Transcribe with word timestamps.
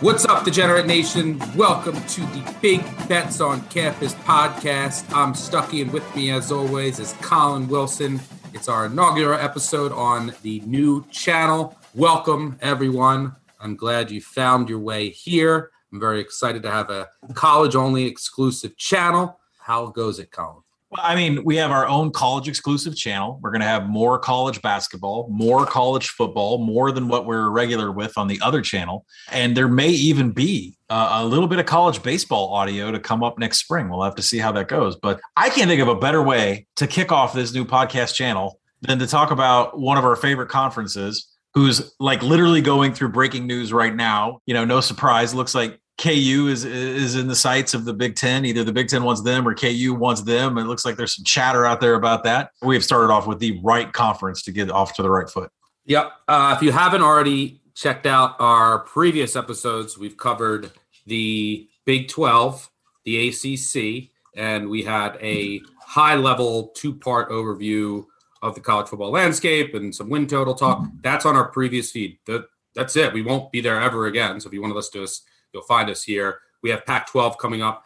What's 0.00 0.24
up, 0.26 0.44
Degenerate 0.44 0.86
Nation? 0.86 1.40
Welcome 1.56 2.00
to 2.00 2.20
the 2.20 2.54
Big 2.62 2.84
Bets 3.08 3.40
on 3.40 3.66
Campus 3.66 4.14
podcast. 4.14 5.12
I'm 5.12 5.32
Stuckey, 5.32 5.82
and 5.82 5.92
with 5.92 6.14
me, 6.14 6.30
as 6.30 6.52
always, 6.52 7.00
is 7.00 7.14
Collin 7.14 7.66
Wilson. 7.66 8.20
It's 8.54 8.68
our 8.68 8.86
inaugural 8.86 9.36
episode 9.40 9.90
on 9.90 10.32
the 10.42 10.60
new 10.60 11.04
channel. 11.10 11.76
Welcome, 11.96 12.58
everyone. 12.60 13.34
I'm 13.60 13.74
glad 13.74 14.12
you 14.12 14.20
found 14.20 14.68
your 14.68 14.78
way 14.78 15.08
here. 15.08 15.72
I'm 15.92 15.98
very 15.98 16.20
excited 16.20 16.62
to 16.62 16.70
have 16.70 16.90
a 16.90 17.08
college 17.34 17.74
only 17.74 18.04
exclusive 18.04 18.76
channel. 18.76 19.40
How 19.58 19.88
goes 19.88 20.20
it, 20.20 20.30
Collin? 20.30 20.62
Well, 20.90 21.02
I 21.04 21.14
mean, 21.14 21.44
we 21.44 21.56
have 21.56 21.70
our 21.70 21.86
own 21.86 22.12
college 22.12 22.48
exclusive 22.48 22.96
channel. 22.96 23.38
We're 23.42 23.50
going 23.50 23.60
to 23.60 23.66
have 23.66 23.86
more 23.86 24.18
college 24.18 24.62
basketball, 24.62 25.28
more 25.30 25.66
college 25.66 26.08
football, 26.08 26.64
more 26.64 26.92
than 26.92 27.08
what 27.08 27.26
we're 27.26 27.50
regular 27.50 27.92
with 27.92 28.16
on 28.16 28.26
the 28.26 28.40
other 28.40 28.62
channel. 28.62 29.04
And 29.30 29.54
there 29.54 29.68
may 29.68 29.90
even 29.90 30.30
be 30.30 30.78
uh, 30.88 31.20
a 31.20 31.26
little 31.26 31.46
bit 31.46 31.58
of 31.58 31.66
college 31.66 32.02
baseball 32.02 32.54
audio 32.54 32.90
to 32.90 32.98
come 32.98 33.22
up 33.22 33.38
next 33.38 33.58
spring. 33.58 33.90
We'll 33.90 34.02
have 34.02 34.14
to 34.14 34.22
see 34.22 34.38
how 34.38 34.50
that 34.52 34.68
goes. 34.68 34.96
But 34.96 35.20
I 35.36 35.50
can't 35.50 35.68
think 35.68 35.82
of 35.82 35.88
a 35.88 35.94
better 35.94 36.22
way 36.22 36.66
to 36.76 36.86
kick 36.86 37.12
off 37.12 37.34
this 37.34 37.52
new 37.52 37.66
podcast 37.66 38.14
channel 38.14 38.58
than 38.80 38.98
to 39.00 39.06
talk 39.06 39.30
about 39.30 39.78
one 39.78 39.98
of 39.98 40.04
our 40.06 40.16
favorite 40.16 40.48
conferences 40.48 41.28
who's 41.52 41.94
like 42.00 42.22
literally 42.22 42.62
going 42.62 42.94
through 42.94 43.10
breaking 43.10 43.46
news 43.46 43.74
right 43.74 43.94
now. 43.94 44.40
You 44.46 44.54
know, 44.54 44.64
no 44.64 44.80
surprise, 44.80 45.34
looks 45.34 45.54
like 45.54 45.78
KU 45.98 46.48
is 46.48 46.64
is 46.64 47.16
in 47.16 47.26
the 47.26 47.34
sights 47.34 47.74
of 47.74 47.84
the 47.84 47.92
Big 47.92 48.14
Ten. 48.14 48.44
Either 48.44 48.62
the 48.62 48.72
Big 48.72 48.88
Ten 48.88 49.02
wants 49.02 49.20
them 49.20 49.46
or 49.46 49.54
KU 49.54 49.94
wants 49.94 50.22
them. 50.22 50.56
It 50.56 50.64
looks 50.64 50.84
like 50.84 50.96
there's 50.96 51.16
some 51.16 51.24
chatter 51.24 51.66
out 51.66 51.80
there 51.80 51.94
about 51.94 52.22
that. 52.24 52.52
We 52.62 52.76
have 52.76 52.84
started 52.84 53.12
off 53.12 53.26
with 53.26 53.40
the 53.40 53.60
right 53.62 53.92
conference 53.92 54.42
to 54.42 54.52
get 54.52 54.70
off 54.70 54.94
to 54.94 55.02
the 55.02 55.10
right 55.10 55.28
foot. 55.28 55.50
Yep. 55.86 56.12
Uh, 56.28 56.54
if 56.56 56.62
you 56.62 56.70
haven't 56.70 57.02
already 57.02 57.60
checked 57.74 58.06
out 58.06 58.36
our 58.38 58.80
previous 58.80 59.34
episodes, 59.34 59.98
we've 59.98 60.16
covered 60.16 60.70
the 61.06 61.68
Big 61.84 62.08
12, 62.08 62.70
the 63.04 63.28
ACC, 63.28 64.10
and 64.36 64.68
we 64.68 64.82
had 64.82 65.16
a 65.20 65.60
high 65.80 66.14
level 66.14 66.68
two 66.76 66.94
part 66.94 67.30
overview 67.30 68.04
of 68.42 68.54
the 68.54 68.60
college 68.60 68.88
football 68.88 69.10
landscape 69.10 69.74
and 69.74 69.92
some 69.94 70.10
win 70.10 70.26
total 70.26 70.54
talk. 70.54 70.84
That's 71.02 71.26
on 71.26 71.34
our 71.34 71.48
previous 71.48 71.90
feed. 71.90 72.18
That, 72.26 72.44
that's 72.74 72.94
it. 72.94 73.12
We 73.12 73.22
won't 73.22 73.50
be 73.50 73.60
there 73.60 73.80
ever 73.80 74.06
again. 74.06 74.38
So 74.38 74.48
if 74.48 74.52
you 74.52 74.60
want 74.60 74.72
to 74.72 74.76
listen 74.76 75.00
to 75.00 75.04
us, 75.04 75.22
you'll 75.52 75.62
find 75.62 75.90
us 75.90 76.02
here. 76.02 76.40
We 76.62 76.70
have 76.70 76.86
Pac 76.86 77.10
12 77.10 77.38
coming 77.38 77.62
up 77.62 77.84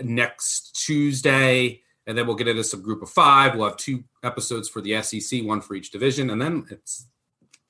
next 0.00 0.84
Tuesday. 0.84 1.82
And 2.06 2.16
then 2.16 2.26
we'll 2.26 2.36
get 2.36 2.48
into 2.48 2.64
some 2.64 2.82
group 2.82 3.02
of 3.02 3.10
five. 3.10 3.54
We'll 3.54 3.68
have 3.68 3.76
two 3.76 4.02
episodes 4.24 4.68
for 4.68 4.80
the 4.80 5.00
SEC, 5.02 5.44
one 5.44 5.60
for 5.60 5.74
each 5.74 5.90
division. 5.90 6.30
And 6.30 6.40
then 6.40 6.66
it's 6.70 7.06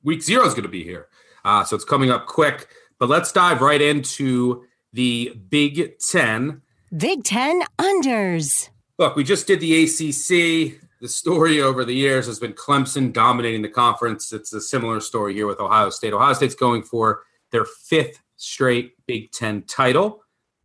week 0.04 0.22
zero 0.22 0.46
is 0.46 0.54
going 0.54 0.62
to 0.62 0.68
be 0.68 0.84
here. 0.84 1.08
Uh, 1.44 1.64
so 1.64 1.74
it's 1.74 1.84
coming 1.84 2.10
up 2.10 2.26
quick. 2.26 2.68
But 2.98 3.08
let's 3.08 3.32
dive 3.32 3.60
right 3.60 3.80
into 3.80 4.64
the 4.92 5.34
Big 5.48 5.98
Ten. 5.98 6.62
Big 6.96 7.24
Ten 7.24 7.62
unders. 7.78 8.70
Look, 8.98 9.16
we 9.16 9.24
just 9.24 9.46
did 9.46 9.60
the 9.60 9.84
ACC. 9.84 10.80
The 11.00 11.08
story 11.08 11.60
over 11.60 11.84
the 11.84 11.94
years 11.94 12.26
has 12.26 12.40
been 12.40 12.52
Clemson 12.52 13.12
dominating 13.12 13.62
the 13.62 13.68
conference. 13.68 14.32
It's 14.32 14.52
a 14.52 14.60
similar 14.60 15.00
story 15.00 15.34
here 15.34 15.46
with 15.46 15.60
Ohio 15.60 15.90
State. 15.90 16.12
Ohio 16.12 16.32
State's 16.32 16.56
going 16.56 16.82
for 16.82 17.22
their 17.52 17.64
fifth 17.64 18.20
straight 18.38 18.94
Big 19.06 19.30
Ten 19.32 19.62
title. 19.62 20.24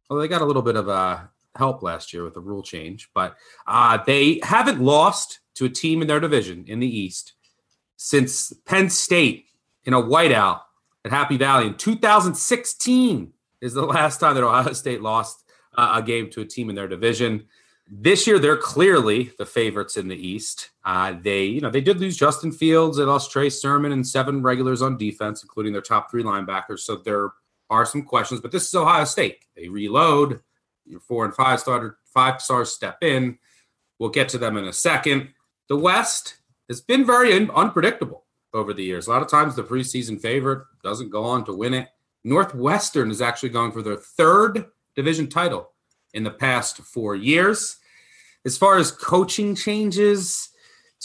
Well, 0.09 0.19
they 0.19 0.29
got 0.29 0.41
a 0.41 0.45
little 0.45 0.61
bit 0.61 0.77
of 0.77 0.87
a 0.87 1.29
help 1.55 1.83
last 1.83 2.13
year 2.13 2.23
with 2.23 2.33
the 2.33 2.39
rule 2.39 2.63
change, 2.63 3.09
but 3.13 3.35
uh, 3.67 3.99
they 4.05 4.39
haven't 4.43 4.79
lost 4.79 5.39
to 5.55 5.65
a 5.65 5.69
team 5.69 6.01
in 6.01 6.07
their 6.07 6.19
division 6.19 6.63
in 6.67 6.79
the 6.79 6.87
East 6.87 7.33
since 7.97 8.53
Penn 8.65 8.89
State 8.89 9.45
in 9.85 9.93
a 9.93 10.01
whiteout 10.01 10.61
at 11.05 11.11
Happy 11.11 11.37
Valley 11.37 11.67
in 11.67 11.75
2016 11.75 13.33
is 13.61 13.73
the 13.73 13.85
last 13.85 14.19
time 14.19 14.35
that 14.35 14.43
Ohio 14.43 14.73
State 14.73 15.01
lost 15.01 15.43
uh, 15.75 15.93
a 15.95 16.01
game 16.01 16.29
to 16.31 16.41
a 16.41 16.45
team 16.45 16.69
in 16.69 16.75
their 16.75 16.87
division. 16.87 17.45
This 17.89 18.25
year, 18.25 18.39
they're 18.39 18.57
clearly 18.57 19.31
the 19.37 19.45
favorites 19.45 19.97
in 19.97 20.07
the 20.07 20.15
East. 20.15 20.71
Uh, 20.85 21.15
they, 21.21 21.43
you 21.43 21.61
know, 21.61 21.69
they 21.69 21.81
did 21.81 21.99
lose 21.99 22.17
Justin 22.17 22.51
Fields. 22.51 22.97
They 22.97 23.03
lost 23.03 23.31
Trey 23.31 23.49
Sermon 23.49 23.91
and 23.91 24.07
seven 24.07 24.41
regulars 24.41 24.81
on 24.81 24.97
defense, 24.97 25.43
including 25.43 25.73
their 25.73 25.81
top 25.81 26.09
three 26.09 26.23
linebackers. 26.23 26.79
So 26.79 26.95
there 26.95 27.29
are 27.73 27.85
some 27.87 28.03
questions, 28.03 28.39
but 28.39 28.51
this 28.51 28.67
is 28.67 28.75
Ohio 28.75 29.03
State. 29.03 29.39
They 29.55 29.67
reload. 29.67 30.39
Your 30.85 30.99
four 30.99 31.25
and 31.25 31.33
five 31.33 31.59
starter, 31.59 31.97
five 32.05 32.41
stars 32.41 32.71
step 32.71 32.97
in. 33.01 33.39
We'll 33.99 34.09
get 34.09 34.29
to 34.29 34.37
them 34.37 34.57
in 34.57 34.65
a 34.65 34.73
second. 34.73 35.29
The 35.69 35.77
West 35.77 36.35
has 36.67 36.81
been 36.81 37.05
very 37.05 37.33
un- 37.33 37.49
unpredictable 37.51 38.25
over 38.53 38.73
the 38.73 38.83
years. 38.83 39.07
A 39.07 39.09
lot 39.09 39.21
of 39.21 39.29
times, 39.29 39.55
the 39.55 39.63
preseason 39.63 40.21
favorite 40.21 40.65
doesn't 40.83 41.09
go 41.09 41.23
on 41.23 41.45
to 41.45 41.53
win 41.53 41.73
it. 41.73 41.87
Northwestern 42.23 43.09
is 43.09 43.21
actually 43.21 43.49
going 43.49 43.71
for 43.71 43.81
their 43.81 43.95
third 43.95 44.65
division 44.95 45.27
title 45.27 45.71
in 46.13 46.23
the 46.23 46.31
past 46.31 46.77
four 46.77 47.15
years. 47.15 47.77
As 48.45 48.57
far 48.57 48.77
as 48.77 48.91
coaching 48.91 49.55
changes 49.55 50.49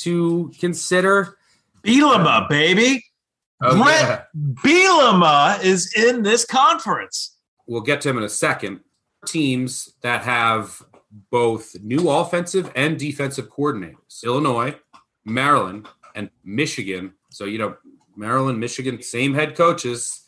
to 0.00 0.52
consider, 0.58 1.38
Bielema, 1.82 2.48
baby. 2.48 3.04
Oh, 3.60 3.82
Brett 3.82 4.28
Bielema 4.36 5.62
is 5.62 5.92
in 5.94 6.22
this 6.22 6.44
conference. 6.44 7.36
we'll 7.66 7.80
get 7.80 8.00
to 8.02 8.08
him 8.08 8.18
in 8.18 8.24
a 8.24 8.28
second. 8.28 8.80
Teams 9.26 9.94
that 10.02 10.22
have 10.22 10.80
both 11.30 11.74
new 11.82 12.08
offensive 12.08 12.70
and 12.76 12.98
defensive 12.98 13.48
coordinators 13.50 14.22
Illinois, 14.24 14.76
Maryland, 15.24 15.88
and 16.14 16.30
Michigan. 16.44 17.12
So, 17.30 17.44
you 17.44 17.58
know, 17.58 17.76
Maryland, 18.16 18.60
Michigan, 18.60 19.02
same 19.02 19.34
head 19.34 19.56
coaches, 19.56 20.24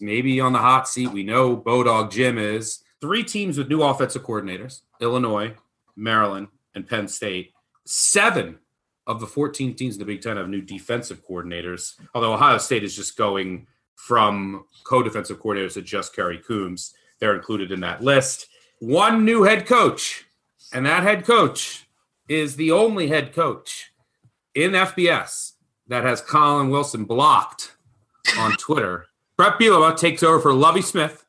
maybe 0.00 0.40
on 0.40 0.52
the 0.52 0.58
hot 0.58 0.88
seat. 0.88 1.08
We 1.08 1.22
know 1.22 1.56
Bodog 1.56 2.10
Jim 2.10 2.38
is. 2.38 2.82
Three 3.00 3.22
teams 3.22 3.58
with 3.58 3.68
new 3.68 3.82
offensive 3.82 4.24
coordinators 4.24 4.82
Illinois, 5.00 5.54
Maryland, 5.96 6.48
and 6.74 6.86
Penn 6.86 7.08
State. 7.08 7.52
Seven 7.86 8.58
of 9.08 9.20
the 9.20 9.26
14 9.26 9.74
teams 9.74 9.94
in 9.94 9.98
the 9.98 10.04
Big 10.04 10.20
Ten 10.20 10.36
have 10.36 10.48
new 10.48 10.60
defensive 10.60 11.26
coordinators. 11.26 11.94
Although 12.14 12.34
Ohio 12.34 12.58
State 12.58 12.84
is 12.84 12.94
just 12.94 13.16
going 13.16 13.66
from 13.96 14.64
co-defensive 14.84 15.40
coordinators 15.40 15.74
to 15.74 15.82
just 15.82 16.14
Kerry 16.14 16.38
Coombs, 16.38 16.94
they're 17.18 17.34
included 17.34 17.72
in 17.72 17.80
that 17.80 18.02
list. 18.02 18.46
One 18.80 19.24
new 19.24 19.42
head 19.42 19.66
coach, 19.66 20.26
and 20.72 20.86
that 20.86 21.02
head 21.02 21.24
coach 21.24 21.86
is 22.28 22.56
the 22.56 22.70
only 22.70 23.08
head 23.08 23.32
coach 23.32 23.90
in 24.54 24.72
FBS 24.72 25.52
that 25.88 26.04
has 26.04 26.20
Collin 26.20 26.68
Wilson 26.68 27.04
blocked 27.04 27.76
on 28.38 28.52
Twitter. 28.52 29.06
Bret 29.38 29.58
Bielema 29.58 29.96
takes 29.96 30.22
over 30.22 30.38
for 30.38 30.52
Lovie 30.52 30.82
Smith 30.82 31.24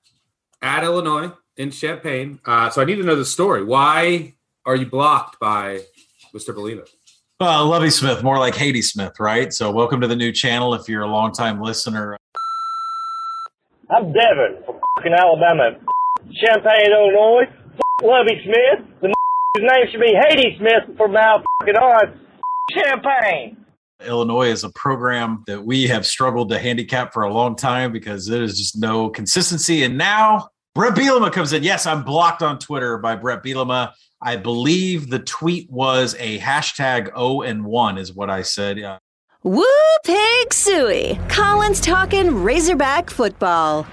at 0.61 0.83
Illinois 0.83 1.31
in 1.55 1.71
Champaign. 1.71 2.39
Uh, 2.45 2.69
so 2.69 2.81
I 2.81 2.85
need 2.85 2.95
to 2.95 3.03
know 3.03 3.15
the 3.15 3.25
story. 3.25 3.63
Why 3.63 4.33
are 4.65 4.75
you 4.75 4.85
blocked 4.85 5.39
by 5.39 5.79
Mr. 6.35 6.53
Bielema? 6.53 6.85
Well, 7.39 7.67
Lovie 7.67 7.89
Smith, 7.89 8.21
more 8.21 8.37
like 8.37 8.53
Haiti 8.53 8.81
Smith, 8.81 9.17
right? 9.17 9.53
So, 9.53 9.71
welcome 9.71 10.01
to 10.01 10.07
the 10.07 10.15
new 10.17 10.29
channel. 10.29 10.73
If 10.73 10.89
you're 10.89 11.03
a 11.03 11.07
longtime 11.07 11.61
listener, 11.61 12.17
I'm 13.89 14.11
Devin 14.11 14.61
from 15.01 15.13
Alabama, 15.13 15.79
Champaign, 16.33 16.91
Illinois. 16.91 17.45
Lovie 18.03 18.41
Smith. 18.43 18.85
The 19.01 19.13
his 19.55 19.63
name 19.63 19.87
should 19.89 20.01
be 20.01 20.13
Haiti 20.13 20.57
Smith 20.57 20.97
from 20.97 21.13
now 21.13 21.41
fucking 21.61 21.77
on. 21.77 22.19
Champaign. 22.71 23.55
Illinois 24.05 24.49
is 24.49 24.65
a 24.65 24.69
program 24.71 25.45
that 25.47 25.63
we 25.63 25.87
have 25.87 26.05
struggled 26.05 26.49
to 26.49 26.59
handicap 26.59 27.13
for 27.13 27.23
a 27.23 27.33
long 27.33 27.55
time 27.55 27.93
because 27.93 28.27
there 28.27 28.43
is 28.43 28.57
just 28.57 28.77
no 28.77 29.09
consistency. 29.09 29.83
And 29.83 29.97
now 29.97 30.49
Brett 30.75 30.93
Bielema 30.93 31.31
comes 31.31 31.53
in. 31.53 31.63
Yes, 31.63 31.85
I'm 31.85 32.03
blocked 32.03 32.43
on 32.43 32.59
Twitter 32.59 32.97
by 32.97 33.15
Brett 33.15 33.43
Bielema. 33.43 33.93
I 34.21 34.35
believe 34.35 35.09
the 35.09 35.19
tweet 35.19 35.69
was 35.71 36.15
a 36.19 36.39
hashtag 36.39 37.11
O 37.15 37.41
and 37.41 37.63
one 37.63 37.97
is 37.97 38.13
what 38.13 38.29
I 38.29 38.41
said. 38.41 38.77
Yeah. 38.77 38.97
Woo 39.43 39.65
pig 40.03 40.53
suey. 40.53 41.17
Collin's 41.29 41.79
talking 41.79 42.43
Razorback 42.43 43.09
football. 43.09 43.87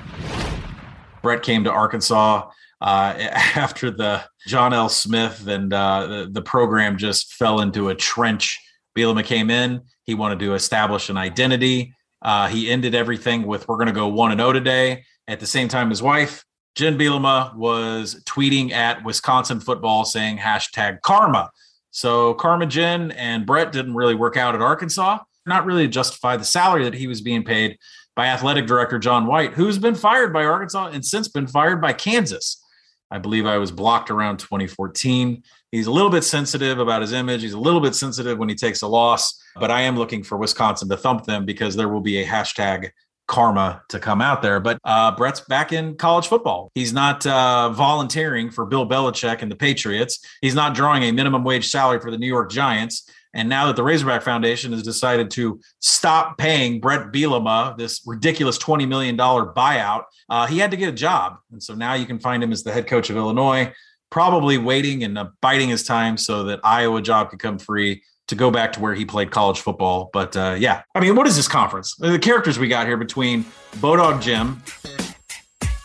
Brett 1.23 1.43
came 1.43 1.63
to 1.65 1.71
Arkansas 1.71 2.51
uh, 2.81 3.15
after 3.55 3.91
the 3.91 4.25
John 4.49 4.73
L. 4.73 4.89
Smith 4.89 5.47
and 5.47 5.73
uh, 5.73 6.07
the, 6.07 6.29
the 6.33 6.43
program 6.43 6.97
just 6.97 7.35
fell 7.35 7.61
into 7.61 7.89
a 7.91 7.95
trench. 7.95 8.59
Bielema 8.97 9.25
came 9.25 9.51
in. 9.51 9.83
He 10.05 10.15
wanted 10.15 10.41
to 10.41 10.55
establish 10.55 11.09
an 11.09 11.17
identity. 11.17 11.95
Uh, 12.23 12.49
he 12.49 12.71
ended 12.71 12.95
everything 12.95 13.47
with 13.47 13.69
"We're 13.69 13.77
going 13.77 13.87
to 13.87 13.93
go 13.93 14.09
one 14.09 14.33
and 14.33 14.41
zero 14.41 14.53
today." 14.53 15.05
At 15.29 15.39
the 15.39 15.47
same 15.47 15.69
time, 15.69 15.91
his 15.91 16.03
wife 16.03 16.45
Jen 16.77 16.99
Bielema 16.99 17.55
was 17.57 18.23
tweeting 18.27 18.71
at 18.71 19.03
Wisconsin 19.03 19.61
football 19.61 20.05
saying 20.05 20.37
hashtag 20.37 21.01
karma. 21.01 21.51
So 21.91 22.35
Karma 22.35 22.67
Jen 22.67 23.13
and 23.13 23.47
Brett 23.47 23.73
didn't 23.73 23.95
really 23.95 24.15
work 24.15 24.37
out 24.37 24.55
at 24.55 24.61
Arkansas, 24.61 25.21
not 25.47 25.65
really 25.65 25.87
to 25.87 25.91
justify 25.91 26.37
the 26.37 26.45
salary 26.45 26.85
that 26.85 26.93
he 26.93 27.07
was 27.07 27.23
being 27.23 27.43
paid 27.43 27.79
by 28.15 28.27
athletic 28.27 28.67
director 28.67 28.99
John 28.99 29.27
White, 29.27 29.55
who's 29.55 29.79
been 29.79 29.95
fired 29.95 30.35
by 30.35 30.45
Arkansas 30.45 30.89
and 30.89 31.03
since 31.03 31.29
been 31.29 31.47
fired 31.47 31.81
by 31.81 31.95
Kansas. 31.95 32.63
I 33.11 33.19
believe 33.19 33.47
I 33.47 33.57
was 33.57 33.71
blocked 33.71 34.11
around 34.11 34.39
2014. 34.39 35.43
He's 35.71 35.87
a 35.87 35.91
little 35.91 36.11
bit 36.11 36.25
sensitive 36.25 36.79
about 36.79 37.01
his 37.01 37.13
image. 37.13 37.41
He's 37.41 37.55
a 37.55 37.59
little 37.59 37.81
bit 37.81 37.95
sensitive 37.95 38.37
when 38.37 38.49
he 38.51 38.55
takes 38.55 38.83
a 38.83 38.89
loss, 38.89 39.41
but 39.55 39.71
I 39.71 39.83
am 39.83 39.97
looking 39.97 40.23
for 40.23 40.37
Wisconsin 40.37 40.91
to 40.91 40.97
thump 40.97 41.25
them 41.25 41.47
because 41.47 41.77
there 41.77 41.89
will 41.89 42.01
be 42.01 42.21
a 42.21 42.27
hashtag 42.27 42.91
karma 43.27 43.83
to 43.89 43.99
come 43.99 44.21
out 44.21 44.43
there. 44.43 44.61
But 44.61 44.79
uh, 44.85 45.15
Bret's 45.17 45.41
back 45.41 45.73
in 45.73 45.97
college 45.97 46.29
football. 46.29 46.71
He's 46.75 46.93
not 46.93 47.27
uh, 47.27 47.71
volunteering 47.71 48.51
for 48.51 48.65
Bill 48.67 48.89
Belichick 48.89 49.43
and 49.43 49.51
the 49.51 49.57
Patriots. 49.57 50.21
He's 50.41 50.55
not 50.55 50.75
drawing 50.75 51.05
a 51.05 51.13
minimum 51.13 51.45
wage 51.45 51.69
salary 51.69 52.01
for 52.01 52.11
the 52.11 52.19
New 52.19 52.27
York 52.27 52.51
Giants. 52.51 53.09
And 53.35 53.51
now 53.51 53.67
that 53.67 53.77
the 53.77 53.83
Razorback 53.83 54.23
Foundation 54.23 54.73
has 54.73 54.83
decided 54.83 55.31
to 55.33 55.61
stop 55.81 56.39
paying 56.39 56.81
Brett 56.81 57.13
Bielema 57.13 57.77
this 57.77 58.01
ridiculous 58.07 58.57
$20 58.59 58.89
million 58.89 59.17
buyout, 59.17 60.05
uh, 60.31 60.47
he 60.47 60.59
had 60.59 60.71
to 60.71 60.77
get 60.77 60.89
a 60.89 60.93
job. 60.93 61.37
And 61.53 61.63
so 61.63 61.75
now 61.75 61.95
you 61.95 62.07
can 62.07 62.19
find 62.19 62.43
him 62.43 62.51
as 62.51 62.63
the 62.63 62.73
head 62.73 62.87
coach 62.87 63.11
of 63.11 63.17
Illinois, 63.17 63.75
probably 64.11 64.57
waiting 64.57 65.05
and 65.05 65.19
uh, 65.19 65.29
biding 65.43 65.69
his 65.69 65.85
time 65.85 66.17
so 66.17 66.45
that 66.45 66.61
Iowa 66.65 67.03
job 67.03 67.29
could 67.29 67.39
come 67.39 67.59
free 67.59 68.03
to 68.29 68.35
go 68.35 68.51
back 68.51 68.73
to 68.73 68.81
where 68.81 68.95
he 68.95 69.05
played 69.05 69.31
college 69.31 69.61
football. 69.61 70.11
But 70.13 70.37
uh, 70.37 70.57
yeah, 70.59 70.83
I 70.95 71.01
mean, 71.01 71.17
what 71.17 71.27
is 71.27 71.37
this 71.37 71.49
conference? 71.49 71.95
The 71.97 72.19
characters 72.19 72.59
we 72.59 72.69
got 72.69 72.87
here 72.87 72.97
between 72.97 73.45
Bodog 73.77 74.21
Jim. 74.21 74.63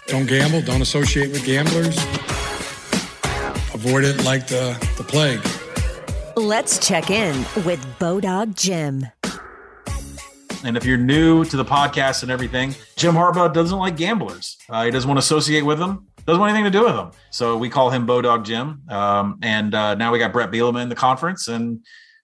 Don't 0.07 0.27
gamble. 0.27 0.61
Don't 0.61 0.81
associate 0.81 1.31
with 1.31 1.45
gamblers. 1.45 1.97
Avoid 3.73 4.03
it 4.03 4.23
like 4.25 4.47
the, 4.47 4.77
the 4.97 5.03
plague. 5.03 5.39
Let's 6.35 6.85
check 6.85 7.09
in 7.09 7.35
with 7.65 7.79
Bodog 7.99 8.55
Jim. 8.55 9.05
And 10.63 10.77
if 10.77 10.85
you're 10.85 10.97
new 10.97 11.43
to 11.45 11.57
the 11.57 11.65
podcast 11.65 12.21
and 12.21 12.31
everything, 12.31 12.75
Jim 12.95 13.15
Harbaugh 13.15 13.51
doesn't 13.51 13.77
like 13.77 13.97
gamblers. 13.97 14.57
Uh, 14.69 14.85
he 14.85 14.91
doesn't 14.91 15.07
want 15.07 15.17
to 15.17 15.23
associate 15.23 15.63
with 15.63 15.79
them. 15.79 16.07
Doesn't 16.25 16.39
want 16.39 16.51
anything 16.51 16.71
to 16.71 16.77
do 16.77 16.85
with 16.85 16.95
them. 16.95 17.11
So 17.31 17.57
we 17.57 17.69
call 17.69 17.89
him 17.89 18.05
Bodog 18.05 18.45
Jim. 18.45 18.83
Um, 18.89 19.39
and 19.41 19.73
uh, 19.73 19.95
now 19.95 20.11
we 20.11 20.19
got 20.19 20.31
Brett 20.31 20.51
Bielema 20.51 20.83
in 20.83 20.89
the 20.89 20.95
conference, 20.95 21.47
and 21.47 21.79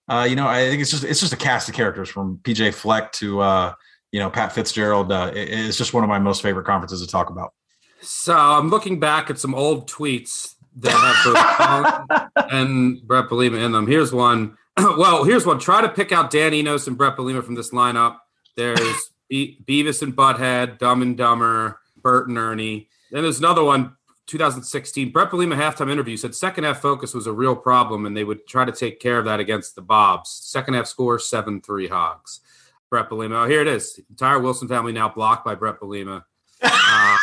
uh, 0.10 0.26
you 0.30 0.36
know, 0.36 0.48
I 0.48 0.70
think 0.70 0.82
it's 0.82 0.92
just 0.92 1.04
it's 1.04 1.20
just 1.20 1.34
a 1.34 1.38
cast 1.38 1.70
of 1.70 1.76
characters 1.76 2.10
from 2.10 2.40
PJ 2.44 2.74
Fleck 2.74 3.12
to 3.14 3.42
uh, 3.42 3.74
you 4.12 4.20
know 4.20 4.30
Pat 4.30 4.54
Fitzgerald. 4.54 5.12
Uh, 5.12 5.32
it, 5.34 5.50
it's 5.50 5.78
just 5.78 5.94
one 5.94 6.04
of 6.04 6.10
my 6.10 6.20
most 6.20 6.42
favorite 6.42 6.66
conferences 6.66 7.02
to 7.02 7.08
talk 7.08 7.30
about. 7.30 7.54
So 8.02 8.36
I'm 8.36 8.70
looking 8.70 9.00
back 9.00 9.30
at 9.30 9.40
some 9.40 9.54
old 9.54 9.90
tweets 9.90 10.56
that 10.78 10.92
have 10.92 12.20
both 12.36 12.52
and 12.52 13.02
Brett 13.06 13.26
Bielema 13.26 13.64
in 13.66 13.72
them. 13.72 13.88
Here's 13.88 14.14
one. 14.14 14.58
well, 14.78 15.24
here's 15.24 15.46
one. 15.46 15.60
Try 15.60 15.82
to 15.82 15.90
pick 15.90 16.12
out 16.12 16.30
Dan 16.30 16.54
Enos 16.54 16.88
and 16.88 16.98
Brett 16.98 17.18
Bielema 17.18 17.44
from 17.44 17.56
this 17.56 17.72
lineup. 17.72 18.18
There's 18.56 19.12
Be- 19.30 19.60
Beavis 19.66 20.02
and 20.02 20.16
Butthead, 20.16 20.78
Dumb 20.78 21.02
and 21.02 21.18
Dumber, 21.18 21.80
Bert 22.02 22.30
and 22.30 22.38
Ernie. 22.38 22.88
Then 23.12 23.24
there's 23.24 23.40
another 23.40 23.64
one. 23.64 23.97
2016, 24.28 25.12
Brett 25.12 25.32
Bielema 25.32 25.56
halftime 25.56 25.90
interview 25.90 26.18
said 26.18 26.36
second 26.36 26.66
half 26.66 26.82
focus 26.82 27.14
was 27.14 27.28
a 27.28 27.34
real 27.34 27.56
problem, 27.56 28.06
and 28.06 28.16
they 28.16 28.24
would 28.24 28.46
try 28.46 28.66
to 28.66 28.72
take 28.72 29.00
care 29.00 29.18
of 29.18 29.26
that 29.26 29.40
against 29.40 29.76
the 29.76 29.82
Bobs. 29.82 30.30
Second 30.30 30.76
half 30.76 30.88
score 30.88 31.18
seven 31.18 31.62
three 31.62 31.88
Hogs. 31.88 32.42
Brett 32.90 33.10
Bielema. 33.10 33.46
Oh, 33.46 33.50
here 33.50 33.62
it 33.62 33.68
is. 33.68 34.00
Entire 34.10 34.40
Wilson 34.40 34.68
family 34.68 34.92
now 34.92 35.10
blocked 35.10 35.44
by 35.44 35.56
Brett 35.56 35.80
Bielema. 35.80 36.24
Uh, 36.90 37.18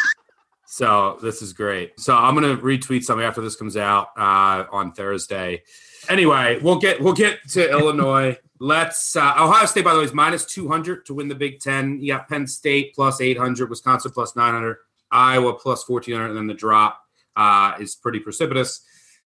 so 0.66 1.18
this 1.22 1.40
is 1.40 1.52
great. 1.52 1.98
So 1.98 2.14
I'm 2.14 2.34
gonna 2.34 2.56
retweet 2.56 3.02
something 3.02 3.24
after 3.24 3.40
this 3.40 3.56
comes 3.56 3.76
out 3.76 4.08
uh, 4.16 4.64
on 4.70 4.92
Thursday. 4.92 5.62
Anyway, 6.08 6.58
we'll 6.62 6.78
get 6.78 7.00
we'll 7.00 7.14
get 7.14 7.38
to 7.50 7.70
Illinois. 7.78 8.36
Let's 8.60 9.16
uh, 9.16 9.34
Ohio 9.38 9.66
State, 9.66 9.84
by 9.84 9.92
the 9.92 10.00
way, 10.00 10.04
is 10.04 10.12
minus 10.12 10.44
200 10.46 11.06
to 11.06 11.14
win 11.14 11.28
the 11.28 11.34
Big 11.34 11.60
Ten. 11.60 12.00
You 12.00 12.14
got 12.14 12.28
Penn 12.28 12.46
State 12.46 12.94
plus 12.94 13.20
800, 13.20 13.70
Wisconsin 13.70 14.10
plus 14.10 14.36
900. 14.36 14.78
Iowa 15.10 15.54
plus 15.54 15.88
1400, 15.88 16.28
and 16.28 16.36
then 16.36 16.46
the 16.46 16.54
drop 16.54 17.00
uh, 17.36 17.74
is 17.80 17.94
pretty 17.94 18.20
precipitous. 18.20 18.82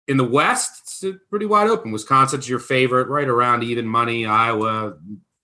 In 0.07 0.17
the 0.17 0.25
West, 0.25 1.05
it's 1.05 1.25
pretty 1.29 1.47
wide 1.47 1.69
open. 1.69 1.93
Wisconsin's 1.93 2.49
your 2.49 2.59
favorite, 2.59 3.09
right 3.09 3.29
around 3.29 3.63
even 3.63 3.87
money. 3.87 4.27
Iowa 4.27 4.97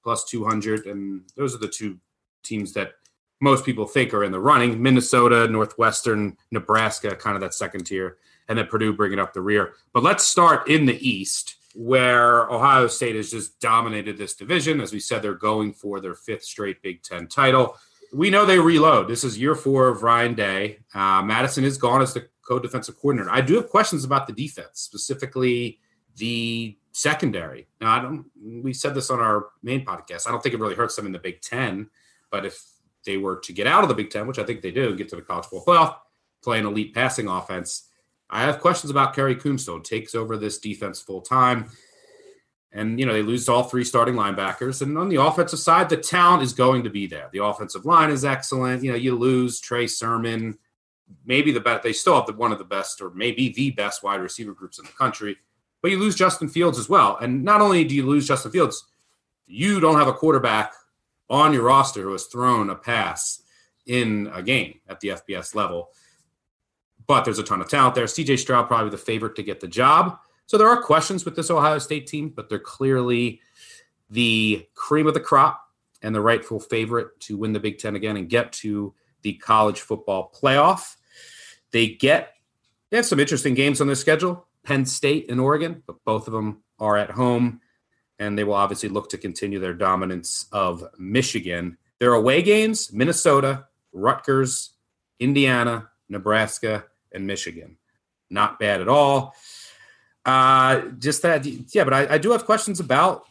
plus 0.03 0.25
200, 0.25 0.87
and 0.87 1.23
those 1.37 1.55
are 1.55 1.59
the 1.59 1.69
two 1.69 1.99
teams 2.43 2.73
that 2.75 2.93
most 3.41 3.65
people 3.65 3.87
think 3.87 4.15
are 4.15 4.25
in 4.25 4.33
the 4.33 4.41
running. 4.41 4.83
Minnesota, 4.83 5.49
Northwestern, 5.49 6.37
Nebraska, 6.51 7.15
kind 7.15 7.35
of 7.35 7.43
that 7.43 7.55
second 7.55 7.85
tier, 7.85 8.17
and 8.49 8.59
then 8.59 8.67
Purdue 8.67 8.93
bringing 8.93 9.19
up 9.19 9.33
the 9.33 9.41
rear. 9.41 9.75
But 9.93 10.03
let's 10.03 10.25
start 10.25 10.69
in 10.69 10.87
the 10.87 10.97
East, 11.07 11.57
where 11.75 12.49
Ohio 12.51 12.87
State 12.87 13.17
has 13.17 13.31
just 13.31 13.61
dominated 13.61 14.17
this 14.17 14.35
division. 14.35 14.81
As 14.81 14.93
we 14.93 15.01
said, 15.01 15.21
they're 15.21 15.35
going 15.35 15.73
for 15.73 16.01
their 16.01 16.15
fifth 16.15 16.45
straight 16.45 16.81
Big 16.83 17.03
Ten 17.03 17.27
title 17.27 17.77
we 18.15 18.31
know 18.31 18.47
they 18.47 18.61
reload. 18.61 19.09
This 19.09 19.25
is 19.25 19.37
year 19.37 19.57
four 19.57 19.89
of 19.89 20.05
Ryan 20.05 20.35
Day. 20.35 20.79
Uh, 20.95 21.21
Mattison 21.23 21.65
is 21.65 21.77
gone 21.77 22.01
as 22.01 22.15
the 22.15 22.29
co-defensive 22.43 22.97
coordinator. 22.97 23.31
I 23.31 23.41
do 23.41 23.57
have 23.57 23.69
questions 23.69 24.05
about 24.05 24.29
the 24.29 24.33
defense, 24.33 24.81
specifically 24.81 25.81
the 26.17 26.79
secondary. 26.93 27.67
Now, 27.81 27.99
I 27.99 28.01
don't. 28.01 28.27
We 28.41 28.73
said 28.73 28.95
this 28.95 29.11
on 29.11 29.19
our 29.19 29.49
main 29.65 29.85
podcast. 29.85 30.29
I 30.29 30.31
don't 30.31 30.41
think 30.41 30.55
it 30.55 30.61
really 30.61 30.77
hurts 30.77 30.95
them 30.95 31.07
in 31.07 31.13
the 31.13 31.19
Big 31.19 31.41
Ten, 31.41 31.91
but 32.31 32.47
if 32.47 32.63
they 33.05 33.17
were 33.17 33.41
to 33.41 33.53
get 33.53 33.67
out 33.67 33.83
of 33.83 33.89
the 33.89 33.97
Big 33.97 34.11
Ten, 34.11 34.29
which 34.29 34.39
I 34.39 34.45
think 34.45 34.63
they 34.63 34.71
do, 34.71 34.95
get 34.95 35.09
to 35.09 35.17
the 35.17 35.23
college 35.23 35.47
football 35.47 35.75
playoff, 35.75 35.97
play 36.41 36.61
an 36.61 36.67
elite 36.67 36.95
passing 36.95 37.27
offense, 37.27 37.89
I 38.31 38.43
have 38.43 38.61
questions 38.61 38.93
about 38.93 39.15
Kerry 39.17 39.35
Coonstone 39.35 39.83
takes 39.83 40.15
over 40.15 40.37
this 40.37 40.59
defense 40.59 41.01
full 41.01 41.21
time. 41.21 41.69
And, 42.75 42.99
you 42.99 43.07
know, 43.07 43.13
they 43.13 43.23
lose 43.23 43.49
all 43.49 43.63
three 43.63 43.85
starting 43.85 44.17
linebackers. 44.17 44.83
And 44.83 44.99
on 44.99 45.09
the 45.09 45.23
offensive 45.23 45.61
side, 45.61 45.89
the 45.89 45.97
talent 45.97 46.43
is 46.43 46.53
going 46.53 46.83
to 46.83 46.91
be 46.91 47.07
there. 47.07 47.29
The 47.33 47.43
offensive 47.43 47.87
line 47.87 48.11
is 48.11 48.25
excellent. 48.25 48.83
You 48.83 48.91
know, 48.91 48.99
you 48.99 49.15
lose 49.15 49.61
Trey 49.61 49.87
Sermon, 49.87 50.59
maybe 51.25 51.53
the 51.53 51.61
best, 51.61 51.83
they 51.83 51.93
still 51.93 52.17
have 52.17 52.27
the, 52.27 52.33
one 52.33 52.53
of 52.53 52.59
the 52.59 52.65
best 52.65 53.01
or 53.01 53.11
maybe 53.11 53.53
the 53.53 53.71
best 53.71 54.03
wide 54.03 54.21
receiver 54.21 54.53
groups 54.53 54.79
in 54.79 54.85
the 54.85 54.93
country, 54.93 55.37
but 55.83 55.91
you 55.91 55.99
lose 55.99 56.17
Justin 56.17 56.49
Fields 56.49 56.79
as 56.79 56.89
well. 56.89 57.17
And 57.21 57.45
not 57.45 57.61
only 57.61 57.85
do 57.85 57.95
you 57.95 58.07
lose 58.07 58.27
Justin 58.27 58.51
Fields, 58.51 58.85
you 59.47 59.81
don't 59.81 59.99
have 59.99 60.09
a 60.09 60.13
quarterback 60.13 60.73
on 61.31 61.53
your 61.53 61.63
roster 61.63 62.03
who 62.03 62.13
has 62.13 62.25
thrown 62.25 62.71
a 62.71 62.75
pass 62.75 63.43
in 63.87 64.31
a 64.33 64.43
game 64.43 64.81
at 64.89 65.01
the 65.01 65.09
FBS 65.09 65.55
level. 65.55 65.91
But 67.07 67.25
there's 67.25 67.39
a 67.39 67.43
ton 67.43 67.61
of 67.61 67.69
talent 67.69 67.95
there. 67.95 68.07
CJ 68.07 68.39
Stroud 68.39 68.67
probably 68.67 68.91
the 68.91 68.99
favorite 68.99 69.37
to 69.37 69.43
get 69.43 69.61
the 69.61 69.69
job. 69.69 70.19
So 70.47 70.59
there 70.59 70.69
are 70.69 70.83
questions 70.83 71.25
with 71.25 71.37
this 71.37 71.51
Ohio 71.51 71.79
State 71.79 72.07
team, 72.07 72.29
but 72.29 72.49
they're 72.49 72.59
clearly 72.59 73.41
the 74.11 74.67
cream 74.75 75.07
of 75.07 75.15
the 75.15 75.21
crop 75.21 75.61
and 76.03 76.15
the 76.15 76.21
rightful 76.21 76.61
favorite 76.61 77.19
to 77.21 77.39
win 77.39 77.53
the 77.53 77.61
Big 77.61 77.79
Ten 77.79 77.97
again 77.97 78.17
and 78.17 78.29
get 78.29 78.53
to 78.53 78.95
the 79.23 79.35
college 79.35 79.81
football 79.81 80.33
playoff. 80.41 80.97
They 81.73 81.89
get 81.89 82.35
they 82.91 82.99
have 82.99 83.07
some 83.07 83.19
interesting 83.19 83.55
games 83.55 83.81
on 83.81 83.87
their 83.89 83.97
schedule. 83.97 84.47
Penn 84.63 84.87
State 84.87 85.31
and 85.31 85.41
Oregon, 85.41 85.83
but 85.87 85.97
both 86.05 86.27
of 86.27 86.33
them 86.33 86.63
are 86.79 86.97
at 86.97 87.11
home, 87.11 87.61
and 88.19 88.39
they 88.39 88.45
will 88.45 88.55
obviously 88.55 88.89
look 88.89 89.11
to 89.11 89.19
continue 89.19 89.59
their 89.59 89.75
dominance 89.75 90.47
of 90.53 90.85
Michigan. 90.99 91.79
Their 91.99 92.13
away 92.13 92.43
games: 92.43 92.93
Minnesota, 92.93 93.67
Rutgers, 93.93 94.75
Indiana, 95.19 95.89
Nebraska, 96.09 96.85
and 97.13 97.27
Michigan. 97.27 97.79
Not 98.31 98.59
bad 98.59 98.81
at 98.81 98.89
all. 98.89 99.35
Uh, 100.25 100.83
just 100.99 101.23
that, 101.23 101.45
yeah. 101.47 101.85
But 101.85 101.95
I, 101.95 102.15
I 102.15 102.19
do 102.19 102.33
have 102.33 102.45
questions 102.45 102.81
about. 102.81 103.25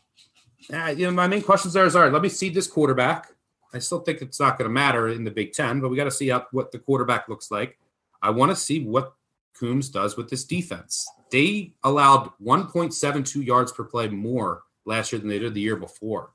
Uh, 0.74 0.94
you 0.96 1.06
know, 1.06 1.12
my 1.12 1.28
main 1.28 1.42
questions 1.42 1.74
there 1.74 1.86
is: 1.86 1.96
All 1.96 2.04
right, 2.04 2.14
let 2.14 2.22
me 2.22 2.30
see 2.30 2.50
this 2.50 2.68
quarterback. 2.68 3.30
I 3.74 3.80
still 3.80 4.00
think 4.00 4.22
it's 4.22 4.40
not 4.40 4.58
going 4.58 4.70
to 4.70 4.74
matter 4.74 5.10
in 5.10 5.24
the 5.24 5.32
Big 5.32 5.54
Ten, 5.54 5.82
but 5.82 5.90
we 5.90 5.98
got 5.98 6.04
to 6.04 6.12
see 6.12 6.32
up 6.32 6.50
what 6.52 6.72
the 6.72 6.80
quarterback 6.80 7.28
looks 7.28 7.50
like. 7.50 7.80
I 8.22 8.30
want 8.30 8.52
to 8.52 8.56
see 8.56 8.86
what 8.86 9.14
Coombs 9.60 9.90
does 9.90 10.16
with 10.16 10.30
this 10.30 10.44
defense. 10.44 11.08
They 11.32 11.74
allowed 11.84 12.32
1.72 12.44 13.46
yards 13.46 13.72
per 13.72 13.84
play 13.84 14.08
more 14.08 14.62
last 14.86 15.12
year 15.12 15.20
than 15.20 15.30
they 15.30 15.40
did 15.40 15.54
the 15.54 15.62
year 15.62 15.76
before. 15.76 16.32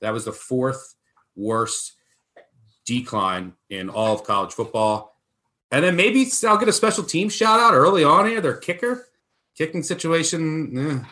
That 0.00 0.12
was 0.12 0.26
the 0.26 0.32
fourth 0.32 0.94
worst 1.34 1.94
decline 2.84 3.54
in 3.70 3.88
all 3.88 4.14
of 4.14 4.24
college 4.24 4.52
football. 4.52 5.16
And 5.70 5.84
then 5.84 5.96
maybe 5.96 6.30
I'll 6.46 6.58
get 6.58 6.68
a 6.68 6.72
special 6.72 7.04
team 7.04 7.28
shout 7.28 7.58
out 7.58 7.74
early 7.74 8.04
on 8.04 8.26
here. 8.26 8.40
Their 8.40 8.56
kicker, 8.56 9.05
kicking 9.56 9.82
situation 9.82 10.78
eh, 10.78 11.04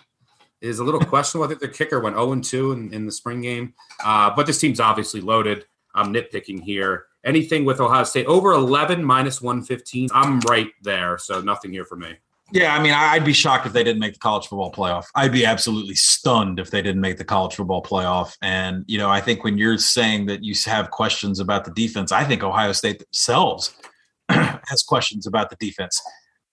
is 0.60 0.78
a 0.78 0.84
little 0.84 1.00
questionable. 1.12 1.46
I 1.46 1.48
think 1.48 1.60
their 1.60 1.70
kicker 1.70 2.00
went 2.00 2.16
0 2.16 2.40
2 2.40 2.72
in, 2.72 2.92
in 2.92 3.06
the 3.06 3.12
spring 3.12 3.42
game. 3.42 3.74
Uh, 4.04 4.30
but 4.34 4.46
this 4.46 4.58
team's 4.58 4.80
obviously 4.80 5.20
loaded. 5.20 5.66
I'm 5.94 6.12
nitpicking 6.12 6.62
here. 6.62 7.06
Anything 7.24 7.64
with 7.64 7.80
Ohio 7.80 8.04
State 8.04 8.26
over 8.26 8.52
11 8.52 9.02
minus 9.02 9.40
115, 9.40 10.10
I'm 10.12 10.40
right 10.40 10.68
there. 10.82 11.16
So 11.18 11.40
nothing 11.40 11.72
here 11.72 11.84
for 11.84 11.96
me. 11.96 12.16
Yeah, 12.52 12.74
I 12.74 12.82
mean, 12.82 12.92
I'd 12.92 13.24
be 13.24 13.32
shocked 13.32 13.66
if 13.66 13.72
they 13.72 13.82
didn't 13.82 14.00
make 14.00 14.12
the 14.12 14.18
college 14.18 14.46
football 14.46 14.70
playoff. 14.70 15.06
I'd 15.14 15.32
be 15.32 15.46
absolutely 15.46 15.94
stunned 15.94 16.60
if 16.60 16.70
they 16.70 16.82
didn't 16.82 17.00
make 17.00 17.16
the 17.16 17.24
college 17.24 17.54
football 17.54 17.82
playoff. 17.82 18.36
And, 18.42 18.84
you 18.86 18.98
know, 18.98 19.08
I 19.08 19.20
think 19.20 19.44
when 19.44 19.56
you're 19.56 19.78
saying 19.78 20.26
that 20.26 20.44
you 20.44 20.54
have 20.66 20.90
questions 20.90 21.40
about 21.40 21.64
the 21.64 21.70
defense, 21.70 22.12
I 22.12 22.22
think 22.24 22.42
Ohio 22.42 22.72
State 22.72 22.98
themselves 22.98 23.74
has 24.28 24.82
questions 24.82 25.26
about 25.26 25.48
the 25.48 25.56
defense. 25.56 26.00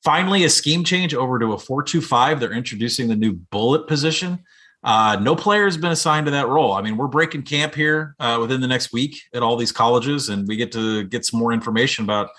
Finally, 0.04 0.44
a 0.44 0.50
scheme 0.50 0.84
change 0.84 1.14
over 1.14 1.38
to 1.38 1.54
a 1.54 1.58
4-2-5. 1.58 2.40
They're 2.40 2.54
introducing 2.54 3.08
the 3.08 3.16
new 3.16 3.34
bullet 3.34 3.88
position. 3.88 4.40
Uh, 4.84 5.18
no 5.22 5.36
player 5.36 5.66
has 5.66 5.78
been 5.78 5.92
assigned 5.92 6.26
to 6.26 6.32
that 6.32 6.48
role. 6.48 6.74
I 6.74 6.82
mean, 6.82 6.98
we're 6.98 7.08
breaking 7.08 7.44
camp 7.44 7.76
here 7.76 8.16
uh, 8.20 8.38
within 8.42 8.62
the 8.62 8.68
next 8.68 8.92
week 8.92 9.22
at 9.34 9.44
all 9.44 9.56
these 9.56 9.72
colleges, 9.72 10.30
and 10.30 10.48
we 10.48 10.56
get 10.56 10.72
to 10.72 11.04
get 11.04 11.26
some 11.26 11.40
more 11.40 11.54
information 11.54 12.04
about 12.04 12.30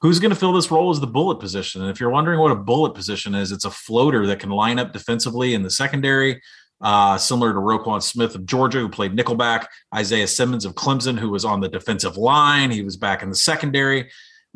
who's 0.00 0.20
going 0.20 0.30
to 0.30 0.36
fill 0.36 0.52
this 0.52 0.70
role 0.70 0.90
as 0.90 1.00
the 1.00 1.08
bullet 1.08 1.40
position. 1.40 1.82
And 1.82 1.90
if 1.90 1.98
you're 1.98 2.10
wondering 2.10 2.38
what 2.38 2.52
a 2.52 2.56
bullet 2.56 2.94
position 2.94 3.34
is, 3.34 3.50
it's 3.50 3.64
a 3.64 3.70
floater 3.70 4.26
that 4.28 4.38
can 4.38 4.50
line 4.50 4.78
up 4.78 4.92
defensively 4.92 5.54
in 5.54 5.64
the 5.64 5.70
secondary, 5.70 6.40
uh, 6.80 7.18
similar 7.18 7.52
to 7.52 7.58
Roquan 7.58 8.00
Smith 8.00 8.36
of 8.36 8.46
Georgia, 8.46 8.78
who 8.78 8.88
played 8.88 9.16
nickelback, 9.16 9.66
Isaiah 9.92 10.28
Simmons 10.28 10.64
of 10.64 10.76
Clemson, 10.76 11.18
who 11.18 11.30
was 11.30 11.44
on 11.44 11.60
the 11.60 11.68
defensive 11.68 12.16
line. 12.16 12.70
He 12.70 12.82
was 12.82 12.96
back 12.96 13.24
in 13.24 13.28
the 13.28 13.34
secondary. 13.34 14.08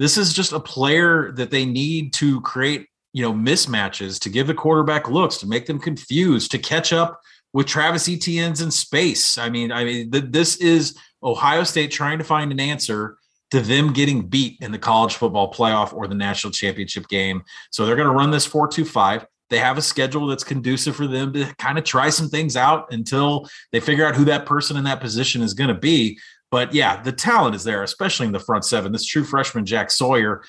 This 0.02 0.18
is 0.18 0.32
just 0.32 0.50
a 0.50 0.58
player 0.58 1.30
that 1.36 1.52
they 1.52 1.64
need 1.64 2.12
to 2.14 2.40
create, 2.40 2.88
you 3.12 3.22
know, 3.22 3.32
mismatches 3.32 4.18
to 4.22 4.28
give 4.28 4.48
the 4.48 4.54
quarterback 4.54 5.08
looks, 5.08 5.36
to 5.36 5.46
make 5.46 5.66
them 5.66 5.78
confused, 5.78 6.50
to 6.50 6.58
catch 6.58 6.92
up 6.92 7.20
with 7.52 7.68
Travis 7.68 8.08
Etienne's 8.08 8.60
in 8.60 8.72
space. 8.72 9.38
I 9.38 9.48
mean, 9.48 9.70
I 9.70 9.84
mean, 9.84 10.10
th- 10.10 10.24
this 10.30 10.56
is 10.56 10.98
Ohio 11.22 11.62
State 11.62 11.92
trying 11.92 12.18
to 12.18 12.24
find 12.24 12.50
an 12.50 12.58
answer 12.58 13.16
to 13.52 13.60
them 13.60 13.92
getting 13.92 14.26
beat 14.26 14.58
in 14.60 14.72
the 14.72 14.78
college 14.78 15.14
football 15.14 15.52
playoff 15.52 15.94
or 15.94 16.08
the 16.08 16.16
national 16.16 16.52
championship 16.52 17.06
game. 17.06 17.44
So 17.70 17.86
they're 17.86 17.94
going 17.94 18.08
to 18.08 18.14
run 18.14 18.32
this 18.32 18.48
4-2-5. 18.48 19.24
They 19.50 19.58
have 19.58 19.78
a 19.78 19.82
schedule 19.82 20.26
that's 20.26 20.42
conducive 20.42 20.96
for 20.96 21.06
them 21.06 21.32
to 21.34 21.44
kind 21.58 21.78
of 21.78 21.84
try 21.84 22.10
some 22.10 22.28
things 22.28 22.56
out 22.56 22.92
until 22.92 23.48
they 23.70 23.78
figure 23.78 24.04
out 24.04 24.16
who 24.16 24.24
that 24.24 24.46
person 24.46 24.76
in 24.76 24.82
that 24.82 25.00
position 25.00 25.42
is 25.42 25.54
going 25.54 25.68
to 25.68 25.78
be. 25.78 26.18
But 26.52 26.74
yeah, 26.74 27.02
the 27.02 27.12
talent 27.12 27.56
is 27.56 27.64
there, 27.64 27.82
especially 27.82 28.26
in 28.26 28.32
the 28.32 28.38
front 28.38 28.66
seven. 28.66 28.92
This 28.92 29.06
true 29.06 29.24
freshman, 29.24 29.64
Jack 29.64 29.90
Sawyer, 29.90 30.44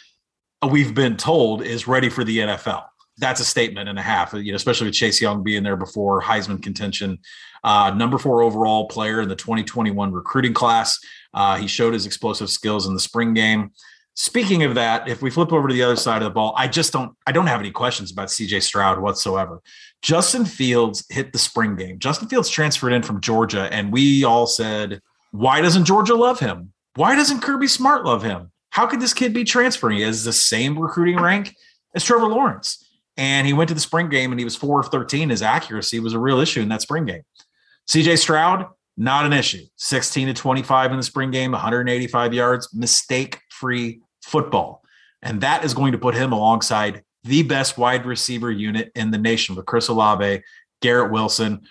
uh, 0.61 0.67
we've 0.67 0.93
been 0.93 1.15
told 1.15 1.63
is 1.63 1.87
ready 1.87 2.09
for 2.09 2.25
the 2.25 2.39
NFL. 2.39 2.83
That's 3.19 3.39
a 3.39 3.45
statement 3.45 3.87
and 3.87 3.97
a 3.97 4.01
half, 4.01 4.33
you 4.33 4.51
know, 4.51 4.57
especially 4.57 4.87
with 4.87 4.95
Chase 4.95 5.21
Young 5.21 5.43
being 5.43 5.63
there 5.63 5.77
before 5.77 6.21
Heisman 6.21 6.61
contention. 6.61 7.19
Uh, 7.63 7.93
number 7.95 8.17
four 8.17 8.41
overall 8.41 8.89
player 8.89 9.21
in 9.21 9.29
the 9.29 9.35
2021 9.35 10.11
recruiting 10.11 10.53
class. 10.53 10.99
Uh, 11.33 11.55
he 11.55 11.67
showed 11.67 11.93
his 11.93 12.05
explosive 12.05 12.49
skills 12.49 12.85
in 12.85 12.93
the 12.93 12.99
spring 12.99 13.33
game. 13.33 13.71
Speaking 14.15 14.63
of 14.63 14.75
that, 14.75 15.07
if 15.07 15.21
we 15.21 15.31
flip 15.31 15.53
over 15.53 15.69
to 15.69 15.73
the 15.73 15.83
other 15.83 15.95
side 15.95 16.17
of 16.17 16.25
the 16.25 16.31
ball, 16.31 16.53
I 16.57 16.67
just 16.67 16.91
don't 16.91 17.15
I 17.25 17.31
don't 17.31 17.47
have 17.47 17.61
any 17.61 17.71
questions 17.71 18.11
about 18.11 18.27
CJ 18.27 18.61
Stroud 18.61 18.99
whatsoever. 18.99 19.61
Justin 20.01 20.43
Fields 20.43 21.05
hit 21.09 21.31
the 21.31 21.39
spring 21.39 21.77
game. 21.77 21.97
Justin 21.97 22.27
Fields 22.27 22.49
transferred 22.49 22.91
in 22.91 23.03
from 23.03 23.21
Georgia, 23.21 23.69
and 23.71 23.93
we 23.93 24.25
all 24.25 24.47
said 24.47 24.99
why 25.33 25.61
doesn't 25.61 25.85
Georgia 25.85 26.13
love 26.13 26.39
him? 26.39 26.73
Why 26.95 27.15
doesn't 27.15 27.41
Kirby 27.41 27.67
Smart 27.67 28.05
love 28.05 28.21
him? 28.21 28.51
How 28.69 28.85
could 28.85 29.01
this 29.01 29.15
kid 29.15 29.33
be 29.33 29.43
transferring? 29.43 29.97
He 29.97 30.03
has 30.03 30.23
the 30.23 30.31
same 30.31 30.77
recruiting 30.77 31.19
rank 31.19 31.55
as 31.95 32.03
Trevor 32.03 32.27
Lawrence. 32.27 32.87
And 33.17 33.47
he 33.47 33.53
went 33.53 33.67
to 33.69 33.73
the 33.73 33.79
spring 33.79 34.09
game 34.09 34.31
and 34.31 34.39
he 34.39 34.43
was 34.45 34.55
four 34.55 34.79
of 34.79 34.89
13. 34.89 35.29
His 35.29 35.41
accuracy 35.41 35.99
was 35.99 36.13
a 36.13 36.19
real 36.19 36.39
issue 36.39 36.61
in 36.61 36.69
that 36.69 36.83
spring 36.83 37.05
game. 37.05 37.23
CJ 37.89 38.19
Stroud, 38.19 38.67
not 38.95 39.25
an 39.25 39.33
issue. 39.33 39.63
16 39.77 40.27
to 40.27 40.33
25 40.35 40.91
in 40.91 40.97
the 40.97 41.03
spring 41.03 41.31
game, 41.31 41.51
185 41.51 42.33
yards, 42.33 42.71
mistake 42.71 43.39
free 43.49 44.01
football. 44.21 44.83
And 45.23 45.41
that 45.41 45.65
is 45.65 45.73
going 45.73 45.93
to 45.93 45.97
put 45.97 46.13
him 46.13 46.31
alongside 46.31 47.03
the 47.23 47.41
best 47.41 47.79
wide 47.79 48.05
receiver 48.05 48.51
unit 48.51 48.91
in 48.93 49.09
the 49.09 49.17
nation 49.17 49.55
with 49.55 49.65
Chris 49.65 49.87
Olave, 49.87 50.43
Garrett 50.81 51.11
Wilson, 51.11 51.61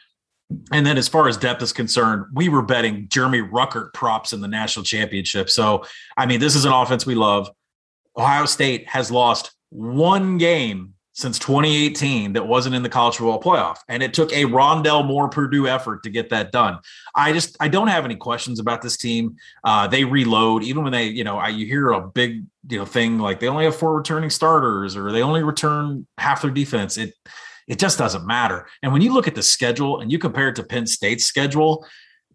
and 0.73 0.87
then 0.87 0.99
as 0.99 1.09
far 1.09 1.29
as 1.29 1.37
depth 1.37 1.63
is 1.63 1.73
concerned, 1.73 2.27
we 2.33 2.49
were 2.49 2.63
betting 2.63 3.09
Jeremy 3.09 3.41
Ruckert 3.41 3.93
props 3.93 4.33
in 4.33 4.41
the 4.41 4.49
national 4.49 4.85
championship. 4.85 5.51
So, 5.51 5.85
I 6.17 6.27
mean, 6.27 6.41
this 6.41 6.55
is 6.55 6.65
an 6.65 6.73
offense 6.73 7.07
we 7.07 7.15
love. 7.15 7.51
Ohio 8.17 8.47
State 8.47 8.89
has 8.89 9.11
lost 9.11 9.55
one 9.71 10.39
game 10.39 10.95
since 11.15 11.39
2018 11.39 12.33
that 12.33 12.47
wasn't 12.47 12.75
in 12.75 12.83
the 12.83 12.89
college 12.89 13.17
football 13.17 13.41
playoff. 13.41 13.79
And 13.89 14.03
it 14.03 14.15
took 14.15 14.33
a 14.33 14.45
Rondale 14.45 15.07
Moore 15.07 15.29
Purdue 15.29 15.67
effort 15.67 16.03
to 16.05 16.11
get 16.11 16.31
that 16.31 16.53
done. 16.53 16.79
I 17.15 17.33
just, 17.33 17.57
I 17.61 17.69
don't 17.69 17.89
have 17.89 18.05
any 18.05 18.17
questions 18.17 18.59
about 18.59 18.81
this 18.81 18.97
team. 18.97 19.37
Uh, 19.63 19.87
they 19.87 20.05
reload, 20.05 20.63
even 20.63 20.83
when 20.83 20.93
they, 20.93 21.07
you 21.07 21.25
know, 21.25 21.39
I, 21.39 21.49
you 21.49 21.67
hear 21.67 21.91
a 21.91 22.01
big, 22.01 22.45
you 22.69 22.79
know, 22.79 22.87
thing 22.87 23.19
like 23.19 23.41
they 23.41 23.49
only 23.49 23.65
have 23.65 23.77
four 23.77 23.95
returning 23.95 24.31
starters 24.31 24.97
or 24.97 25.13
they 25.13 25.23
only 25.23 25.43
return 25.43 26.07
half 26.17 26.43
their 26.43 26.51
defense. 26.51 26.97
It, 26.97 27.15
it 27.69 27.79
just 27.79 27.99
doesn't 27.99 28.27
matter. 28.27 28.67
And 28.83 28.93
when 28.93 29.03
you 29.03 29.13
look 29.13 29.29
at 29.29 29.35
the 29.35 29.43
schedule 29.43 30.01
and 30.01 30.11
you 30.11 30.19
compare 30.19 30.49
it 30.49 30.57
to 30.57 30.63
Penn 30.63 30.87
State's 30.87 31.25
schedule, 31.25 31.87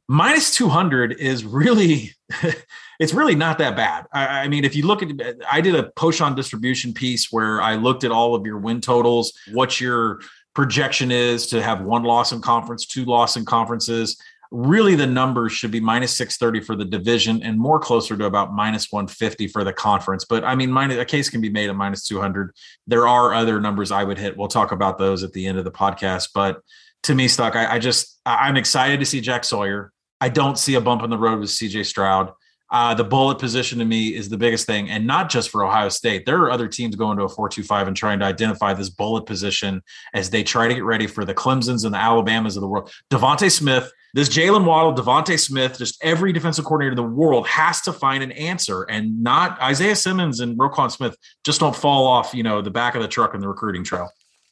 minus 0.08 0.56
200 0.56 1.20
is 1.20 1.44
really 1.44 2.14
it's 3.00 3.14
really 3.14 3.36
not 3.36 3.58
that 3.58 3.76
bad 3.76 4.06
I, 4.14 4.44
I, 4.44 4.48
mean 4.48 4.64
if 4.64 4.76
you 4.76 4.86
look 4.86 5.04
at 5.04 5.12
i 5.52 5.60
did 5.60 5.76
a 5.76 5.92
post 5.98 6.22
on 6.22 6.34
distribution 6.34 6.94
piece 6.94 7.30
where 7.30 7.62
i 7.62 7.76
looked 7.76 8.04
at 8.06 8.12
all 8.12 8.34
of 8.34 8.46
your 8.46 8.58
win 8.58 8.80
totals 8.80 9.34
what 9.52 9.82
your 9.82 10.22
projection 10.56 11.12
is 11.12 11.48
to 11.48 11.62
have 11.62 11.82
one 11.82 12.04
loss 12.04 12.32
in 12.32 12.42
conference 12.42 12.86
two 12.86 13.04
loss 13.04 13.36
in 13.36 13.44
conferences 13.44 14.18
really 14.52 14.96
the 14.96 15.08
numbers 15.08 15.52
should 15.52 15.72
be 15.72 15.80
minus 15.80 16.16
630 16.16 16.66
for 16.66 16.76
the 16.76 16.86
division 16.86 17.42
and 17.44 17.58
more 17.60 17.80
closer 17.80 18.16
to 18.16 18.26
about 18.26 18.54
minus 18.54 18.92
150 18.92 19.48
for 19.48 19.64
the 19.64 19.74
conference. 19.74 20.26
But 20.26 20.44
i 20.44 20.56
mean 20.56 20.72
minus, 20.72 20.98
a 20.98 21.06
case 21.06 21.30
can 21.30 21.42
be 21.42 21.50
made 21.50 21.70
at 21.70 21.76
minus 21.76 22.06
200 22.08 22.54
there 22.86 23.08
are 23.08 23.34
other 23.34 23.60
numbers 23.60 23.92
i 23.92 24.04
would 24.04 24.18
hit. 24.18 24.38
We'll 24.38 24.48
talk 24.48 24.72
about 24.72 24.98
those 24.98 25.24
at 25.24 25.34
the 25.34 25.46
end 25.46 25.58
of 25.58 25.64
the 25.64 25.72
podcast. 25.72 26.30
But 26.34 26.62
to 27.04 27.16
me 27.16 27.28
stuck 27.28 27.56
I, 27.56 27.76
I 27.76 27.80
just 27.80 28.20
i'm 28.26 28.58
excited 28.58 29.00
to 29.00 29.06
see 29.06 29.22
jack 29.22 29.44
sawyer. 29.44 29.92
I 30.20 30.30
don't 30.30 30.58
see 30.58 30.76
a 30.76 30.82
bump 30.82 31.04
in 31.04 31.10
the 31.10 31.18
road 31.18 31.40
with 31.40 31.50
cj 31.50 31.86
stroud. 31.86 32.32
Uh, 32.70 32.94
the 32.94 33.04
bullet 33.04 33.40
position 33.40 33.80
to 33.80 33.86
me 33.86 34.14
is 34.14 34.28
the 34.28 34.38
biggest 34.38 34.66
thing, 34.66 34.90
and 34.90 35.08
not 35.08 35.30
just 35.30 35.50
for 35.50 35.64
Ohio 35.64 35.88
State. 35.88 36.26
There 36.26 36.40
are 36.40 36.52
other 36.52 36.68
teams 36.68 36.98
going 36.98 37.18
to 37.18 37.24
a 37.24 37.30
four-two-five 37.30 37.88
and 37.88 37.96
trying 37.96 38.20
to 38.20 38.26
identify 38.26 38.74
this 38.74 38.90
bullet 38.90 39.26
position 39.26 39.82
as 40.14 40.30
they 40.30 40.44
try 40.44 40.68
to 40.68 40.74
get 40.74 40.84
ready 40.84 41.08
for 41.08 41.24
the 41.24 41.34
Clemson's 41.34 41.86
and 41.86 41.94
the 41.94 41.98
Alabamas 41.98 42.58
of 42.58 42.62
the 42.62 42.68
world. 42.68 42.92
DeVonta 43.10 43.50
Smith, 43.50 43.90
this 44.14 44.30
Jaylen 44.30 44.66
Waddle, 44.66 44.94
DeVonta 44.94 45.40
Smith, 45.40 45.78
just 45.78 46.04
every 46.04 46.32
defensive 46.34 46.66
coordinator 46.66 46.92
in 46.92 46.96
the 46.96 47.04
world 47.04 47.48
has 47.48 47.82
to 47.82 47.94
find 47.94 48.24
an 48.24 48.32
answer, 48.32 48.84
and 48.84 49.22
not 49.22 49.62
Isaiah 49.62 49.96
Simmons 49.96 50.40
and 50.40 50.58
Roquan 50.58 50.92
Smith 50.92 51.16
just 51.44 51.60
don't 51.60 51.76
fall 51.76 52.08
off, 52.08 52.34
you 52.34 52.44
know, 52.44 52.62
the 52.62 52.72
back 52.72 52.96
of 52.96 53.02
the 53.02 53.08
truck 53.08 53.34
in 53.34 53.42
the 53.42 53.48
recruiting 53.48 53.84
trail. 53.84 54.10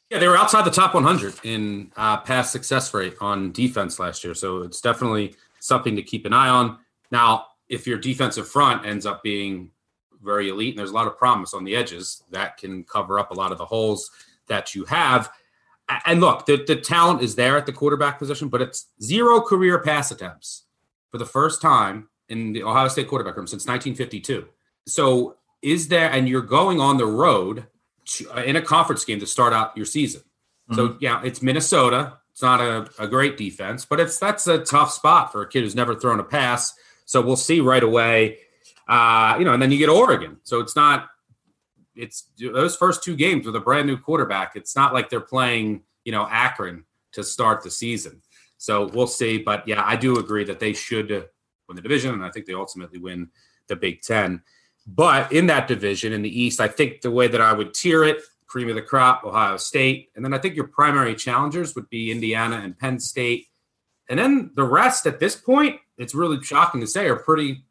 Yeah, 0.09 0.19
they 0.19 0.27
were 0.27 0.37
outside 0.37 0.65
the 0.65 0.71
top 0.71 0.93
100 0.93 1.33
in 1.43 1.91
uh, 1.97 2.17
pass 2.17 2.51
success 2.51 2.93
rate 2.93 3.15
on 3.21 3.51
defense 3.51 3.99
last 3.99 4.23
year, 4.23 4.33
so 4.33 4.61
it's 4.61 4.81
definitely 4.81 5.35
something 5.59 5.95
to 5.95 6.03
keep 6.03 6.25
an 6.25 6.33
eye 6.33 6.49
on. 6.49 6.77
Now, 7.11 7.47
if 7.69 7.87
your 7.87 7.97
defensive 7.97 8.47
front 8.47 8.85
ends 8.85 9.05
up 9.05 9.23
being 9.23 9.71
very 10.21 10.49
elite 10.49 10.73
and 10.73 10.79
there's 10.79 10.91
a 10.91 10.93
lot 10.93 11.07
of 11.07 11.17
promise 11.17 11.53
on 11.53 11.63
the 11.63 11.75
edges, 11.75 12.23
that 12.31 12.57
can 12.57 12.83
cover 12.83 13.17
up 13.17 13.31
a 13.31 13.33
lot 13.33 13.51
of 13.51 13.57
the 13.57 13.65
holes 13.65 14.11
that 14.47 14.75
you 14.75 14.85
have. 14.85 15.31
And 16.05 16.21
look, 16.21 16.45
the, 16.45 16.63
the 16.65 16.75
talent 16.75 17.21
is 17.21 17.35
there 17.35 17.57
at 17.57 17.65
the 17.65 17.73
quarterback 17.73 18.19
position, 18.19 18.49
but 18.49 18.61
it's 18.61 18.87
zero 19.01 19.41
career 19.41 19.79
pass 19.79 20.11
attempts 20.11 20.65
for 21.11 21.17
the 21.17 21.25
first 21.25 21.61
time 21.61 22.09
in 22.29 22.53
the 22.53 22.63
Ohio 22.63 22.87
State 22.87 23.07
quarterback 23.07 23.37
room 23.37 23.47
since 23.47 23.65
1952. 23.67 24.47
So 24.87 25.37
is 25.61 25.87
there, 25.87 26.11
and 26.11 26.27
you're 26.27 26.41
going 26.41 26.79
on 26.79 26.97
the 26.97 27.05
road 27.05 27.67
to, 28.05 28.29
uh, 28.31 28.43
in 28.43 28.55
a 28.55 28.61
conference 28.61 29.05
game 29.05 29.19
to 29.19 29.27
start 29.27 29.53
out 29.53 29.75
your 29.75 29.85
season. 29.85 30.21
Mm-hmm. 30.69 30.75
So 30.75 30.97
yeah, 30.99 31.21
it's 31.23 31.41
Minnesota. 31.41 32.17
It's 32.31 32.41
not 32.41 32.59
a, 32.59 32.89
a 32.99 33.07
great 33.07 33.37
defense, 33.37 33.85
but 33.85 33.99
it's 33.99 34.19
that's 34.19 34.47
a 34.47 34.59
tough 34.59 34.91
spot 34.91 35.31
for 35.31 35.41
a 35.41 35.47
kid 35.47 35.61
who's 35.61 35.75
never 35.75 35.95
thrown 35.95 36.19
a 36.19 36.23
pass. 36.23 36.73
So 37.05 37.21
we'll 37.21 37.35
see 37.35 37.61
right 37.61 37.83
away. 37.83 38.39
Uh, 38.87 39.35
you 39.39 39.45
know, 39.45 39.53
and 39.53 39.61
then 39.61 39.71
you 39.71 39.77
get 39.77 39.89
Oregon. 39.89 40.37
So 40.43 40.59
it's 40.59 40.75
not 40.75 41.09
it's 41.95 42.29
those 42.37 42.75
first 42.75 43.03
two 43.03 43.15
games 43.15 43.45
with 43.45 43.55
a 43.55 43.59
brand 43.59 43.87
new 43.87 43.97
quarterback. 43.97 44.55
It's 44.55 44.75
not 44.75 44.93
like 44.93 45.09
they're 45.09 45.21
playing, 45.21 45.81
you 46.03 46.11
know, 46.11 46.27
Akron 46.29 46.85
to 47.13 47.23
start 47.23 47.63
the 47.63 47.71
season. 47.71 48.21
So 48.57 48.87
we'll 48.93 49.07
see. 49.07 49.37
But 49.37 49.67
yeah, 49.67 49.83
I 49.85 49.95
do 49.95 50.19
agree 50.19 50.43
that 50.45 50.59
they 50.59 50.73
should 50.73 51.09
win 51.09 51.75
the 51.75 51.81
division, 51.81 52.13
and 52.13 52.23
I 52.23 52.29
think 52.29 52.45
they 52.45 52.53
ultimately 52.53 52.99
win 52.99 53.29
the 53.67 53.75
Big 53.75 54.01
Ten. 54.01 54.41
But 54.87 55.31
in 55.31 55.47
that 55.47 55.67
division 55.67 56.13
in 56.13 56.21
the 56.21 56.41
East, 56.41 56.59
I 56.59 56.67
think 56.67 57.01
the 57.01 57.11
way 57.11 57.27
that 57.27 57.41
I 57.41 57.53
would 57.53 57.73
tier 57.73 58.03
it, 58.03 58.21
cream 58.45 58.69
of 58.69 58.75
the 58.75 58.81
crop, 58.81 59.23
Ohio 59.23 59.57
State, 59.57 60.11
and 60.15 60.23
then 60.23 60.33
I 60.33 60.37
think 60.37 60.55
your 60.55 60.67
primary 60.67 61.15
challengers 61.15 61.73
would 61.75 61.89
be 61.89 62.11
Indiana 62.11 62.57
and 62.57 62.77
Penn 62.77 62.99
State, 62.99 63.47
and 64.09 64.19
then 64.19 64.51
the 64.55 64.63
rest 64.63 65.07
at 65.07 65.19
this 65.19 65.35
point, 65.35 65.79
it's 65.97 66.13
really 66.13 66.41
shocking 66.43 66.81
to 66.81 66.87
say, 66.87 67.07
are 67.07 67.15
pretty. 67.15 67.63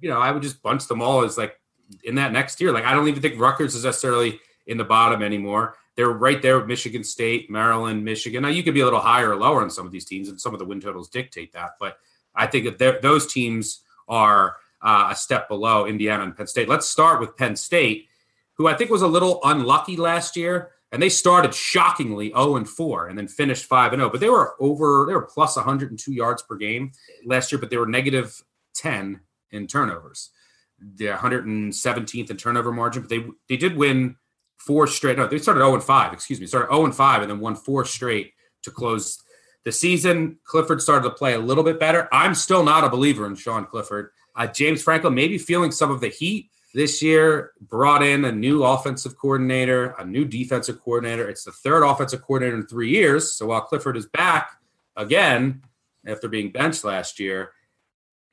You 0.00 0.10
know, 0.10 0.20
I 0.20 0.30
would 0.30 0.42
just 0.42 0.62
bunch 0.62 0.86
them 0.88 1.00
all 1.00 1.24
as 1.24 1.38
like 1.38 1.58
in 2.04 2.14
that 2.16 2.32
next 2.32 2.60
year. 2.60 2.72
Like 2.72 2.84
I 2.84 2.92
don't 2.92 3.08
even 3.08 3.22
think 3.22 3.40
Rutgers 3.40 3.74
is 3.74 3.84
necessarily 3.84 4.40
in 4.66 4.78
the 4.78 4.84
bottom 4.84 5.22
anymore. 5.22 5.76
They're 5.96 6.10
right 6.10 6.42
there 6.42 6.58
with 6.58 6.68
Michigan 6.68 7.04
State, 7.04 7.50
Maryland, 7.50 8.04
Michigan. 8.04 8.42
Now 8.42 8.48
you 8.48 8.62
could 8.62 8.74
be 8.74 8.80
a 8.80 8.84
little 8.84 9.00
higher 9.00 9.30
or 9.30 9.36
lower 9.36 9.62
on 9.62 9.70
some 9.70 9.86
of 9.86 9.92
these 9.92 10.04
teams, 10.04 10.28
and 10.28 10.40
some 10.40 10.52
of 10.52 10.58
the 10.58 10.64
win 10.64 10.80
totals 10.80 11.08
dictate 11.08 11.52
that. 11.52 11.72
But 11.80 11.98
I 12.34 12.46
think 12.46 12.78
that 12.78 13.02
those 13.02 13.32
teams 13.32 13.82
are 14.08 14.56
uh, 14.82 15.08
a 15.10 15.16
step 15.16 15.48
below 15.48 15.86
Indiana 15.86 16.22
and 16.22 16.36
Penn 16.36 16.46
State. 16.46 16.68
Let's 16.68 16.88
start 16.88 17.18
with 17.18 17.36
Penn 17.36 17.56
State, 17.56 18.08
who 18.54 18.68
I 18.68 18.74
think 18.74 18.90
was 18.90 19.02
a 19.02 19.06
little 19.06 19.40
unlucky 19.44 19.96
last 19.96 20.36
year. 20.36 20.72
And 20.92 21.02
they 21.02 21.08
started 21.08 21.52
shockingly 21.52 22.28
0 22.28 22.56
and 22.56 22.68
4 22.68 23.08
and 23.08 23.18
then 23.18 23.26
finished 23.26 23.64
5 23.64 23.92
and 23.92 24.00
0. 24.00 24.10
But 24.10 24.20
they 24.20 24.30
were 24.30 24.54
over, 24.60 25.04
they 25.06 25.14
were 25.14 25.26
plus 25.26 25.56
102 25.56 26.12
yards 26.12 26.42
per 26.42 26.54
game 26.56 26.92
last 27.24 27.50
year, 27.50 27.58
but 27.58 27.70
they 27.70 27.76
were 27.76 27.86
negative 27.86 28.40
10 28.74 29.20
in 29.50 29.66
turnovers 29.66 30.30
the 30.78 31.06
117th 31.06 32.30
in 32.30 32.36
turnover 32.36 32.72
margin, 32.72 33.02
but 33.02 33.10
they 33.10 33.24
they 33.48 33.56
did 33.56 33.76
win 33.76 34.16
four 34.58 34.86
straight. 34.86 35.16
No, 35.16 35.26
they 35.26 35.38
started 35.38 35.60
0 35.60 35.74
and 35.74 35.82
5. 35.82 36.12
Excuse 36.12 36.40
me, 36.40 36.46
started 36.46 36.72
0 36.72 36.86
and 36.86 36.94
5 36.94 37.22
and 37.22 37.30
then 37.30 37.40
won 37.40 37.54
four 37.54 37.84
straight 37.84 38.32
to 38.62 38.70
close 38.70 39.22
the 39.64 39.72
season. 39.72 40.38
Clifford 40.44 40.80
started 40.80 41.08
to 41.08 41.14
play 41.14 41.34
a 41.34 41.38
little 41.38 41.64
bit 41.64 41.80
better. 41.80 42.08
I'm 42.12 42.34
still 42.34 42.62
not 42.62 42.84
a 42.84 42.88
believer 42.88 43.26
in 43.26 43.34
Sean 43.34 43.66
Clifford. 43.66 44.10
Uh, 44.34 44.46
James 44.46 44.82
Franklin 44.82 45.14
maybe 45.14 45.38
feeling 45.38 45.72
some 45.72 45.90
of 45.90 46.00
the 46.00 46.08
heat 46.08 46.50
this 46.74 47.02
year. 47.02 47.52
Brought 47.60 48.02
in 48.02 48.24
a 48.24 48.32
new 48.32 48.62
offensive 48.64 49.16
coordinator, 49.16 49.94
a 49.98 50.04
new 50.04 50.24
defensive 50.24 50.80
coordinator. 50.82 51.28
It's 51.28 51.44
the 51.44 51.52
third 51.52 51.82
offensive 51.82 52.22
coordinator 52.22 52.56
in 52.56 52.66
three 52.66 52.90
years. 52.90 53.32
So 53.32 53.46
while 53.46 53.62
Clifford 53.62 53.96
is 53.96 54.06
back 54.06 54.50
again 54.94 55.62
after 56.06 56.28
being 56.28 56.52
benched 56.52 56.84
last 56.84 57.18
year, 57.18 57.52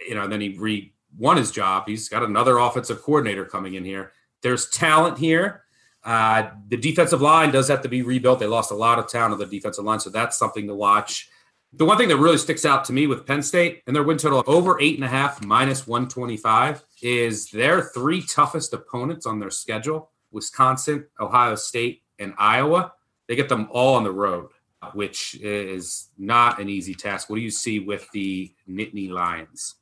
you 0.07 0.15
know, 0.15 0.27
then 0.27 0.41
he 0.41 0.49
re 0.57 0.93
won 1.17 1.37
his 1.37 1.51
job. 1.51 1.83
He's 1.87 2.09
got 2.09 2.23
another 2.23 2.57
offensive 2.57 3.01
coordinator 3.01 3.45
coming 3.45 3.75
in 3.75 3.83
here. 3.83 4.11
There's 4.41 4.69
talent 4.69 5.17
here. 5.17 5.63
Uh, 6.03 6.49
the 6.67 6.77
defensive 6.77 7.21
line 7.21 7.51
does 7.51 7.69
have 7.69 7.81
to 7.81 7.89
be 7.89 8.01
rebuilt. 8.01 8.39
They 8.39 8.45
lost 8.45 8.71
a 8.71 8.75
lot 8.75 8.99
of 8.99 9.07
talent 9.07 9.33
on 9.33 9.39
the 9.39 9.45
defensive 9.45 9.85
line, 9.85 9.99
so 9.99 10.09
that's 10.09 10.37
something 10.37 10.67
to 10.67 10.75
watch. 10.75 11.29
The 11.75 11.85
one 11.85 11.97
thing 11.97 12.09
that 12.09 12.17
really 12.17 12.37
sticks 12.37 12.65
out 12.65 12.85
to 12.85 12.93
me 12.93 13.07
with 13.07 13.25
Penn 13.25 13.41
State 13.41 13.81
and 13.87 13.95
their 13.95 14.03
win 14.03 14.17
total 14.17 14.43
over 14.45 14.79
eight 14.79 14.95
and 14.95 15.03
a 15.03 15.07
half 15.07 15.43
minus 15.43 15.87
125 15.87 16.83
is 17.01 17.49
their 17.49 17.81
three 17.81 18.21
toughest 18.21 18.73
opponents 18.73 19.25
on 19.25 19.39
their 19.39 19.49
schedule 19.49 20.11
Wisconsin, 20.31 21.05
Ohio 21.19 21.55
State, 21.55 22.03
and 22.19 22.33
Iowa. 22.37 22.93
They 23.27 23.35
get 23.35 23.49
them 23.49 23.69
all 23.71 23.95
on 23.95 24.03
the 24.03 24.11
road, 24.11 24.49
which 24.93 25.35
is 25.41 26.09
not 26.17 26.59
an 26.59 26.69
easy 26.69 26.93
task. 26.93 27.29
What 27.29 27.37
do 27.37 27.41
you 27.41 27.51
see 27.51 27.79
with 27.79 28.09
the 28.11 28.53
Nittany 28.69 29.09
Lions? 29.09 29.75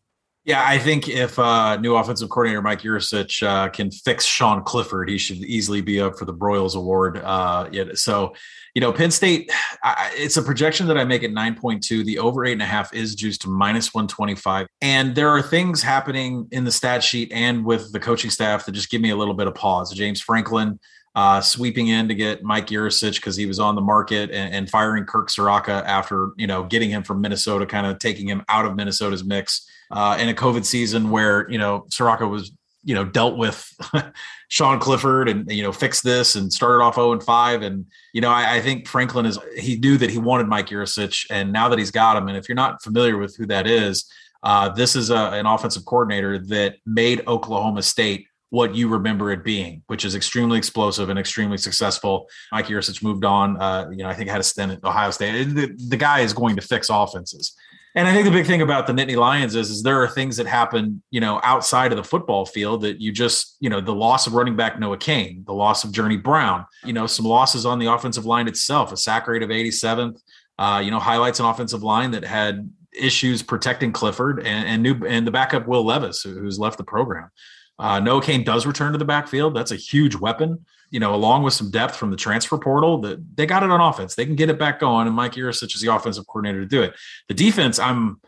Yeah, 0.44 0.64
I 0.66 0.80
think 0.80 1.08
if 1.08 1.38
uh, 1.38 1.78
new 1.78 1.96
offensive 1.96 2.30
coordinator 2.30 2.64
Mike 2.64 2.82
Yurcich 2.82 3.46
uh, 3.46 3.70
can 3.70 3.92
fix 3.92 4.26
Sean 4.26 4.64
Clifford, 4.64 5.08
he 5.08 5.20
should 5.20 5.38
easily 5.38 5.82
be 5.82 6.02
up 6.02 6.18
for 6.18 6.26
the 6.26 6.34
Broyles 6.34 6.76
Award. 6.76 7.20
Uh, 7.20 7.94
so, 7.94 8.34
you 8.74 8.82
know, 8.82 8.92
Penn 8.92 9.12
State, 9.12 9.52
I, 9.84 10.12
it's 10.16 10.38
a 10.38 10.42
projection 10.42 10.88
that 10.88 10.98
I 10.98 11.04
make 11.04 11.24
at 11.24 11.30
9.2. 11.30 12.04
The 12.04 12.18
over 12.18 12.44
eight 12.44 12.54
and 12.54 12.62
a 12.64 12.66
half 12.66 12.92
is 12.92 13.14
juiced 13.14 13.42
to 13.42 13.50
minus 13.50 13.94
125. 13.94 14.66
And 14.82 15.14
there 15.14 15.30
are 15.30 15.44
things 15.44 15.84
happening 15.84 16.48
in 16.52 16.64
the 16.64 16.72
stat 16.72 17.04
sheet 17.04 17.32
and 17.32 17.64
with 17.64 17.92
the 17.92 18.00
coaching 18.00 18.32
staff 18.32 18.66
that 18.66 18.72
just 18.72 18.90
give 18.90 19.02
me 19.02 19.12
a 19.12 19.16
little 19.16 19.36
bit 19.36 19.46
of 19.46 19.54
pause. 19.54 19.94
James 19.94 20.22
Franklin 20.22 20.80
uh, 21.14 21.42
sweeping 21.42 21.90
in 21.90 22.08
to 22.08 22.16
get 22.16 22.42
Mike 22.42 22.68
Yurcich 22.68 23.18
because 23.18 23.36
he 23.36 23.46
was 23.46 23.60
on 23.60 23.76
the 23.76 23.82
market 23.82 24.32
and, 24.32 24.56
and 24.56 24.70
firing 24.72 25.06
Kirk 25.06 25.30
Ciarrocca 25.30 25.86
after, 25.86 26.32
you 26.38 26.48
know, 26.48 26.64
getting 26.64 26.90
him 26.90 27.04
from 27.04 27.22
Minnesota, 27.22 27.68
kind 27.68 27.86
of 27.86 28.00
taking 28.00 28.28
him 28.28 28.42
out 28.50 28.66
of 28.66 28.76
Minnesota's 28.76 29.24
mix 29.24 29.68
uh, 29.92 30.18
in 30.20 30.30
a 30.30 30.34
COVID 30.34 30.66
season 30.66 31.10
where 31.10 31.50
you 31.50 31.58
know 31.58 31.86
Ciarrocca 31.90 32.30
was 32.30 32.52
you 32.84 32.96
know 32.96 33.06
dealt 33.06 33.38
with 33.38 33.68
Sean 34.50 34.80
Clifford 34.80 35.30
and 35.30 35.50
you 35.52 35.64
know 35.64 35.72
fixed 35.72 36.04
this 36.04 36.36
and 36.36 36.52
started 36.52 36.84
off 36.84 36.96
0 36.96 37.14
and 37.14 37.24
5 37.24 37.62
and 37.62 37.86
you 38.14 38.22
know 38.22 38.30
I, 38.30 38.56
I, 38.56 38.62
think 38.62 38.88
Franklin 38.88 39.26
is 39.26 39.38
he 39.56 39.78
knew 39.78 39.98
that 39.98 40.10
he 40.10 40.18
wanted 40.18 40.48
Mike 40.48 40.68
Yurcich 40.68 41.28
and 41.30 41.54
now 41.54 41.70
that 41.70 41.78
he's 41.78 41.92
got 41.92 42.18
him 42.18 42.28
and 42.28 42.38
if 42.38 42.50
you're 42.50 42.56
not 42.56 42.82
familiar 42.82 43.18
with 43.18 43.36
who 43.36 43.46
that 43.48 43.68
is 43.68 44.12
uh, 44.44 44.70
this 44.70 44.96
is 44.96 45.12
a, 45.12 45.32
an 45.34 45.46
offensive 45.46 45.86
coordinator 45.86 46.40
that 46.40 46.78
made 46.86 47.28
Oklahoma 47.28 47.84
State 47.84 48.26
what 48.52 48.76
you 48.76 48.90
remember 48.90 49.32
it 49.32 49.46
being, 49.46 49.82
which 49.88 50.04
is 50.04 50.14
extremely 50.14 50.58
explosive 50.58 51.10
and 51.10 51.18
extremely 51.18 51.58
successful. 51.58 52.28
Mike 52.52 52.66
Yurcich 52.66 53.02
moved 53.02 53.24
on. 53.24 53.56
Uh, 53.62 53.88
you 53.90 54.04
know, 54.04 54.10
I 54.10 54.14
think 54.14 54.30
had 54.30 54.42
a 54.42 54.44
stint 54.44 54.74
at 54.74 54.84
Ohio 54.84 55.10
State. 55.12 55.46
The, 55.56 55.74
the 55.88 55.96
guy 55.96 56.20
is 56.20 56.34
going 56.34 56.58
to 56.58 56.62
fix 56.62 56.90
offenses. 56.90 57.56
And 57.94 58.08
I 58.08 58.14
think 58.14 58.26
the 58.26 58.32
big 58.32 58.46
thing 58.46 58.62
about 58.62 58.88
the 58.88 58.94
Nittany 58.94 59.18
Lions 59.18 59.54
is, 59.56 59.70
is 59.70 59.84
there 59.84 60.02
are 60.02 60.08
things 60.08 60.38
that 60.38 60.48
happen, 60.48 61.04
you 61.12 61.20
know, 61.20 61.42
outside 61.44 61.92
of 61.92 61.98
the 61.98 62.04
football 62.04 62.46
field 62.46 62.82
that 62.82 63.02
you 63.02 63.12
just, 63.12 63.58
you 63.60 63.70
know, 63.70 63.82
the 63.82 63.94
loss 63.94 64.28
of 64.28 64.34
running 64.34 64.56
back 64.56 64.80
Noah 64.80 64.98
Cain, 64.98 65.44
the 65.46 65.54
loss 65.54 65.84
of 65.84 65.92
Journey 65.92 66.16
Brown, 66.16 66.66
you 66.86 66.94
know, 66.94 67.06
some 67.06 67.26
losses 67.26 67.66
on 67.66 67.80
the 67.80 67.88
offensive 67.88 68.26
line 68.26 68.48
itself, 68.48 68.94
a 68.94 68.98
sack 68.98 69.28
rate 69.28 69.44
of 69.44 69.50
87th, 69.50 70.22
uh, 70.58 70.82
you 70.84 70.90
know, 70.90 71.00
highlights 71.00 71.42
an 71.42 71.46
offensive 71.46 71.84
line 71.84 72.12
that 72.12 72.24
had 72.24 72.72
issues 72.98 73.44
protecting 73.44 73.92
Clifford 73.92 74.40
and, 74.40 74.68
and 74.68 74.84
new 74.84 75.06
and 75.06 75.28
the 75.28 75.32
backup 75.32 75.68
Will 75.68 75.86
Levis, 75.86 76.22
who's 76.24 76.60
left 76.60 76.78
the 76.78 76.84
program. 76.86 77.30
Uh, 77.78 78.00
Noah 78.00 78.22
Cain 78.22 78.44
does 78.44 78.66
return 78.66 78.94
to 78.94 78.98
the 79.00 79.06
backfield. 79.06 79.56
That's 79.56 79.72
a 79.72 79.78
huge 79.78 80.16
weapon 80.16 80.66
you 80.92 81.00
know, 81.00 81.16
along 81.16 81.44
with 81.44 81.54
some 81.54 81.72
depth 81.72 81.96
from 81.96 82.12
the 82.12 82.18
transfer 82.18 82.58
portal, 82.58 83.00
that 83.00 83.36
they 83.36 83.46
got 83.46 83.64
it 83.64 83.72
on 83.72 83.82
offense. 83.82 84.16
They 84.16 84.26
can 84.26 84.36
get 84.36 84.50
it 84.50 84.60
back 84.60 84.80
going, 84.80 85.08
and 85.08 85.16
Mike 85.16 85.34
Yurcich 85.34 85.74
is 85.74 85.82
the 85.82 85.94
offensive 85.94 86.28
coordinator 86.28 86.62
to 86.62 86.68
do 86.68 86.84
it. 86.84 86.94
The 87.28 87.34
defense, 87.34 87.80
I'm 87.80 88.20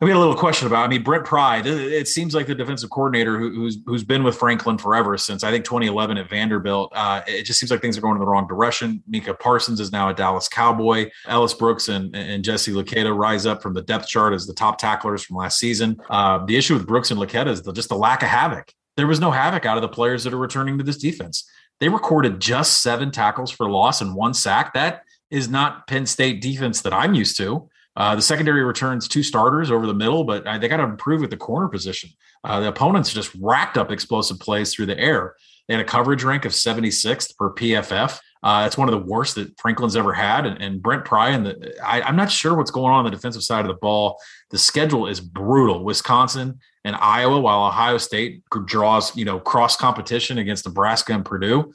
I 0.00 0.06
got 0.06 0.14
a 0.14 0.18
little 0.20 0.36
question 0.36 0.68
about. 0.68 0.84
I 0.84 0.88
mean, 0.88 1.02
Brent 1.02 1.24
Pry. 1.24 1.60
It 1.64 2.06
seems 2.06 2.32
like 2.32 2.46
the 2.46 2.54
defensive 2.54 2.88
coordinator 2.88 3.36
who, 3.36 3.50
who's 3.50 3.78
who's 3.84 4.04
been 4.04 4.22
with 4.22 4.36
Franklin 4.36 4.78
forever 4.78 5.18
since 5.18 5.42
I 5.42 5.50
think 5.50 5.64
2011 5.64 6.18
at 6.18 6.30
Vanderbilt. 6.30 6.92
Uh, 6.94 7.22
it 7.26 7.42
just 7.42 7.58
seems 7.58 7.72
like 7.72 7.80
things 7.80 7.98
are 7.98 8.00
going 8.00 8.14
in 8.14 8.20
the 8.20 8.26
wrong 8.26 8.46
direction. 8.46 9.02
Micah 9.08 9.34
Parsons 9.34 9.80
is 9.80 9.90
now 9.90 10.08
a 10.08 10.14
Dallas 10.14 10.46
Cowboy. 10.46 11.10
Ellis 11.26 11.52
Brooks 11.52 11.88
and, 11.88 12.14
and 12.14 12.44
Jesse 12.44 12.72
Luketa 12.72 13.16
rise 13.16 13.44
up 13.44 13.60
from 13.60 13.74
the 13.74 13.82
depth 13.82 14.06
chart 14.06 14.34
as 14.34 14.46
the 14.46 14.54
top 14.54 14.78
tacklers 14.78 15.24
from 15.24 15.36
last 15.36 15.58
season. 15.58 16.00
Uh, 16.08 16.44
the 16.46 16.56
issue 16.56 16.74
with 16.74 16.86
Brooks 16.86 17.10
and 17.10 17.18
Luketa 17.18 17.48
is 17.48 17.62
the, 17.62 17.72
just 17.72 17.88
the 17.88 17.96
lack 17.96 18.22
of 18.22 18.28
havoc. 18.28 18.72
There 18.96 19.08
was 19.08 19.18
no 19.18 19.32
havoc 19.32 19.66
out 19.66 19.78
of 19.78 19.82
the 19.82 19.88
players 19.88 20.22
that 20.24 20.32
are 20.32 20.38
returning 20.38 20.78
to 20.78 20.84
this 20.84 20.98
defense. 20.98 21.48
They 21.80 21.88
recorded 21.88 22.40
just 22.40 22.82
seven 22.82 23.10
tackles 23.10 23.50
for 23.50 23.68
loss 23.70 24.00
and 24.00 24.14
one 24.14 24.34
sack. 24.34 24.74
That 24.74 25.02
is 25.30 25.48
not 25.48 25.86
Penn 25.86 26.06
State 26.06 26.40
defense 26.40 26.80
that 26.82 26.92
I'm 26.92 27.14
used 27.14 27.36
to. 27.36 27.68
Uh, 27.96 28.14
the 28.14 28.22
secondary 28.22 28.62
returns 28.62 29.08
two 29.08 29.22
starters 29.22 29.70
over 29.70 29.86
the 29.86 29.94
middle, 29.94 30.24
but 30.24 30.46
uh, 30.46 30.56
they 30.56 30.68
got 30.68 30.76
to 30.76 30.84
improve 30.84 31.22
at 31.24 31.30
the 31.30 31.36
corner 31.36 31.68
position. 31.68 32.10
Uh, 32.44 32.60
the 32.60 32.68
opponents 32.68 33.12
just 33.12 33.34
racked 33.40 33.76
up 33.76 33.90
explosive 33.90 34.38
plays 34.38 34.72
through 34.72 34.86
the 34.86 34.98
air. 34.98 35.34
They 35.66 35.74
had 35.74 35.84
a 35.84 35.88
coverage 35.88 36.22
rank 36.22 36.44
of 36.44 36.52
76th 36.52 37.36
per 37.36 37.52
PFF. 37.52 38.20
Uh, 38.42 38.62
that's 38.62 38.78
one 38.78 38.88
of 38.88 38.92
the 38.92 39.06
worst 39.06 39.34
that 39.34 39.58
Franklin's 39.58 39.96
ever 39.96 40.12
had. 40.12 40.46
And, 40.46 40.62
and 40.62 40.82
Brent 40.82 41.04
Pry, 41.04 41.30
and 41.30 41.46
the, 41.46 41.74
I, 41.84 42.02
I'm 42.02 42.16
not 42.16 42.30
sure 42.30 42.56
what's 42.56 42.70
going 42.70 42.92
on 42.92 43.00
on 43.00 43.04
the 43.04 43.10
defensive 43.10 43.42
side 43.42 43.62
of 43.62 43.68
the 43.68 43.74
ball. 43.74 44.18
The 44.50 44.58
schedule 44.58 45.06
is 45.06 45.20
brutal. 45.20 45.84
Wisconsin 45.84 46.60
and 46.84 46.96
Iowa, 46.96 47.40
while 47.40 47.66
Ohio 47.66 47.98
State 47.98 48.42
draws, 48.66 49.16
you 49.16 49.24
know, 49.24 49.40
cross 49.40 49.76
competition 49.76 50.38
against 50.38 50.66
Nebraska 50.66 51.12
and 51.12 51.24
Purdue. 51.24 51.72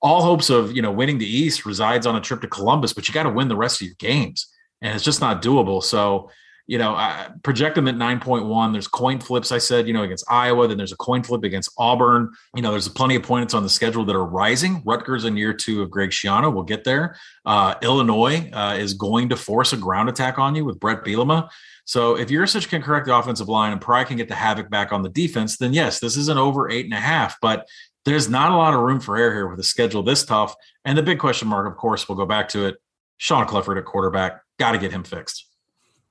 All 0.00 0.22
hopes 0.22 0.48
of, 0.48 0.74
you 0.74 0.82
know, 0.82 0.92
winning 0.92 1.18
the 1.18 1.26
East 1.26 1.66
resides 1.66 2.06
on 2.06 2.16
a 2.16 2.20
trip 2.20 2.40
to 2.40 2.48
Columbus, 2.48 2.92
but 2.92 3.08
you 3.08 3.14
got 3.14 3.24
to 3.24 3.30
win 3.30 3.48
the 3.48 3.56
rest 3.56 3.80
of 3.80 3.86
your 3.86 3.96
games. 3.98 4.46
And 4.80 4.94
it's 4.94 5.04
just 5.04 5.20
not 5.20 5.42
doable. 5.42 5.82
So, 5.82 6.30
you 6.68 6.76
know, 6.76 6.94
I 6.94 7.30
project 7.42 7.76
them 7.76 7.88
at 7.88 7.94
9.1. 7.94 8.72
There's 8.72 8.86
coin 8.86 9.20
flips, 9.20 9.52
I 9.52 9.58
said, 9.58 9.88
you 9.88 9.94
know, 9.94 10.02
against 10.02 10.30
Iowa. 10.30 10.68
Then 10.68 10.76
there's 10.76 10.92
a 10.92 10.98
coin 10.98 11.22
flip 11.22 11.42
against 11.42 11.72
Auburn. 11.78 12.30
You 12.54 12.60
know, 12.60 12.70
there's 12.70 12.86
plenty 12.88 13.16
of 13.16 13.22
points 13.22 13.54
on 13.54 13.62
the 13.62 13.70
schedule 13.70 14.04
that 14.04 14.14
are 14.14 14.26
rising. 14.26 14.82
Rutgers 14.84 15.24
in 15.24 15.38
year 15.38 15.54
two 15.54 15.80
of 15.80 15.90
Greg 15.90 16.10
Schiano 16.10 16.52
will 16.52 16.62
get 16.62 16.84
there. 16.84 17.16
Uh, 17.46 17.74
Illinois 17.80 18.50
uh, 18.52 18.76
is 18.78 18.92
going 18.92 19.30
to 19.30 19.36
force 19.36 19.72
a 19.72 19.78
ground 19.78 20.10
attack 20.10 20.38
on 20.38 20.54
you 20.54 20.66
with 20.66 20.78
Brett 20.78 21.02
Bielema. 21.02 21.48
So 21.86 22.18
if 22.18 22.28
Yurcich 22.28 22.68
can 22.68 22.82
correct 22.82 23.06
the 23.06 23.16
offensive 23.16 23.48
line 23.48 23.72
and 23.72 23.80
Pry 23.80 24.04
can 24.04 24.18
get 24.18 24.28
the 24.28 24.34
havoc 24.34 24.68
back 24.68 24.92
on 24.92 25.02
the 25.02 25.08
defense, 25.08 25.56
then 25.56 25.72
yes, 25.72 26.00
this 26.00 26.18
is 26.18 26.28
an 26.28 26.36
over 26.36 26.70
eight 26.70 26.84
and 26.84 26.92
a 26.92 27.00
half. 27.00 27.38
But 27.40 27.66
there's 28.04 28.28
not 28.28 28.52
a 28.52 28.56
lot 28.56 28.74
of 28.74 28.80
room 28.80 29.00
for 29.00 29.16
error 29.16 29.32
here 29.32 29.48
with 29.48 29.58
a 29.58 29.64
schedule 29.64 30.02
this 30.02 30.26
tough. 30.26 30.54
And 30.84 30.98
the 30.98 31.02
big 31.02 31.18
question 31.18 31.48
mark, 31.48 31.66
of 31.66 31.78
course, 31.78 32.06
we'll 32.06 32.18
go 32.18 32.26
back 32.26 32.50
to 32.50 32.66
it. 32.66 32.76
Sean 33.16 33.46
Clifford 33.46 33.78
at 33.78 33.86
quarterback, 33.86 34.42
got 34.58 34.72
to 34.72 34.78
get 34.78 34.92
him 34.92 35.02
fixed. 35.02 35.47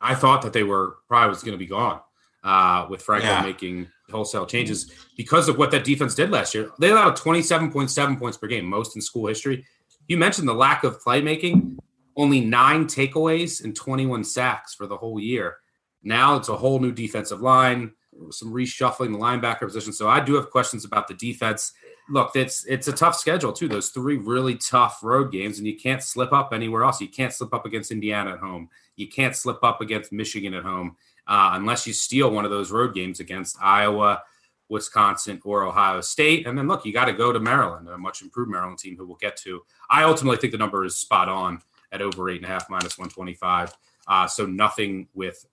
I 0.01 0.15
thought 0.15 0.41
that 0.43 0.53
they 0.53 0.63
were 0.63 0.97
probably 1.07 1.29
was 1.29 1.43
going 1.43 1.57
to 1.57 1.57
be 1.57 1.65
gone 1.65 1.99
uh, 2.43 2.87
with 2.89 3.01
Franco 3.01 3.27
yeah. 3.27 3.41
making 3.41 3.87
wholesale 4.09 4.45
changes 4.45 4.91
because 5.17 5.49
of 5.49 5.57
what 5.57 5.71
that 5.71 5.83
defense 5.83 6.15
did 6.15 6.31
last 6.31 6.53
year. 6.53 6.71
They 6.79 6.91
allowed 6.91 7.17
27.7 7.17 8.19
points 8.19 8.37
per 8.37 8.47
game, 8.47 8.65
most 8.65 8.95
in 8.95 9.01
school 9.01 9.27
history. 9.27 9.65
You 10.07 10.17
mentioned 10.17 10.47
the 10.47 10.53
lack 10.53 10.83
of 10.83 11.01
playmaking, 11.03 11.77
only 12.15 12.39
nine 12.39 12.85
takeaways 12.85 13.63
and 13.63 13.75
21 13.75 14.23
sacks 14.23 14.73
for 14.73 14.87
the 14.87 14.97
whole 14.97 15.19
year. 15.19 15.57
Now 16.03 16.37
it's 16.37 16.49
a 16.49 16.55
whole 16.55 16.79
new 16.79 16.91
defensive 16.91 17.41
line, 17.41 17.91
some 18.29 18.53
reshuffling 18.53 19.11
the 19.11 19.19
linebacker 19.19 19.65
position. 19.65 19.91
So 19.91 20.07
I 20.07 20.21
do 20.21 20.35
have 20.35 20.49
questions 20.49 20.85
about 20.85 21.07
the 21.07 21.13
defense. 21.15 21.73
Look, 22.09 22.35
it's 22.35 22.63
it's 22.65 22.87
a 22.87 22.93
tough 22.93 23.15
schedule 23.15 23.51
too. 23.51 23.67
Those 23.67 23.89
three 23.89 24.17
really 24.17 24.55
tough 24.55 25.03
road 25.03 25.31
games, 25.31 25.57
and 25.57 25.67
you 25.67 25.77
can't 25.77 26.01
slip 26.01 26.31
up 26.31 26.53
anywhere 26.53 26.83
else. 26.83 27.01
You 27.01 27.09
can't 27.09 27.33
slip 27.33 27.53
up 27.53 27.65
against 27.65 27.91
Indiana 27.91 28.33
at 28.33 28.39
home. 28.39 28.69
You 28.95 29.07
can't 29.07 29.35
slip 29.35 29.63
up 29.63 29.81
against 29.81 30.11
Michigan 30.11 30.53
at 30.53 30.63
home 30.63 30.95
uh, 31.27 31.51
unless 31.53 31.85
you 31.85 31.93
steal 31.93 32.31
one 32.31 32.45
of 32.45 32.51
those 32.51 32.71
road 32.71 32.93
games 32.93 33.19
against 33.19 33.57
Iowa, 33.61 34.23
Wisconsin, 34.69 35.41
or 35.43 35.63
Ohio 35.63 36.01
State. 36.01 36.47
And 36.47 36.57
then 36.57 36.67
look, 36.67 36.85
you 36.85 36.93
got 36.93 37.05
to 37.05 37.13
go 37.13 37.31
to 37.33 37.39
Maryland, 37.39 37.89
a 37.89 37.97
much 37.97 38.21
improved 38.21 38.49
Maryland 38.49 38.79
team 38.79 38.95
who 38.95 39.05
we'll 39.05 39.17
get 39.17 39.37
to. 39.37 39.63
I 39.89 40.03
ultimately 40.03 40.37
think 40.37 40.51
the 40.51 40.57
number 40.57 40.85
is 40.85 40.95
spot 40.95 41.29
on 41.29 41.61
at 41.91 42.01
over 42.01 42.29
eight 42.29 42.37
and 42.37 42.45
a 42.45 42.49
half 42.49 42.69
minus 42.69 42.97
125. 42.97 43.75
Uh, 44.07 44.27
so 44.27 44.45
nothing 44.45 45.07
with 45.13 45.45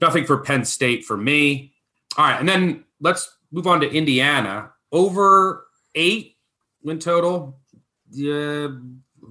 nothing 0.00 0.24
for 0.24 0.38
Penn 0.38 0.64
State 0.64 1.04
for 1.04 1.16
me. 1.16 1.72
All 2.16 2.24
right, 2.24 2.38
and 2.38 2.48
then 2.48 2.84
let's 3.00 3.36
move 3.50 3.66
on 3.66 3.80
to 3.80 3.90
Indiana. 3.90 4.72
Over 4.92 5.66
eight 5.94 6.36
win 6.82 6.98
total. 6.98 7.58
Yeah, 8.10 8.68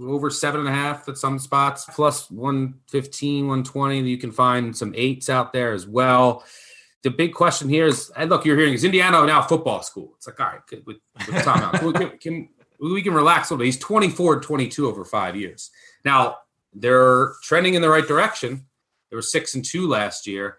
over 0.02 0.30
seven 0.30 0.62
and 0.62 0.70
a 0.70 0.74
half 0.74 1.10
at 1.10 1.18
some 1.18 1.40
spots, 1.40 1.86
plus 1.94 2.30
115, 2.32 3.48
120. 3.48 4.00
You 4.02 4.18
can 4.18 4.32
find 4.32 4.76
some 4.76 4.94
eights 4.96 5.30
out 5.30 5.52
there 5.52 5.74
as 5.74 5.88
well. 5.88 6.44
The 7.02 7.10
big 7.10 7.34
question 7.34 7.70
here 7.70 7.88
is, 7.88 8.12
and 8.16 8.30
look, 8.30 8.46
you're 8.46 8.58
hearing 8.58 8.74
is 8.74 8.84
Indiana 8.84 9.26
now 9.26 9.42
football 9.42 9.82
school? 9.82 10.14
It's 10.18 10.28
like, 10.28 10.40
all 10.40 10.48
right, 10.48 10.86
with, 10.86 10.98
with 11.28 11.44
time 11.44 11.64
out, 11.64 11.96
can, 11.96 12.18
can, 12.18 12.50
we 12.80 13.02
can 13.02 13.14
relax 13.14 13.50
a 13.50 13.54
little 13.54 13.60
bit. 13.60 13.66
He's 13.66 13.80
24, 13.80 14.42
22 14.42 14.88
over 14.88 15.06
five 15.06 15.36
years. 15.36 15.72
Now 16.04 16.38
they're 16.74 17.34
trending 17.44 17.74
in 17.74 17.82
the 17.82 17.90
right 17.90 18.08
direction. 18.08 18.66
They 19.10 19.16
were 19.16 19.22
six 19.22 19.56
and 19.56 19.66
two 19.66 19.88
last 19.88 20.28
year, 20.28 20.58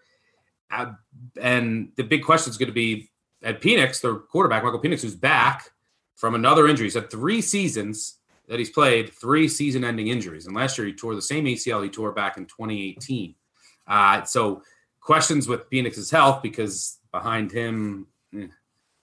uh, 0.70 0.92
and 1.40 1.92
the 1.96 2.02
big 2.02 2.24
question 2.24 2.50
is 2.50 2.56
going 2.56 2.68
to 2.68 2.74
be 2.74 3.10
at 3.42 3.62
Penix, 3.62 4.00
their 4.00 4.16
quarterback 4.16 4.64
Michael 4.64 4.80
Penix, 4.80 5.02
who's 5.02 5.14
back 5.14 5.70
from 6.16 6.34
another 6.34 6.68
injury. 6.68 6.86
He's 6.86 6.94
had 6.94 7.10
three 7.10 7.40
seasons 7.40 8.18
that 8.48 8.58
he's 8.58 8.70
played 8.70 9.14
three 9.14 9.48
season 9.48 9.84
ending 9.84 10.08
injuries. 10.08 10.46
And 10.46 10.56
last 10.56 10.76
year 10.76 10.86
he 10.86 10.92
tore 10.92 11.14
the 11.14 11.22
same 11.22 11.44
ACL 11.44 11.84
he 11.84 11.88
tore 11.88 12.12
back 12.12 12.36
in 12.36 12.46
2018. 12.46 13.34
Uh, 13.86 14.24
so 14.24 14.62
questions 15.00 15.48
with 15.48 15.70
Penix's 15.70 16.10
health 16.10 16.42
because 16.42 16.98
behind 17.12 17.52
him, 17.52 18.08
eh, 18.36 18.48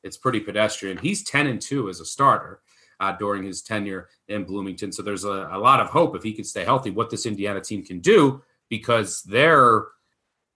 it's 0.03 0.17
pretty 0.17 0.39
pedestrian. 0.39 0.97
He's 0.97 1.23
10 1.23 1.47
and 1.47 1.61
2 1.61 1.89
as 1.89 1.99
a 1.99 2.05
starter 2.05 2.61
uh, 2.99 3.13
during 3.13 3.43
his 3.43 3.61
tenure 3.61 4.09
in 4.27 4.43
Bloomington. 4.43 4.91
So 4.91 5.01
there's 5.01 5.23
a, 5.23 5.49
a 5.51 5.57
lot 5.59 5.79
of 5.79 5.87
hope 5.87 6.15
if 6.15 6.23
he 6.23 6.33
can 6.33 6.43
stay 6.43 6.63
healthy, 6.63 6.91
what 6.91 7.09
this 7.09 7.25
Indiana 7.25 7.61
team 7.61 7.83
can 7.83 7.99
do 7.99 8.43
because 8.69 9.23
their 9.23 9.85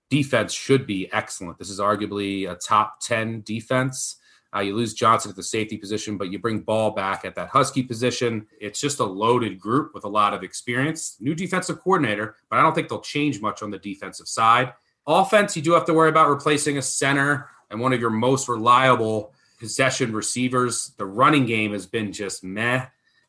defense 0.10 0.54
should 0.54 0.86
be 0.86 1.12
excellent. 1.14 1.58
This 1.58 1.70
is 1.70 1.80
arguably 1.80 2.52
a 2.52 2.56
top 2.56 3.00
10 3.02 3.42
defense 3.46 4.18
uh, 4.54 4.60
you 4.60 4.76
lose 4.76 4.94
Johnson 4.94 5.30
at 5.30 5.36
the 5.36 5.44
safety 5.44 5.78
position, 5.78 6.18
but 6.18 6.32
you 6.32 6.40
bring 6.40 6.60
Ball 6.60 6.92
back 6.92 7.24
at 7.24 7.36
that 7.36 7.50
Husky 7.50 7.84
position. 7.84 8.46
It's 8.60 8.80
just 8.80 9.00
a 9.00 9.06
loaded 9.06 9.60
group 9.60 9.94
with 9.94 10.04
a 10.04 10.10
lot 10.10 10.34
of 10.34 10.44
experience. 10.44 11.16
New 11.20 11.34
defensive 11.34 11.80
coordinator, 11.80 12.36
but 12.50 12.60
I 12.60 12.62
don't 12.62 12.76
think 12.76 12.90
they'll 12.90 13.02
change 13.02 13.42
much 13.42 13.64
on 13.64 13.72
the 13.72 13.80
defensive 13.80 14.28
side. 14.28 14.74
Offense, 15.08 15.56
you 15.56 15.62
do 15.62 15.72
have 15.72 15.86
to 15.86 15.94
worry 15.94 16.10
about 16.10 16.30
replacing 16.30 16.78
a 16.78 16.82
center 16.82 17.50
and 17.70 17.80
one 17.80 17.94
of 17.94 18.02
your 18.02 18.10
most 18.10 18.50
reliable 18.50 19.34
possession 19.60 20.12
receivers. 20.12 20.92
The 20.98 21.06
running 21.06 21.46
game 21.46 21.72
has 21.72 21.86
been 21.86 22.12
just 22.12 22.44
meh. 22.44 22.86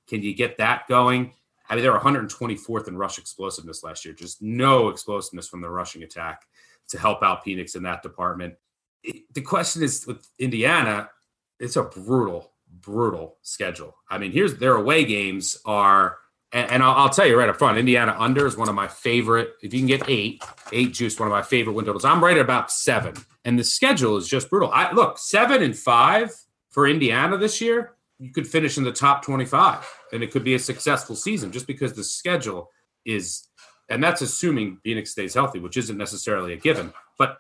Can 0.08 0.22
you 0.22 0.34
get 0.34 0.58
that 0.58 0.88
going? 0.88 1.32
I 1.70 1.76
mean, 1.76 1.84
they 1.84 1.90
were 1.90 2.00
124th 2.00 2.88
in 2.88 2.96
rush 2.98 3.18
explosiveness 3.18 3.84
last 3.84 4.04
year. 4.04 4.12
Just 4.12 4.42
no 4.42 4.88
explosiveness 4.88 5.48
from 5.48 5.60
the 5.60 5.70
rushing 5.70 6.02
attack 6.02 6.42
to 6.88 6.98
help 6.98 7.22
out 7.22 7.44
Penix 7.44 7.76
in 7.76 7.84
that 7.84 8.02
department 8.02 8.56
the 9.04 9.40
question 9.40 9.82
is 9.82 10.06
with 10.06 10.28
Indiana, 10.38 11.10
it's 11.58 11.76
a 11.76 11.82
brutal, 11.82 12.52
brutal 12.68 13.36
schedule. 13.42 13.96
I 14.08 14.18
mean, 14.18 14.32
here's 14.32 14.56
their 14.58 14.74
away 14.74 15.04
games 15.04 15.58
are, 15.64 16.18
and, 16.52 16.70
and 16.70 16.82
I'll, 16.82 16.94
I'll, 16.94 17.08
tell 17.08 17.26
you 17.26 17.38
right 17.38 17.48
up 17.48 17.56
front, 17.56 17.78
Indiana 17.78 18.14
under 18.18 18.46
is 18.46 18.56
one 18.56 18.68
of 18.68 18.74
my 18.74 18.88
favorite. 18.88 19.54
If 19.62 19.72
you 19.72 19.80
can 19.80 19.86
get 19.86 20.08
eight, 20.08 20.42
eight 20.72 20.92
juice, 20.92 21.18
one 21.18 21.28
of 21.28 21.32
my 21.32 21.42
favorite 21.42 21.74
win 21.74 21.84
totals. 21.84 22.04
I'm 22.04 22.22
right 22.22 22.36
at 22.36 22.42
about 22.42 22.70
seven, 22.70 23.14
and 23.44 23.58
the 23.58 23.64
schedule 23.64 24.16
is 24.16 24.28
just 24.28 24.50
brutal. 24.50 24.70
I 24.72 24.92
look 24.92 25.18
seven 25.18 25.62
and 25.62 25.76
five 25.76 26.32
for 26.70 26.86
Indiana 26.86 27.36
this 27.36 27.60
year. 27.60 27.92
You 28.18 28.32
could 28.32 28.46
finish 28.46 28.78
in 28.78 28.84
the 28.84 28.92
top 28.92 29.24
25, 29.24 29.88
and 30.12 30.22
it 30.22 30.30
could 30.30 30.44
be 30.44 30.54
a 30.54 30.58
successful 30.58 31.16
season 31.16 31.50
just 31.50 31.66
because 31.66 31.94
the 31.94 32.04
schedule 32.04 32.70
is, 33.04 33.48
and 33.88 34.02
that's 34.02 34.22
assuming 34.22 34.78
Penix 34.86 35.08
stays 35.08 35.34
healthy, 35.34 35.58
which 35.58 35.76
isn't 35.76 35.96
necessarily 35.96 36.52
a 36.52 36.56
given. 36.56 36.92
But 37.18 37.38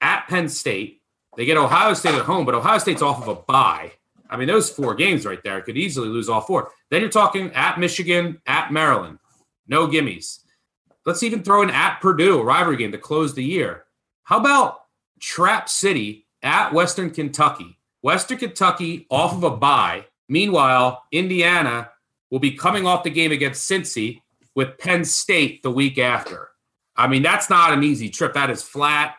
at 0.00 0.26
Penn 0.28 0.48
State, 0.48 0.99
they 1.36 1.44
get 1.44 1.56
Ohio 1.56 1.94
State 1.94 2.14
at 2.14 2.24
home, 2.24 2.44
but 2.44 2.54
Ohio 2.54 2.78
State's 2.78 3.02
off 3.02 3.22
of 3.22 3.28
a 3.28 3.34
bye. 3.42 3.92
I 4.28 4.36
mean, 4.36 4.48
those 4.48 4.70
four 4.70 4.94
games 4.94 5.26
right 5.26 5.42
there 5.42 5.60
could 5.60 5.76
easily 5.76 6.08
lose 6.08 6.28
all 6.28 6.40
four. 6.40 6.70
Then 6.90 7.00
you're 7.00 7.10
talking 7.10 7.52
at 7.52 7.78
Michigan, 7.78 8.40
at 8.46 8.72
Maryland. 8.72 9.18
No 9.66 9.88
gimmies. 9.88 10.40
Let's 11.06 11.22
even 11.22 11.42
throw 11.42 11.62
in 11.62 11.70
at 11.70 12.00
Purdue, 12.00 12.40
a 12.40 12.44
rivalry 12.44 12.76
game 12.76 12.92
to 12.92 12.98
close 12.98 13.34
the 13.34 13.44
year. 13.44 13.84
How 14.22 14.38
about 14.38 14.82
Trap 15.18 15.68
City 15.68 16.26
at 16.42 16.72
Western 16.72 17.10
Kentucky? 17.10 17.78
Western 18.02 18.38
Kentucky 18.38 19.06
off 19.10 19.32
of 19.32 19.44
a 19.44 19.56
bye. 19.56 20.06
Meanwhile, 20.28 21.02
Indiana 21.10 21.90
will 22.30 22.38
be 22.38 22.52
coming 22.52 22.86
off 22.86 23.02
the 23.02 23.10
game 23.10 23.32
against 23.32 23.68
Cincy 23.68 24.22
with 24.54 24.78
Penn 24.78 25.04
State 25.04 25.62
the 25.62 25.70
week 25.70 25.98
after. 25.98 26.50
I 26.96 27.08
mean, 27.08 27.22
that's 27.22 27.50
not 27.50 27.72
an 27.72 27.82
easy 27.82 28.10
trip. 28.10 28.34
That 28.34 28.50
is 28.50 28.62
flat 28.62 29.16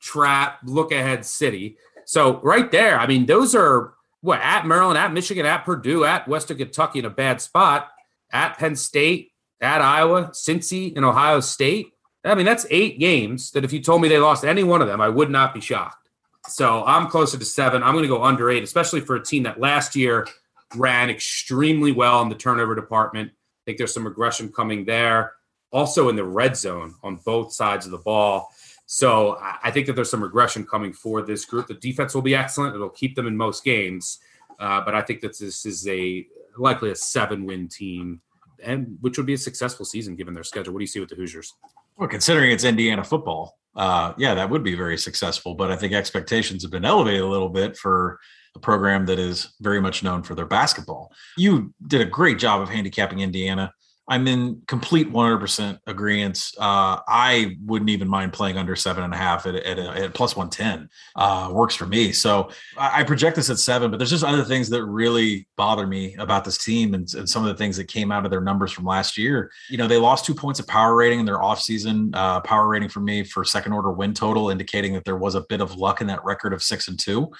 trap, 0.00 0.60
look 0.64 0.92
ahead 0.92 1.24
city. 1.24 1.76
So 2.04 2.40
right 2.40 2.70
there, 2.70 2.98
I 2.98 3.06
mean, 3.06 3.26
those 3.26 3.54
are 3.54 3.94
what 4.20 4.40
at 4.40 4.66
Maryland, 4.66 4.98
at 4.98 5.12
Michigan, 5.12 5.46
at 5.46 5.64
Purdue, 5.64 6.04
at 6.04 6.28
Western 6.28 6.58
Kentucky 6.58 6.98
in 6.98 7.04
a 7.04 7.10
bad 7.10 7.40
spot, 7.40 7.88
at 8.32 8.58
Penn 8.58 8.76
State, 8.76 9.32
at 9.60 9.80
Iowa, 9.80 10.30
Cincy, 10.32 10.94
and 10.96 11.04
Ohio 11.04 11.40
State. 11.40 11.92
I 12.24 12.34
mean, 12.34 12.44
that's 12.44 12.66
eight 12.70 12.98
games 12.98 13.50
that 13.52 13.64
if 13.64 13.72
you 13.72 13.80
told 13.80 14.02
me 14.02 14.08
they 14.08 14.18
lost 14.18 14.44
any 14.44 14.62
one 14.62 14.82
of 14.82 14.88
them, 14.88 15.00
I 15.00 15.08
would 15.08 15.30
not 15.30 15.54
be 15.54 15.60
shocked. 15.60 16.08
So 16.48 16.84
I'm 16.84 17.08
closer 17.08 17.38
to 17.38 17.44
seven. 17.44 17.82
I'm 17.82 17.94
going 17.94 18.02
to 18.02 18.08
go 18.08 18.22
under 18.22 18.50
eight, 18.50 18.62
especially 18.62 19.00
for 19.00 19.16
a 19.16 19.24
team 19.24 19.44
that 19.44 19.60
last 19.60 19.96
year 19.96 20.26
ran 20.74 21.10
extremely 21.10 21.92
well 21.92 22.20
in 22.22 22.28
the 22.28 22.34
turnover 22.34 22.74
department. 22.74 23.30
I 23.30 23.60
think 23.64 23.78
there's 23.78 23.94
some 23.94 24.04
regression 24.04 24.50
coming 24.52 24.84
there. 24.84 25.34
Also 25.72 26.08
in 26.08 26.16
the 26.16 26.24
red 26.24 26.56
zone 26.56 26.94
on 27.02 27.16
both 27.24 27.52
sides 27.52 27.86
of 27.86 27.92
the 27.92 27.98
ball. 27.98 28.52
So 28.92 29.38
I 29.40 29.70
think 29.70 29.86
that 29.86 29.94
there's 29.94 30.10
some 30.10 30.20
regression 30.20 30.66
coming 30.66 30.92
for 30.92 31.22
this 31.22 31.44
group. 31.44 31.68
The 31.68 31.74
defense 31.74 32.12
will 32.12 32.22
be 32.22 32.34
excellent; 32.34 32.74
it'll 32.74 32.90
keep 32.90 33.14
them 33.14 33.28
in 33.28 33.36
most 33.36 33.62
games. 33.62 34.18
Uh, 34.58 34.80
but 34.80 34.96
I 34.96 35.00
think 35.00 35.20
that 35.20 35.38
this 35.38 35.64
is 35.64 35.86
a 35.86 36.26
likely 36.58 36.90
a 36.90 36.96
seven-win 36.96 37.68
team, 37.68 38.20
and 38.60 38.98
which 39.00 39.16
would 39.16 39.28
be 39.28 39.34
a 39.34 39.38
successful 39.38 39.86
season 39.86 40.16
given 40.16 40.34
their 40.34 40.42
schedule. 40.42 40.72
What 40.72 40.80
do 40.80 40.82
you 40.82 40.88
see 40.88 40.98
with 40.98 41.08
the 41.08 41.14
Hoosiers? 41.14 41.54
Well, 41.98 42.08
considering 42.08 42.50
it's 42.50 42.64
Indiana 42.64 43.04
football, 43.04 43.60
uh, 43.76 44.12
yeah, 44.18 44.34
that 44.34 44.50
would 44.50 44.64
be 44.64 44.74
very 44.74 44.98
successful. 44.98 45.54
But 45.54 45.70
I 45.70 45.76
think 45.76 45.92
expectations 45.92 46.62
have 46.62 46.72
been 46.72 46.84
elevated 46.84 47.20
a 47.20 47.28
little 47.28 47.48
bit 47.48 47.76
for 47.76 48.18
a 48.56 48.58
program 48.58 49.06
that 49.06 49.20
is 49.20 49.54
very 49.60 49.80
much 49.80 50.02
known 50.02 50.24
for 50.24 50.34
their 50.34 50.46
basketball. 50.46 51.12
You 51.36 51.72
did 51.86 52.00
a 52.00 52.06
great 52.06 52.40
job 52.40 52.60
of 52.60 52.68
handicapping 52.68 53.20
Indiana. 53.20 53.72
I'm 54.10 54.26
in 54.26 54.60
complete 54.66 55.10
100% 55.12 55.78
agreement. 55.86 56.50
Uh, 56.58 56.98
I 57.06 57.56
wouldn't 57.64 57.90
even 57.90 58.08
mind 58.08 58.32
playing 58.32 58.58
under 58.58 58.74
seven 58.74 59.04
and 59.04 59.14
a 59.14 59.16
half 59.16 59.46
at, 59.46 59.54
at, 59.54 59.78
at 59.78 60.14
plus 60.14 60.34
110. 60.34 60.88
Uh, 61.14 61.50
works 61.52 61.76
for 61.76 61.86
me. 61.86 62.10
So 62.10 62.50
I, 62.76 63.04
project 63.04 63.36
this 63.36 63.50
at 63.50 63.58
seven, 63.58 63.88
but 63.88 63.98
there's 63.98 64.10
just 64.10 64.24
other 64.24 64.42
things 64.42 64.68
that 64.70 64.84
really 64.84 65.46
bother 65.56 65.86
me 65.86 66.16
about 66.16 66.44
this 66.44 66.58
team 66.58 66.94
and, 66.94 67.08
and, 67.14 67.28
some 67.30 67.44
of 67.44 67.48
the 67.48 67.54
things 67.54 67.76
that 67.76 67.84
came 67.84 68.10
out 68.10 68.24
of 68.24 68.32
their 68.32 68.40
numbers 68.40 68.72
from 68.72 68.84
last 68.84 69.16
year. 69.16 69.52
You 69.68 69.76
know, 69.76 69.86
they 69.86 69.98
lost 69.98 70.24
two 70.24 70.34
points 70.34 70.58
of 70.58 70.66
power 70.66 70.96
rating 70.96 71.20
in 71.20 71.26
their 71.26 71.38
offseason 71.38 72.10
uh, 72.14 72.40
power 72.40 72.66
rating 72.66 72.88
for 72.88 72.98
me 72.98 73.22
for 73.22 73.44
second 73.44 73.72
order 73.72 73.92
win 73.92 74.12
total, 74.12 74.50
indicating 74.50 74.92
that 74.94 75.04
there 75.04 75.16
was 75.16 75.36
a 75.36 75.42
bit 75.42 75.60
of 75.60 75.76
luck 75.76 76.00
in 76.00 76.08
that 76.08 76.24
record 76.24 76.52
of 76.52 76.64
six 76.64 76.88
and 76.88 76.98
two. 76.98 77.30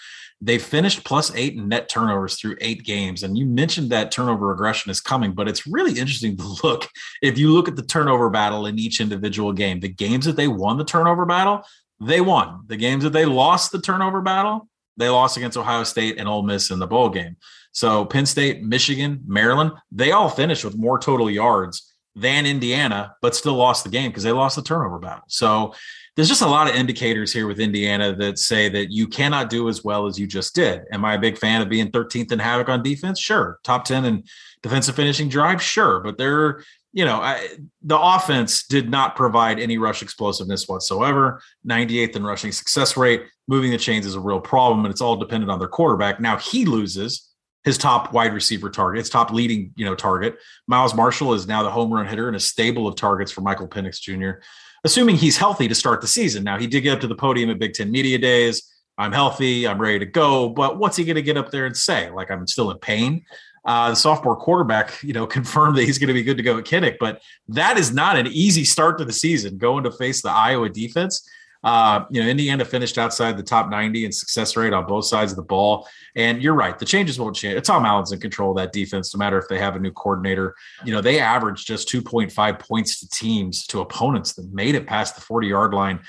They 0.40 0.58
finished 0.58 1.04
plus 1.04 1.34
eight 1.34 1.54
in 1.54 1.68
net 1.68 1.88
turnovers 1.88 2.36
through 2.36 2.56
eight 2.60 2.82
games. 2.82 3.22
And 3.22 3.36
you 3.36 3.44
mentioned 3.44 3.90
that 3.90 4.10
turnover 4.10 4.46
regression 4.46 4.90
is 4.90 5.00
coming, 5.00 5.32
but 5.32 5.48
it's 5.48 5.66
really 5.66 5.98
interesting 5.98 6.36
to 6.38 6.56
look. 6.64 6.88
If 7.22 7.38
you 7.38 7.52
look 7.52 7.68
at 7.68 7.76
the 7.76 7.82
turnover 7.82 8.30
battle 8.30 8.66
in 8.66 8.78
each 8.78 9.00
individual 9.00 9.52
game, 9.52 9.80
the 9.80 9.88
games 9.88 10.24
that 10.24 10.36
they 10.36 10.48
won 10.48 10.78
the 10.78 10.84
turnover 10.84 11.26
battle, 11.26 11.62
they 12.00 12.20
won. 12.20 12.60
The 12.66 12.76
games 12.76 13.04
that 13.04 13.12
they 13.12 13.26
lost 13.26 13.72
the 13.72 13.80
turnover 13.80 14.22
battle, 14.22 14.68
they 14.96 15.08
lost 15.08 15.36
against 15.36 15.58
Ohio 15.58 15.84
State 15.84 16.18
and 16.18 16.28
Ole 16.28 16.42
Miss 16.42 16.70
in 16.70 16.78
the 16.78 16.86
bowl 16.86 17.10
game. 17.10 17.36
So 17.72 18.04
Penn 18.04 18.26
State, 18.26 18.62
Michigan, 18.62 19.20
Maryland, 19.26 19.72
they 19.92 20.12
all 20.12 20.28
finished 20.28 20.64
with 20.64 20.76
more 20.76 20.98
total 20.98 21.30
yards 21.30 21.92
than 22.16 22.46
Indiana, 22.46 23.14
but 23.22 23.36
still 23.36 23.54
lost 23.54 23.84
the 23.84 23.90
game 23.90 24.10
because 24.10 24.24
they 24.24 24.32
lost 24.32 24.56
the 24.56 24.62
turnover 24.62 24.98
battle. 24.98 25.24
So 25.28 25.74
there's 26.16 26.28
just 26.28 26.42
a 26.42 26.46
lot 26.46 26.68
of 26.68 26.74
indicators 26.74 27.32
here 27.32 27.46
with 27.46 27.60
Indiana 27.60 28.14
that 28.16 28.38
say 28.38 28.68
that 28.68 28.90
you 28.90 29.06
cannot 29.06 29.48
do 29.48 29.68
as 29.68 29.84
well 29.84 30.06
as 30.06 30.18
you 30.18 30.26
just 30.26 30.54
did. 30.54 30.82
Am 30.92 31.04
I 31.04 31.14
a 31.14 31.18
big 31.18 31.38
fan 31.38 31.62
of 31.62 31.68
being 31.68 31.90
13th 31.90 32.32
in 32.32 32.38
havoc 32.38 32.68
on 32.68 32.82
defense? 32.82 33.20
Sure. 33.20 33.58
Top 33.62 33.84
10 33.84 34.04
in 34.04 34.24
defensive 34.62 34.96
finishing 34.96 35.28
drive? 35.28 35.62
Sure. 35.62 36.00
But 36.00 36.18
they're, 36.18 36.64
you 36.92 37.04
know, 37.04 37.20
I, 37.20 37.48
the 37.82 37.98
offense 37.98 38.66
did 38.66 38.90
not 38.90 39.14
provide 39.14 39.60
any 39.60 39.78
rush 39.78 40.02
explosiveness 40.02 40.68
whatsoever. 40.68 41.40
98th 41.66 42.16
in 42.16 42.24
rushing 42.24 42.52
success 42.52 42.96
rate. 42.96 43.22
Moving 43.46 43.70
the 43.70 43.78
chains 43.78 44.06
is 44.06 44.14
a 44.14 44.20
real 44.20 44.40
problem, 44.40 44.84
and 44.84 44.92
it's 44.92 45.00
all 45.00 45.16
dependent 45.16 45.50
on 45.50 45.58
their 45.58 45.68
quarterback. 45.68 46.20
Now 46.20 46.36
he 46.36 46.64
loses 46.64 47.28
his 47.64 47.78
top 47.78 48.12
wide 48.12 48.32
receiver 48.32 48.70
target, 48.70 49.00
his 49.00 49.10
top 49.10 49.32
leading, 49.32 49.72
you 49.76 49.84
know, 49.84 49.94
target. 49.94 50.38
Miles 50.66 50.94
Marshall 50.94 51.34
is 51.34 51.46
now 51.46 51.62
the 51.62 51.70
home 51.70 51.92
run 51.92 52.06
hitter 52.06 52.26
and 52.26 52.36
a 52.36 52.40
stable 52.40 52.86
of 52.86 52.96
targets 52.96 53.30
for 53.30 53.42
Michael 53.42 53.68
Penix 53.68 54.00
Jr 54.00 54.40
assuming 54.84 55.16
he's 55.16 55.36
healthy 55.36 55.68
to 55.68 55.74
start 55.74 56.00
the 56.00 56.06
season. 56.06 56.44
Now, 56.44 56.58
he 56.58 56.66
did 56.66 56.82
get 56.82 56.94
up 56.94 57.00
to 57.00 57.06
the 57.06 57.14
podium 57.14 57.50
at 57.50 57.58
Big 57.58 57.74
Ten 57.74 57.90
Media 57.90 58.18
Days. 58.18 58.72
I'm 58.98 59.12
healthy. 59.12 59.66
I'm 59.66 59.80
ready 59.80 59.98
to 59.98 60.06
go. 60.06 60.48
But 60.50 60.78
what's 60.78 60.96
he 60.96 61.04
going 61.04 61.16
to 61.16 61.22
get 61.22 61.36
up 61.36 61.50
there 61.50 61.66
and 61.66 61.76
say? 61.76 62.10
Like, 62.10 62.30
I'm 62.30 62.46
still 62.46 62.70
in 62.70 62.78
pain. 62.78 63.24
Uh, 63.64 63.90
the 63.90 63.96
sophomore 63.96 64.36
quarterback, 64.36 65.02
you 65.02 65.12
know, 65.12 65.26
confirmed 65.38 65.76
that 65.76 65.84
he's 65.84 65.98
going 65.98 66.08
to 66.08 66.14
be 66.14 66.22
good 66.22 66.36
to 66.36 66.42
go 66.42 66.58
at 66.58 66.64
Kinnick, 66.64 66.96
but 66.98 67.20
that 67.48 67.78
is 67.78 67.92
not 67.92 68.16
an 68.16 68.26
easy 68.26 68.64
start 68.64 68.98
to 68.98 69.04
the 69.04 69.12
season 69.12 69.58
going 69.58 69.84
to 69.84 69.92
face 69.92 70.22
the 70.22 70.30
Iowa 70.30 70.68
defense. 70.68 71.28
Uh, 71.62 72.04
you 72.10 72.22
know, 72.22 72.28
Indiana 72.28 72.64
finished 72.64 72.96
outside 72.96 73.36
the 73.36 73.42
top 73.42 73.68
90 73.68 74.06
in 74.06 74.12
success 74.12 74.56
rate 74.56 74.72
on 74.72 74.86
both 74.86 75.04
sides 75.04 75.32
of 75.32 75.36
the 75.36 75.42
ball. 75.42 75.86
And 76.16 76.42
you're 76.42 76.54
right, 76.54 76.78
the 76.78 76.86
changes 76.86 77.20
won't 77.20 77.36
change. 77.36 77.62
Tom 77.66 77.84
Allen's 77.84 78.12
in 78.12 78.20
control 78.20 78.50
of 78.52 78.56
that 78.56 78.72
defense, 78.72 79.14
no 79.14 79.18
matter 79.18 79.38
if 79.38 79.46
they 79.48 79.58
have 79.58 79.76
a 79.76 79.78
new 79.78 79.92
coordinator. 79.92 80.54
You 80.84 80.92
know, 80.92 81.00
they 81.00 81.20
averaged 81.20 81.66
just 81.66 81.88
2.5 81.88 82.58
points 82.58 83.00
to 83.00 83.08
teams, 83.08 83.66
to 83.68 83.80
opponents 83.80 84.32
that 84.34 84.52
made 84.52 84.74
it 84.74 84.86
past 84.86 85.14
the 85.14 85.20
40 85.20 85.48
yard 85.48 85.74
line. 85.74 86.00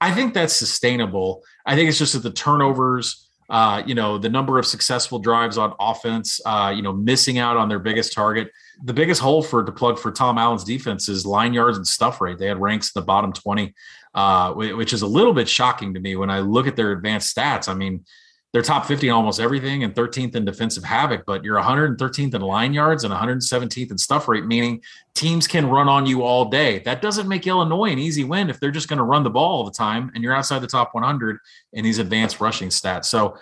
I 0.00 0.12
think 0.12 0.34
that's 0.34 0.54
sustainable. 0.54 1.42
I 1.66 1.74
think 1.74 1.88
it's 1.88 1.98
just 1.98 2.12
that 2.12 2.22
the 2.22 2.30
turnovers, 2.30 3.28
uh, 3.48 3.82
you 3.86 3.94
know, 3.94 4.18
the 4.18 4.28
number 4.28 4.58
of 4.58 4.66
successful 4.66 5.18
drives 5.18 5.58
on 5.58 5.74
offense, 5.80 6.40
uh, 6.44 6.72
you 6.74 6.82
know, 6.82 6.92
missing 6.92 7.38
out 7.38 7.56
on 7.56 7.68
their 7.68 7.78
biggest 7.78 8.12
target. 8.12 8.52
The 8.84 8.94
biggest 8.94 9.20
hole 9.20 9.42
for 9.42 9.64
to 9.64 9.72
plug 9.72 9.98
for 9.98 10.12
Tom 10.12 10.38
Allen's 10.38 10.64
defense 10.64 11.08
is 11.08 11.26
line 11.26 11.52
yards 11.52 11.76
and 11.76 11.86
stuff 11.86 12.20
rate. 12.20 12.38
They 12.38 12.46
had 12.46 12.60
ranks 12.60 12.92
in 12.94 13.00
the 13.00 13.04
bottom 13.04 13.32
20 13.32 13.74
uh, 14.14 14.52
which 14.52 14.92
is 14.92 15.02
a 15.02 15.06
little 15.06 15.32
bit 15.32 15.48
shocking 15.48 15.94
to 15.94 16.00
me 16.00 16.16
when 16.16 16.30
I 16.30 16.40
look 16.40 16.66
at 16.66 16.76
their 16.76 16.92
advanced 16.92 17.36
stats. 17.36 17.68
I 17.68 17.74
mean, 17.74 18.04
they're 18.52 18.62
top 18.62 18.86
50 18.86 19.08
in 19.08 19.14
almost 19.14 19.40
everything 19.40 19.84
and 19.84 19.94
13th 19.94 20.34
in 20.34 20.46
defensive 20.46 20.82
havoc, 20.82 21.24
but 21.26 21.44
you're 21.44 21.60
113th 21.60 22.34
in 22.34 22.40
line 22.40 22.72
yards 22.72 23.04
and 23.04 23.12
117th 23.12 23.90
in 23.90 23.98
stuff 23.98 24.26
rate, 24.26 24.46
meaning 24.46 24.82
teams 25.14 25.46
can 25.46 25.68
run 25.68 25.86
on 25.88 26.06
you 26.06 26.22
all 26.22 26.46
day. 26.46 26.78
That 26.80 27.02
doesn't 27.02 27.28
make 27.28 27.46
Illinois 27.46 27.92
an 27.92 27.98
easy 27.98 28.24
win 28.24 28.48
if 28.48 28.58
they're 28.58 28.70
just 28.70 28.88
going 28.88 28.96
to 28.96 29.04
run 29.04 29.22
the 29.22 29.30
ball 29.30 29.58
all 29.58 29.64
the 29.64 29.70
time 29.70 30.10
and 30.14 30.24
you're 30.24 30.34
outside 30.34 30.60
the 30.60 30.66
top 30.66 30.94
100 30.94 31.38
in 31.74 31.84
these 31.84 31.98
advanced 31.98 32.40
rushing 32.40 32.70
stats. 32.70 33.04
So, 33.04 33.36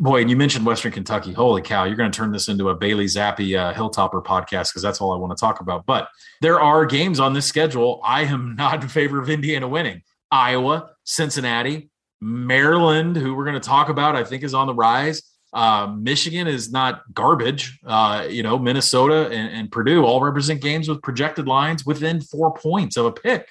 boy, 0.00 0.20
and 0.20 0.30
you 0.30 0.36
mentioned 0.36 0.66
Western 0.66 0.92
Kentucky. 0.92 1.32
Holy 1.32 1.62
cow, 1.62 1.84
you're 1.84 1.96
going 1.96 2.10
to 2.10 2.16
turn 2.16 2.30
this 2.30 2.48
into 2.48 2.68
a 2.68 2.74
Bailey 2.74 3.06
Zappe 3.06 3.58
uh, 3.58 3.72
Hilltopper 3.72 4.24
podcast 4.24 4.70
because 4.70 4.82
that's 4.82 5.00
all 5.00 5.12
I 5.12 5.16
want 5.16 5.36
to 5.36 5.40
talk 5.40 5.60
about. 5.60 5.86
But 5.86 6.08
there 6.40 6.60
are 6.60 6.84
games 6.84 7.20
on 7.20 7.32
this 7.32 7.46
schedule. 7.46 8.00
I 8.04 8.22
am 8.22 8.54
not 8.58 8.82
in 8.82 8.88
favor 8.88 9.20
of 9.20 9.30
Indiana 9.30 9.68
winning. 9.68 10.02
Iowa, 10.30 10.90
Cincinnati, 11.04 11.90
Maryland, 12.20 13.16
who 13.16 13.34
we're 13.34 13.44
going 13.44 13.60
to 13.60 13.66
talk 13.66 13.88
about, 13.88 14.16
I 14.16 14.24
think 14.24 14.42
is 14.42 14.54
on 14.54 14.66
the 14.66 14.74
rise. 14.74 15.22
Uh, 15.52 15.94
Michigan 15.98 16.46
is 16.46 16.70
not 16.70 17.02
garbage. 17.14 17.78
Uh, 17.86 18.26
you 18.28 18.42
know, 18.42 18.58
Minnesota 18.58 19.28
and, 19.30 19.50
and, 19.54 19.72
Purdue 19.72 20.04
all 20.04 20.20
represent 20.20 20.60
games 20.60 20.90
with 20.90 21.00
projected 21.00 21.48
lines 21.48 21.86
within 21.86 22.20
four 22.20 22.52
points 22.52 22.98
of 22.98 23.06
a 23.06 23.12
pick. 23.12 23.48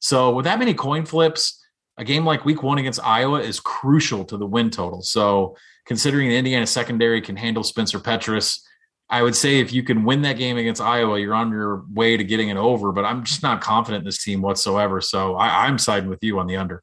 So, 0.00 0.34
with 0.34 0.44
that 0.46 0.58
many 0.58 0.74
coin 0.74 1.06
flips, 1.06 1.64
a 1.98 2.04
game 2.04 2.24
like 2.24 2.44
week 2.44 2.64
one 2.64 2.78
against 2.78 2.98
Iowa 3.02 3.40
is 3.40 3.60
crucial 3.60 4.24
to 4.24 4.36
the 4.36 4.46
win 4.46 4.70
total. 4.70 5.02
So, 5.02 5.56
considering 5.86 6.28
the 6.28 6.36
Indiana 6.36 6.66
secondary 6.66 7.20
can 7.20 7.36
handle 7.36 7.62
Spencer 7.62 7.98
Petras, 7.98 8.60
I 9.08 9.22
would 9.22 9.36
say 9.36 9.60
if 9.60 9.72
you 9.72 9.84
can 9.84 10.04
win 10.04 10.22
that 10.22 10.36
game 10.36 10.56
against 10.56 10.80
Iowa, 10.80 11.20
you're 11.20 11.34
on 11.34 11.50
your 11.50 11.84
way 11.92 12.16
to 12.16 12.24
getting 12.24 12.48
it 12.48 12.56
over. 12.56 12.90
But 12.92 13.04
I'm 13.04 13.22
just 13.24 13.42
not 13.42 13.60
confident 13.60 14.02
in 14.02 14.04
this 14.04 14.22
team 14.22 14.40
whatsoever. 14.42 15.00
So 15.00 15.34
I, 15.36 15.66
I'm 15.66 15.78
siding 15.78 16.10
with 16.10 16.24
you 16.24 16.40
on 16.40 16.48
the 16.48 16.56
under. 16.56 16.82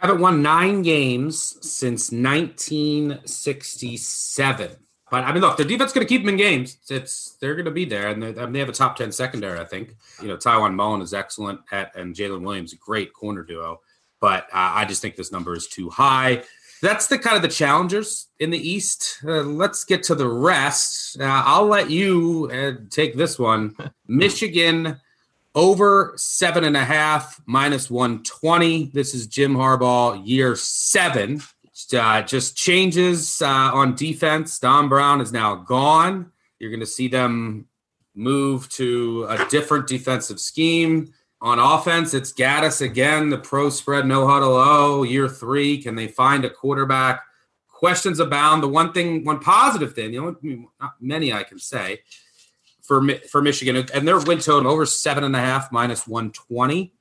I 0.00 0.06
haven't 0.06 0.22
won 0.22 0.42
nine 0.42 0.82
games 0.82 1.58
since 1.60 2.12
1967. 2.12 4.76
But 5.10 5.24
I 5.24 5.32
mean, 5.32 5.42
look, 5.42 5.56
the 5.56 5.64
defense 5.64 5.92
going 5.92 6.06
to 6.06 6.08
keep 6.08 6.22
them 6.22 6.28
in 6.28 6.36
games. 6.36 6.76
It's 6.88 7.36
they're 7.40 7.56
going 7.56 7.64
to 7.64 7.72
be 7.72 7.84
there, 7.84 8.10
and 8.10 8.24
I 8.24 8.30
mean, 8.44 8.52
they 8.52 8.60
have 8.60 8.68
a 8.68 8.72
top 8.72 8.94
ten 8.94 9.10
secondary. 9.10 9.58
I 9.58 9.64
think 9.64 9.96
you 10.22 10.28
know 10.28 10.36
Tiawan 10.36 10.74
Mullen 10.74 11.02
is 11.02 11.12
excellent 11.12 11.62
at, 11.72 11.96
and 11.96 12.14
Jaylin 12.14 12.42
Williams, 12.42 12.74
great 12.74 13.12
corner 13.12 13.42
duo. 13.42 13.80
But 14.20 14.44
uh, 14.44 14.70
I 14.76 14.84
just 14.84 15.02
think 15.02 15.16
this 15.16 15.32
number 15.32 15.56
is 15.56 15.66
too 15.66 15.90
high 15.90 16.44
that's 16.82 17.06
the 17.08 17.18
kind 17.18 17.36
of 17.36 17.42
the 17.42 17.48
challengers 17.48 18.28
in 18.38 18.50
the 18.50 18.58
East. 18.58 19.18
Uh, 19.24 19.42
let's 19.42 19.84
get 19.84 20.02
to 20.04 20.14
the 20.14 20.28
rest. 20.28 21.20
Uh, 21.20 21.24
I'll 21.24 21.66
let 21.66 21.90
you 21.90 22.50
uh, 22.52 22.84
take 22.90 23.16
this 23.16 23.38
one. 23.38 23.76
Michigan 24.08 24.98
over 25.54 26.12
seven 26.16 26.64
and 26.64 26.76
a 26.76 26.84
half 26.84 27.40
minus 27.46 27.90
120. 27.90 28.90
This 28.94 29.14
is 29.14 29.26
Jim 29.26 29.54
Harbaugh, 29.54 30.20
year 30.24 30.56
seven. 30.56 31.42
Uh, 31.92 32.22
just 32.22 32.56
changes 32.56 33.40
uh, 33.42 33.46
on 33.48 33.94
defense. 33.94 34.58
Don 34.58 34.88
Brown 34.88 35.20
is 35.20 35.32
now 35.32 35.56
gone. 35.56 36.30
You're 36.58 36.70
going 36.70 36.80
to 36.80 36.86
see 36.86 37.08
them 37.08 37.66
move 38.14 38.68
to 38.70 39.26
a 39.28 39.46
different 39.48 39.86
defensive 39.86 40.38
scheme. 40.38 41.12
On 41.42 41.58
offense, 41.58 42.12
it's 42.12 42.32
Gattis 42.32 42.82
again, 42.82 43.30
the 43.30 43.38
pro 43.38 43.70
spread 43.70 44.06
no 44.06 44.26
huddle. 44.26 44.54
Oh, 44.54 45.02
year 45.04 45.28
three. 45.28 45.82
Can 45.82 45.94
they 45.94 46.06
find 46.06 46.44
a 46.44 46.50
quarterback? 46.50 47.22
Questions 47.68 48.20
abound. 48.20 48.62
The 48.62 48.68
one 48.68 48.92
thing, 48.92 49.24
one 49.24 49.40
positive 49.40 49.94
thing, 49.94 50.10
the 50.10 50.18
only 50.18 50.66
not 50.78 50.94
many 51.00 51.32
I 51.32 51.42
can 51.42 51.58
say 51.58 52.02
for 52.82 53.02
for 53.30 53.40
Michigan, 53.40 53.76
and 53.94 54.06
their 54.06 54.18
win 54.18 54.40
total 54.40 54.70
over 54.70 54.84
seven 54.84 55.24
and 55.24 55.34
a 55.34 55.40
half 55.40 55.72
minus 55.72 56.06
one 56.06 56.30
twenty. 56.32 56.92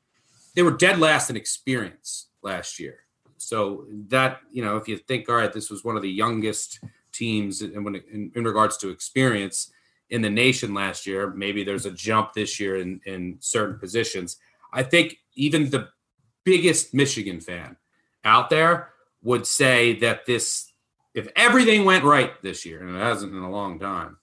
They 0.55 0.63
were 0.63 0.77
dead 0.77 0.99
last 0.99 1.29
in 1.29 1.35
experience 1.35 2.27
last 2.41 2.79
year. 2.79 2.99
So 3.37 3.87
that 4.07 4.39
you 4.51 4.63
know, 4.63 4.77
if 4.77 4.87
you 4.87 4.97
think, 4.97 5.27
all 5.27 5.35
right, 5.35 5.51
this 5.51 5.69
was 5.69 5.83
one 5.83 5.97
of 5.97 6.01
the 6.01 6.09
youngest 6.09 6.79
teams 7.11 7.61
in, 7.61 7.73
in, 7.73 8.31
in 8.33 8.43
regards 8.43 8.77
to 8.77 8.89
experience 8.89 9.71
in 10.09 10.21
the 10.21 10.29
nation 10.29 10.73
last 10.73 11.05
year. 11.05 11.29
Maybe 11.29 11.63
there's 11.63 11.85
a 11.85 11.91
jump 11.91 12.33
this 12.33 12.59
year 12.59 12.77
in, 12.77 13.01
in 13.05 13.37
certain 13.39 13.79
positions. 13.79 14.37
I 14.73 14.83
think 14.83 15.17
even 15.35 15.69
the 15.69 15.89
biggest 16.43 16.93
Michigan 16.93 17.39
fan 17.39 17.77
out 18.23 18.49
there 18.49 18.89
would 19.21 19.45
say 19.45 19.99
that 19.99 20.25
this, 20.25 20.71
if 21.13 21.27
everything 21.35 21.85
went 21.85 22.03
right 22.03 22.41
this 22.41 22.65
year, 22.65 22.81
and 22.85 22.95
it 22.95 22.99
hasn't 22.99 23.33
in 23.33 23.41
a 23.41 23.51
long 23.51 23.79
time, 23.79 24.17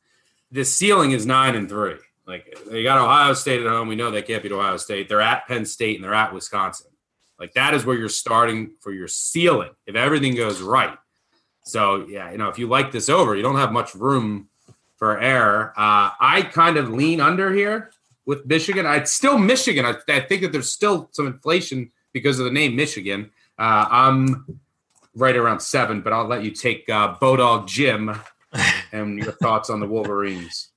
this 0.50 0.74
ceiling 0.74 1.12
is 1.12 1.26
nine 1.26 1.54
and 1.54 1.68
three. 1.68 1.96
Like 2.26 2.58
they 2.68 2.82
got 2.82 2.98
Ohio 2.98 3.34
State 3.34 3.60
at 3.60 3.68
home. 3.68 3.88
We 3.88 3.96
know 3.96 4.10
they 4.10 4.22
can't 4.22 4.42
beat 4.42 4.52
Ohio 4.52 4.76
State. 4.76 5.08
They're 5.08 5.20
at 5.20 5.46
Penn 5.46 5.64
State 5.64 5.96
and 5.96 6.04
they're 6.04 6.14
at 6.14 6.34
Wisconsin. 6.34 6.90
Like 7.38 7.52
that 7.52 7.74
is 7.74 7.84
where 7.84 7.96
you're 7.96 8.08
starting 8.08 8.72
for 8.80 8.92
your 8.92 9.08
ceiling 9.08 9.70
if 9.86 9.94
everything 9.94 10.34
goes 10.34 10.60
right. 10.60 10.96
So 11.64 12.06
yeah, 12.08 12.30
you 12.30 12.38
know, 12.38 12.48
if 12.48 12.58
you 12.58 12.66
like 12.66 12.90
this 12.90 13.08
over, 13.08 13.36
you 13.36 13.42
don't 13.42 13.56
have 13.56 13.72
much 13.72 13.94
room 13.94 14.48
for 14.96 15.20
error. 15.20 15.72
Uh, 15.76 16.10
I 16.20 16.48
kind 16.52 16.76
of 16.76 16.90
lean 16.90 17.20
under 17.20 17.52
here 17.52 17.90
with 18.24 18.46
Michigan. 18.46 18.86
I'd 18.86 19.08
still 19.08 19.38
Michigan. 19.38 19.84
I, 19.84 19.94
I, 20.08 20.20
think 20.20 20.42
that 20.42 20.52
there's 20.52 20.70
still 20.70 21.08
some 21.12 21.26
inflation 21.26 21.92
because 22.12 22.38
of 22.38 22.44
the 22.44 22.50
name 22.50 22.76
Michigan. 22.76 23.30
Uh, 23.58 23.86
I'm 23.90 24.58
right 25.14 25.36
around 25.36 25.60
seven, 25.60 26.02
but 26.02 26.12
I'll 26.12 26.26
let 26.26 26.42
you 26.42 26.50
take 26.50 26.88
uh, 26.88 27.14
Bodog 27.16 27.66
Jim 27.66 28.18
and 28.92 29.18
your 29.18 29.32
thoughts 29.42 29.70
on 29.70 29.80
the 29.80 29.86
Wolverines. 29.86 30.70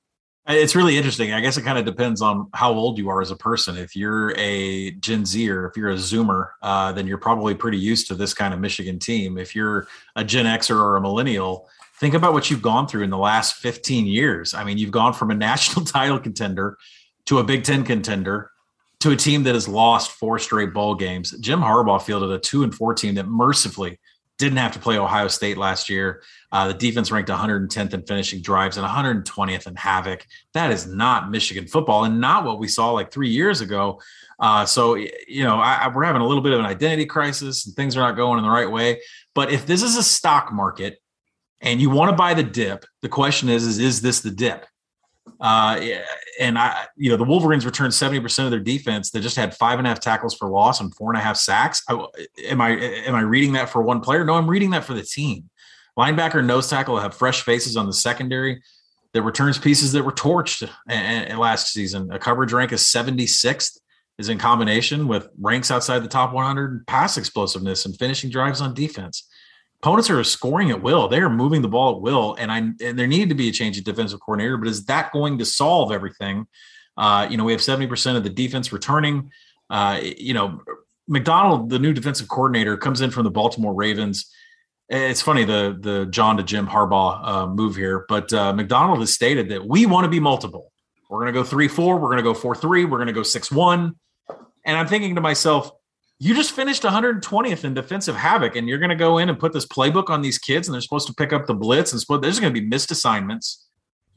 It's 0.48 0.76
really 0.76 0.98
interesting. 0.98 1.32
I 1.32 1.42
guess 1.42 1.58
it 1.58 1.62
kind 1.62 1.78
of 1.78 1.86
depends 1.86 2.24
on 2.24 2.50
how 2.56 2.74
old 2.74 2.98
you 2.98 3.10
are 3.10 3.22
as 3.22 3.30
a 3.30 3.36
person. 3.36 3.78
If 3.78 3.96
you're 3.96 4.34
a 4.36 4.92
Gen 4.92 5.24
Z 5.24 5.48
or 5.48 5.68
if 5.68 5.78
you're 5.78 5.92
a 5.92 5.96
Zoomer, 5.96 6.50
uh, 6.64 6.92
then 6.92 7.06
you're 7.06 7.20
probably 7.20 7.54
pretty 7.54 7.78
used 7.78 8.08
to 8.08 8.16
this 8.16 8.34
kind 8.34 8.52
of 8.52 8.60
Michigan 8.60 8.98
team. 8.98 9.38
If 9.38 9.56
you're 9.56 9.88
a 10.16 10.24
Gen 10.24 10.46
Xer 10.46 10.76
or 10.76 10.96
a 10.96 11.02
millennial, 11.02 11.70
think 12.00 12.14
about 12.14 12.34
what 12.34 12.50
you've 12.50 12.62
gone 12.62 12.88
through 12.88 13.04
in 13.04 13.10
the 13.10 13.18
last 13.18 13.56
15 13.56 14.06
years. 14.06 14.54
I 14.54 14.64
mean, 14.64 14.78
you've 14.78 14.92
gone 14.92 15.14
from 15.14 15.32
a 15.32 15.36
national 15.36 15.86
title 15.86 16.20
contender 16.20 16.78
to 17.26 17.40
a 17.40 17.44
Big 17.44 17.64
Ten 17.64 17.84
contender 17.84 18.52
to 19.02 19.12
a 19.12 19.16
team 19.16 19.44
that 19.44 19.54
has 19.54 19.68
lost 19.68 20.12
four 20.12 20.40
straight 20.40 20.74
bowl 20.74 20.96
games. 20.96 21.32
Jim 21.40 21.60
Harbaugh 21.60 22.02
fielded 22.02 22.32
a 22.32 22.40
two 22.40 22.64
and 22.64 22.74
four 22.74 22.94
team 22.94 23.16
that 23.16 23.28
mercifully 23.28 24.00
didn't 24.38 24.58
have 24.58 24.72
to 24.72 24.80
play 24.80 24.98
Ohio 24.98 25.28
State 25.28 25.58
last 25.58 25.90
year. 25.90 26.24
Uh, 26.52 26.70
the 26.70 26.74
defense 26.74 27.12
ranked 27.12 27.30
110th 27.30 27.94
in 27.94 28.02
finishing 28.04 28.42
drives 28.42 28.78
and 28.78 28.88
120th 28.88 29.68
in 29.68 29.76
havoc. 29.76 30.26
That 30.54 30.72
is 30.72 30.88
not 30.88 31.30
Michigan 31.30 31.68
football 31.68 32.06
and 32.06 32.22
not 32.22 32.46
what 32.46 32.58
we 32.58 32.70
saw 32.70 32.92
like 32.92 33.12
three 33.12 33.30
years 33.30 33.60
ago. 33.60 34.02
Uh, 34.40 34.66
so, 34.66 34.96
you 34.96 35.44
know, 35.44 35.58
I, 35.58 35.82
I, 35.84 35.88
we're 35.94 36.06
having 36.06 36.22
a 36.22 36.26
little 36.26 36.42
bit 36.42 36.54
of 36.54 36.60
an 36.60 36.66
identity 36.66 37.06
crisis 37.06 37.66
and 37.66 37.76
things 37.76 37.98
are 37.98 38.00
not 38.00 38.16
going 38.16 38.40
in 38.40 38.46
the 38.46 38.50
right 38.50 38.72
way. 38.72 39.02
But 39.36 39.52
if 39.52 39.66
this 39.66 39.84
is 39.84 39.98
a 39.98 40.04
stock 40.04 40.54
market 40.54 41.02
and 41.62 41.82
you 41.82 41.90
want 41.90 42.10
to 42.10 42.16
buy 42.16 42.34
the 42.34 42.44
dip, 42.44 42.86
the 43.02 43.10
question 43.10 43.50
is, 43.50 43.66
is, 43.66 43.80
is 43.80 44.02
this 44.02 44.22
the 44.22 44.32
dip? 44.32 44.66
Uh, 45.40 45.80
and 46.40 46.58
I, 46.58 46.86
you 46.96 47.10
know, 47.10 47.18
the 47.18 47.24
Wolverines 47.24 47.66
returned 47.66 47.94
70% 47.94 48.46
of 48.46 48.52
their 48.52 48.60
defense. 48.60 49.12
They 49.12 49.20
just 49.20 49.36
had 49.36 49.56
five 49.56 49.78
and 49.78 49.88
a 49.88 49.90
half 49.90 50.00
tackles 50.00 50.36
for 50.36 50.50
loss 50.50 50.82
and 50.82 50.94
four 50.96 51.12
and 51.12 51.20
a 51.20 51.24
half 51.24 51.38
sacks. 51.38 51.84
I, 51.88 52.06
am 52.46 52.62
I, 52.62 52.72
am 52.72 53.16
I 53.16 53.22
reading 53.22 53.54
that 53.54 53.70
for 53.70 53.82
one 53.82 54.02
player? 54.02 54.24
No, 54.24 54.34
I'm 54.34 54.50
reading 54.50 54.72
that 54.72 54.86
for 54.86 54.94
the 54.94 55.04
team. 55.04 55.50
Linebacker, 55.98 56.44
nose 56.46 56.70
tackle 56.70 57.00
have 57.00 57.14
fresh 57.14 57.42
faces 57.42 57.76
on 57.76 57.86
the 57.86 57.94
secondary 57.94 58.62
that 59.14 59.24
returns 59.24 59.58
pieces 59.58 59.92
that 59.92 60.04
were 60.04 60.12
torched 60.12 60.70
last 60.88 61.74
season. 61.74 62.12
A 62.12 62.20
coverage 62.20 62.54
rank 62.54 62.72
is 62.72 62.82
76th 62.82 63.80
is 64.18 64.30
in 64.30 64.38
combination 64.38 65.08
with 65.08 65.30
ranks 65.40 65.72
outside 65.72 66.04
the 66.04 66.10
top 66.10 66.34
100 66.34 66.86
pass 66.88 67.18
explosiveness 67.18 67.86
and 67.86 67.98
finishing 67.98 68.30
drives 68.30 68.62
on 68.62 68.74
defense 68.74 69.28
opponents 69.82 70.10
are 70.10 70.24
scoring 70.24 70.72
at 70.72 70.82
will. 70.82 71.08
They 71.08 71.20
are 71.20 71.30
moving 71.30 71.62
the 71.62 71.68
ball 71.68 71.96
at 71.96 72.02
will, 72.02 72.36
and 72.40 72.52
I 72.52 72.58
and 72.58 72.98
there 73.00 73.08
needed 73.08 73.30
to 73.30 73.36
be 73.36 73.50
a 73.50 73.52
change 73.52 73.78
of 73.78 73.84
defensive 73.84 74.20
coordinator. 74.20 74.58
But 74.58 74.68
is 74.68 74.86
that 74.86 75.12
going 75.12 75.38
to 75.40 75.46
solve 75.46 75.92
everything? 75.92 76.48
Uh, 76.98 77.28
you 77.30 77.38
know, 77.38 77.44
we 77.44 77.52
have 77.52 77.62
seventy 77.62 77.88
percent 77.88 78.18
of 78.18 78.24
the 78.24 78.30
defense 78.30 78.72
returning. 78.74 79.32
Uh, 79.70 80.00
you 80.02 80.34
know, 80.34 80.62
Macdonald, 81.08 81.70
the 81.70 81.80
new 81.80 81.94
defensive 81.94 82.28
coordinator, 82.28 82.78
comes 82.78 83.02
in 83.02 83.12
from 83.12 83.24
the 83.24 83.32
Baltimore 83.32 83.74
Ravens. 83.74 84.32
It's 84.90 85.22
funny 85.22 85.46
the 85.46 85.78
the 85.80 86.08
John 86.08 86.38
to 86.38 86.44
Jim 86.44 86.68
Harbaugh 86.68 87.22
uh, 87.24 87.48
move 87.48 87.76
here, 87.76 88.06
but 88.10 88.34
uh, 88.34 88.54
Macdonald 88.54 89.00
has 89.00 89.14
stated 89.14 89.50
that 89.50 89.66
we 89.66 89.86
want 89.86 90.06
to 90.06 90.10
be 90.10 90.20
multiple. 90.20 90.72
We're 91.10 91.20
going 91.20 91.34
to 91.34 91.40
go 91.40 91.44
three 91.44 91.68
four. 91.68 92.00
We're 92.00 92.08
going 92.08 92.18
to 92.18 92.24
go 92.24 92.34
four 92.34 92.56
three. 92.56 92.86
We're 92.86 92.98
going 92.98 93.08
to 93.08 93.14
go 93.14 93.24
six 93.24 93.52
one. 93.52 93.96
And 94.66 94.78
I'm 94.78 94.88
thinking 94.88 95.16
to 95.16 95.22
myself, 95.22 95.72
you 96.22 96.36
just 96.36 96.52
finished 96.52 96.84
120th 96.84 97.64
in 97.64 97.74
defensive 97.74 98.16
havoc, 98.16 98.58
and 98.58 98.68
you're 98.68 98.78
going 98.78 98.90
to 98.90 98.96
go 98.96 99.20
in 99.20 99.30
and 99.30 99.40
put 99.40 99.54
this 99.54 99.66
playbook 99.66 100.10
on 100.10 100.22
these 100.22 100.38
kids, 100.38 100.68
and 100.68 100.74
they're 100.74 100.82
supposed 100.82 101.08
to 101.08 101.14
pick 101.14 101.32
up 101.32 101.48
the 101.48 101.54
blitz, 101.54 101.94
and 101.94 102.22
there's 102.22 102.40
going 102.40 102.54
to 102.54 102.60
be 102.60 102.68
missed 102.68 102.92
assignments. 102.92 103.66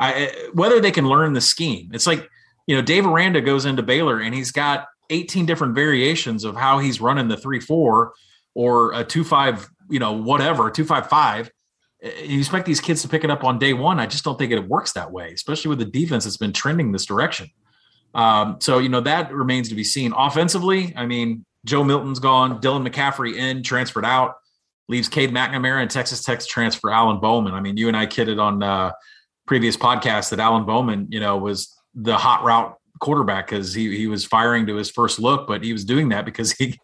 I, 0.00 0.50
whether 0.52 0.80
they 0.80 0.90
can 0.90 1.06
learn 1.08 1.32
the 1.32 1.40
scheme, 1.40 1.90
it's 1.94 2.08
like 2.08 2.28
you 2.66 2.74
know 2.74 2.82
Dave 2.82 3.06
Aranda 3.06 3.40
goes 3.40 3.66
into 3.66 3.84
Baylor, 3.84 4.18
and 4.18 4.34
he's 4.34 4.50
got 4.50 4.86
18 5.10 5.46
different 5.46 5.76
variations 5.76 6.42
of 6.42 6.56
how 6.56 6.80
he's 6.80 7.00
running 7.00 7.28
the 7.28 7.36
three 7.36 7.60
four 7.60 8.14
or 8.54 8.92
a 8.94 9.04
two 9.04 9.22
five, 9.22 9.68
you 9.88 10.00
know, 10.00 10.12
whatever 10.12 10.70
two 10.70 10.84
five 10.84 11.08
five. 11.08 11.52
You 12.02 12.40
expect 12.40 12.66
these 12.66 12.80
kids 12.80 13.02
to 13.02 13.08
pick 13.08 13.22
it 13.22 13.30
up 13.30 13.44
on 13.44 13.60
day 13.60 13.74
one. 13.74 14.00
I 14.00 14.06
just 14.06 14.24
don't 14.24 14.36
think 14.36 14.50
it 14.50 14.68
works 14.68 14.92
that 14.94 15.12
way, 15.12 15.32
especially 15.32 15.68
with 15.68 15.78
the 15.78 15.84
defense 15.84 16.24
that's 16.24 16.36
been 16.36 16.52
trending 16.52 16.90
this 16.90 17.06
direction. 17.06 17.48
Um, 18.12 18.56
so 18.60 18.78
you 18.78 18.88
know 18.88 19.00
that 19.02 19.32
remains 19.32 19.68
to 19.68 19.76
be 19.76 19.84
seen. 19.84 20.12
Offensively, 20.16 20.92
I 20.96 21.06
mean, 21.06 21.44
Joe 21.64 21.84
Milton's 21.84 22.18
gone. 22.18 22.60
Dylan 22.60 22.86
McCaffrey 22.86 23.36
in, 23.36 23.62
transferred 23.62 24.04
out. 24.04 24.34
Leaves 24.88 25.08
Cade 25.08 25.30
McNamara 25.30 25.80
and 25.80 25.90
Texas 25.90 26.24
Tech's 26.24 26.46
transfer 26.46 26.90
Alan 26.90 27.20
Bowman. 27.20 27.54
I 27.54 27.60
mean, 27.60 27.76
you 27.76 27.88
and 27.88 27.96
I 27.96 28.06
kidded 28.06 28.38
on 28.38 28.62
uh, 28.62 28.92
previous 29.46 29.76
podcast 29.76 30.30
that 30.30 30.40
Alan 30.40 30.64
Bowman, 30.64 31.08
you 31.10 31.20
know, 31.20 31.36
was 31.38 31.74
the 31.94 32.16
hot 32.16 32.42
route 32.44 32.76
quarterback 33.00 33.48
because 33.48 33.74
he 33.74 33.96
he 33.96 34.06
was 34.06 34.24
firing 34.24 34.66
to 34.66 34.76
his 34.76 34.90
first 34.90 35.18
look, 35.18 35.46
but 35.46 35.62
he 35.62 35.72
was 35.72 35.84
doing 35.84 36.08
that 36.10 36.24
because 36.24 36.52
he 36.58 36.78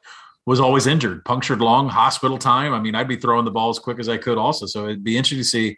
was 0.47 0.61
always 0.61 0.87
injured, 0.87 1.25
punctured 1.25 1.61
lung, 1.61 1.89
hospital 1.89 2.39
time. 2.39 2.73
I 2.73 2.81
mean, 2.81 2.95
I'd 2.95 3.09
be 3.09 3.17
throwing 3.17 3.45
the 3.45 3.51
ball 3.51 3.69
as 3.69 3.79
quick 3.79 3.99
as 3.99 4.09
I 4.09 4.17
could 4.17 4.39
also. 4.39 4.65
So 4.67 4.85
it'd 4.85 5.05
be 5.05 5.17
interesting 5.17 5.39
to 5.39 5.45
see 5.45 5.77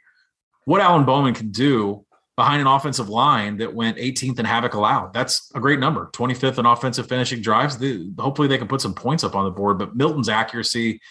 what 0.64 0.80
Alan 0.80 1.04
Bowman 1.04 1.34
can 1.34 1.50
do 1.50 2.04
behind 2.40 2.62
an 2.62 2.66
offensive 2.66 3.10
line 3.10 3.58
that 3.58 3.74
went 3.74 3.98
18th 3.98 4.38
in 4.38 4.46
havoc 4.46 4.72
allowed. 4.72 5.12
That's 5.12 5.52
a 5.54 5.60
great 5.60 5.78
number. 5.78 6.08
25th 6.14 6.58
in 6.58 6.64
offensive 6.64 7.06
finishing 7.06 7.42
drives. 7.42 7.76
hopefully 8.18 8.48
they 8.48 8.56
can 8.56 8.66
put 8.66 8.80
some 8.80 8.94
points 8.94 9.22
up 9.24 9.34
on 9.34 9.44
the 9.44 9.50
board, 9.50 9.78
but 9.78 9.94
Milton's 9.94 10.30
accuracy 10.30 11.02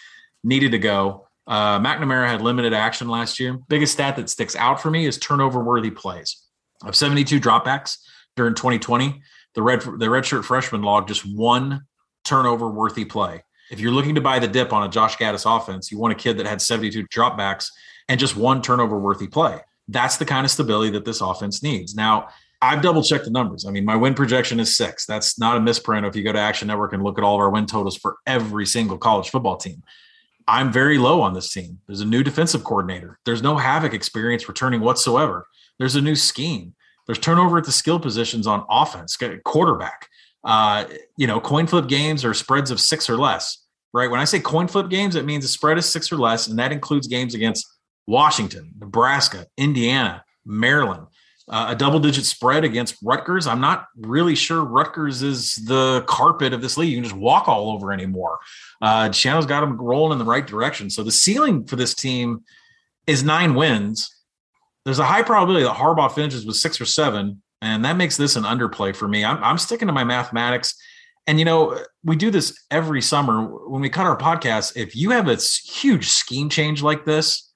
needed 0.43 0.71
to 0.71 0.79
go. 0.79 1.27
Uh, 1.45 1.79
McNamara 1.79 2.27
had 2.27 2.41
limited 2.41 2.73
action 2.73 3.09
last 3.09 3.39
year. 3.39 3.59
Biggest 3.67 3.93
stat 3.93 4.15
that 4.15 4.27
sticks 4.31 4.55
out 4.55 4.81
for 4.81 4.89
me 4.89 5.05
is 5.05 5.19
turnover 5.19 5.63
worthy 5.63 5.91
plays. 5.91 6.35
Of 6.83 6.95
72 6.95 7.39
dropbacks 7.39 7.97
during 8.35 8.55
2020, 8.55 9.21
the 9.53 9.61
red 9.61 9.81
the 9.81 10.07
redshirt 10.07 10.45
freshman 10.45 10.81
logged 10.81 11.09
just 11.09 11.31
one 11.31 11.83
turnover 12.25 12.71
worthy 12.71 13.05
play. 13.05 13.43
If 13.69 13.79
you're 13.79 13.91
looking 13.91 14.15
to 14.15 14.21
buy 14.21 14.39
the 14.39 14.47
dip 14.47 14.73
on 14.73 14.81
a 14.81 14.89
Josh 14.89 15.15
Gattis 15.17 15.45
offense, 15.45 15.91
you 15.91 15.99
want 15.99 16.11
a 16.11 16.15
kid 16.15 16.39
that 16.39 16.47
had 16.47 16.59
72 16.59 17.05
dropbacks 17.07 17.69
and 18.07 18.19
just 18.19 18.35
one 18.35 18.63
turnover 18.63 18.97
worthy 18.97 19.27
play. 19.27 19.61
That's 19.89 20.17
the 20.17 20.25
kind 20.25 20.45
of 20.45 20.51
stability 20.51 20.91
that 20.91 21.05
this 21.05 21.21
offense 21.21 21.63
needs. 21.63 21.95
Now, 21.95 22.29
I've 22.61 22.81
double 22.81 23.01
checked 23.01 23.25
the 23.25 23.31
numbers. 23.31 23.65
I 23.65 23.71
mean, 23.71 23.85
my 23.85 23.95
win 23.95 24.13
projection 24.13 24.59
is 24.59 24.75
six. 24.75 25.05
That's 25.05 25.39
not 25.39 25.55
a 25.55 25.61
misprint. 25.61 26.05
If 26.05 26.15
you 26.15 26.23
go 26.23 26.33
to 26.33 26.39
Action 26.39 26.67
Network 26.67 26.93
and 26.93 27.03
look 27.03 27.17
at 27.17 27.23
all 27.23 27.35
of 27.35 27.41
our 27.41 27.49
win 27.49 27.65
totals 27.65 27.95
for 27.97 28.17
every 28.27 28.65
single 28.65 28.97
college 28.97 29.29
football 29.29 29.55
team, 29.55 29.81
I'm 30.47 30.71
very 30.71 30.97
low 30.97 31.21
on 31.21 31.33
this 31.33 31.53
team. 31.53 31.79
There's 31.87 32.01
a 32.01 32.05
new 32.05 32.23
defensive 32.23 32.63
coordinator. 32.63 33.19
There's 33.23 33.41
no 33.41 33.55
havoc 33.55 33.93
experience 33.93 34.47
returning 34.47 34.81
whatsoever. 34.81 35.47
There's 35.77 35.95
a 35.95 36.01
new 36.01 36.15
scheme. 36.15 36.73
There's 37.05 37.19
turnover 37.19 37.59
at 37.59 37.63
the 37.63 37.71
skill 37.71 37.99
positions 37.99 38.45
on 38.45 38.65
offense, 38.69 39.17
quarterback. 39.45 40.07
Uh, 40.43 40.85
you 41.17 41.27
know, 41.27 41.39
coin 41.39 41.67
flip 41.67 41.87
games 41.87 42.25
or 42.25 42.33
spreads 42.33 42.71
of 42.71 42.79
six 42.79 43.09
or 43.09 43.17
less. 43.17 43.65
Right. 43.93 44.09
When 44.09 44.19
I 44.19 44.25
say 44.25 44.39
coin 44.39 44.67
flip 44.67 44.89
games, 44.89 45.15
it 45.15 45.25
means 45.25 45.43
the 45.43 45.47
spread 45.47 45.79
is 45.79 45.87
six 45.87 46.11
or 46.11 46.17
less, 46.17 46.47
and 46.47 46.59
that 46.59 46.71
includes 46.71 47.07
games 47.07 47.33
against 47.33 47.65
Washington, 48.09 48.71
Nebraska, 48.79 49.45
Indiana, 49.55 50.23
Maryland. 50.43 51.05
Uh, 51.47 51.67
a 51.69 51.75
double 51.75 51.99
digit 51.99 52.25
spread 52.25 52.63
against 52.63 52.95
Rutgers. 53.03 53.47
I'm 53.47 53.61
not 53.61 53.85
really 53.97 54.35
sure 54.35 54.63
Rutgers 54.63 55.23
is 55.23 55.55
the 55.55 56.03
carpet 56.07 56.53
of 56.53 56.61
this 56.61 56.77
league. 56.77 56.89
You 56.89 56.97
can 56.97 57.03
just 57.03 57.15
walk 57.15 57.47
all 57.47 57.71
over 57.71 57.91
anymore. 57.91 58.39
Uh, 58.81 59.09
Schiano's 59.09 59.45
got 59.45 59.61
them 59.61 59.77
rolling 59.77 60.11
in 60.11 60.19
the 60.19 60.29
right 60.29 60.45
direction. 60.45 60.89
So 60.89 61.03
the 61.03 61.11
ceiling 61.11 61.65
for 61.65 61.75
this 61.75 61.95
team 61.95 62.43
is 63.07 63.23
nine 63.23 63.55
wins. 63.55 64.15
There's 64.85 64.99
a 64.99 65.05
high 65.05 65.23
probability 65.23 65.65
that 65.65 65.75
Harbaugh 65.75 66.11
finishes 66.11 66.45
with 66.45 66.55
six 66.55 66.79
or 66.79 66.85
seven, 66.85 67.41
and 67.61 67.85
that 67.85 67.95
makes 67.95 68.17
this 68.17 68.35
an 68.35 68.43
underplay 68.43 68.95
for 68.95 69.07
me. 69.07 69.25
I'm, 69.25 69.43
I'm 69.43 69.57
sticking 69.57 69.87
to 69.87 69.93
my 69.93 70.03
mathematics. 70.03 70.75
And 71.25 71.37
you 71.37 71.45
know, 71.45 71.79
we 72.03 72.15
do 72.15 72.31
this 72.31 72.59
every 72.71 73.01
summer 73.01 73.43
when 73.67 73.81
we 73.81 73.89
cut 73.89 74.05
our 74.05 74.17
podcast. 74.17 74.77
If 74.77 74.95
you 74.95 75.11
have 75.11 75.27
a 75.27 75.35
huge 75.35 76.07
scheme 76.07 76.49
change 76.49 76.81
like 76.83 77.05
this, 77.05 77.48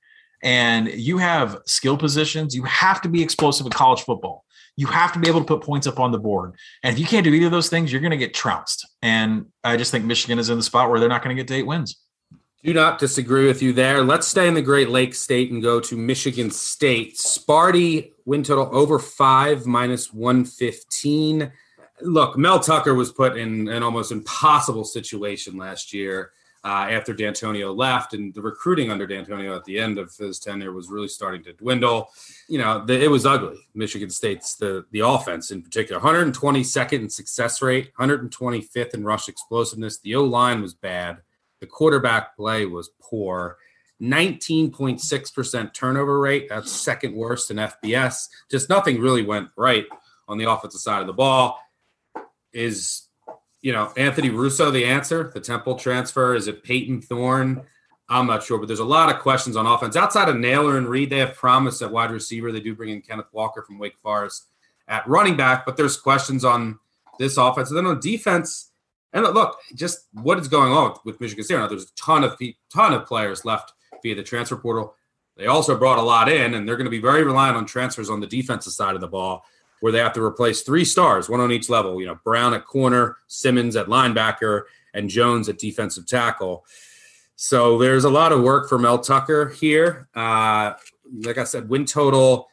and 0.43 0.89
you 0.89 1.17
have 1.17 1.57
skill 1.65 1.97
positions, 1.97 2.53
you 2.53 2.63
have 2.63 3.01
to 3.01 3.09
be 3.09 3.23
explosive 3.23 3.65
in 3.65 3.71
college 3.71 4.01
football. 4.01 4.43
You 4.75 4.87
have 4.87 5.13
to 5.13 5.19
be 5.19 5.29
able 5.29 5.39
to 5.39 5.45
put 5.45 5.61
points 5.61 5.87
up 5.87 5.99
on 5.99 6.11
the 6.11 6.19
board. 6.19 6.55
And 6.83 6.93
if 6.93 6.99
you 6.99 7.05
can't 7.05 7.23
do 7.23 7.33
either 7.33 7.45
of 7.45 7.51
those 7.51 7.69
things, 7.69 7.91
you're 7.91 8.01
going 8.01 8.11
to 8.11 8.17
get 8.17 8.33
trounced. 8.33 8.85
And 9.01 9.47
I 9.63 9.77
just 9.77 9.91
think 9.91 10.03
Michigan 10.03 10.39
is 10.39 10.49
in 10.49 10.57
the 10.57 10.63
spot 10.63 10.89
where 10.89 10.99
they're 10.99 11.09
not 11.09 11.23
going 11.23 11.35
to 11.35 11.41
get 11.41 11.47
to 11.47 11.55
eight 11.55 11.65
wins. 11.65 11.97
Do 12.63 12.73
not 12.73 12.97
disagree 12.99 13.47
with 13.47 13.61
you 13.61 13.71
there. 13.71 14.03
Let's 14.03 14.27
stay 14.27 14.47
in 14.47 14.53
the 14.53 14.61
Great 14.61 14.89
Lakes 14.89 15.19
State 15.19 15.51
and 15.51 15.61
go 15.61 15.79
to 15.81 15.95
Michigan 15.95 16.49
State. 16.49 17.17
Sparty 17.17 18.11
win 18.25 18.43
total 18.43 18.69
over 18.75 18.99
five 18.99 19.65
minus 19.65 20.13
115. 20.13 21.51
Look, 22.01 22.37
Mel 22.37 22.59
Tucker 22.59 22.95
was 22.95 23.11
put 23.11 23.37
in 23.37 23.67
an 23.67 23.83
almost 23.83 24.11
impossible 24.11 24.85
situation 24.85 25.57
last 25.57 25.93
year 25.93 26.31
uh, 26.65 26.87
after 26.89 27.13
Dantonio 27.13 27.75
left, 27.75 28.13
and 28.13 28.33
the 28.33 28.41
recruiting 28.41 28.89
under 28.89 29.05
Dantonio 29.05 29.55
at 29.55 29.65
the 29.65 29.77
end 29.77 29.97
of 29.97 30.15
his 30.15 30.39
tenure 30.39 30.71
was 30.71 30.89
really 30.89 31.09
starting 31.09 31.43
to 31.43 31.53
dwindle. 31.53 32.09
You 32.47 32.59
know, 32.59 32.85
the, 32.85 33.01
it 33.03 33.11
was 33.11 33.25
ugly. 33.25 33.57
Michigan 33.73 34.09
State's 34.09 34.55
the 34.55 34.85
the 34.91 35.01
offense 35.01 35.51
in 35.51 35.61
particular, 35.61 36.01
122nd 36.01 36.93
in 36.93 37.09
success 37.09 37.61
rate, 37.61 37.91
125th 37.99 38.93
in 38.93 39.03
rush 39.03 39.27
explosiveness. 39.27 39.99
The 39.99 40.15
O 40.15 40.23
line 40.23 40.61
was 40.61 40.73
bad. 40.73 41.17
The 41.59 41.67
quarterback 41.67 42.35
play 42.35 42.65
was 42.65 42.91
poor. 43.01 43.57
19.6% 44.01 45.73
turnover 45.73 46.19
rate. 46.19 46.47
That's 46.49 46.71
second 46.71 47.15
worst 47.15 47.51
in 47.51 47.57
FBS. 47.57 48.27
Just 48.51 48.69
nothing 48.69 48.99
really 48.99 49.23
went 49.23 49.49
right 49.55 49.85
on 50.27 50.37
the 50.37 50.49
offensive 50.49 50.81
side 50.81 51.01
of 51.01 51.07
the 51.07 51.13
ball. 51.13 51.59
Is 52.51 53.02
you 53.63 53.71
know, 53.71 53.91
Anthony 53.97 54.29
Russo, 54.29 54.69
the 54.69 54.85
answer, 54.85 55.31
the 55.33 55.39
Temple 55.39 55.75
transfer. 55.75 56.35
Is 56.35 56.47
it 56.47 56.63
Payton 56.63 57.01
Thorne? 57.01 57.63
I'm 58.09 58.27
not 58.27 58.43
sure, 58.43 58.59
but 58.59 58.67
there's 58.67 58.79
a 58.79 58.85
lot 58.85 59.09
of 59.09 59.21
questions 59.21 59.55
on 59.55 59.65
offense. 59.65 59.95
Outside 59.95 60.27
of 60.27 60.37
Nailor 60.37 60.77
and 60.77 60.87
Reed, 60.87 61.09
they 61.09 61.19
have 61.19 61.33
promise 61.33 61.81
at 61.81 61.89
wide 61.89 62.11
receiver. 62.11 62.51
They 62.51 62.59
do 62.59 62.75
bring 62.75 62.89
in 62.89 63.01
Kenneth 63.01 63.31
Walker 63.31 63.63
from 63.63 63.79
Wake 63.79 63.97
Forest. 64.03 64.49
at 64.89 65.07
running 65.07 65.37
back, 65.37 65.65
but 65.65 65.77
there's 65.77 65.97
questions 65.97 66.43
on 66.43 66.77
this 67.17 67.37
offense. 67.37 67.69
And 67.69 67.77
then 67.77 67.85
on 67.85 68.01
defense, 68.01 68.71
and 69.13 69.23
look, 69.23 69.57
just 69.75 70.07
what 70.11 70.39
is 70.39 70.49
going 70.49 70.73
on 70.73 70.97
with 71.05 71.21
Michigan 71.21 71.43
State? 71.45 71.55
Now, 71.55 71.67
there's 71.67 71.85
a 71.85 71.95
ton 71.95 72.23
of 72.23 72.37
ton 72.69 72.93
of 72.93 73.05
players 73.05 73.45
left 73.45 73.71
via 74.01 74.15
the 74.15 74.23
transfer 74.23 74.57
portal. 74.57 74.95
They 75.37 75.47
also 75.47 75.77
brought 75.77 75.99
a 75.99 76.01
lot 76.01 76.29
in, 76.29 76.53
and 76.53 76.67
they're 76.67 76.75
going 76.75 76.85
to 76.85 76.91
be 76.91 76.99
very 76.99 77.23
reliant 77.23 77.55
on 77.55 77.65
transfers 77.65 78.09
on 78.09 78.19
the 78.19 78.27
defensive 78.27 78.73
side 78.73 78.95
of 78.95 79.01
the 79.01 79.07
ball, 79.07 79.45
where 79.83 79.91
they 79.91 79.99
have 79.99 80.13
to 80.13 80.23
replace 80.23 80.61
three 80.61 80.85
stars, 80.85 81.27
one 81.27 81.41
on 81.41 81.51
each 81.51 81.69
level. 81.69 81.99
You 81.99 82.07
know, 82.07 82.17
Brown 82.23 82.53
at 82.53 82.65
corner, 82.65 83.17
Simmons 83.27 83.75
at 83.75 83.87
linebacker, 83.87 84.61
and 84.93 85.09
Jones 85.09 85.49
at 85.49 85.59
defensive 85.59 86.07
tackle. 86.07 86.65
So 87.35 87.77
there's 87.77 88.05
a 88.05 88.09
lot 88.09 88.31
of 88.31 88.41
work 88.41 88.69
for 88.69 88.79
Mel 88.79 88.99
Tucker 88.99 89.49
here. 89.49 90.07
Uh, 90.15 90.75
like 91.25 91.37
I 91.37 91.43
said, 91.43 91.67
win 91.67 91.83
total 91.83 92.47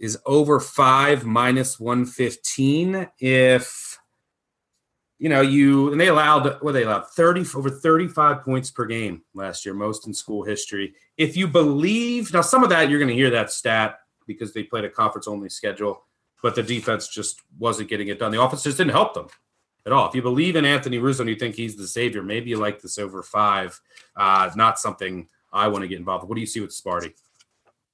is 0.00 0.16
over 0.24 0.58
five 0.58 1.26
minus 1.26 1.78
115. 1.78 3.06
If 3.18 3.98
you 5.18 5.28
know 5.28 5.42
you 5.42 5.92
and 5.92 6.00
they 6.00 6.08
allowed 6.08 6.56
what 6.62 6.72
they 6.72 6.84
allowed 6.84 7.06
30 7.10 7.44
over 7.54 7.68
35 7.68 8.42
points 8.44 8.70
per 8.70 8.86
game 8.86 9.20
last 9.34 9.66
year, 9.66 9.74
most 9.74 10.06
in 10.06 10.14
school 10.14 10.42
history. 10.42 10.94
If 11.18 11.36
you 11.36 11.48
believe 11.48 12.32
now, 12.32 12.40
some 12.40 12.64
of 12.64 12.70
that 12.70 12.88
you're 12.88 12.98
going 12.98 13.10
to 13.10 13.14
hear 13.14 13.28
that 13.28 13.50
stat 13.50 13.98
because 14.26 14.54
they 14.54 14.62
played 14.62 14.86
a 14.86 14.88
conference 14.88 15.28
only 15.28 15.50
schedule, 15.50 16.06
but 16.42 16.54
the 16.54 16.62
defense 16.62 17.08
just 17.08 17.40
wasn't 17.58 17.88
getting 17.88 18.08
it 18.08 18.18
done. 18.18 18.32
The 18.32 18.42
offense 18.42 18.64
just 18.64 18.78
didn't 18.78 18.92
help 18.92 19.14
them 19.14 19.28
at 19.86 19.92
all. 19.92 20.08
If 20.08 20.14
you 20.14 20.22
believe 20.22 20.56
in 20.56 20.64
Anthony 20.64 20.98
Russo 20.98 21.22
and 21.22 21.30
you 21.30 21.36
think 21.36 21.54
he's 21.54 21.76
the 21.76 21.86
savior, 21.86 22.22
maybe 22.22 22.50
you 22.50 22.56
like 22.56 22.80
this 22.80 22.98
over 22.98 23.22
five. 23.22 23.80
Uh, 24.16 24.50
not 24.56 24.78
something 24.78 25.28
I 25.52 25.68
want 25.68 25.82
to 25.82 25.88
get 25.88 25.98
involved 25.98 26.24
with. 26.24 26.28
What 26.28 26.34
do 26.34 26.40
you 26.40 26.46
see 26.46 26.60
with 26.60 26.70
Sparty? 26.70 27.12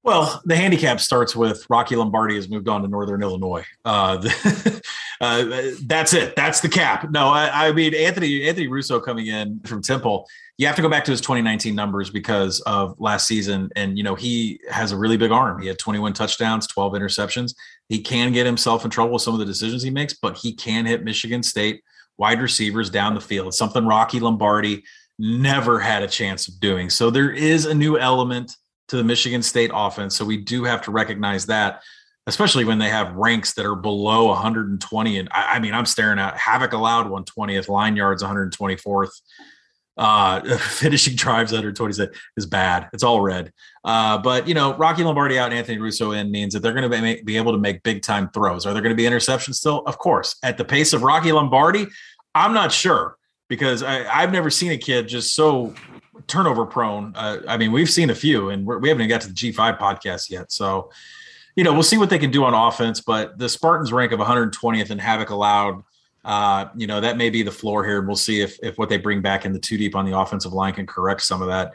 Well, 0.03 0.41
the 0.45 0.57
handicap 0.57 1.01
starts 1.01 1.37
with 1.37 1.67
Rocky 1.69 1.97
Lombardi 1.97 2.37
has 2.37 2.49
moved 2.49 2.69
on 2.69 2.83
to 2.83 2.89
Northern 2.89 3.23
Illinois. 3.23 3.65
Uh, 3.85 4.17
the, 4.19 4.83
uh, 5.21 5.73
that's 5.83 6.15
it. 6.15 6.37
That's 6.37 6.61
the 6.61 6.69
cap. 6.69 7.11
No, 7.11 7.29
I, 7.29 7.69
I, 7.69 7.73
mean 7.73 7.95
Anthony 7.95 8.49
Anthony 8.49 8.69
Russo 8.69 9.01
coming 9.01 9.27
in 9.27 9.61
from 9.61 9.83
Temple. 9.83 10.29
You 10.59 10.67
have 10.67 10.77
to 10.77 10.83
go 10.83 10.89
back 10.89 11.05
to 11.05 11.11
his 11.11 11.21
2019 11.21 11.75
numbers 11.75 12.11
because 12.11 12.61
of 12.61 12.99
last 13.01 13.27
season, 13.27 13.71
and 13.75 13.99
you 13.99 14.05
know 14.05 14.15
he 14.15 14.61
has 14.71 14.93
a 14.93 14.97
really 14.97 15.17
big 15.17 15.33
arm. 15.33 15.61
He 15.61 15.69
had 15.69 15.79
21 15.79 16.13
touchdowns, 16.13 16.67
12 16.69 16.93
interceptions. 16.93 17.55
He 17.89 18.01
can 18.01 18.33
get 18.33 18.47
himself 18.47 18.85
in 18.85 18.91
trouble 18.91 19.15
with 19.15 19.23
some 19.23 19.35
of 19.35 19.41
the 19.41 19.47
decisions 19.47 19.83
he 19.83 19.91
makes, 19.91 20.15
but 20.15 20.37
he 20.37 20.53
can 20.53 20.87
hit 20.87 21.05
Michigan 21.05 21.43
State 21.43 21.83
wide 22.17 22.41
receivers 22.41 22.91
down 22.91 23.15
the 23.15 23.21
field. 23.21 23.55
Something 23.55 23.87
Rocky 23.87 24.21
Lombardi 24.21 24.85
never 25.19 25.81
had 25.81 26.03
a 26.03 26.09
chance 26.09 26.47
of 26.49 26.61
doing. 26.61 26.91
So 26.91 27.11
there 27.11 27.31
is 27.31 27.65
a 27.65 27.75
new 27.75 27.99
element 27.99 28.57
to 28.89 28.97
the 28.97 29.05
Michigan 29.05 29.43
State 29.43 29.71
offense. 29.75 30.17
So 30.17 30.25
we 30.25 30.37
do 30.37 30.65
have 30.65 30.83
to 30.83 30.91
recognize 30.91 31.47
that, 31.47 31.83
especially 32.29 32.67
when 32.67 32.79
they 32.79 32.91
have 32.91 33.15
ranks 33.15 33.55
that 33.55 33.65
are 33.65 33.75
below 33.75 34.27
120. 34.27 35.19
And 35.19 35.29
I, 35.33 35.57
I 35.57 35.59
mean, 35.61 35.73
I'm 35.73 35.87
staring 35.87 36.19
at 36.19 36.37
Havoc 36.37 36.75
allowed 36.75 37.07
120th, 37.07 37.69
line 37.69 37.97
yards 37.97 38.23
124th. 38.23 39.11
Uh, 39.97 40.57
finishing 40.59 41.17
drives 41.17 41.55
under 41.55 41.73
20 41.73 42.07
is 42.37 42.47
bad. 42.47 42.89
It's 42.93 43.03
all 43.03 43.23
red. 43.23 43.51
Uh, 43.83 44.19
but 44.19 44.47
you 44.47 44.53
know, 44.53 44.77
Rocky 44.77 45.03
Lombardi 45.03 45.39
out 45.39 45.51
and 45.51 45.59
Anthony 45.59 45.79
Russo 45.79 46.13
in 46.13 46.31
means 46.31 46.53
that 46.53 46.61
they're 46.61 46.75
going 46.75 46.89
to 46.89 47.03
be, 47.03 47.23
be 47.23 47.37
able 47.39 47.53
to 47.53 47.59
make 47.59 47.83
big 47.83 48.03
time 48.03 48.29
throws. 48.29 48.67
Are 48.67 48.75
there 48.75 48.83
going 48.83 48.95
to 48.95 49.03
be 49.03 49.09
interceptions 49.09 49.55
still? 49.55 49.83
Of 49.87 49.97
course. 49.97 50.37
At 50.43 50.59
the 50.59 50.65
pace 50.67 50.93
of 50.93 51.03
Rocky 51.03 51.33
Lombardi, 51.33 51.87
I'm 52.35 52.53
not 52.53 52.73
sure 52.73 53.17
because 53.49 53.83
I, 53.83 54.03
have 54.03 54.33
never 54.33 54.51
seen 54.51 54.71
a 54.73 54.77
kid 54.79 55.09
just 55.09 55.35
so 55.35 55.75
turnover 56.27 56.67
prone. 56.67 57.15
Uh, 57.17 57.39
I 57.49 57.57
mean, 57.57 57.73
we've 57.73 57.89
seen 57.89 58.11
a 58.11 58.15
few, 58.15 58.51
and 58.51 58.67
we're, 58.67 58.79
we 58.79 58.91
have 58.91 58.99
not 58.99 59.09
got 59.09 59.23
to 59.23 59.29
the 59.29 59.35
G5 59.35 59.79
podcast 59.79 60.29
yet. 60.29 60.53
So, 60.53 60.91
you 61.59 61.65
know, 61.65 61.73
we'll 61.73 61.83
see 61.83 61.99
what 61.99 62.09
they 62.09 62.21
can 62.21 62.31
do 62.31 62.45
on 62.45 62.55
offense. 62.55 63.01
But 63.01 63.37
the 63.37 63.49
Spartans 63.49 63.93
rank 63.93 64.13
of 64.13 64.21
120th 64.21 64.91
and 64.91 65.01
Havoc 65.01 65.31
allowed. 65.31 65.83
Uh, 66.25 66.69
you 66.77 66.87
know, 66.87 67.01
that 67.01 67.17
may 67.17 67.31
be 67.31 67.43
the 67.43 67.51
floor 67.51 67.85
here, 67.85 67.99
and 67.99 68.07
we'll 68.07 68.15
see 68.15 68.41
if 68.41 68.57
if 68.63 68.79
what 68.79 68.89
they 68.89 68.97
bring 68.97 69.21
back 69.21 69.45
in 69.45 69.53
the 69.53 69.59
two 69.59 69.77
deep 69.77 69.97
on 69.97 70.09
the 70.09 70.17
offensive 70.17 70.53
line 70.53 70.73
can 70.73 70.87
correct 70.87 71.21
some 71.23 71.43
of 71.43 71.49
that. 71.49 71.73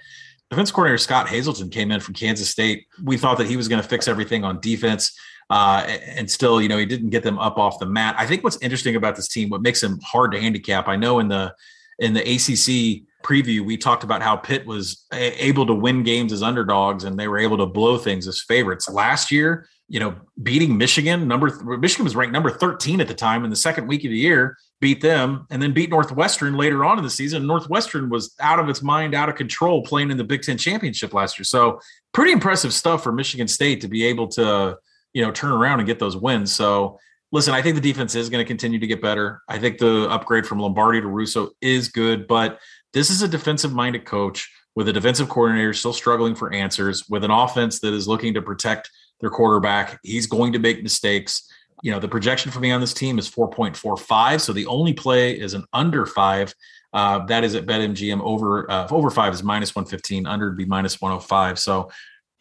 Defense 0.49 0.71
coordinator 0.71 0.97
Scott 0.99 1.27
Hazelton 1.27 1.69
came 1.69 1.91
in 1.91 1.99
from 1.99 2.13
Kansas 2.13 2.49
State. 2.49 2.87
We 3.03 3.17
thought 3.17 3.37
that 3.39 3.47
he 3.47 3.57
was 3.57 3.67
going 3.67 3.81
to 3.81 3.87
fix 3.87 4.07
everything 4.07 4.45
on 4.45 4.61
defense. 4.61 5.19
Uh, 5.49 5.83
and 6.05 6.31
still, 6.31 6.61
you 6.61 6.69
know, 6.69 6.77
he 6.77 6.85
didn't 6.85 7.09
get 7.09 7.23
them 7.23 7.37
up 7.37 7.57
off 7.57 7.77
the 7.79 7.85
mat. 7.85 8.15
I 8.17 8.25
think 8.25 8.41
what's 8.41 8.57
interesting 8.61 8.95
about 8.95 9.17
this 9.17 9.27
team, 9.27 9.49
what 9.49 9.61
makes 9.61 9.83
him 9.83 9.99
hard 10.01 10.31
to 10.31 10.39
handicap, 10.39 10.87
I 10.87 10.95
know 10.95 11.19
in 11.19 11.27
the 11.27 11.53
in 11.99 12.13
the 12.13 12.21
ACC 12.21 13.03
preview, 13.23 13.65
we 13.65 13.77
talked 13.77 14.03
about 14.03 14.21
how 14.21 14.37
Pitt 14.37 14.65
was 14.65 15.05
able 15.11 15.65
to 15.65 15.73
win 15.73 16.03
games 16.03 16.31
as 16.31 16.41
underdogs 16.41 17.03
and 17.03 17.17
they 17.17 17.27
were 17.27 17.39
able 17.39 17.57
to 17.57 17.65
blow 17.65 17.97
things 17.97 18.27
as 18.27 18.41
favorites. 18.41 18.89
Last 18.89 19.31
year, 19.31 19.67
you 19.89 19.99
know, 19.99 20.15
beating 20.41 20.77
Michigan, 20.77 21.27
number 21.27 21.77
Michigan 21.77 22.03
was 22.03 22.15
ranked 22.15 22.33
number 22.33 22.49
13 22.49 23.01
at 23.01 23.07
the 23.07 23.13
time 23.13 23.43
in 23.43 23.49
the 23.49 23.55
second 23.55 23.87
week 23.87 24.03
of 24.03 24.11
the 24.11 24.17
year, 24.17 24.57
beat 24.79 25.01
them, 25.01 25.45
and 25.51 25.61
then 25.61 25.73
beat 25.73 25.89
Northwestern 25.89 26.55
later 26.55 26.85
on 26.85 26.97
in 26.97 27.03
the 27.03 27.09
season. 27.09 27.45
Northwestern 27.45 28.09
was 28.09 28.33
out 28.39 28.59
of 28.59 28.69
its 28.69 28.81
mind, 28.81 29.13
out 29.13 29.29
of 29.29 29.35
control, 29.35 29.83
playing 29.83 30.09
in 30.09 30.17
the 30.17 30.23
Big 30.23 30.41
Ten 30.41 30.57
championship 30.57 31.13
last 31.13 31.37
year. 31.37 31.43
So 31.45 31.79
pretty 32.13 32.31
impressive 32.31 32.73
stuff 32.73 33.03
for 33.03 33.11
Michigan 33.11 33.47
State 33.47 33.81
to 33.81 33.87
be 33.87 34.05
able 34.05 34.27
to, 34.29 34.77
you 35.13 35.21
know, 35.21 35.31
turn 35.31 35.51
around 35.51 35.79
and 35.79 35.87
get 35.87 35.99
those 35.99 36.17
wins. 36.17 36.53
So 36.53 36.97
listen, 37.31 37.53
I 37.53 37.61
think 37.61 37.75
the 37.75 37.81
defense 37.81 38.15
is 38.15 38.29
going 38.29 38.43
to 38.43 38.47
continue 38.47 38.79
to 38.79 38.87
get 38.87 39.01
better. 39.01 39.41
I 39.49 39.59
think 39.59 39.79
the 39.79 40.07
upgrade 40.09 40.47
from 40.47 40.59
Lombardi 40.59 41.01
to 41.01 41.07
Russo 41.07 41.49
is 41.61 41.89
good, 41.89 42.27
but 42.27 42.59
this 42.93 43.09
is 43.09 43.21
a 43.21 43.27
defensive 43.27 43.73
minded 43.73 44.05
coach 44.05 44.49
with 44.75 44.87
a 44.87 44.93
defensive 44.93 45.29
coordinator 45.29 45.73
still 45.73 45.93
struggling 45.93 46.35
for 46.35 46.53
answers, 46.53 47.07
with 47.09 47.23
an 47.23 47.31
offense 47.31 47.79
that 47.79 47.93
is 47.93 48.07
looking 48.07 48.33
to 48.35 48.41
protect 48.41 48.89
their 49.21 49.29
quarterback. 49.29 49.99
He's 50.03 50.27
going 50.27 50.53
to 50.53 50.59
make 50.59 50.83
mistakes. 50.83 51.49
You 51.81 51.91
know, 51.91 51.99
the 51.99 52.07
projection 52.07 52.51
for 52.51 52.59
me 52.59 52.71
on 52.71 52.81
this 52.81 52.93
team 52.93 53.19
is 53.19 53.29
4.45. 53.29 54.41
So 54.41 54.53
the 54.53 54.65
only 54.67 54.93
play 54.93 55.37
is 55.37 55.53
an 55.53 55.65
under 55.73 56.05
five. 56.05 56.53
Uh, 56.93 57.25
that 57.25 57.43
is 57.43 57.55
at 57.55 57.65
BetMGM 57.65 58.21
over 58.21 58.69
uh, 58.69 58.87
over 58.91 59.09
five 59.09 59.33
is 59.33 59.41
minus 59.41 59.75
115, 59.75 60.27
under 60.27 60.49
would 60.49 60.57
be 60.57 60.65
minus 60.65 61.01
105. 61.01 61.57
So 61.57 61.89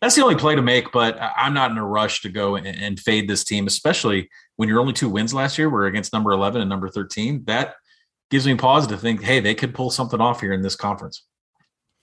that's 0.02 0.14
the 0.14 0.22
only 0.22 0.34
play 0.34 0.56
to 0.56 0.62
make, 0.62 0.92
but 0.92 1.16
I'm 1.20 1.54
not 1.54 1.70
in 1.70 1.78
a 1.78 1.86
rush 1.86 2.22
to 2.22 2.28
go 2.28 2.56
and, 2.56 2.66
and 2.66 2.98
fade 2.98 3.28
this 3.28 3.44
team, 3.44 3.68
especially 3.68 4.28
when 4.56 4.68
your 4.68 4.80
only 4.80 4.92
two 4.92 5.08
wins 5.08 5.32
last 5.32 5.56
year 5.56 5.70
were 5.70 5.86
against 5.86 6.12
number 6.12 6.32
11 6.32 6.60
and 6.60 6.68
number 6.68 6.88
13. 6.88 7.44
That 7.44 7.76
gives 8.28 8.46
me 8.46 8.56
pause 8.56 8.86
to 8.88 8.96
think, 8.96 9.22
hey, 9.22 9.38
they 9.40 9.54
could 9.54 9.74
pull 9.74 9.90
something 9.90 10.20
off 10.20 10.40
here 10.40 10.52
in 10.52 10.60
this 10.60 10.74
conference. 10.74 11.24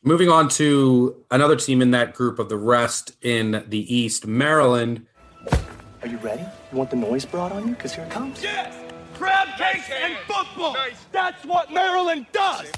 Moving 0.01 0.29
on 0.29 0.47
to 0.49 1.25
another 1.29 1.57
team 1.57 1.81
in 1.81 1.91
that 1.91 2.13
group 2.13 2.39
of 2.39 2.47
the 2.47 2.55
rest 2.55 3.17
in 3.21 3.65
the 3.67 3.93
East, 3.93 4.25
Maryland. 4.25 5.05
Are 6.01 6.07
you 6.07 6.17
ready? 6.19 6.43
You 6.71 6.77
want 6.77 6.89
the 6.89 6.95
noise 6.95 7.25
brought 7.25 7.51
on 7.51 7.67
you? 7.67 7.75
Because 7.75 7.93
here 7.93 8.05
it 8.05 8.09
comes. 8.09 8.41
Yes! 8.41 8.73
Crab 9.15 9.49
cakes 9.57 9.89
and 9.89 10.15
football! 10.19 10.73
Nice. 10.73 11.05
That's 11.11 11.43
what 11.43 11.73
Maryland 11.73 12.27
does! 12.31 12.71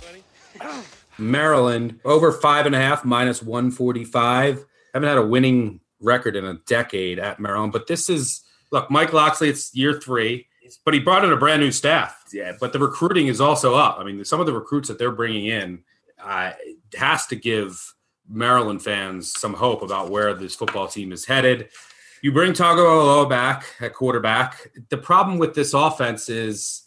Maryland 1.19 1.99
over 2.05 2.31
five 2.31 2.65
and 2.65 2.73
a 2.73 2.79
half, 2.79 3.05
minus 3.05 3.43
145. 3.43 4.65
Haven't 4.95 5.07
had 5.07 5.19
a 5.19 5.25
winning 5.25 5.79
record 5.99 6.35
in 6.35 6.43
a 6.43 6.55
decade 6.65 7.19
at 7.19 7.39
Maryland, 7.39 7.71
but 7.71 7.85
this 7.85 8.09
is 8.09 8.41
look, 8.71 8.89
Mike 8.89 9.13
Locksley, 9.13 9.49
it's 9.49 9.75
year 9.75 9.99
three 9.99 10.47
but 10.85 10.93
he 10.93 10.99
brought 10.99 11.25
in 11.25 11.31
a 11.31 11.37
brand 11.37 11.61
new 11.61 11.71
staff. 11.71 12.23
Yeah, 12.31 12.53
but 12.59 12.71
the 12.71 12.79
recruiting 12.79 13.27
is 13.27 13.41
also 13.41 13.75
up. 13.75 13.97
I 13.99 14.03
mean, 14.03 14.23
some 14.23 14.39
of 14.39 14.45
the 14.45 14.53
recruits 14.53 14.87
that 14.87 14.97
they're 14.97 15.11
bringing 15.11 15.45
in 15.45 15.83
uh, 16.23 16.51
has 16.95 17.27
to 17.27 17.35
give 17.35 17.93
Maryland 18.29 18.81
fans 18.81 19.33
some 19.33 19.53
hope 19.53 19.81
about 19.81 20.09
where 20.09 20.33
this 20.33 20.55
football 20.55 20.87
team 20.87 21.11
is 21.11 21.25
headed. 21.25 21.69
You 22.21 22.31
bring 22.31 22.53
Tagovailoa 22.53 23.29
back 23.29 23.65
at 23.79 23.93
quarterback. 23.93 24.71
The 24.89 24.97
problem 24.97 25.39
with 25.39 25.53
this 25.53 25.73
offense 25.73 26.29
is 26.29 26.83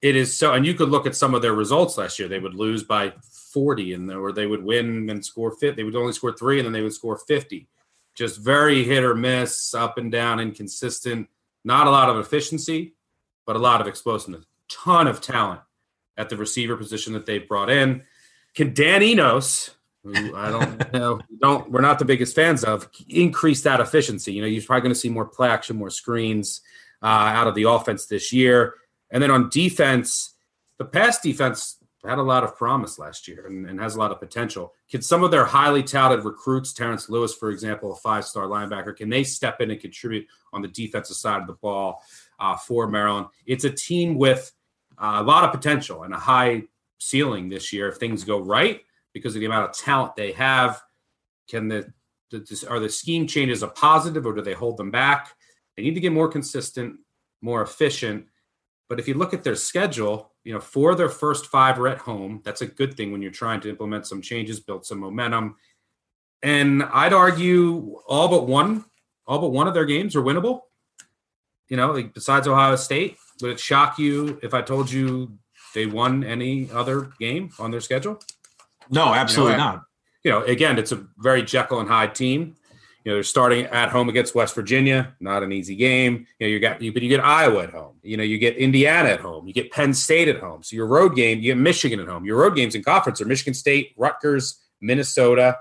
it 0.00 0.16
is 0.16 0.36
so, 0.36 0.54
and 0.54 0.66
you 0.66 0.74
could 0.74 0.88
look 0.88 1.06
at 1.06 1.14
some 1.14 1.34
of 1.34 1.42
their 1.42 1.54
results 1.54 1.98
last 1.98 2.18
year. 2.18 2.28
They 2.28 2.38
would 2.38 2.54
lose 2.54 2.82
by 2.82 3.12
40, 3.52 3.94
and 3.94 4.10
or 4.10 4.32
they 4.32 4.46
would 4.46 4.64
win 4.64 5.10
and 5.10 5.24
score 5.24 5.50
50. 5.50 5.72
They 5.72 5.84
would 5.84 5.94
only 5.94 6.12
score 6.12 6.32
three, 6.32 6.58
and 6.58 6.66
then 6.66 6.72
they 6.72 6.82
would 6.82 6.94
score 6.94 7.18
50. 7.18 7.68
Just 8.14 8.40
very 8.40 8.82
hit 8.82 9.04
or 9.04 9.14
miss, 9.14 9.74
up 9.74 9.98
and 9.98 10.10
down, 10.10 10.40
inconsistent. 10.40 11.28
Not 11.64 11.86
a 11.86 11.90
lot 11.90 12.08
of 12.08 12.16
efficiency 12.16 12.94
but 13.46 13.56
a 13.56 13.58
lot 13.58 13.80
of 13.80 13.86
explosiveness. 13.86 14.44
Ton 14.68 15.06
of 15.06 15.20
talent 15.20 15.60
at 16.16 16.28
the 16.28 16.36
receiver 16.36 16.76
position 16.76 17.12
that 17.12 17.26
they've 17.26 17.48
brought 17.48 17.70
in. 17.70 18.02
Can 18.54 18.74
Dan 18.74 19.02
Enos, 19.02 19.70
who 20.02 20.34
I 20.34 20.50
don't 20.50 20.92
know, 20.94 21.20
don't 21.40 21.70
we're 21.70 21.80
not 21.80 21.98
the 21.98 22.04
biggest 22.04 22.34
fans 22.34 22.64
of, 22.64 22.88
increase 23.08 23.62
that 23.62 23.80
efficiency? 23.80 24.32
You 24.32 24.42
know, 24.42 24.48
you're 24.48 24.62
probably 24.62 24.82
going 24.82 24.94
to 24.94 25.00
see 25.00 25.08
more 25.08 25.26
play 25.26 25.48
action, 25.48 25.76
more 25.76 25.90
screens 25.90 26.60
uh, 27.02 27.06
out 27.06 27.46
of 27.46 27.54
the 27.54 27.64
offense 27.64 28.06
this 28.06 28.32
year. 28.32 28.74
And 29.10 29.22
then 29.22 29.30
on 29.30 29.48
defense, 29.50 30.34
the 30.78 30.84
pass 30.84 31.20
defense 31.20 31.78
had 32.04 32.18
a 32.18 32.22
lot 32.22 32.42
of 32.42 32.56
promise 32.56 32.98
last 32.98 33.28
year 33.28 33.46
and, 33.46 33.64
and, 33.68 33.78
has 33.78 33.94
a 33.94 33.98
lot 33.98 34.10
of 34.10 34.18
potential. 34.18 34.74
Can 34.90 35.02
some 35.02 35.22
of 35.22 35.30
their 35.30 35.44
highly 35.44 35.84
touted 35.84 36.24
recruits, 36.24 36.72
Terrence 36.72 37.08
Lewis, 37.08 37.32
for 37.32 37.50
example, 37.50 37.92
a 37.92 37.96
five 37.96 38.24
star 38.24 38.46
linebacker, 38.46 38.96
can 38.96 39.08
they 39.08 39.22
step 39.22 39.60
in 39.60 39.70
and 39.70 39.80
contribute 39.80 40.26
on 40.52 40.62
the 40.62 40.68
defensive 40.68 41.16
side 41.16 41.40
of 41.40 41.46
the 41.46 41.52
ball? 41.52 42.02
uh, 42.42 42.56
for 42.56 42.88
Maryland. 42.88 43.28
It's 43.46 43.64
a 43.64 43.70
team 43.70 44.18
with 44.18 44.52
uh, 44.98 45.18
a 45.18 45.22
lot 45.22 45.44
of 45.44 45.52
potential 45.52 46.02
and 46.02 46.12
a 46.12 46.18
high 46.18 46.64
ceiling 47.02 47.48
this 47.48 47.72
year 47.72 47.88
if 47.88 47.96
things 47.96 48.24
go 48.24 48.38
right 48.38 48.80
because 49.12 49.34
of 49.34 49.40
the 49.40 49.46
amount 49.46 49.68
of 49.68 49.76
talent 49.76 50.16
they 50.16 50.32
have. 50.32 50.80
Can 51.48 51.68
the, 51.68 51.92
the 52.30 52.66
are 52.68 52.80
the 52.80 52.88
scheme 52.88 53.26
changes 53.26 53.62
a 53.62 53.68
positive 53.68 54.24
or 54.24 54.34
do 54.34 54.42
they 54.42 54.54
hold 54.54 54.76
them 54.76 54.90
back? 54.90 55.34
They 55.76 55.82
need 55.82 55.94
to 55.94 56.00
get 56.00 56.12
more 56.12 56.28
consistent. 56.28 56.96
more 57.40 57.62
efficient. 57.62 58.26
But 58.88 59.00
if 59.00 59.08
you 59.08 59.14
look 59.14 59.34
at 59.34 59.42
their 59.42 59.56
schedule, 59.56 60.32
you 60.44 60.52
know, 60.52 60.60
four 60.60 60.90
of 60.90 60.98
their 60.98 61.08
first 61.08 61.46
five 61.46 61.78
are 61.78 61.88
at 61.88 61.98
home. 61.98 62.40
That's 62.44 62.62
a 62.62 62.66
good 62.66 62.96
thing 62.96 63.10
when 63.10 63.22
you're 63.22 63.30
trying 63.30 63.60
to 63.62 63.70
implement 63.70 64.06
some 64.06 64.22
changes, 64.22 64.60
build 64.60 64.84
some 64.84 64.98
momentum. 64.98 65.56
And 66.42 66.82
I'd 66.82 67.12
argue 67.12 67.96
all 68.06 68.28
but 68.28 68.46
one, 68.46 68.84
all 69.26 69.38
but 69.38 69.50
one 69.50 69.68
of 69.68 69.74
their 69.74 69.84
games 69.84 70.16
are 70.16 70.22
winnable. 70.22 70.62
You 71.68 71.76
know, 71.76 71.92
like 71.92 72.12
besides 72.12 72.48
Ohio 72.48 72.76
State, 72.76 73.16
would 73.40 73.52
it 73.52 73.60
shock 73.60 73.98
you 73.98 74.38
if 74.42 74.52
I 74.52 74.62
told 74.62 74.90
you 74.90 75.38
they 75.74 75.86
won 75.86 76.24
any 76.24 76.70
other 76.70 77.12
game 77.18 77.50
on 77.58 77.70
their 77.70 77.80
schedule? 77.80 78.20
No, 78.90 79.14
absolutely 79.14 79.52
you 79.52 79.58
know, 79.58 79.64
not. 79.64 79.84
You 80.24 80.30
know, 80.30 80.42
again, 80.44 80.78
it's 80.78 80.92
a 80.92 81.04
very 81.18 81.42
Jekyll 81.42 81.80
and 81.80 81.88
Hyde 81.88 82.14
team. 82.14 82.56
You 83.04 83.10
know, 83.10 83.16
they're 83.16 83.24
starting 83.24 83.66
at 83.66 83.88
home 83.88 84.08
against 84.08 84.34
West 84.34 84.54
Virginia, 84.54 85.14
not 85.18 85.42
an 85.42 85.52
easy 85.52 85.74
game. 85.74 86.26
You 86.38 86.46
know, 86.46 86.50
you 86.50 86.60
got 86.60 86.80
you, 86.80 86.92
but 86.92 87.02
you 87.02 87.08
get 87.08 87.20
Iowa 87.20 87.64
at 87.64 87.70
home. 87.70 87.96
You 88.02 88.16
know, 88.16 88.22
you 88.22 88.38
get 88.38 88.56
Indiana 88.56 89.08
at 89.08 89.20
home. 89.20 89.48
You 89.48 89.52
get 89.52 89.72
Penn 89.72 89.92
State 89.92 90.28
at 90.28 90.38
home. 90.38 90.62
So 90.62 90.76
your 90.76 90.86
road 90.86 91.16
game, 91.16 91.38
you 91.38 91.52
get 91.52 91.58
Michigan 91.58 91.98
at 91.98 92.06
home. 92.06 92.24
Your 92.24 92.38
road 92.38 92.54
games 92.54 92.76
in 92.76 92.84
conference 92.84 93.20
are 93.20 93.24
Michigan 93.24 93.54
State, 93.54 93.92
Rutgers, 93.96 94.60
Minnesota, 94.80 95.58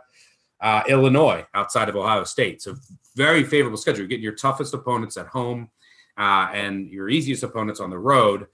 uh, 0.62 0.84
Illinois, 0.88 1.46
outside 1.56 1.90
of 1.90 1.96
Ohio 1.96 2.24
State. 2.26 2.62
So 2.62 2.76
very 3.16 3.44
favorable 3.44 3.78
schedule. 3.78 4.02
You're 4.02 4.08
getting 4.08 4.24
your 4.24 4.36
toughest 4.36 4.74
opponents 4.76 5.18
at 5.18 5.26
home 5.28 5.70
uh, 6.18 6.50
and 6.54 6.88
your 6.90 7.10
easiest 7.10 7.42
opponents 7.42 7.80
on 7.80 7.90
the 7.90 7.98
road. 7.98 8.46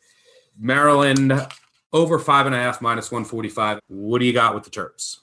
Maryland 0.59 1.47
over 1.93 2.19
five 2.19 2.45
and 2.45 2.55
a 2.55 2.57
half 2.57 2.81
minus 2.81 3.11
145. 3.11 3.79
What 3.87 4.19
do 4.19 4.25
you 4.25 4.33
got 4.33 4.55
with 4.55 4.63
the 4.63 4.69
Terps? 4.69 5.17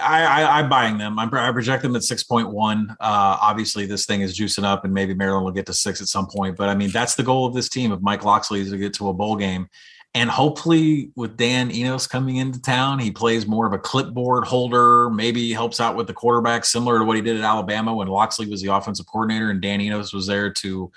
I, 0.00 0.24
I, 0.24 0.60
am 0.60 0.68
buying 0.68 0.98
them. 0.98 1.18
I'm, 1.18 1.32
I 1.34 1.50
project 1.50 1.82
them 1.82 1.96
at 1.96 2.02
6.1. 2.02 2.90
Uh, 2.90 2.94
obviously, 3.00 3.86
this 3.86 4.06
thing 4.06 4.20
is 4.20 4.38
juicing 4.38 4.64
up, 4.64 4.84
and 4.84 4.92
maybe 4.92 5.14
Maryland 5.14 5.44
will 5.44 5.52
get 5.52 5.66
to 5.66 5.74
six 5.74 6.00
at 6.00 6.08
some 6.08 6.26
point. 6.26 6.56
But 6.56 6.68
I 6.68 6.74
mean, 6.74 6.90
that's 6.90 7.14
the 7.14 7.22
goal 7.22 7.46
of 7.46 7.54
this 7.54 7.68
team 7.68 7.90
of 7.90 8.02
Mike 8.02 8.24
Locksley 8.24 8.60
is 8.60 8.70
to 8.70 8.78
get 8.78 8.94
to 8.94 9.08
a 9.08 9.14
bowl 9.14 9.36
game. 9.36 9.68
And 10.14 10.28
hopefully, 10.28 11.10
with 11.16 11.38
Dan 11.38 11.70
Enos 11.70 12.06
coming 12.06 12.36
into 12.36 12.60
town, 12.60 12.98
he 12.98 13.10
plays 13.10 13.46
more 13.46 13.66
of 13.66 13.72
a 13.72 13.78
clipboard 13.78 14.44
holder, 14.44 15.08
maybe 15.08 15.52
helps 15.52 15.80
out 15.80 15.96
with 15.96 16.06
the 16.06 16.12
quarterback, 16.12 16.66
similar 16.66 16.98
to 16.98 17.04
what 17.04 17.16
he 17.16 17.22
did 17.22 17.38
at 17.38 17.44
Alabama 17.44 17.94
when 17.94 18.08
Locksley 18.08 18.46
was 18.46 18.60
the 18.60 18.74
offensive 18.74 19.06
coordinator 19.06 19.50
and 19.50 19.62
Dan 19.62 19.80
Enos 19.80 20.12
was 20.12 20.26
there 20.26 20.52
to 20.52 20.92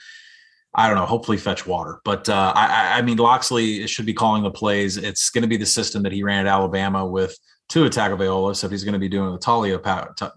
I 0.76 0.88
don't 0.88 0.98
know, 0.98 1.06
hopefully 1.06 1.38
fetch 1.38 1.66
water. 1.66 2.02
But 2.04 2.28
uh, 2.28 2.52
I, 2.56 2.98
I, 2.98 3.02
mean, 3.02 3.18
Locksley 3.18 3.88
should 3.88 4.06
be 4.06 4.14
calling 4.14 4.44
the 4.44 4.52
plays. 4.52 4.98
It's 4.98 5.30
going 5.30 5.44
to 5.44 5.48
be 5.48 5.58
the 5.58 5.66
system 5.66 6.04
that 6.04 6.12
he 6.12 6.22
ran 6.22 6.46
at 6.46 6.52
Alabama 6.52 7.06
with 7.06 7.38
Tua 7.70 7.90
Tagovailoa. 7.90 8.56
So 8.56 8.68
he's 8.68 8.84
going 8.84 8.94
to 8.94 9.00
be 9.00 9.08
doing 9.08 9.32
the 9.32 9.40
Taulia 9.40 9.80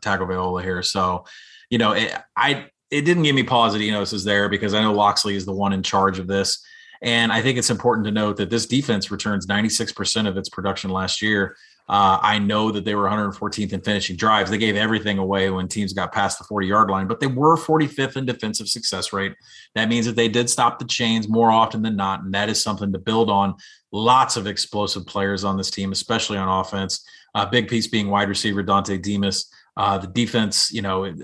Tagovailoa 0.01 0.62
here, 0.62 0.82
so 0.82 1.24
you 1.70 1.78
know, 1.78 1.93
it, 1.93 2.14
I 2.36 2.66
it 2.91 3.03
didn't 3.03 3.24
give 3.24 3.34
me 3.34 3.43
pause 3.43 3.74
that 3.74 3.82
Enos 3.82 4.12
is 4.12 4.24
there 4.24 4.49
because 4.49 4.74
I 4.74 4.80
know 4.80 4.93
Locksley 4.93 5.36
is 5.36 5.45
the 5.45 5.53
one 5.53 5.72
in 5.72 5.82
charge 5.82 6.18
of 6.18 6.26
this. 6.26 6.64
And 7.03 7.30
I 7.30 7.43
think 7.43 7.59
it's 7.59 7.70
important 7.70 8.07
to 8.07 8.11
note 8.11 8.39
that 8.39 8.51
this 8.51 8.66
defense 8.66 9.11
returns 9.11 9.47
96% 9.47 10.26
of 10.26 10.36
its 10.36 10.49
production 10.49 10.91
last 10.91 11.22
year. 11.22 11.57
Uh, 11.89 12.18
I 12.20 12.39
know 12.39 12.70
that 12.70 12.84
they 12.84 12.95
were 12.95 13.09
114th 13.09 13.72
in 13.72 13.80
finishing 13.80 14.16
drives. 14.16 14.51
They 14.51 14.59
gave 14.59 14.76
everything 14.76 15.16
away 15.18 15.49
when 15.49 15.68
teams 15.68 15.95
got 15.95 16.12
past 16.12 16.39
the 16.39 16.45
40 16.45 16.66
yard 16.66 16.91
line, 16.91 17.07
but 17.07 17.18
they 17.18 17.26
were 17.26 17.57
45th 17.57 18.16
in 18.16 18.26
defensive 18.26 18.68
success 18.68 19.12
rate. 19.12 19.34
That 19.74 19.89
means 19.89 20.05
that 20.05 20.16
they 20.16 20.28
did 20.28 20.51
stop 20.51 20.78
the 20.78 20.84
chains 20.84 21.28
more 21.28 21.51
often 21.51 21.80
than 21.80 21.97
not. 21.97 22.22
And 22.22 22.34
that 22.34 22.51
is 22.51 22.62
something 22.62 22.93
to 22.93 22.99
build 22.99 23.30
on. 23.30 23.55
Lots 23.91 24.36
of 24.36 24.47
explosive 24.47 25.07
players 25.07 25.45
on 25.45 25.57
this 25.57 25.70
team, 25.70 25.93
especially 25.93 26.36
on 26.36 26.49
offense. 26.49 27.07
A 27.34 27.39
uh, 27.39 27.47
big 27.47 27.68
piece 27.68 27.86
being 27.86 28.09
wide 28.09 28.28
receiver 28.28 28.62
Dontay 28.62 29.01
Demus. 29.01 29.51
Uh, 29.76 29.97
the 29.97 30.09
defense, 30.09 30.70
you 30.70 30.82
know, 30.82 31.14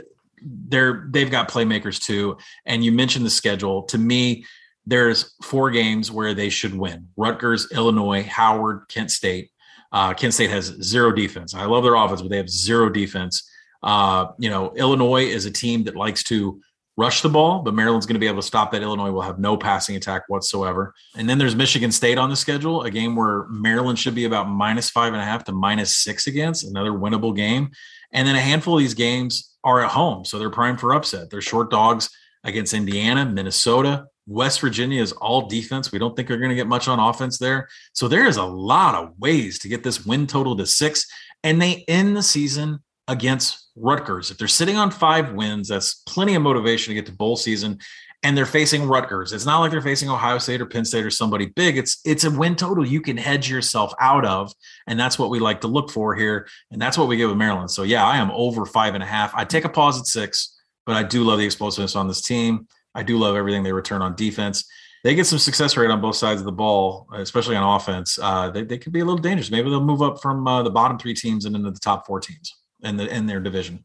they're 0.45 1.09
they've 1.11 1.31
got 1.31 1.51
playmakers 1.51 2.01
too. 2.01 2.39
And 2.65 2.85
you 2.85 2.93
mentioned 2.93 3.27
the 3.27 3.31
schedule. 3.31 3.83
To 3.85 3.99
me, 3.99 4.45
there's 4.87 5.35
four 5.43 5.71
games 5.71 6.11
where 6.11 6.35
they 6.35 6.49
should 6.51 6.75
win: 6.75 7.09
Rutgers, 7.17 7.71
Illinois, 7.73 8.23
Howard, 8.23 8.85
Kent 8.89 9.11
State. 9.11 9.51
Uh, 9.95 10.13
Kent 10.13 10.35
State 10.35 10.51
has 10.51 10.67
zero 10.83 11.13
defense. 11.13 11.55
I 11.55 11.67
love 11.67 11.85
their 11.85 11.95
offense, 11.95 12.21
but 12.21 12.29
they 12.29 12.37
have 12.37 12.51
zero 12.51 12.91
defense. 12.91 13.49
Uh, 13.81 14.27
you 14.39 14.51
know, 14.51 14.73
Illinois 14.75 15.25
is 15.25 15.47
a 15.47 15.53
team 15.53 15.85
that 15.85 15.95
likes 15.95 16.25
to 16.25 16.61
rush 16.97 17.23
the 17.23 17.29
ball, 17.29 17.61
but 17.61 17.75
Maryland's 17.75 18.05
going 18.05 18.15
to 18.15 18.21
be 18.21 18.27
able 18.27 18.41
to 18.41 18.47
stop 18.47 18.73
that. 18.73 18.83
Illinois 18.83 19.13
will 19.13 19.23
have 19.23 19.39
no 19.39 19.57
passing 19.57 19.95
attack 19.95 20.25
whatsoever. 20.27 20.95
And 21.17 21.29
then 21.29 21.39
there's 21.39 21.55
Michigan 21.55 21.93
State 21.93 22.19
on 22.19 22.29
the 22.29 22.35
schedule, 22.35 22.83
a 22.83 22.91
game 22.91 23.15
where 23.15 23.47
Maryland 23.49 23.99
should 23.99 24.17
be 24.17 24.25
about 24.25 24.49
minus 24.49 24.91
five 24.91 25.13
and 25.13 25.23
a 25.23 25.25
half 25.25 25.45
to 25.45 25.53
minus 25.53 25.95
six 25.95 26.27
against, 26.27 26.65
another 26.65 26.91
winnable 26.91 27.35
game. 27.35 27.71
And 28.13 28.27
then 28.27 28.35
a 28.35 28.41
handful 28.41 28.75
of 28.75 28.81
these 28.81 28.95
games 28.95 29.55
are 29.63 29.85
at 29.85 29.93
home, 29.93 30.25
so 30.25 30.41
they're 30.41 30.51
primed 30.51 30.81
for 30.81 30.93
upset. 30.93 31.31
They're 31.31 31.41
short 31.41 31.71
dogs 31.71 32.11
against 32.43 32.75
Indiana, 32.75 33.25
Minnesota, 33.25 34.07
West 34.27 34.61
Virginia 34.61 35.03
is 35.03 35.13
all 35.13 35.49
defense. 35.49 35.93
We 35.93 35.99
don't 35.99 36.17
think 36.17 36.29
they're 36.29 36.39
going 36.39 36.51
to 36.51 36.57
get 36.57 36.67
much 36.67 36.89
on 36.89 36.99
offense 36.99 37.39
there. 37.39 37.69
So 37.93 38.09
there 38.09 38.27
is 38.27 38.37
a 38.37 38.45
lot 38.45 38.95
of 38.95 39.19
ways 39.19 39.59
to 39.61 39.69
get 39.69 39.83
this 39.83 40.07
win 40.07 40.27
total 40.27 40.57
to 40.57 40.67
six. 40.67 41.07
And 41.43 41.61
they 41.61 41.85
end 41.89 42.17
the 42.17 42.23
season 42.23 42.81
against 43.07 43.69
Rutgers. 43.77 44.31
If 44.31 44.39
they're 44.39 44.49
sitting 44.49 44.77
on 44.77 44.91
five 44.91 45.33
wins, 45.35 45.69
that's 45.69 46.03
plenty 46.07 46.35
of 46.35 46.43
motivation 46.43 46.91
to 46.91 46.95
get 46.95 47.07
to 47.07 47.13
bowl 47.13 47.37
season. 47.37 47.79
And 48.23 48.35
they're 48.35 48.47
facing 48.47 48.89
Rutgers. 48.89 49.35
It's 49.35 49.45
not 49.45 49.61
like 49.61 49.71
they're 49.71 49.83
facing 49.83 50.09
Ohio 50.09 50.39
State 50.39 50.63
or 50.63 50.67
Penn 50.67 50.87
State 50.87 51.05
or 51.05 51.11
somebody 51.11 51.45
big. 51.45 51.77
It's 51.77 52.01
it's 52.07 52.25
a 52.25 52.31
win 52.31 52.57
total 52.57 52.87
you 52.87 53.03
can 53.03 53.19
hedge 53.19 53.51
yourself 53.51 53.93
out 54.01 54.25
of, 54.25 54.51
and 54.87 54.99
that's 54.99 55.19
what 55.19 55.29
we 55.29 55.41
like 55.41 55.61
to 55.61 55.67
look 55.67 55.91
for 55.91 56.15
here. 56.15 56.49
And 56.71 56.81
that's 56.81 56.97
what 56.97 57.07
we 57.07 57.19
get 57.19 57.29
with 57.29 57.37
Maryland. 57.37 57.71
So 57.71 57.83
yeah, 57.83 58.07
I 58.07 58.17
am 58.17 58.31
over 58.31 58.65
five 58.65 58.95
and 58.95 59.03
a 59.03 59.07
half. 59.07 59.35
I 59.35 59.45
take 59.45 59.67
a 59.67 59.69
pause 59.69 60.01
at 60.01 60.07
six, 60.07 60.59
but 60.87 60.97
I 60.97 61.03
do 61.03 61.23
love 61.23 61.39
the 61.39 61.45
explosiveness 61.45 61.97
on 61.97 62.09
this 62.09 62.23
team. 62.23 62.67
I 62.95 63.03
do 63.03 63.19
love 63.19 63.37
everything 63.37 63.63
they 63.63 63.73
return 63.73 64.03
on 64.03 64.15
defense. 64.15 64.65
They 65.03 65.15
get 65.15 65.27
some 65.27 65.39
success 65.39 65.77
rate 65.77 65.91
on 65.91 66.01
both 66.01 66.17
sides 66.17 66.41
of 66.41 66.47
the 66.47 66.53
ball, 66.53 67.07
especially 67.13 67.57
on 67.57 67.77
offense. 67.77 68.19
Uh, 68.21 68.49
they, 68.49 68.63
they 68.63 68.79
could 68.79 68.93
be 68.93 69.01
a 69.01 69.05
little 69.05 69.21
dangerous. 69.21 69.51
Maybe 69.51 69.69
they'll 69.69 69.85
move 69.85 70.01
up 70.01 70.23
from 70.23 70.47
uh, 70.47 70.63
the 70.63 70.71
bottom 70.71 70.99
three 70.99 71.15
teams 71.15 71.45
and 71.45 71.55
into 71.55 71.71
the 71.71 71.79
top 71.79 72.07
four 72.07 72.21
teams 72.21 72.55
in 72.83 72.97
the 72.97 73.07
in 73.15 73.27
their 73.27 73.41
division. 73.41 73.85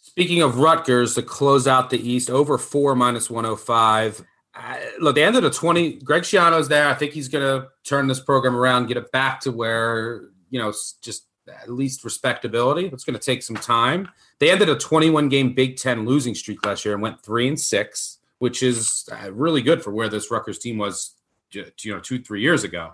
Speaking 0.00 0.42
of 0.42 0.58
Rutgers, 0.58 1.14
to 1.14 1.22
close 1.22 1.66
out 1.66 1.90
the 1.90 1.98
East, 1.98 2.30
over 2.30 2.58
four 2.58 2.94
minus 2.94 3.30
105. 3.30 4.24
Uh, 4.54 4.76
look, 5.00 5.14
they 5.14 5.24
ended 5.24 5.44
a 5.44 5.50
20. 5.50 6.00
Greg 6.00 6.22
Schiano's 6.22 6.68
there. 6.68 6.88
I 6.88 6.94
think 6.94 7.12
he's 7.12 7.28
going 7.28 7.44
to 7.44 7.68
turn 7.84 8.06
this 8.06 8.20
program 8.20 8.54
around, 8.54 8.86
get 8.86 8.98
it 8.98 9.10
back 9.10 9.40
to 9.40 9.50
where, 9.50 10.28
you 10.50 10.60
know, 10.60 10.72
just 11.00 11.26
at 11.48 11.70
least 11.70 12.04
respectability. 12.04 12.86
It's 12.86 13.04
going 13.04 13.18
to 13.18 13.24
take 13.24 13.42
some 13.42 13.56
time. 13.56 14.10
They 14.38 14.50
ended 14.50 14.68
a 14.68 14.76
21 14.76 15.28
game 15.28 15.54
Big 15.54 15.76
Ten 15.76 16.04
losing 16.04 16.34
streak 16.34 16.64
last 16.64 16.84
year 16.84 16.94
and 16.94 17.02
went 17.02 17.22
three 17.22 17.48
and 17.48 17.58
six 17.58 18.18
which 18.42 18.60
is 18.60 19.08
uh, 19.12 19.30
really 19.30 19.62
good 19.62 19.84
for 19.84 19.92
where 19.92 20.08
this 20.08 20.28
Rutgers 20.28 20.58
team 20.58 20.76
was, 20.76 21.14
you 21.52 21.64
know, 21.86 22.00
two 22.00 22.20
three 22.20 22.40
years 22.40 22.64
ago. 22.64 22.90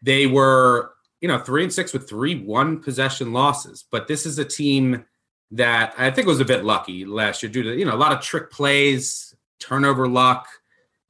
They 0.00 0.28
were, 0.28 0.92
you 1.20 1.26
know, 1.26 1.40
three 1.40 1.64
and 1.64 1.72
six 1.72 1.92
with 1.92 2.08
three 2.08 2.40
one 2.40 2.80
possession 2.80 3.32
losses, 3.32 3.84
but 3.90 4.06
this 4.06 4.26
is 4.26 4.38
a 4.38 4.44
team 4.44 5.04
that 5.50 5.92
I 5.98 6.12
think 6.12 6.28
was 6.28 6.38
a 6.38 6.44
bit 6.44 6.64
lucky 6.64 7.04
last 7.04 7.42
year 7.42 7.50
due 7.50 7.64
to 7.64 7.76
you 7.76 7.84
know 7.84 7.94
a 7.94 7.98
lot 7.98 8.12
of 8.12 8.20
trick 8.20 8.52
plays, 8.52 9.34
turnover 9.58 10.06
luck, 10.06 10.46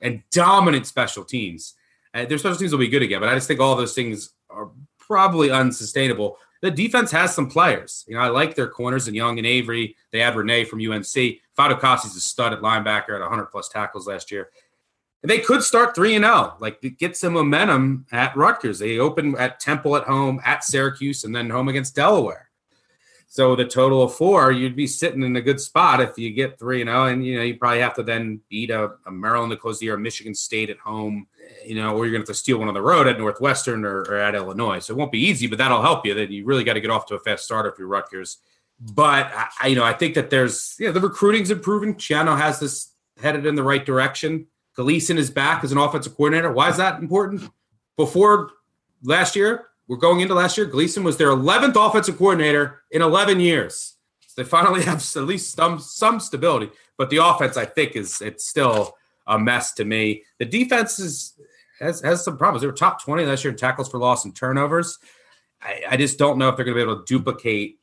and 0.00 0.22
dominant 0.30 0.86
special 0.86 1.22
teams. 1.22 1.74
Uh, 2.14 2.24
their 2.24 2.38
special 2.38 2.56
teams 2.56 2.72
will 2.72 2.78
be 2.78 2.88
good 2.88 3.02
again, 3.02 3.20
but 3.20 3.28
I 3.28 3.34
just 3.34 3.46
think 3.46 3.60
all 3.60 3.76
those 3.76 3.94
things 3.94 4.32
are 4.48 4.70
probably 4.98 5.50
unsustainable. 5.50 6.38
The 6.62 6.70
defense 6.70 7.10
has 7.10 7.34
some 7.34 7.50
players. 7.50 8.06
You 8.08 8.14
know, 8.14 8.22
I 8.22 8.28
like 8.28 8.54
their 8.54 8.68
corners 8.68 9.06
and 9.06 9.14
Young 9.14 9.36
and 9.36 9.46
Avery. 9.46 9.96
They 10.12 10.20
had 10.20 10.34
Renee 10.34 10.64
from 10.64 10.80
UNC. 10.80 11.41
Fatukasi's 11.58 12.16
a 12.16 12.20
stud 12.20 12.52
at 12.52 12.60
linebacker 12.60 13.14
at 13.14 13.20
100 13.20 13.46
plus 13.46 13.68
tackles 13.68 14.06
last 14.06 14.30
year. 14.30 14.50
And 15.22 15.30
they 15.30 15.38
could 15.38 15.62
start 15.62 15.94
3 15.94 16.16
and 16.16 16.24
0, 16.24 16.54
like 16.58 16.80
get 16.98 17.16
some 17.16 17.34
momentum 17.34 18.06
at 18.10 18.36
Rutgers. 18.36 18.80
They 18.80 18.98
open 18.98 19.36
at 19.38 19.60
Temple 19.60 19.96
at 19.96 20.04
home, 20.04 20.40
at 20.44 20.64
Syracuse, 20.64 21.24
and 21.24 21.34
then 21.34 21.48
home 21.48 21.68
against 21.68 21.94
Delaware. 21.94 22.48
So 23.32 23.56
the 23.56 23.64
total 23.64 24.02
of 24.02 24.14
four, 24.14 24.52
you'd 24.52 24.76
be 24.76 24.86
sitting 24.86 25.22
in 25.22 25.34
a 25.36 25.40
good 25.40 25.58
spot 25.58 26.02
if 26.02 26.18
you 26.18 26.32
get 26.32 26.58
three 26.58 26.82
and 26.82 26.88
zero, 26.88 27.06
and 27.06 27.24
you 27.24 27.38
know 27.38 27.42
you 27.42 27.56
probably 27.56 27.80
have 27.80 27.94
to 27.94 28.02
then 28.02 28.40
beat 28.50 28.68
a, 28.68 28.90
a 29.06 29.10
Maryland 29.10 29.52
to 29.52 29.56
close 29.56 29.78
the 29.78 29.86
year, 29.86 29.96
Michigan 29.96 30.34
State 30.34 30.68
at 30.68 30.76
home, 30.76 31.26
you 31.64 31.76
know, 31.76 31.96
or 31.96 32.04
you're 32.04 32.12
going 32.12 32.26
to 32.26 32.30
have 32.30 32.36
to 32.36 32.38
steal 32.38 32.58
one 32.58 32.68
on 32.68 32.74
the 32.74 32.82
road 32.82 33.06
at 33.06 33.18
Northwestern 33.18 33.86
or, 33.86 34.00
or, 34.00 34.18
at 34.18 34.34
Illinois. 34.34 34.80
So 34.80 34.92
it 34.92 34.98
won't 34.98 35.12
be 35.12 35.24
easy, 35.24 35.46
but 35.46 35.56
that'll 35.56 35.80
help 35.80 36.04
you. 36.04 36.12
That 36.12 36.28
you 36.28 36.44
really 36.44 36.62
got 36.62 36.74
to 36.74 36.82
get 36.82 36.90
off 36.90 37.06
to 37.06 37.14
a 37.14 37.20
fast 37.20 37.46
start 37.46 37.64
if 37.64 37.78
you're 37.78 37.88
Rutgers. 37.88 38.36
But 38.94 39.30
I, 39.60 39.68
you 39.68 39.76
know, 39.76 39.84
I 39.84 39.92
think 39.92 40.14
that 40.14 40.30
there's, 40.30 40.74
you 40.78 40.86
know, 40.86 40.92
the 40.92 41.00
recruiting's 41.00 41.50
improving. 41.50 41.94
Schiano 41.94 42.36
has 42.36 42.58
this 42.58 42.92
headed 43.20 43.46
in 43.46 43.54
the 43.54 43.62
right 43.62 43.84
direction. 43.84 44.46
Gleeson 44.74 45.18
is 45.18 45.30
back 45.30 45.62
as 45.62 45.70
an 45.70 45.78
offensive 45.78 46.16
coordinator. 46.16 46.50
Why 46.50 46.68
is 46.68 46.78
that 46.78 47.00
important? 47.00 47.48
Before 47.96 48.50
last 49.02 49.36
year, 49.36 49.66
we're 49.86 49.98
going 49.98 50.20
into 50.20 50.34
last 50.34 50.56
year. 50.56 50.66
Gleeson 50.66 51.04
was 51.04 51.16
their 51.16 51.28
11th 51.28 51.76
offensive 51.76 52.18
coordinator 52.18 52.82
in 52.90 53.02
11 53.02 53.38
years. 53.38 53.96
So 54.26 54.42
they 54.42 54.48
finally 54.48 54.82
have 54.84 54.98
at 55.16 55.22
least 55.24 55.54
some 55.54 55.78
some 55.78 56.18
stability. 56.18 56.70
But 56.96 57.10
the 57.10 57.18
offense, 57.18 57.56
I 57.56 57.66
think, 57.66 57.94
is 57.94 58.20
it's 58.20 58.46
still 58.46 58.96
a 59.26 59.38
mess 59.38 59.74
to 59.74 59.84
me. 59.84 60.24
The 60.38 60.44
defense 60.44 60.98
is 60.98 61.34
has 61.78 62.00
has 62.00 62.24
some 62.24 62.36
problems. 62.36 62.62
They 62.62 62.66
were 62.66 62.72
top 62.72 63.02
20 63.02 63.26
last 63.26 63.44
year 63.44 63.52
in 63.52 63.58
tackles 63.58 63.88
for 63.88 63.98
loss 63.98 64.24
and 64.24 64.34
turnovers. 64.34 64.98
I, 65.60 65.82
I 65.90 65.96
just 65.96 66.18
don't 66.18 66.38
know 66.38 66.48
if 66.48 66.56
they're 66.56 66.64
going 66.64 66.76
to 66.76 66.84
be 66.84 66.90
able 66.90 67.04
to 67.04 67.04
duplicate 67.04 67.78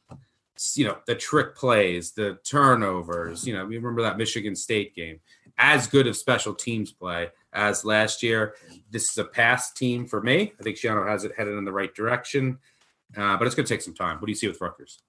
you 0.75 0.85
know, 0.85 0.97
the 1.07 1.15
trick 1.15 1.55
plays, 1.55 2.11
the 2.11 2.37
turnovers. 2.43 3.47
You 3.47 3.53
know, 3.53 3.65
we 3.65 3.77
remember 3.77 4.01
that 4.01 4.17
Michigan 4.17 4.55
State 4.55 4.95
game. 4.95 5.19
As 5.57 5.87
good 5.87 6.07
of 6.07 6.15
special 6.15 6.53
teams 6.53 6.91
play 6.91 7.29
as 7.53 7.85
last 7.85 8.23
year. 8.23 8.55
This 8.89 9.11
is 9.11 9.17
a 9.17 9.23
past 9.23 9.75
team 9.77 10.05
for 10.07 10.21
me. 10.21 10.53
I 10.59 10.63
think 10.63 10.77
Schiano 10.77 11.07
has 11.07 11.23
it 11.23 11.33
headed 11.37 11.57
in 11.57 11.65
the 11.65 11.71
right 11.71 11.93
direction, 11.93 12.57
uh, 13.17 13.37
but 13.37 13.45
it's 13.45 13.55
going 13.55 13.65
to 13.65 13.73
take 13.73 13.81
some 13.81 13.95
time. 13.95 14.17
What 14.17 14.25
do 14.25 14.31
you 14.31 14.35
see 14.35 14.47
with 14.47 14.61
Rutgers? 14.61 15.01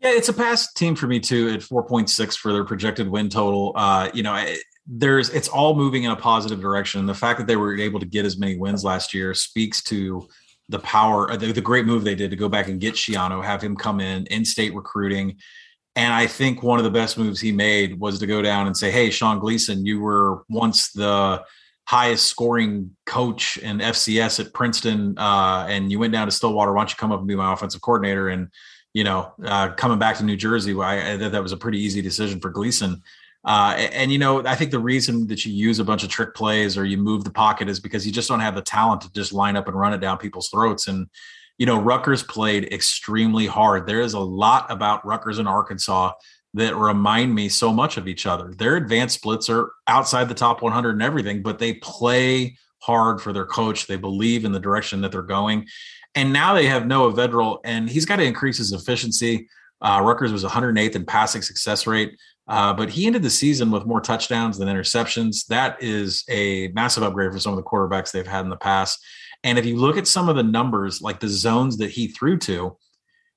Yeah, 0.00 0.10
it's 0.10 0.28
a 0.28 0.34
past 0.34 0.76
team 0.76 0.94
for 0.94 1.06
me 1.06 1.20
too 1.20 1.48
at 1.48 1.60
4.6 1.60 2.36
for 2.36 2.52
their 2.52 2.64
projected 2.64 3.08
win 3.08 3.30
total. 3.30 3.72
Uh, 3.74 4.10
you 4.12 4.22
know, 4.22 4.54
there's 4.86 5.30
it's 5.30 5.48
all 5.48 5.74
moving 5.74 6.04
in 6.04 6.10
a 6.10 6.16
positive 6.16 6.60
direction. 6.60 7.06
The 7.06 7.14
fact 7.14 7.38
that 7.38 7.46
they 7.46 7.56
were 7.56 7.76
able 7.76 7.98
to 8.00 8.06
get 8.06 8.26
as 8.26 8.36
many 8.36 8.56
wins 8.56 8.84
last 8.84 9.14
year 9.14 9.32
speaks 9.32 9.82
to 9.84 10.28
the 10.68 10.78
power, 10.80 11.30
uh, 11.30 11.36
the, 11.36 11.52
the 11.52 11.60
great 11.60 11.86
move 11.86 12.04
they 12.04 12.14
did 12.14 12.30
to 12.30 12.36
go 12.36 12.48
back 12.48 12.68
and 12.68 12.80
get 12.80 12.94
Schiano, 12.94 13.44
have 13.44 13.62
him 13.62 13.76
come 13.76 14.00
in, 14.00 14.26
in-state 14.26 14.74
recruiting. 14.74 15.36
And 15.94 16.12
I 16.12 16.26
think 16.26 16.62
one 16.62 16.78
of 16.78 16.84
the 16.84 16.90
best 16.90 17.16
moves 17.16 17.40
he 17.40 17.52
made 17.52 17.98
was 17.98 18.18
to 18.18 18.26
go 18.26 18.42
down 18.42 18.66
and 18.66 18.76
say, 18.76 18.90
"Hey, 18.90 19.10
Sean 19.10 19.38
Gleeson, 19.38 19.86
you 19.86 20.00
were 20.00 20.42
once 20.48 20.92
the 20.92 21.42
highest 21.86 22.26
scoring 22.26 22.96
coach 23.06 23.56
in 23.58 23.78
FCS 23.78 24.40
at 24.40 24.52
Princeton, 24.52 25.16
uh, 25.16 25.66
and 25.68 25.90
you 25.90 25.98
went 25.98 26.12
down 26.12 26.26
to 26.26 26.32
Stillwater. 26.32 26.72
Why 26.72 26.82
don't 26.82 26.90
you 26.90 26.96
come 26.96 27.12
up 27.12 27.20
and 27.20 27.28
be 27.28 27.36
my 27.36 27.52
offensive 27.52 27.80
coordinator?" 27.80 28.28
And 28.28 28.48
you 28.92 29.04
know, 29.04 29.32
uh, 29.44 29.68
coming 29.74 29.98
back 29.98 30.16
to 30.16 30.24
New 30.24 30.36
Jersey, 30.36 30.74
I, 30.78 31.12
I, 31.12 31.16
that 31.16 31.42
was 31.42 31.52
a 31.52 31.56
pretty 31.56 31.78
easy 31.78 32.02
decision 32.02 32.40
for 32.40 32.50
Gleeson. 32.50 33.02
Uh, 33.46 33.74
and, 33.78 33.94
and, 33.94 34.12
you 34.12 34.18
know, 34.18 34.44
I 34.44 34.56
think 34.56 34.72
the 34.72 34.80
reason 34.80 35.28
that 35.28 35.44
you 35.44 35.52
use 35.52 35.78
a 35.78 35.84
bunch 35.84 36.02
of 36.02 36.10
trick 36.10 36.34
plays 36.34 36.76
or 36.76 36.84
you 36.84 36.98
move 36.98 37.22
the 37.22 37.30
pocket 37.30 37.68
is 37.68 37.78
because 37.78 38.04
you 38.04 38.12
just 38.12 38.28
don't 38.28 38.40
have 38.40 38.56
the 38.56 38.60
talent 38.60 39.02
to 39.02 39.12
just 39.12 39.32
line 39.32 39.56
up 39.56 39.68
and 39.68 39.78
run 39.78 39.92
it 39.92 39.98
down 39.98 40.18
people's 40.18 40.48
throats. 40.48 40.88
And 40.88 41.06
you 41.58 41.64
know, 41.64 41.80
Rutgers 41.80 42.22
played 42.22 42.72
extremely 42.72 43.46
hard. 43.46 43.86
There 43.86 44.00
is 44.00 44.14
a 44.14 44.20
lot 44.20 44.70
about 44.70 45.06
Rutgers 45.06 45.38
and 45.38 45.48
Arkansas 45.48 46.12
that 46.54 46.76
remind 46.76 47.34
me 47.34 47.48
so 47.48 47.72
much 47.72 47.96
of 47.96 48.08
each 48.08 48.26
other. 48.26 48.52
Their 48.52 48.76
advanced 48.76 49.16
splits 49.16 49.48
are 49.48 49.72
outside 49.86 50.28
the 50.28 50.34
top 50.34 50.62
100 50.62 50.90
and 50.90 51.02
everything, 51.02 51.42
but 51.42 51.58
they 51.58 51.74
play 51.74 52.56
hard 52.78 53.20
for 53.20 53.32
their 53.32 53.46
coach. 53.46 53.86
They 53.86 53.96
believe 53.96 54.44
in 54.44 54.52
the 54.52 54.60
direction 54.60 55.00
that 55.02 55.12
they're 55.12 55.22
going. 55.22 55.66
And 56.14 56.32
now 56.32 56.54
they 56.54 56.66
have 56.66 56.86
Noah 56.86 57.12
Vedral, 57.12 57.58
and 57.64 57.88
he's 57.90 58.06
got 58.06 58.16
to 58.16 58.24
increase 58.24 58.58
his 58.58 58.72
efficiency. 58.72 59.48
Uh, 59.82 60.00
Rutgers 60.02 60.32
was 60.32 60.44
108th 60.44 60.96
in 60.96 61.04
passing 61.04 61.42
success 61.42 61.86
rate, 61.86 62.16
uh, 62.48 62.72
but 62.72 62.90
he 62.90 63.06
ended 63.06 63.22
the 63.22 63.30
season 63.30 63.70
with 63.70 63.86
more 63.86 64.00
touchdowns 64.00 64.58
than 64.58 64.68
interceptions. 64.68 65.46
That 65.46 65.82
is 65.82 66.24
a 66.28 66.68
massive 66.68 67.02
upgrade 67.02 67.32
for 67.32 67.40
some 67.40 67.52
of 67.52 67.56
the 67.56 67.68
quarterbacks 67.68 68.12
they've 68.12 68.26
had 68.26 68.44
in 68.44 68.50
the 68.50 68.56
past. 68.56 69.04
And 69.42 69.58
if 69.58 69.66
you 69.66 69.76
look 69.76 69.96
at 69.96 70.06
some 70.06 70.28
of 70.28 70.36
the 70.36 70.42
numbers, 70.42 71.02
like 71.02 71.20
the 71.20 71.28
zones 71.28 71.76
that 71.78 71.90
he 71.90 72.08
threw 72.08 72.38
to, 72.38 72.76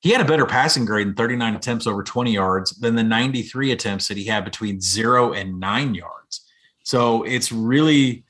he 0.02 0.12
had 0.12 0.22
a 0.22 0.26
better 0.26 0.46
passing 0.46 0.86
grade 0.86 1.08
in 1.08 1.14
39 1.14 1.56
attempts 1.56 1.86
over 1.86 2.04
20 2.04 2.32
yards 2.32 2.72
than 2.80 2.96
the 2.96 3.04
93 3.04 3.72
attempts 3.72 4.08
that 4.08 4.18
he 4.18 4.26
had 4.26 4.46
between 4.46 4.80
zero 4.80 5.34
and 5.34 5.60
nine 5.60 5.94
yards. 5.94 6.46
So 6.84 7.24
it's 7.24 7.52
really 7.52 8.24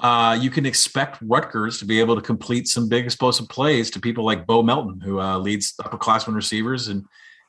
uh, 0.00 0.36
you 0.38 0.50
can 0.50 0.66
expect 0.66 1.18
Rutgers 1.22 1.78
to 1.78 1.86
be 1.86 2.00
able 2.00 2.16
to 2.16 2.20
complete 2.20 2.68
some 2.68 2.88
big 2.88 3.06
explosive 3.06 3.48
plays 3.48 3.90
to 3.90 4.00
people 4.00 4.24
like 4.24 4.46
Bo 4.46 4.62
Melton, 4.62 5.00
who 5.00 5.20
uh, 5.20 5.38
leads 5.38 5.74
upperclassmen 5.80 6.34
receivers, 6.34 6.88
and 6.88 7.04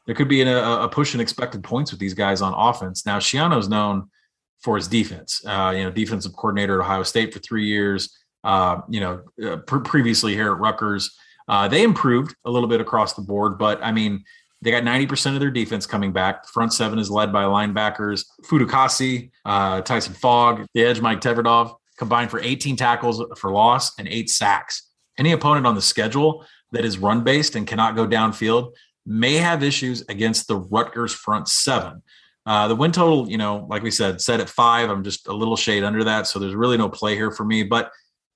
there 0.07 0.15
could 0.15 0.29
be 0.29 0.41
a, 0.41 0.65
a, 0.65 0.89
push 0.89 1.13
in 1.13 1.19
expected 1.19 1.63
points 1.63 1.91
with 1.91 1.99
these 1.99 2.13
guys 2.13 2.41
on 2.41 2.53
offense. 2.53 3.05
Now, 3.05 3.19
Schiano's 3.19 3.67
known 3.67 4.09
for 4.61 4.77
his 4.77 4.87
defense. 4.87 5.45
Uh, 5.45 5.73
you 5.75 5.83
know, 5.83 5.91
defensive 5.91 6.33
coordinator 6.33 6.81
at 6.81 6.85
Ohio 6.85 7.03
State 7.03 7.33
for 7.33 7.39
three 7.39 7.65
years. 7.65 8.17
Uh, 8.43 8.81
you 8.89 9.01
know, 9.01 9.21
uh, 9.45 9.57
pre- 9.57 9.81
previously 9.81 10.33
here 10.33 10.51
at 10.53 10.59
Rutgers, 10.59 11.15
uh, 11.49 11.67
they 11.67 11.83
improved 11.83 12.33
a 12.45 12.49
little 12.49 12.69
bit 12.69 12.81
across 12.81 13.13
the 13.13 13.21
board, 13.21 13.57
but 13.57 13.83
I 13.83 13.91
mean, 13.91 14.23
they 14.61 14.71
got 14.71 14.83
90% 14.83 15.35
of 15.35 15.39
their 15.39 15.51
defense 15.51 15.85
coming 15.85 16.11
back. 16.11 16.43
The 16.43 16.49
front 16.49 16.73
seven 16.73 16.97
is 16.97 17.11
led 17.11 17.31
by 17.31 17.43
linebackers 17.43 18.25
Fatukasi, 18.45 19.29
uh, 19.45 19.81
Tyson 19.81 20.13
Fogg, 20.13 20.65
the 20.73 20.83
edge 20.83 20.99
Mike 20.99 21.21
Tverdov 21.21 21.75
combined 21.97 22.31
for 22.31 22.39
18 22.39 22.75
tackles 22.75 23.23
for 23.37 23.51
loss 23.51 23.97
and 23.99 24.07
eight 24.07 24.29
sacks. 24.29 24.83
Any 25.17 25.31
opponent 25.31 25.65
on 25.65 25.75
the 25.75 25.81
schedule 25.81 26.45
that 26.71 26.85
is 26.85 26.97
run 26.97 27.23
based 27.23 27.55
and 27.55 27.67
cannot 27.67 27.95
go 27.95 28.07
downfield 28.07 28.73
may 29.07 29.35
have 29.35 29.63
issues 29.63 30.03
against 30.09 30.47
the 30.47 30.57
Rutgers 30.57 31.13
front 31.13 31.47
seven. 31.47 32.03
Uh, 32.45 32.67
the 32.67 32.75
win 32.75 32.91
total, 32.91 33.29
you 33.29 33.37
know, 33.37 33.65
like 33.69 33.83
we 33.83 33.91
said, 33.91 34.21
set 34.21 34.39
at 34.39 34.49
five. 34.49 34.89
I'm 34.89 35.03
just 35.03 35.27
a 35.27 35.33
little 35.33 35.55
shade 35.55 35.83
under 35.83 36.03
that. 36.03 36.27
So 36.27 36.39
there's 36.39 36.55
really 36.55 36.77
no 36.77 36.89
play 36.89 37.15
here 37.15 37.31
for 37.31 37.43
me, 37.43 37.63
but 37.63 37.91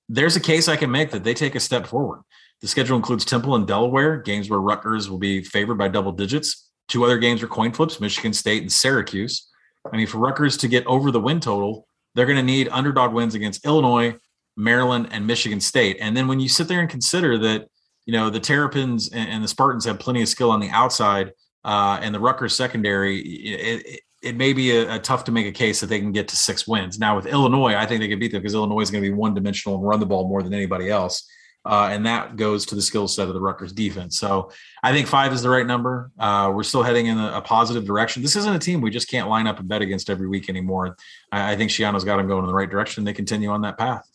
there's 0.08 0.36
a 0.36 0.40
case 0.40 0.68
I 0.68 0.76
can 0.76 0.90
make 0.90 1.10
that 1.12 1.24
they 1.24 1.34
take 1.34 1.54
a 1.54 1.60
step 1.60 1.86
forward. 1.86 2.22
The 2.60 2.68
schedule 2.68 2.96
includes 2.96 3.24
Temple 3.24 3.56
and 3.56 3.66
Delaware, 3.66 4.18
games 4.18 4.50
where 4.50 4.60
Rutgers 4.60 5.10
will 5.10 5.18
be 5.18 5.42
favored 5.42 5.76
by 5.76 5.88
double 5.88 6.12
digits. 6.12 6.70
Two 6.88 7.04
other 7.04 7.18
games 7.18 7.42
are 7.42 7.48
coin 7.48 7.72
flips, 7.72 8.00
Michigan 8.00 8.32
State 8.32 8.62
and 8.62 8.72
Syracuse. 8.72 9.48
I 9.92 9.96
mean, 9.96 10.06
for 10.06 10.18
Rutgers 10.18 10.56
to 10.58 10.68
get 10.68 10.86
over 10.86 11.10
the 11.10 11.20
win 11.20 11.40
total, 11.40 11.86
they're 12.14 12.26
going 12.26 12.36
to 12.36 12.42
need 12.42 12.68
underdog 12.70 13.12
wins 13.12 13.34
against 13.34 13.64
Illinois, 13.64 14.16
Maryland, 14.56 15.08
and 15.10 15.26
Michigan 15.26 15.60
State. 15.60 15.96
And 16.00 16.16
then 16.16 16.28
when 16.28 16.38
you 16.40 16.48
sit 16.48 16.68
there 16.68 16.80
and 16.80 16.88
consider 16.88 17.38
that, 17.38 17.68
you 18.06 18.12
know, 18.12 18.30
the 18.30 18.40
Terrapins 18.40 19.12
and, 19.12 19.28
and 19.28 19.44
the 19.44 19.48
Spartans 19.48 19.84
have 19.84 19.98
plenty 19.98 20.22
of 20.22 20.28
skill 20.28 20.50
on 20.50 20.60
the 20.60 20.70
outside, 20.70 21.32
uh, 21.64 21.98
and 22.02 22.14
the 22.14 22.20
Rutgers 22.20 22.54
secondary, 22.54 23.20
it, 23.20 23.86
it, 23.86 24.00
it 24.22 24.36
may 24.36 24.52
be 24.52 24.76
a, 24.76 24.96
a, 24.96 24.98
tough 24.98 25.24
to 25.24 25.32
make 25.32 25.46
a 25.46 25.52
case 25.52 25.80
that 25.80 25.86
they 25.86 26.00
can 26.00 26.12
get 26.12 26.28
to 26.28 26.36
six 26.36 26.66
wins. 26.66 26.98
Now 26.98 27.16
with 27.16 27.26
Illinois, 27.26 27.74
I 27.74 27.86
think 27.86 28.00
they 28.00 28.08
can 28.08 28.18
beat 28.18 28.32
them 28.32 28.40
because 28.40 28.54
Illinois 28.54 28.80
is 28.80 28.90
going 28.90 29.02
to 29.02 29.08
be 29.08 29.14
one 29.14 29.34
dimensional 29.34 29.76
and 29.76 29.86
run 29.86 30.00
the 30.00 30.06
ball 30.06 30.28
more 30.28 30.42
than 30.42 30.54
anybody 30.54 30.90
else. 30.90 31.28
Uh, 31.64 31.90
and 31.92 32.04
that 32.06 32.34
goes 32.34 32.66
to 32.66 32.74
the 32.74 32.82
skill 32.82 33.06
set 33.06 33.28
of 33.28 33.34
the 33.34 33.40
Rutgers 33.40 33.72
defense. 33.72 34.18
So 34.18 34.50
I 34.82 34.92
think 34.92 35.06
five 35.06 35.32
is 35.32 35.42
the 35.42 35.48
right 35.48 35.66
number. 35.66 36.10
Uh, 36.18 36.50
we're 36.52 36.64
still 36.64 36.82
heading 36.82 37.06
in 37.06 37.18
a, 37.18 37.34
a, 37.34 37.40
positive 37.40 37.84
direction. 37.84 38.20
This 38.20 38.34
isn't 38.34 38.52
a 38.52 38.58
team 38.58 38.80
we 38.80 38.90
just 38.90 39.08
can't 39.08 39.28
line 39.28 39.46
up 39.46 39.60
and 39.60 39.68
bet 39.68 39.80
against 39.80 40.10
every 40.10 40.26
week 40.26 40.48
anymore. 40.48 40.96
I, 41.30 41.52
I 41.52 41.56
think 41.56 41.70
Schiano's 41.70 42.02
got 42.02 42.16
them 42.16 42.26
going 42.26 42.42
in 42.42 42.48
the 42.48 42.54
right 42.54 42.68
direction. 42.68 43.04
They 43.04 43.12
continue 43.12 43.50
on 43.50 43.60
that 43.60 43.78
path. 43.78 44.08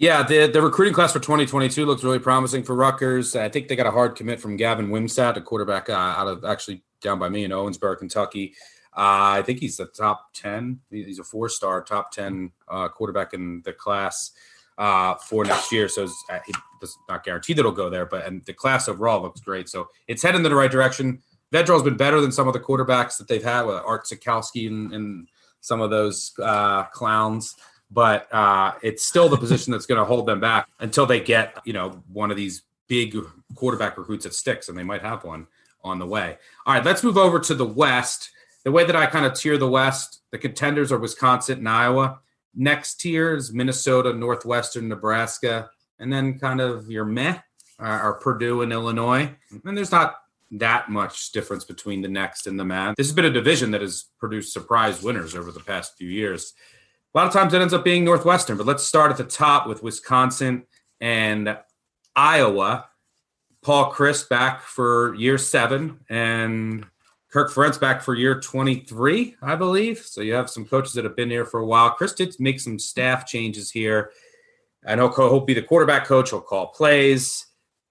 Yeah, 0.00 0.22
the, 0.22 0.46
the 0.46 0.62
recruiting 0.62 0.94
class 0.94 1.12
for 1.12 1.20
2022 1.20 1.84
looks 1.84 2.02
really 2.02 2.18
promising 2.18 2.62
for 2.62 2.74
Rutgers. 2.74 3.36
I 3.36 3.50
think 3.50 3.68
they 3.68 3.76
got 3.76 3.86
a 3.86 3.90
hard 3.90 4.16
commit 4.16 4.40
from 4.40 4.56
Gavin 4.56 4.88
Wimsatt, 4.88 5.36
a 5.36 5.42
quarterback 5.42 5.90
uh, 5.90 5.92
out 5.92 6.26
of 6.26 6.42
actually 6.42 6.82
down 7.02 7.18
by 7.18 7.28
me 7.28 7.44
in 7.44 7.50
Owensboro, 7.50 7.98
Kentucky. 7.98 8.54
Uh, 8.96 9.36
I 9.36 9.42
think 9.44 9.58
he's 9.58 9.76
the 9.76 9.84
top 9.84 10.32
10. 10.32 10.80
He's 10.88 11.18
a 11.18 11.22
four 11.24 11.50
star, 11.50 11.82
top 11.82 12.12
10 12.12 12.50
uh, 12.68 12.88
quarterback 12.88 13.34
in 13.34 13.60
the 13.66 13.74
class 13.74 14.30
uh, 14.78 15.16
for 15.16 15.44
next 15.44 15.70
year. 15.70 15.86
So 15.86 16.04
it's, 16.04 16.24
uh, 16.30 16.38
not 17.06 17.22
guaranteed 17.22 17.56
that 17.56 17.60
it'll 17.60 17.72
go 17.72 17.90
there, 17.90 18.06
but 18.06 18.24
and 18.24 18.42
the 18.46 18.54
class 18.54 18.88
overall 18.88 19.20
looks 19.20 19.42
great. 19.42 19.68
So 19.68 19.88
it's 20.08 20.22
heading 20.22 20.38
in 20.38 20.44
the 20.44 20.54
right 20.54 20.70
direction. 20.70 21.20
Vedral's 21.52 21.82
been 21.82 21.98
better 21.98 22.22
than 22.22 22.32
some 22.32 22.48
of 22.48 22.54
the 22.54 22.60
quarterbacks 22.60 23.18
that 23.18 23.28
they've 23.28 23.44
had 23.44 23.64
with 23.64 23.76
Art 23.84 24.06
Sitkowski 24.06 24.66
and, 24.66 24.94
and 24.94 25.28
some 25.60 25.82
of 25.82 25.90
those 25.90 26.32
uh, 26.42 26.84
clowns. 26.84 27.54
But 27.90 28.32
uh, 28.32 28.74
it's 28.82 29.04
still 29.04 29.28
the 29.28 29.36
position 29.36 29.72
that's 29.72 29.86
going 29.86 29.98
to 29.98 30.04
hold 30.04 30.26
them 30.26 30.40
back 30.40 30.68
until 30.78 31.06
they 31.06 31.20
get, 31.20 31.58
you 31.64 31.72
know, 31.72 32.02
one 32.12 32.30
of 32.30 32.36
these 32.36 32.62
big 32.86 33.16
quarterback 33.54 33.98
recruits 33.98 34.24
that 34.24 34.34
sticks, 34.34 34.68
and 34.68 34.78
they 34.78 34.84
might 34.84 35.02
have 35.02 35.24
one 35.24 35.46
on 35.82 35.98
the 35.98 36.06
way. 36.06 36.38
All 36.66 36.74
right, 36.74 36.84
let's 36.84 37.02
move 37.02 37.16
over 37.16 37.40
to 37.40 37.54
the 37.54 37.66
West. 37.66 38.30
The 38.64 38.72
way 38.72 38.84
that 38.84 38.94
I 38.94 39.06
kind 39.06 39.24
of 39.24 39.34
tier 39.34 39.56
the 39.58 39.68
West, 39.68 40.22
the 40.30 40.38
contenders 40.38 40.92
are 40.92 40.98
Wisconsin 40.98 41.58
and 41.58 41.68
Iowa. 41.68 42.20
Next 42.54 43.00
tier 43.00 43.34
is 43.36 43.52
Minnesota, 43.52 44.12
Northwestern, 44.12 44.88
Nebraska, 44.88 45.70
and 45.98 46.12
then 46.12 46.38
kind 46.38 46.60
of 46.60 46.90
your 46.90 47.04
meh 47.04 47.38
are 47.78 48.14
Purdue 48.14 48.62
and 48.62 48.72
Illinois. 48.72 49.34
And 49.64 49.76
there's 49.76 49.92
not 49.92 50.16
that 50.52 50.90
much 50.90 51.32
difference 51.32 51.64
between 51.64 52.02
the 52.02 52.08
next 52.08 52.46
and 52.46 52.58
the 52.58 52.64
man. 52.64 52.94
This 52.96 53.06
has 53.06 53.14
been 53.14 53.24
a 53.24 53.30
division 53.30 53.70
that 53.70 53.80
has 53.80 54.06
produced 54.18 54.52
surprise 54.52 55.02
winners 55.02 55.34
over 55.34 55.52
the 55.52 55.60
past 55.60 55.96
few 55.96 56.08
years. 56.08 56.52
A 57.12 57.18
lot 57.18 57.26
of 57.26 57.32
times 57.32 57.52
it 57.52 57.60
ends 57.60 57.74
up 57.74 57.84
being 57.84 58.04
Northwestern, 58.04 58.56
but 58.56 58.66
let's 58.66 58.84
start 58.84 59.10
at 59.10 59.16
the 59.16 59.24
top 59.24 59.66
with 59.66 59.82
Wisconsin 59.82 60.64
and 61.00 61.56
Iowa. 62.14 62.86
Paul 63.62 63.92
Chryst 63.92 64.28
back 64.28 64.62
for 64.62 65.14
year 65.16 65.36
seven, 65.36 66.00
and 66.08 66.86
Kirk 67.30 67.52
Ferentz 67.52 67.80
back 67.80 68.02
for 68.02 68.14
year 68.14 68.40
23, 68.40 69.36
I 69.42 69.54
believe. 69.54 69.98
So 69.98 70.20
you 70.20 70.34
have 70.34 70.50
some 70.50 70.64
coaches 70.64 70.94
that 70.94 71.04
have 71.04 71.16
been 71.16 71.30
here 71.30 71.44
for 71.44 71.60
a 71.60 71.66
while. 71.66 71.96
Chryst 71.96 72.16
did 72.16 72.34
make 72.38 72.58
some 72.58 72.78
staff 72.78 73.26
changes 73.26 73.70
here. 73.70 74.12
I 74.86 74.94
know 74.94 75.10
he'll 75.10 75.40
be 75.40 75.54
the 75.54 75.62
quarterback 75.62 76.06
coach. 76.06 76.30
He'll 76.30 76.40
call 76.40 76.68
plays. 76.68 77.46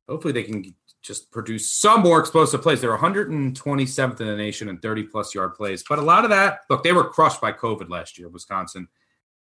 Hopefully 0.08 0.34
they 0.34 0.44
can 0.44 0.76
just 1.02 1.32
produce 1.32 1.72
some 1.72 2.02
more 2.02 2.20
explosive 2.20 2.62
plays. 2.62 2.82
They're 2.82 2.98
127th 2.98 4.20
in 4.20 4.28
the 4.28 4.36
nation 4.36 4.70
in 4.70 4.80
30 4.80 5.04
plus 5.04 5.34
yard 5.34 5.56
plays. 5.56 5.84
But 5.88 6.00
a 6.00 6.04
lot 6.04 6.24
of 6.24 6.32
that, 6.32 6.62
look, 6.70 6.84
they 6.84 6.94
were 6.94 7.06
crushed 7.06 7.40
by 7.40 7.54
COVID 7.54 7.90
last 7.90 8.18
year, 8.18 8.28
Wisconsin. 8.28 8.88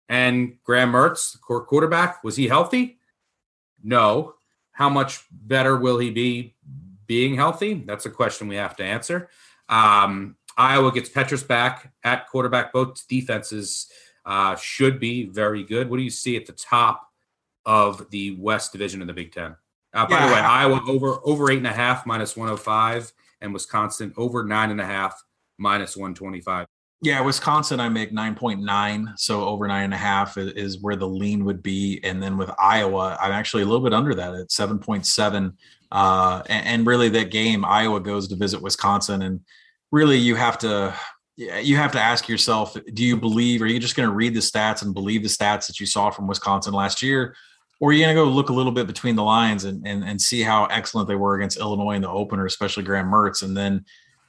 And 0.08 0.58
Graham 0.64 0.92
Mertz, 0.92 1.34
the 1.34 1.40
quarterback, 1.40 2.24
was 2.24 2.36
he 2.36 2.48
healthy? 2.48 3.00
No. 3.84 4.36
How 4.72 4.90
much 4.90 5.24
better 5.32 5.78
will 5.78 5.98
he 5.98 6.12
be 6.12 6.56
being 7.08 7.36
healthy? 7.36 7.84
That's 7.86 8.06
a 8.06 8.10
question 8.10 8.48
we 8.48 8.56
have 8.56 8.76
to 8.78 8.84
answer. 8.84 9.30
Um, 9.70 10.36
Iowa 10.58 10.92
gets 10.92 11.10
Petras 11.10 11.46
back 11.48 11.94
at 12.04 12.28
quarterback. 12.28 12.72
Both 12.72 13.08
defenses 13.08 13.88
uh, 14.26 14.56
should 14.56 15.00
be 15.00 15.26
very 15.26 15.64
good. 15.64 15.90
What 15.90 15.98
do 15.98 16.04
you 16.04 16.10
see 16.10 16.36
at 16.38 16.46
the 16.46 16.54
top 16.54 17.10
of 17.66 18.10
the 18.10 18.36
West 18.40 18.72
Division 18.72 19.02
of 19.02 19.08
the 19.08 19.14
Big 19.14 19.32
Ten? 19.32 19.56
Uh, 19.94 20.06
by 20.06 20.20
yeah. 20.20 20.28
the 20.28 20.34
way, 20.34 20.40
Iowa 20.40 20.82
over 20.88 21.20
over 21.24 21.52
eight 21.52 21.58
and 21.58 21.68
a 21.68 21.74
half 21.74 22.06
minus 22.06 22.36
one 22.36 22.48
hundred 22.48 22.60
oh 22.60 22.64
five, 22.64 23.14
and 23.42 23.54
Wisconsin 23.54 24.14
over 24.18 24.44
nine 24.44 24.72
and 24.72 24.82
a 24.82 24.86
half 24.86 25.24
minus 25.58 25.96
125. 25.96 26.68
Yeah, 27.02 27.22
Wisconsin, 27.22 27.80
I 27.80 27.90
make 27.90 28.12
9.9. 28.12 29.20
So 29.20 29.44
over 29.46 29.68
nine 29.68 29.86
and 29.86 29.94
a 29.94 29.98
half 29.98 30.38
is, 30.38 30.82
where 30.82 30.96
the 30.96 31.08
lean 31.08 31.46
would 31.46 31.62
be. 31.62 32.00
And 32.04 32.22
then 32.22 32.38
with 32.38 32.50
Iowa, 32.58 33.18
I'm 33.22 33.32
actually 33.32 33.64
a 33.64 33.66
little 33.66 33.84
bit 33.84 33.94
under 33.94 34.16
that 34.16 34.34
at 34.34 34.50
7.7. 34.50 35.54
Uh, 35.92 36.42
and, 36.48 36.68
and 36.68 36.88
really, 36.88 37.10
that 37.10 37.32
game, 37.32 37.64
Iowa 37.66 38.00
goes 38.00 38.28
to 38.30 38.36
visit 38.36 38.62
Wisconsin. 38.62 39.22
And 39.22 39.42
really, 39.92 40.18
you 40.18 40.36
have 40.36 40.58
to. 40.60 40.96
You 41.38 41.76
have 41.76 41.92
to 41.92 42.00
ask 42.00 42.30
yourself, 42.30 42.78
do 42.94 43.04
you 43.04 43.18
believe, 43.18 43.62
are 43.62 43.66
you 43.66 43.78
just 43.78 43.98
going 43.98 44.08
to 44.08 44.16
read 44.16 44.34
the 44.34 44.40
stats 44.40 44.84
and 44.84 44.94
believe 44.94 45.22
the 45.22 45.28
stats 45.28 45.68
that 45.68 45.82
you 45.82 45.86
saw 45.86 46.10
from 46.10 46.28
Wisconsin 46.28 46.74
last 46.74 47.04
year? 47.04 47.36
Or 47.82 47.90
are 47.90 47.94
you 47.94 48.06
going 48.06 48.16
to 48.16 48.22
go 48.22 48.30
look 48.30 48.48
a 48.48 48.54
little 48.54 48.72
bit 48.72 48.88
between 48.88 49.18
the 49.18 49.24
lines 49.24 49.66
and, 49.66 49.86
and, 49.86 50.02
and 50.02 50.22
see 50.22 50.44
how 50.44 50.64
excellent 50.68 51.10
they 51.10 51.16
were 51.18 51.36
against 51.36 51.60
Illinois 51.60 51.96
in 51.96 52.04
the 52.04 52.10
opener, 52.10 52.46
especially 52.46 52.84
Graham 52.84 53.12
Mertz, 53.12 53.44
and 53.44 53.56
then 53.56 53.84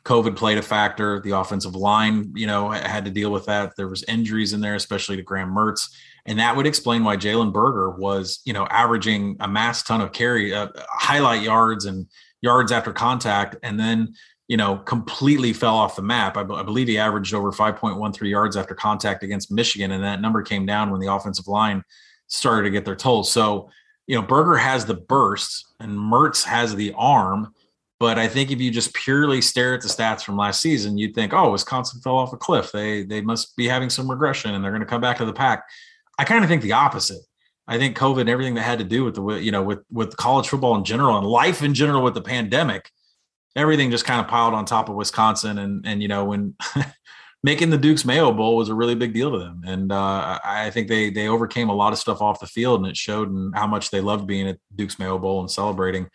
COVID 0.07 0.37
played 0.37 0.57
a 0.57 0.63
factor. 0.63 1.21
The 1.21 1.33
offensive 1.33 1.75
line, 1.75 2.33
you 2.37 2.47
know, 2.47 2.71
had 2.71 3.05
to 3.07 3.11
deal 3.11 3.31
with 3.31 3.45
that. 3.47 3.75
There 3.77 3.89
was 3.89 4.05
injuries 4.05 4.53
in 4.53 4.61
there, 4.61 4.77
especially 4.77 5.17
to 5.17 5.23
Graham 5.23 5.51
Mertz, 5.51 5.91
and 6.27 6.39
that 6.39 6.57
would 6.57 6.67
explain 6.67 7.03
why 7.03 7.17
Jalen 7.17 7.53
Berger 7.53 7.91
was, 7.91 8.41
you 8.45 8.53
know, 8.53 8.67
averaging 8.71 9.37
a 9.41 9.49
mass 9.49 9.83
ton 9.83 10.01
of 10.01 10.13
carry, 10.13 10.55
uh, 10.55 10.69
highlight 10.89 11.43
yards 11.43 11.87
and 11.87 12.07
yards 12.41 12.71
after 12.71 12.93
contact, 12.93 13.57
and 13.65 13.81
then 13.81 14.15
you 14.47 14.57
know 14.57 14.77
completely 14.77 15.53
fell 15.53 15.75
off 15.75 15.97
the 15.97 16.03
map. 16.03 16.37
I, 16.37 16.45
b- 16.45 16.55
I 16.55 16.63
believe 16.63 16.87
he 16.87 16.99
averaged 16.99 17.35
over 17.35 17.51
5.13 17.51 18.31
yards 18.31 18.57
after 18.57 18.77
contact 18.77 19.25
against 19.25 19.51
Michigan, 19.51 19.91
and 19.91 20.05
that 20.05 20.21
number 20.21 20.41
came 20.43 20.67
down 20.67 20.91
when 20.91 21.01
the 21.01 21.13
offensive 21.13 21.49
line 21.49 21.83
started 22.29 22.63
to 22.63 22.71
get 22.71 22.85
their 22.85 22.95
toll. 22.95 23.25
So, 23.25 23.71
you 24.07 24.15
know, 24.15 24.23
Berger 24.23 24.57
has 24.57 24.87
the 24.87 24.95
burst, 24.95 25.75
and 25.81 25.99
Mertz 25.99 26.45
has 26.45 26.77
the 26.77 26.95
arm 26.97 27.53
but 27.99 28.19
I 28.19 28.29
think 28.29 28.51
if 28.51 28.61
you 28.61 28.71
just 28.71 28.95
purely 28.95 29.41
stare 29.41 29.75
at 29.75 29.81
the 29.81 29.89
stats 29.89 30.23
from 30.23 30.37
last 30.37 30.61
season, 30.61 30.99
you'd 30.99 31.15
think, 31.15 31.33
oh, 31.33 31.53
Wisconsin 31.53 32.01
fell 32.01 32.19
off 32.19 32.33
a 32.33 32.37
cliff. 32.37 32.71
They 32.73 33.05
they 33.05 33.23
must 33.23 33.57
be 33.57 33.67
having 33.67 33.91
some 33.91 34.11
regression 34.11 34.55
and 34.55 34.63
they're 34.63 34.71
going 34.71 34.81
to 34.81 34.87
come 34.87 35.01
back 35.01 35.17
to 35.19 35.25
the 35.25 35.33
pack. 35.33 35.65
I 36.19 36.25
kind 36.25 36.45
of 36.45 36.51
think 36.51 36.63
the 36.63 36.73
opposite. 36.73 37.23
I 37.69 37.79
think 37.79 37.97
COVID 37.97 38.21
and 38.21 38.29
everything 38.29 38.55
that 38.55 38.63
had 38.63 38.79
to 38.79 38.85
do 38.85 39.05
with 39.05 39.15
the 39.15 39.25
you 39.37 39.51
know 39.51 39.63
with 39.63 39.81
with 39.91 40.17
college 40.17 40.49
football 40.49 40.77
in 40.77 40.85
general 40.85 41.17
and 41.17 41.27
life 41.27 41.63
in 41.63 41.75
general 41.75 42.03
with 42.03 42.15
the 42.15 42.23
pandemic, 42.23 42.91
everything 43.57 43.91
just 43.91 44.05
kind 44.05 44.21
of 44.21 44.29
piled 44.29 44.55
on 44.55 44.67
top 44.67 44.89
of 44.89 44.95
Wisconsin 44.95 45.59
and 45.59 45.87
and 45.87 46.03
you 46.03 46.09
know 46.09 46.25
when 46.25 46.55
making 47.43 47.71
the 47.71 47.79
Duke's 47.79 48.05
Mayo 48.05 48.31
Bowl 48.31 48.57
was 48.57 48.69
a 48.69 48.75
really 48.75 48.95
big 48.95 49.15
deal 49.15 49.33
to 49.33 49.39
them, 49.39 49.63
and 49.67 49.91
uh, 49.91 50.39
I 50.45 50.71
think 50.71 50.89
they 50.89 51.11
they 51.11 51.29
overcame 51.29 51.71
a 51.71 51.75
lot 51.75 51.93
of 51.93 51.99
stuff 51.99 52.21
off 52.21 52.41
the 52.41 52.47
field 52.47 52.81
and 52.83 52.91
it 52.91 52.97
showed 52.97 53.31
in 53.31 53.53
how 53.55 53.67
much 53.67 53.91
they 53.91 54.01
loved 54.01 54.27
being 54.27 54.49
at 54.49 54.59
Duke's 54.75 54.99
Mayo 54.99 55.19
Bowl 55.19 55.41
and 55.41 55.51
celebrating 55.51 56.09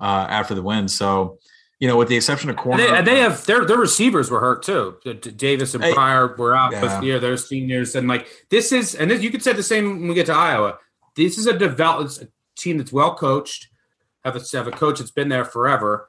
uh, 0.00 0.26
after 0.28 0.54
the 0.54 0.62
win. 0.62 0.88
So, 0.88 1.38
you 1.80 1.88
know, 1.88 1.96
with 1.96 2.08
the 2.08 2.16
exception 2.16 2.50
of 2.50 2.56
corner, 2.56 2.82
and 2.82 3.06
they, 3.06 3.14
they, 3.14 3.20
have 3.20 3.44
their 3.46 3.64
their 3.64 3.78
receivers 3.78 4.30
were 4.30 4.40
hurt 4.40 4.62
too. 4.62 4.96
Davis 5.36 5.74
and 5.74 5.82
Pryor 5.82 6.34
were 6.36 6.56
out 6.56 6.72
yeah. 6.72 7.00
year. 7.02 7.18
They're 7.18 7.36
seniors, 7.36 7.94
and 7.94 8.08
like 8.08 8.28
this 8.50 8.72
is, 8.72 8.94
and 8.94 9.10
this, 9.10 9.22
you 9.22 9.30
could 9.30 9.42
say 9.42 9.52
the 9.52 9.62
same 9.62 10.00
when 10.00 10.08
we 10.08 10.14
get 10.14 10.26
to 10.26 10.34
Iowa. 10.34 10.78
This 11.16 11.36
is 11.36 11.46
a 11.46 11.56
develop 11.56 12.10
a 12.22 12.28
team 12.56 12.78
that's 12.78 12.92
well 12.92 13.14
coached. 13.14 13.68
Have 14.24 14.36
a 14.36 14.56
have 14.56 14.66
a 14.66 14.70
coach 14.70 14.98
that's 14.98 15.10
been 15.10 15.28
there 15.28 15.44
forever. 15.44 16.08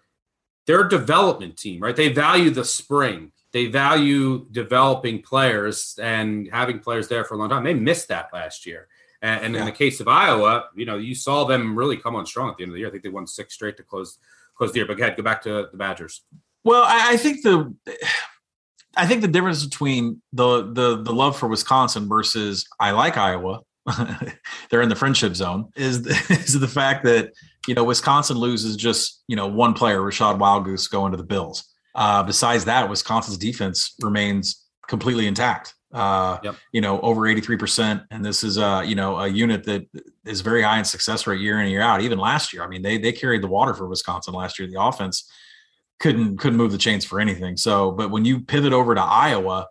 They're 0.66 0.86
a 0.86 0.90
development 0.90 1.58
team, 1.58 1.82
right? 1.82 1.96
They 1.96 2.10
value 2.10 2.50
the 2.50 2.66
spring. 2.66 3.32
They 3.52 3.68
value 3.68 4.48
developing 4.52 5.22
players 5.22 5.98
and 6.02 6.50
having 6.52 6.80
players 6.80 7.08
there 7.08 7.24
for 7.24 7.36
a 7.36 7.38
long 7.38 7.50
time. 7.50 7.64
They 7.64 7.74
missed 7.74 8.10
that 8.10 8.30
last 8.34 8.66
year. 8.66 8.88
And, 9.26 9.44
and 9.44 9.54
yeah. 9.56 9.62
in 9.62 9.66
the 9.66 9.72
case 9.72 10.00
of 10.00 10.08
Iowa, 10.08 10.66
you 10.76 10.86
know, 10.86 10.98
you 10.98 11.16
saw 11.16 11.46
them 11.46 11.76
really 11.76 11.98
come 11.98 12.16
on 12.16 12.28
strong 12.28 12.52
at 12.52 12.58
the 12.58 12.64
end 12.64 12.70
of 12.70 12.74
the 12.76 12.80
year. 12.82 12.90
I 12.90 12.92
think 12.92 13.02
they 13.02 13.10
won 13.10 13.26
six 13.26 13.56
straight 13.56 13.76
to 13.78 13.84
close 13.84 14.20
close 14.56 14.72
the 14.72 14.78
year. 14.80 14.86
But 14.86 14.98
go 14.98 15.04
ahead, 15.04 15.18
go 15.18 15.24
back 15.24 15.42
to 15.44 15.68
the 15.72 15.78
Badgers. 15.78 16.22
Well, 16.64 16.84
I, 16.84 17.14
I 17.14 17.18
think 17.18 17.42
the 17.42 17.74
I 18.96 19.08
think 19.08 19.22
the 19.22 19.28
difference 19.28 19.66
between 19.66 20.22
the 20.32 20.72
the 20.72 21.02
the 21.02 21.12
love 21.12 21.38
for 21.38 21.48
Wisconsin 21.48 22.08
versus 22.08 22.68
I 22.80 22.92
like 22.92 23.18
Iowa, 23.18 23.62
they're 24.70 24.84
in 24.84 24.90
the 24.90 24.96
friendship 24.96 25.36
zone, 25.36 25.72
is 25.76 26.06
is 26.30 26.60
the 26.60 26.68
fact 26.68 27.04
that 27.06 27.32
you 27.68 27.74
know 27.74 27.84
Wisconsin 27.84 28.38
loses 28.38 28.76
just 28.76 29.24
you 29.28 29.36
know 29.36 29.48
one 29.48 29.74
player, 29.74 30.02
Rachad 30.02 30.38
Wildgoose, 30.38 30.90
going 30.90 31.12
to 31.12 31.18
the 31.18 31.24
Bills. 31.24 31.64
Uh, 31.96 32.22
besides 32.22 32.66
that, 32.66 32.90
Wisconsin's 32.90 33.38
defense 33.38 33.96
remains 34.02 34.64
completely 34.88 35.26
intact 35.26 35.75
uh, 35.94 36.40
yep. 36.44 36.56
you 36.72 36.82
know, 36.82 37.00
over 37.02 37.22
83%. 37.22 38.06
And 38.12 38.24
this 38.24 38.44
is, 38.44 38.58
uh, 38.58 38.84
you 38.86 38.96
know, 38.96 39.18
a 39.18 39.28
unit 39.28 39.64
that 39.66 39.88
is 40.26 40.42
very 40.42 40.62
high 40.62 40.80
in 40.80 40.86
success 40.86 41.26
rate 41.28 41.42
year 41.42 41.56
in 41.56 41.62
and 41.62 41.72
year 41.72 41.82
out. 41.82 42.02
Even 42.02 42.20
last 42.20 42.54
year, 42.54 42.64
I 42.64 42.68
mean, 42.68 42.82
they, 42.82 42.98
they 42.98 43.12
carried 43.12 43.42
the 43.42 43.48
water 43.48 43.74
for 43.74 43.88
Wisconsin 43.88 44.34
last 44.34 44.60
year. 44.60 44.68
The 44.68 44.82
offense 44.82 45.30
couldn't, 46.00 46.38
couldn't 46.38 46.58
move 46.58 46.72
the 46.72 46.78
chains 46.78 47.06
for 47.06 47.20
anything. 47.20 47.58
So, 47.58 47.92
but 47.92 48.12
when 48.12 48.26
you 48.26 48.42
pivot 48.42 48.74
over 48.74 48.94
to 48.94 49.02
Iowa, 49.02 49.68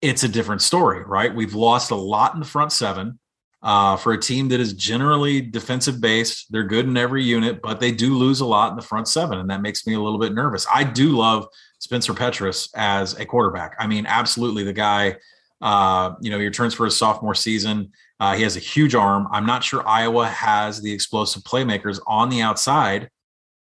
it's 0.00 0.22
a 0.22 0.28
different 0.28 0.62
story, 0.62 1.04
right? 1.04 1.34
We've 1.34 1.54
lost 1.54 1.90
a 1.90 1.96
lot 1.96 2.34
in 2.34 2.40
the 2.40 2.46
front 2.46 2.72
seven. 2.72 3.18
Uh, 3.62 3.94
for 3.94 4.14
a 4.14 4.18
team 4.18 4.48
that 4.48 4.58
is 4.58 4.72
generally 4.72 5.42
defensive 5.42 6.00
based, 6.00 6.46
they're 6.50 6.64
good 6.64 6.86
in 6.86 6.96
every 6.96 7.22
unit, 7.22 7.60
but 7.60 7.78
they 7.78 7.92
do 7.92 8.16
lose 8.16 8.40
a 8.40 8.46
lot 8.46 8.70
in 8.70 8.76
the 8.76 8.82
front 8.82 9.06
seven, 9.06 9.38
and 9.38 9.50
that 9.50 9.60
makes 9.60 9.86
me 9.86 9.92
a 9.92 10.00
little 10.00 10.18
bit 10.18 10.32
nervous. 10.32 10.66
I 10.72 10.82
do 10.82 11.10
love 11.10 11.46
Spencer 11.78 12.14
Petras 12.14 12.70
as 12.74 13.18
a 13.18 13.26
quarterback. 13.26 13.76
I 13.78 13.86
mean, 13.86 14.06
absolutely, 14.06 14.64
the 14.64 14.72
guy 14.72 15.16
uh, 15.60 16.14
you 16.20 16.30
know, 16.30 16.38
he 16.38 16.46
returns 16.46 16.74
for 16.74 16.84
his 16.84 16.96
sophomore 16.96 17.34
season. 17.34 17.92
Uh, 18.18 18.34
he 18.34 18.42
has 18.42 18.56
a 18.56 18.60
huge 18.60 18.94
arm. 18.94 19.28
I'm 19.30 19.46
not 19.46 19.64
sure 19.64 19.86
Iowa 19.86 20.26
has 20.28 20.80
the 20.80 20.92
explosive 20.92 21.42
playmakers 21.42 22.00
on 22.06 22.28
the 22.28 22.42
outside 22.42 23.10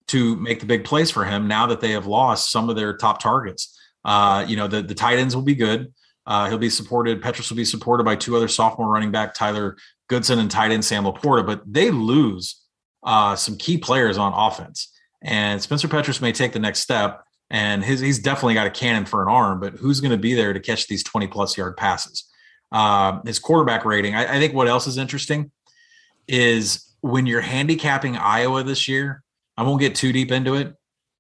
to 0.07 0.35
make 0.37 0.59
the 0.59 0.65
big 0.65 0.85
plays 0.85 1.11
for 1.11 1.25
him 1.25 1.47
now 1.47 1.67
that 1.67 1.81
they 1.81 1.91
have 1.91 2.07
lost 2.07 2.51
some 2.51 2.69
of 2.69 2.75
their 2.75 2.95
top 2.95 3.19
targets. 3.19 3.77
Uh, 4.05 4.45
you 4.47 4.55
know, 4.55 4.67
the, 4.67 4.81
the 4.81 4.95
tight 4.95 5.19
ends 5.19 5.35
will 5.35 5.43
be 5.43 5.55
good. 5.55 5.93
Uh, 6.25 6.49
he'll 6.49 6.57
be 6.57 6.69
supported. 6.69 7.21
Petras 7.21 7.49
will 7.49 7.57
be 7.57 7.65
supported 7.65 8.03
by 8.03 8.15
two 8.15 8.35
other 8.35 8.47
sophomore 8.47 8.89
running 8.89 9.11
back, 9.11 9.33
Tyler 9.33 9.77
Goodson 10.07 10.39
and 10.39 10.51
tight 10.51 10.71
end 10.71 10.83
Sam 10.83 11.03
LaPorta, 11.03 11.45
but 11.45 11.61
they 11.65 11.91
lose 11.91 12.61
uh, 13.03 13.35
some 13.35 13.57
key 13.57 13.77
players 13.77 14.17
on 14.17 14.33
offense. 14.33 14.93
And 15.21 15.61
Spencer 15.61 15.87
Petras 15.87 16.21
may 16.21 16.31
take 16.31 16.53
the 16.53 16.59
next 16.59 16.81
step 16.81 17.23
and 17.49 17.83
his 17.83 17.99
he's 17.99 18.19
definitely 18.19 18.53
got 18.53 18.67
a 18.67 18.71
cannon 18.71 19.05
for 19.05 19.21
an 19.21 19.29
arm, 19.29 19.59
but 19.59 19.73
who's 19.73 20.01
going 20.01 20.11
to 20.11 20.17
be 20.17 20.33
there 20.33 20.53
to 20.53 20.59
catch 20.59 20.87
these 20.87 21.03
20 21.03 21.27
plus 21.27 21.57
yard 21.57 21.77
passes? 21.77 22.25
Uh, 22.71 23.21
his 23.25 23.39
quarterback 23.39 23.85
rating. 23.85 24.15
I, 24.15 24.35
I 24.35 24.39
think 24.39 24.53
what 24.53 24.67
else 24.67 24.87
is 24.87 24.97
interesting 24.97 25.51
is 26.27 26.93
when 27.01 27.25
you're 27.25 27.41
handicapping 27.41 28.17
Iowa 28.17 28.63
this 28.63 28.87
year. 28.87 29.23
I 29.55 29.63
won't 29.63 29.79
get 29.79 29.95
too 29.95 30.11
deep 30.11 30.31
into 30.31 30.53
it, 30.55 30.75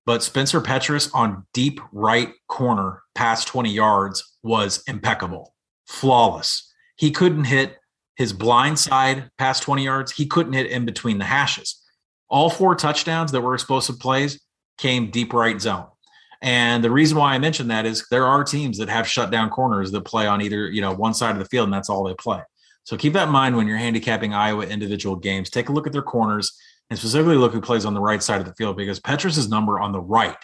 but 0.05 0.21
Spencer 0.21 0.61
Petras 0.61 1.09
on 1.13 1.45
deep 1.53 1.79
right 1.91 2.29
corner 2.47 3.01
past 3.15 3.47
20 3.47 3.71
yards 3.71 4.37
was 4.43 4.83
impeccable, 4.87 5.55
flawless. 5.87 6.71
He 6.97 7.11
couldn't 7.11 7.45
hit 7.45 7.77
his 8.15 8.33
blind 8.33 8.79
side 8.79 9.29
past 9.37 9.63
20 9.63 9.83
yards. 9.83 10.11
He 10.11 10.25
couldn't 10.25 10.53
hit 10.53 10.67
in 10.67 10.85
between 10.85 11.17
the 11.17 11.25
hashes. 11.25 11.83
All 12.29 12.49
four 12.49 12.75
touchdowns 12.75 13.31
that 13.31 13.41
were 13.41 13.53
explosive 13.53 13.99
plays 13.99 14.41
came 14.77 15.11
deep 15.11 15.33
right 15.33 15.59
zone. 15.61 15.87
And 16.41 16.83
the 16.83 16.91
reason 16.91 17.17
why 17.17 17.33
I 17.33 17.39
mention 17.39 17.67
that 17.69 17.85
is 17.85 18.05
there 18.09 18.25
are 18.25 18.43
teams 18.43 18.77
that 18.77 18.89
have 18.89 19.07
shut 19.07 19.31
down 19.31 19.49
corners 19.49 19.91
that 19.91 20.01
play 20.01 20.27
on 20.27 20.41
either, 20.41 20.69
you 20.69 20.81
know, 20.81 20.93
one 20.93 21.13
side 21.13 21.31
of 21.31 21.39
the 21.39 21.45
field 21.45 21.65
and 21.65 21.73
that's 21.73 21.89
all 21.89 22.03
they 22.03 22.13
play. 22.13 22.41
So 22.83 22.95
keep 22.95 23.13
that 23.13 23.27
in 23.27 23.33
mind 23.33 23.57
when 23.57 23.67
you're 23.67 23.77
handicapping 23.77 24.33
Iowa 24.33 24.65
individual 24.65 25.15
games. 25.15 25.49
Take 25.49 25.69
a 25.69 25.73
look 25.73 25.87
at 25.87 25.93
their 25.93 26.01
corners 26.01 26.57
and 26.89 26.97
specifically 26.97 27.35
look 27.35 27.53
who 27.53 27.61
plays 27.61 27.85
on 27.85 27.93
the 27.93 27.99
right 27.99 28.23
side 28.23 28.39
of 28.39 28.47
the 28.47 28.53
field 28.55 28.77
because 28.77 28.99
Petras's 28.99 29.49
number 29.49 29.79
on 29.79 29.91
the 29.91 29.99
right 29.99 30.37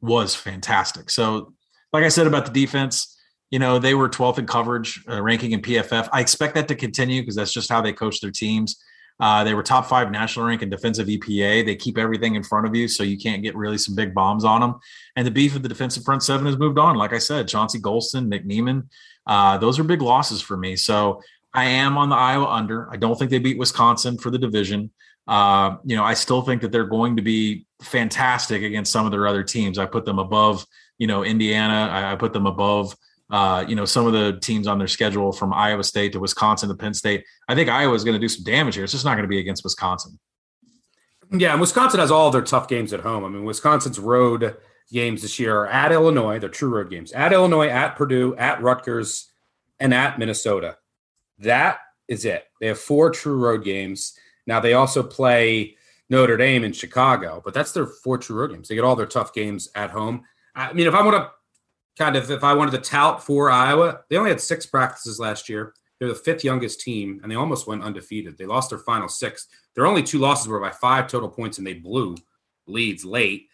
was 0.00 0.34
fantastic. 0.34 1.10
So, 1.10 1.54
like 1.92 2.04
I 2.04 2.08
said 2.08 2.28
about 2.28 2.46
the 2.46 2.52
defense, 2.52 3.18
you 3.50 3.58
know, 3.58 3.80
they 3.80 3.94
were 3.94 4.08
12th 4.08 4.38
in 4.38 4.46
coverage 4.46 5.02
uh, 5.08 5.20
ranking 5.20 5.50
in 5.50 5.60
PFF. 5.60 6.08
I 6.12 6.20
expect 6.20 6.54
that 6.54 6.68
to 6.68 6.76
continue 6.76 7.22
because 7.22 7.34
that's 7.34 7.52
just 7.52 7.68
how 7.68 7.80
they 7.80 7.92
coach 7.92 8.20
their 8.20 8.30
teams. 8.30 8.80
Uh, 9.20 9.44
they 9.44 9.54
were 9.54 9.62
top 9.62 9.86
five 9.86 10.10
national 10.10 10.46
rank 10.46 10.62
in 10.62 10.70
defensive 10.70 11.06
EPA. 11.06 11.64
They 11.64 11.76
keep 11.76 11.98
everything 11.98 12.36
in 12.36 12.42
front 12.42 12.66
of 12.66 12.74
you, 12.74 12.88
so 12.88 13.02
you 13.02 13.18
can't 13.18 13.42
get 13.42 13.54
really 13.54 13.78
some 13.78 13.94
big 13.94 14.14
bombs 14.14 14.44
on 14.44 14.60
them. 14.60 14.76
And 15.14 15.26
the 15.26 15.30
beef 15.30 15.54
of 15.54 15.62
the 15.62 15.68
defensive 15.68 16.04
front 16.04 16.22
seven 16.22 16.46
has 16.46 16.58
moved 16.58 16.78
on. 16.78 16.96
Like 16.96 17.12
I 17.12 17.18
said, 17.18 17.46
Chauncey 17.46 17.80
Golston, 17.80 18.28
Nick 18.28 18.46
Niemann, 18.46 18.88
uh, 19.26 19.58
those 19.58 19.78
are 19.78 19.84
big 19.84 20.02
losses 20.02 20.40
for 20.40 20.56
me. 20.56 20.76
So 20.76 21.20
I 21.52 21.64
am 21.64 21.98
on 21.98 22.08
the 22.08 22.16
Iowa 22.16 22.46
under. 22.46 22.90
I 22.90 22.96
don't 22.96 23.18
think 23.18 23.30
they 23.30 23.38
beat 23.38 23.58
Wisconsin 23.58 24.18
for 24.18 24.30
the 24.30 24.38
division. 24.38 24.90
Uh, 25.26 25.76
you 25.84 25.96
know, 25.96 26.04
I 26.04 26.14
still 26.14 26.42
think 26.42 26.62
that 26.62 26.72
they're 26.72 26.84
going 26.84 27.16
to 27.16 27.22
be 27.22 27.66
fantastic 27.82 28.62
against 28.62 28.92
some 28.92 29.06
of 29.06 29.12
their 29.12 29.26
other 29.26 29.42
teams. 29.42 29.78
I 29.78 29.86
put 29.86 30.04
them 30.04 30.18
above, 30.18 30.64
you 30.98 31.06
know, 31.06 31.24
Indiana. 31.24 31.88
I, 31.92 32.12
I 32.12 32.16
put 32.16 32.32
them 32.32 32.46
above 32.46 32.96
uh, 33.30 33.64
you 33.66 33.76
know, 33.76 33.84
some 33.84 34.06
of 34.06 34.12
the 34.12 34.38
teams 34.40 34.66
on 34.66 34.78
their 34.78 34.88
schedule 34.88 35.32
from 35.32 35.52
Iowa 35.52 35.84
State 35.84 36.12
to 36.12 36.20
Wisconsin 36.20 36.68
to 36.68 36.74
Penn 36.74 36.94
State. 36.94 37.24
I 37.48 37.54
think 37.54 37.68
Iowa 37.68 37.94
is 37.94 38.04
going 38.04 38.14
to 38.14 38.20
do 38.20 38.28
some 38.28 38.44
damage 38.44 38.74
here. 38.74 38.84
It's 38.84 38.92
just 38.92 39.04
not 39.04 39.12
going 39.12 39.22
to 39.22 39.28
be 39.28 39.38
against 39.38 39.62
Wisconsin. 39.62 40.18
Yeah, 41.32 41.52
and 41.52 41.60
Wisconsin 41.60 42.00
has 42.00 42.10
all 42.10 42.30
their 42.32 42.42
tough 42.42 42.66
games 42.66 42.92
at 42.92 43.00
home. 43.00 43.24
I 43.24 43.28
mean, 43.28 43.44
Wisconsin's 43.44 44.00
road 44.00 44.56
games 44.92 45.22
this 45.22 45.38
year 45.38 45.56
are 45.58 45.68
at 45.68 45.92
Illinois. 45.92 46.40
They're 46.40 46.48
true 46.48 46.70
road 46.70 46.90
games. 46.90 47.12
At 47.12 47.32
Illinois, 47.32 47.68
at 47.68 47.94
Purdue, 47.94 48.34
at 48.36 48.60
Rutgers, 48.60 49.30
and 49.78 49.94
at 49.94 50.18
Minnesota. 50.18 50.78
That 51.38 51.78
is 52.08 52.24
it. 52.24 52.46
They 52.60 52.66
have 52.66 52.80
four 52.80 53.10
true 53.10 53.38
road 53.38 53.64
games. 53.64 54.18
Now 54.46 54.58
they 54.58 54.74
also 54.74 55.04
play 55.04 55.76
Notre 56.08 56.36
Dame 56.36 56.64
in 56.64 56.72
Chicago, 56.72 57.40
but 57.44 57.54
that's 57.54 57.70
their 57.70 57.86
four 57.86 58.18
true 58.18 58.40
road 58.40 58.50
games. 58.50 58.66
They 58.68 58.74
get 58.74 58.84
all 58.84 58.96
their 58.96 59.06
tough 59.06 59.32
games 59.32 59.68
at 59.76 59.90
home. 59.90 60.24
I 60.56 60.72
mean, 60.72 60.88
if 60.88 60.94
I 60.94 61.02
want 61.02 61.16
to 61.16 61.30
kind 62.00 62.16
of, 62.16 62.30
if 62.30 62.42
I 62.42 62.54
wanted 62.54 62.70
to 62.70 62.90
tout 62.90 63.22
for 63.22 63.50
Iowa, 63.50 64.00
they 64.08 64.16
only 64.16 64.30
had 64.30 64.40
six 64.40 64.64
practices 64.64 65.20
last 65.20 65.50
year. 65.50 65.74
They're 65.98 66.08
the 66.08 66.14
fifth 66.14 66.42
youngest 66.42 66.80
team, 66.80 67.20
and 67.22 67.30
they 67.30 67.36
almost 67.36 67.66
went 67.66 67.82
undefeated. 67.82 68.38
They 68.38 68.46
lost 68.46 68.70
their 68.70 68.78
final 68.78 69.06
six. 69.06 69.46
Their 69.74 69.84
only 69.86 70.02
two 70.02 70.18
losses 70.18 70.48
were 70.48 70.58
by 70.58 70.70
five 70.70 71.08
total 71.08 71.28
points, 71.28 71.58
and 71.58 71.66
they 71.66 71.74
blew 71.74 72.16
leads 72.66 73.04
late. 73.04 73.48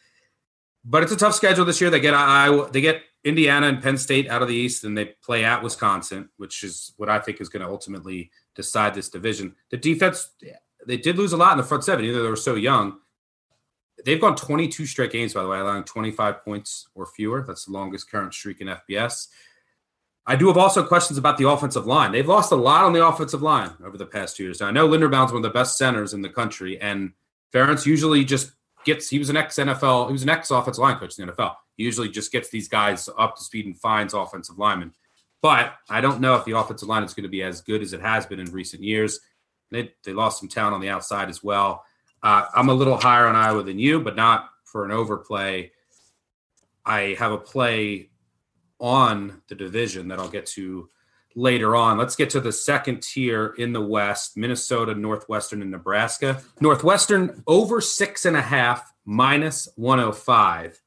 But 0.84 1.02
it's 1.02 1.10
a 1.10 1.16
tough 1.16 1.34
schedule 1.34 1.64
this 1.64 1.80
year. 1.80 1.90
They 1.90 1.98
get 1.98 2.14
Iowa, 2.14 2.70
they 2.70 2.80
get 2.80 3.02
Indiana 3.24 3.66
and 3.66 3.82
Penn 3.82 3.98
State 3.98 4.28
out 4.28 4.42
of 4.42 4.48
the 4.48 4.54
East, 4.54 4.84
and 4.84 4.96
they 4.96 5.06
play 5.24 5.44
at 5.44 5.60
Wisconsin, 5.60 6.28
which 6.36 6.62
is 6.62 6.94
what 6.98 7.08
I 7.08 7.18
think 7.18 7.40
is 7.40 7.48
going 7.48 7.66
to 7.66 7.68
ultimately 7.68 8.30
decide 8.54 8.94
this 8.94 9.08
division. 9.08 9.56
The 9.72 9.76
defense, 9.76 10.30
they 10.86 10.98
did 10.98 11.18
lose 11.18 11.32
a 11.32 11.36
lot 11.36 11.50
in 11.50 11.58
the 11.58 11.64
front 11.64 11.82
seven, 11.82 12.04
even 12.04 12.16
though 12.16 12.22
they 12.22 12.30
were 12.30 12.36
so 12.36 12.54
young. 12.54 13.00
They've 14.04 14.20
gone 14.20 14.36
22 14.36 14.86
straight 14.86 15.10
games, 15.10 15.34
by 15.34 15.42
the 15.42 15.48
way, 15.48 15.58
allowing 15.58 15.84
25 15.84 16.44
points 16.44 16.88
or 16.94 17.06
fewer. 17.06 17.44
That's 17.46 17.64
the 17.64 17.72
longest 17.72 18.10
current 18.10 18.34
streak 18.34 18.60
in 18.60 18.68
FBS. 18.68 19.28
I 20.26 20.34
do 20.34 20.48
have 20.48 20.58
also 20.58 20.84
questions 20.84 21.18
about 21.18 21.38
the 21.38 21.48
offensive 21.48 21.86
line. 21.86 22.10
They've 22.10 22.26
lost 22.26 22.50
a 22.50 22.56
lot 22.56 22.84
on 22.84 22.92
the 22.92 23.06
offensive 23.06 23.42
line 23.42 23.70
over 23.84 23.96
the 23.96 24.06
past 24.06 24.36
two 24.36 24.42
years. 24.42 24.60
Now, 24.60 24.66
I 24.66 24.70
know 24.72 24.88
Linderbaum's 24.88 25.32
one 25.32 25.36
of 25.36 25.42
the 25.44 25.50
best 25.50 25.78
centers 25.78 26.14
in 26.14 26.22
the 26.22 26.28
country, 26.28 26.80
and 26.80 27.12
Ferentz 27.54 27.86
usually 27.86 28.24
just 28.24 28.50
gets, 28.84 29.08
he 29.08 29.18
was 29.20 29.30
an 29.30 29.36
ex 29.36 29.56
NFL, 29.56 30.08
he 30.08 30.12
was 30.12 30.24
an 30.24 30.28
ex 30.28 30.50
offensive 30.50 30.82
line 30.82 30.98
coach 30.98 31.16
in 31.18 31.26
the 31.26 31.32
NFL. 31.32 31.54
He 31.76 31.84
usually 31.84 32.08
just 32.08 32.32
gets 32.32 32.50
these 32.50 32.68
guys 32.68 33.08
up 33.16 33.36
to 33.36 33.42
speed 33.42 33.66
and 33.66 33.78
finds 33.78 34.14
offensive 34.14 34.58
linemen. 34.58 34.92
But 35.42 35.74
I 35.88 36.00
don't 36.00 36.20
know 36.20 36.34
if 36.34 36.44
the 36.44 36.58
offensive 36.58 36.88
line 36.88 37.04
is 37.04 37.14
going 37.14 37.22
to 37.22 37.28
be 37.28 37.42
as 37.42 37.60
good 37.60 37.82
as 37.82 37.92
it 37.92 38.00
has 38.00 38.26
been 38.26 38.40
in 38.40 38.50
recent 38.50 38.82
years. 38.82 39.20
They, 39.70 39.92
they 40.04 40.12
lost 40.12 40.40
some 40.40 40.48
talent 40.48 40.74
on 40.74 40.80
the 40.80 40.88
outside 40.88 41.28
as 41.28 41.44
well. 41.44 41.84
Uh, 42.22 42.46
I'm 42.54 42.68
a 42.68 42.74
little 42.74 42.96
higher 42.96 43.26
on 43.26 43.36
Iowa 43.36 43.62
than 43.62 43.78
you, 43.78 44.00
but 44.00 44.16
not 44.16 44.50
for 44.64 44.84
an 44.84 44.90
overplay. 44.90 45.72
I 46.84 47.16
have 47.18 47.32
a 47.32 47.38
play 47.38 48.10
on 48.78 49.42
the 49.48 49.54
division 49.54 50.08
that 50.08 50.18
I'll 50.18 50.28
get 50.28 50.46
to 50.46 50.88
later 51.34 51.76
on. 51.76 51.98
Let's 51.98 52.16
get 52.16 52.30
to 52.30 52.40
the 52.40 52.52
second 52.52 53.02
tier 53.02 53.54
in 53.58 53.72
the 53.72 53.80
West 53.80 54.36
Minnesota, 54.36 54.94
Northwestern, 54.94 55.62
and 55.62 55.70
Nebraska. 55.70 56.42
Northwestern 56.60 57.42
over 57.46 57.80
six 57.80 58.24
and 58.24 58.36
a 58.36 58.42
half, 58.42 58.92
minus 59.04 59.68
105. 59.76 60.80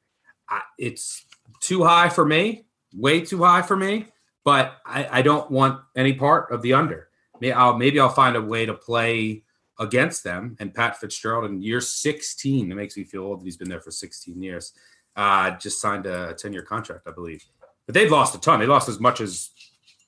It's 0.77 1.25
too 1.61 1.83
high 1.83 2.09
for 2.09 2.25
me, 2.25 2.65
way 2.93 3.21
too 3.21 3.43
high 3.43 3.61
for 3.61 3.75
me, 3.75 4.07
but 4.43 4.77
I, 4.85 5.19
I 5.19 5.21
don't 5.21 5.49
want 5.51 5.81
any 5.95 6.13
part 6.13 6.51
of 6.51 6.61
the 6.61 6.73
under. 6.73 7.09
Maybe 7.39 7.53
I'll, 7.53 7.77
maybe 7.77 7.99
I'll 7.99 8.09
find 8.09 8.35
a 8.35 8.41
way 8.41 8.65
to 8.65 8.73
play 8.73 9.43
against 9.79 10.23
them. 10.23 10.55
And 10.59 10.73
Pat 10.73 10.99
Fitzgerald 10.99 11.49
in 11.49 11.61
year 11.61 11.81
16, 11.81 12.71
it 12.71 12.75
makes 12.75 12.97
me 12.97 13.03
feel 13.03 13.23
old 13.23 13.39
that 13.39 13.45
he's 13.45 13.57
been 13.57 13.69
there 13.69 13.81
for 13.81 13.91
16 13.91 14.41
years, 14.41 14.73
uh, 15.15 15.51
just 15.51 15.81
signed 15.81 16.05
a 16.05 16.33
10 16.33 16.53
year 16.53 16.61
contract, 16.61 17.07
I 17.07 17.11
believe. 17.11 17.43
But 17.85 17.95
they've 17.95 18.11
lost 18.11 18.35
a 18.35 18.39
ton. 18.39 18.59
They 18.59 18.67
lost 18.67 18.89
as 18.89 18.99
much 18.99 19.21
as 19.21 19.49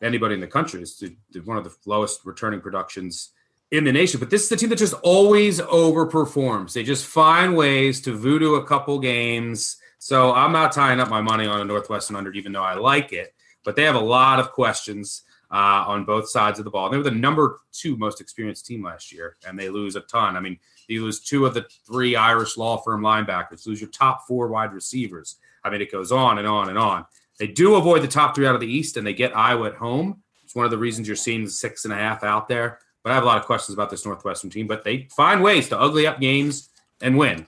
anybody 0.02 0.36
in 0.36 0.42
the 0.42 0.48
country. 0.48 0.82
It's 0.82 1.02
one 1.46 1.58
of 1.58 1.64
the 1.64 1.76
lowest 1.86 2.26
returning 2.26 2.62
productions 2.62 3.32
in 3.72 3.86
the 3.86 3.92
nation. 3.92 4.20
But 4.20 4.30
this 4.30 4.44
is 4.44 4.50
the 4.50 4.58
team 4.58 4.70
that 4.70 4.78
just 4.78 4.94
always 5.02 5.60
overperforms. 5.62 6.74
They 6.74 6.84
just 6.84 7.06
find 7.06 7.56
ways 7.56 8.02
to 8.02 8.16
voodoo 8.16 8.56
a 8.56 8.66
couple 8.66 9.00
games. 9.00 9.78
So 9.98 10.34
I'm 10.34 10.52
not 10.52 10.74
tying 10.74 11.00
up 11.00 11.10
my 11.10 11.22
money 11.22 11.48
on 11.48 11.62
a 11.62 11.66
Northwestern 11.66 12.16
under, 12.16 12.32
even 12.34 12.52
though 12.52 12.64
I 12.64 12.76
like 12.76 13.14
it. 13.14 13.34
But 13.64 13.76
they 13.76 13.84
have 13.84 13.96
a 13.96 14.00
lot 14.00 14.40
of 14.40 14.52
questions 14.52 15.24
uh, 15.52 15.84
on 15.88 16.06
both 16.06 16.30
sides 16.30 16.60
of 16.60 16.66
the 16.66 16.72
ball. 16.72 16.90
They 16.90 16.98
were 16.98 17.04
the 17.04 17.12
number 17.12 17.62
two 17.72 17.98
most 17.98 18.22
experienced 18.22 18.66
team 18.66 18.84
last 18.84 19.12
year, 19.12 19.38
and 19.46 19.60
they 19.60 19.70
lose 19.70 19.96
a 19.96 20.02
ton. 20.02 20.38
I 20.38 20.40
mean, 20.40 20.58
you 20.88 21.04
lose 21.04 21.20
two 21.20 21.46
of 21.46 21.54
the 21.54 21.66
three 21.86 22.16
Irish 22.16 22.58
law 22.58 22.78
firm 22.78 23.02
linebackers, 23.02 23.66
lose 23.66 23.82
your 23.82 23.90
top 23.90 24.28
four 24.28 24.48
wide 24.48 24.74
receivers. 24.74 25.38
I 25.64 25.70
mean, 25.70 25.82
it 25.82 25.92
goes 25.92 26.12
on 26.12 26.38
and 26.38 26.48
on 26.48 26.70
and 26.70 26.78
on. 26.78 27.06
They 27.40 27.48
do 27.48 27.76
avoid 27.76 28.04
the 28.04 28.08
top 28.08 28.36
three 28.36 28.46
out 28.46 28.56
of 28.56 28.62
the 28.62 28.72
East, 28.72 28.98
and 28.98 29.06
they 29.06 29.14
get 29.14 29.36
Iowa 29.36 29.68
at 29.68 29.76
home. 29.76 30.22
It's 30.44 30.56
one 30.56 30.66
of 30.66 30.72
the 30.72 30.78
reasons 30.78 31.08
you're 31.08 31.16
seeing 31.16 31.48
six 31.48 31.86
and 31.86 31.94
a 31.94 31.98
half 31.98 32.24
out 32.24 32.48
there. 32.48 32.80
But 33.04 33.12
I 33.12 33.16
have 33.16 33.24
a 33.24 33.28
lot 33.28 33.38
of 33.38 33.46
questions 33.46 33.74
about 33.74 33.90
this 33.90 34.06
Northwestern 34.06 34.50
team, 34.50 34.68
but 34.68 34.84
they 34.84 35.08
find 35.16 35.42
ways 35.42 35.70
to 35.70 35.80
ugly 35.80 36.06
up 36.06 36.20
games 36.20 36.70
and 37.02 37.18
win. 37.18 37.48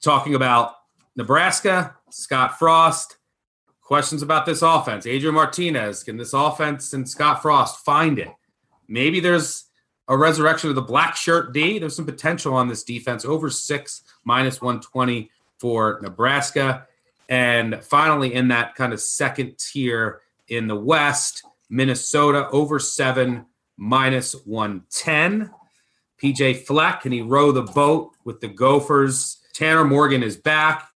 Talking 0.00 0.34
about 0.34 0.76
Nebraska, 1.16 1.96
Scott 2.10 2.58
Frost, 2.58 3.18
Questions 3.84 4.22
about 4.22 4.46
this 4.46 4.62
offense. 4.62 5.06
Adrian 5.06 5.34
Martinez, 5.34 6.02
can 6.02 6.16
this 6.16 6.32
offense 6.32 6.94
and 6.94 7.08
Scott 7.08 7.42
Frost 7.42 7.84
find 7.84 8.18
it? 8.18 8.30
Maybe 8.88 9.20
there's 9.20 9.66
a 10.08 10.16
resurrection 10.16 10.70
of 10.70 10.74
the 10.74 10.82
black 10.82 11.16
shirt 11.16 11.52
D. 11.52 11.78
There's 11.78 11.94
some 11.94 12.06
potential 12.06 12.54
on 12.54 12.66
this 12.66 12.82
defense. 12.82 13.26
Over 13.26 13.50
six, 13.50 14.02
minus 14.24 14.62
120 14.62 15.30
for 15.58 16.00
Nebraska. 16.02 16.86
And 17.28 17.82
finally, 17.84 18.34
in 18.34 18.48
that 18.48 18.74
kind 18.74 18.94
of 18.94 19.00
second 19.00 19.58
tier 19.58 20.22
in 20.48 20.66
the 20.66 20.76
West, 20.76 21.44
Minnesota 21.68 22.48
over 22.50 22.78
seven, 22.78 23.44
minus 23.76 24.32
110. 24.46 25.50
PJ 26.22 26.64
Fleck, 26.66 27.02
can 27.02 27.12
he 27.12 27.20
row 27.20 27.52
the 27.52 27.62
boat 27.62 28.12
with 28.24 28.40
the 28.40 28.48
Gophers? 28.48 29.40
Tanner 29.52 29.84
Morgan 29.84 30.22
is 30.22 30.36
back. 30.36 30.88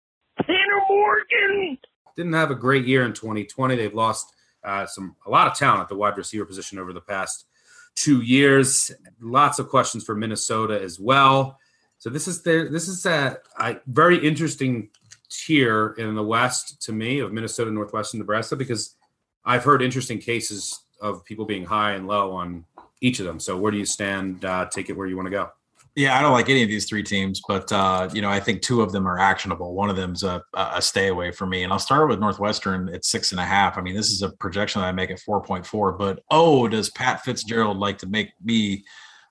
Tanner 0.46 0.80
Morgan! 0.88 1.78
Didn't 2.18 2.32
have 2.32 2.50
a 2.50 2.54
great 2.56 2.84
year 2.84 3.04
in 3.04 3.12
2020. 3.12 3.76
They've 3.76 3.94
lost 3.94 4.34
uh, 4.64 4.84
some 4.86 5.14
a 5.24 5.30
lot 5.30 5.46
of 5.46 5.54
talent 5.54 5.82
at 5.82 5.88
the 5.88 5.94
wide 5.94 6.18
receiver 6.18 6.44
position 6.44 6.78
over 6.78 6.92
the 6.92 7.00
past 7.00 7.46
two 7.94 8.22
years. 8.22 8.90
Lots 9.20 9.60
of 9.60 9.68
questions 9.68 10.04
for 10.04 10.16
Minnesota 10.16 10.82
as 10.82 10.98
well. 10.98 11.58
So 11.98 12.10
this 12.10 12.26
is 12.26 12.42
the 12.42 12.68
this 12.70 12.88
is 12.88 13.06
a, 13.06 13.38
a 13.60 13.76
very 13.86 14.18
interesting 14.18 14.90
tier 15.30 15.94
in 15.98 16.14
the 16.16 16.22
West 16.22 16.82
to 16.82 16.92
me 16.92 17.20
of 17.20 17.32
Minnesota, 17.32 17.70
Northwestern, 17.70 18.18
Nebraska 18.18 18.56
because 18.56 18.96
I've 19.44 19.62
heard 19.62 19.80
interesting 19.80 20.18
cases 20.18 20.80
of 21.00 21.24
people 21.24 21.44
being 21.44 21.64
high 21.64 21.92
and 21.92 22.08
low 22.08 22.32
on 22.32 22.64
each 23.00 23.20
of 23.20 23.26
them. 23.26 23.38
So 23.38 23.56
where 23.56 23.70
do 23.70 23.78
you 23.78 23.86
stand? 23.86 24.44
Uh, 24.44 24.66
take 24.66 24.90
it 24.90 24.94
where 24.94 25.06
you 25.06 25.14
want 25.16 25.26
to 25.26 25.30
go. 25.30 25.50
Yeah, 25.98 26.16
I 26.16 26.22
don't 26.22 26.30
like 26.30 26.48
any 26.48 26.62
of 26.62 26.68
these 26.68 26.84
three 26.84 27.02
teams, 27.02 27.42
but 27.48 27.72
uh, 27.72 28.08
you 28.12 28.22
know, 28.22 28.30
I 28.30 28.38
think 28.38 28.62
two 28.62 28.82
of 28.82 28.92
them 28.92 29.04
are 29.08 29.18
actionable. 29.18 29.74
One 29.74 29.90
of 29.90 29.96
them's 29.96 30.22
a, 30.22 30.44
a 30.54 30.80
stay 30.80 31.08
away 31.08 31.32
for 31.32 31.44
me, 31.44 31.64
and 31.64 31.72
I'll 31.72 31.80
start 31.80 32.08
with 32.08 32.20
Northwestern 32.20 32.88
at 32.90 33.04
six 33.04 33.32
and 33.32 33.40
a 33.40 33.44
half. 33.44 33.76
I 33.76 33.80
mean, 33.80 33.96
this 33.96 34.12
is 34.12 34.22
a 34.22 34.30
projection 34.30 34.80
that 34.80 34.86
I 34.86 34.92
make 34.92 35.10
at 35.10 35.18
four 35.18 35.42
point 35.42 35.66
four, 35.66 35.90
but 35.90 36.22
oh, 36.30 36.68
does 36.68 36.88
Pat 36.88 37.24
Fitzgerald 37.24 37.78
like 37.78 37.98
to 37.98 38.06
make 38.06 38.30
me 38.40 38.84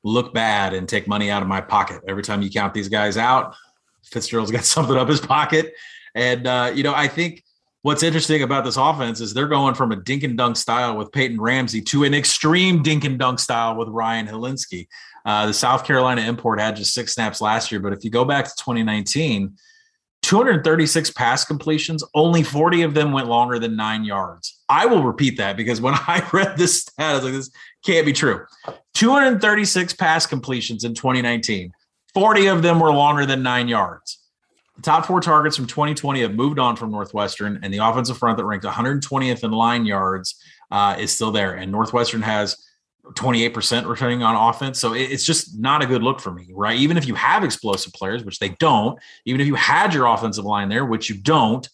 look 0.04 0.34
bad 0.34 0.74
and 0.74 0.90
take 0.90 1.08
money 1.08 1.32
out 1.32 1.42
of 1.42 1.48
my 1.48 1.62
pocket 1.62 2.02
every 2.06 2.22
time 2.22 2.42
you 2.42 2.50
count 2.50 2.74
these 2.74 2.90
guys 2.90 3.16
out? 3.16 3.56
Fitzgerald's 4.04 4.52
got 4.52 4.66
something 4.66 4.98
up 4.98 5.08
his 5.08 5.22
pocket, 5.22 5.74
and 6.16 6.48
uh, 6.48 6.74
you 6.76 6.84
know, 6.84 6.94
I 6.94 7.08
think 7.08 7.46
what's 7.84 8.04
interesting 8.04 8.44
about 8.44 8.66
this 8.66 8.76
offense 8.76 9.22
is 9.22 9.34
they're 9.34 9.48
going 9.48 9.74
from 9.74 9.94
a 9.94 9.96
dink 9.96 10.24
and 10.24 10.38
dunk 10.38 10.58
style 10.58 10.98
with 10.98 11.14
Peyton 11.14 11.40
Ramsey 11.40 11.80
to 11.84 12.04
an 12.04 12.14
extreme 12.14 12.84
dink 12.84 13.06
and 13.06 13.18
dunk 13.18 13.40
style 13.40 13.78
with 13.78 13.88
Ryan 13.88 14.28
Hilinski. 14.28 14.88
Uh, 15.28 15.46
the 15.46 15.54
South 15.54 15.84
Carolina 15.84 16.22
import 16.22 16.58
had 16.58 16.78
just 16.78 16.94
six 16.94 17.14
snaps 17.14 17.42
last 17.42 17.70
year, 17.70 17.82
but 17.82 17.92
if 17.92 18.06
you 18.06 18.10
go 18.10 18.24
back 18.24 18.46
to 18.46 18.52
2019, 18.56 19.58
236 20.22 21.12
pass 21.12 21.44
completions, 21.44 22.02
only 22.16 22.44
40 22.44 22.84
of 22.84 22.94
them 22.94 23.12
went 23.12 23.28
longer 23.28 23.60
than 23.60 23.76
nine 23.76 24.06
yards. 24.06 24.62
I 24.70 24.86
will 24.86 25.04
repeat 25.04 25.38
that 25.38 25.58
because 25.58 25.82
when 25.82 25.94
I 25.98 26.26
read 26.32 26.58
this 26.58 26.82
stat, 26.84 27.12
I 27.12 27.14
was 27.16 27.24
like, 27.26 27.34
this 27.34 27.52
can't 27.86 28.06
be 28.06 28.14
true. 28.14 28.46
236 28.94 29.94
pass 29.96 30.26
completions 30.26 30.86
in 30.86 30.94
2019, 30.94 31.74
40 32.14 32.48
of 32.48 32.62
them 32.62 32.80
were 32.80 32.94
longer 32.94 33.26
than 33.26 33.44
nine 33.44 33.68
yards. 33.68 34.24
The 34.78 34.84
top 34.84 35.08
four 35.08 35.20
targets 35.20 35.58
from 35.58 35.68
2020 35.68 36.22
have 36.22 36.36
moved 36.36 36.58
on 36.58 36.78
from 36.78 36.90
Northwestern, 36.92 37.60
and 37.64 37.74
the 37.74 37.80
offensive 37.80 38.18
front 38.18 38.38
that 38.38 38.46
ranked 38.46 38.66
120th 38.66 39.44
in 39.44 39.52
line 39.52 39.86
yards 39.86 40.42
uh, 40.72 40.96
is 40.98 41.12
still 41.14 41.32
there. 41.32 41.56
And 41.56 41.70
Northwestern 41.70 42.22
has 42.22 42.56
28% 43.14 43.88
returning 43.88 44.24
on 44.24 44.36
offense. 44.50 44.80
So 44.80 44.94
it's 44.94 45.24
just 45.24 45.58
not 45.58 45.82
a 45.82 45.86
good 45.86 46.04
look 46.04 46.20
for 46.20 46.32
me, 46.32 46.48
right? 46.54 46.78
Even 46.78 46.98
if 46.98 47.08
you 47.08 47.16
have 47.16 47.44
explosive 47.44 47.94
players, 47.94 48.24
which 48.24 48.40
they 48.40 48.50
don't, 48.60 49.00
even 49.26 49.42
if 49.42 49.48
you 49.48 49.56
had 49.56 49.94
your 49.94 50.06
offensive 50.08 50.46
line 50.46 50.70
there, 50.70 50.86
which 50.86 51.10
you 51.10 51.18
don't, 51.18 51.68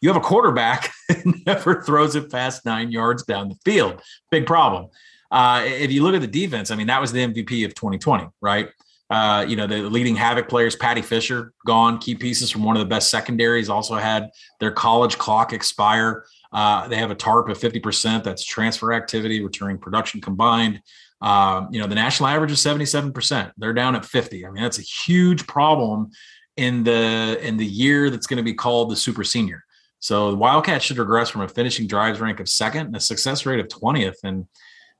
you 0.00 0.08
have 0.08 0.16
a 0.16 0.24
quarterback 0.24 0.90
that 1.08 1.24
never 1.46 1.82
throws 1.82 2.14
it 2.14 2.30
past 2.30 2.64
nine 2.64 2.90
yards 2.90 3.24
down 3.24 3.48
the 3.48 3.56
field. 3.64 4.00
Big 4.30 4.46
problem. 4.46 4.88
Uh, 5.30 5.62
if 5.64 5.90
you 5.92 6.02
look 6.02 6.14
at 6.14 6.20
the 6.20 6.26
defense, 6.26 6.70
I 6.70 6.76
mean, 6.76 6.86
that 6.86 7.00
was 7.00 7.12
the 7.12 7.20
MVP 7.20 7.64
of 7.64 7.74
2020, 7.74 8.28
right? 8.40 8.70
Uh, 9.10 9.44
you 9.48 9.56
know, 9.56 9.66
the 9.66 9.78
leading 9.82 10.16
havoc 10.16 10.48
players, 10.48 10.76
Paddy 10.76 11.02
Fisher, 11.02 11.52
gone. 11.66 11.98
Key 11.98 12.14
pieces 12.14 12.50
from 12.50 12.62
one 12.62 12.76
of 12.76 12.80
the 12.80 12.88
best 12.88 13.10
secondaries 13.10 13.68
also 13.68 13.94
had 13.94 14.30
their 14.60 14.70
college 14.70 15.16
clock 15.16 15.52
expire. 15.52 16.24
Uh, 16.52 16.88
they 16.88 16.96
have 16.96 17.10
a 17.10 17.14
TARP 17.14 17.48
of 17.48 17.58
50%. 17.58 18.24
That's 18.24 18.44
transfer 18.44 18.92
activity, 18.92 19.42
returning 19.42 19.78
production 19.78 20.20
combined. 20.20 20.82
Um, 21.20 21.68
you 21.70 21.80
know, 21.80 21.86
the 21.86 21.94
national 21.94 22.28
average 22.28 22.52
is 22.52 22.58
77%. 22.58 23.52
They're 23.56 23.72
down 23.72 23.96
at 23.96 24.04
50. 24.04 24.46
I 24.46 24.50
mean, 24.50 24.62
that's 24.62 24.78
a 24.78 24.82
huge 24.82 25.46
problem 25.46 26.10
in 26.56 26.82
the 26.82 27.38
in 27.40 27.56
the 27.56 27.66
year 27.66 28.10
that's 28.10 28.26
going 28.26 28.38
to 28.38 28.42
be 28.42 28.54
called 28.54 28.90
the 28.90 28.96
super 28.96 29.24
senior. 29.24 29.64
So 30.00 30.30
the 30.30 30.36
Wildcats 30.36 30.84
should 30.84 30.98
regress 30.98 31.28
from 31.28 31.40
a 31.42 31.48
finishing 31.48 31.86
drives 31.86 32.20
rank 32.20 32.40
of 32.40 32.48
second 32.48 32.86
and 32.86 32.96
a 32.96 33.00
success 33.00 33.46
rate 33.46 33.60
of 33.60 33.68
20th. 33.68 34.16
And 34.24 34.46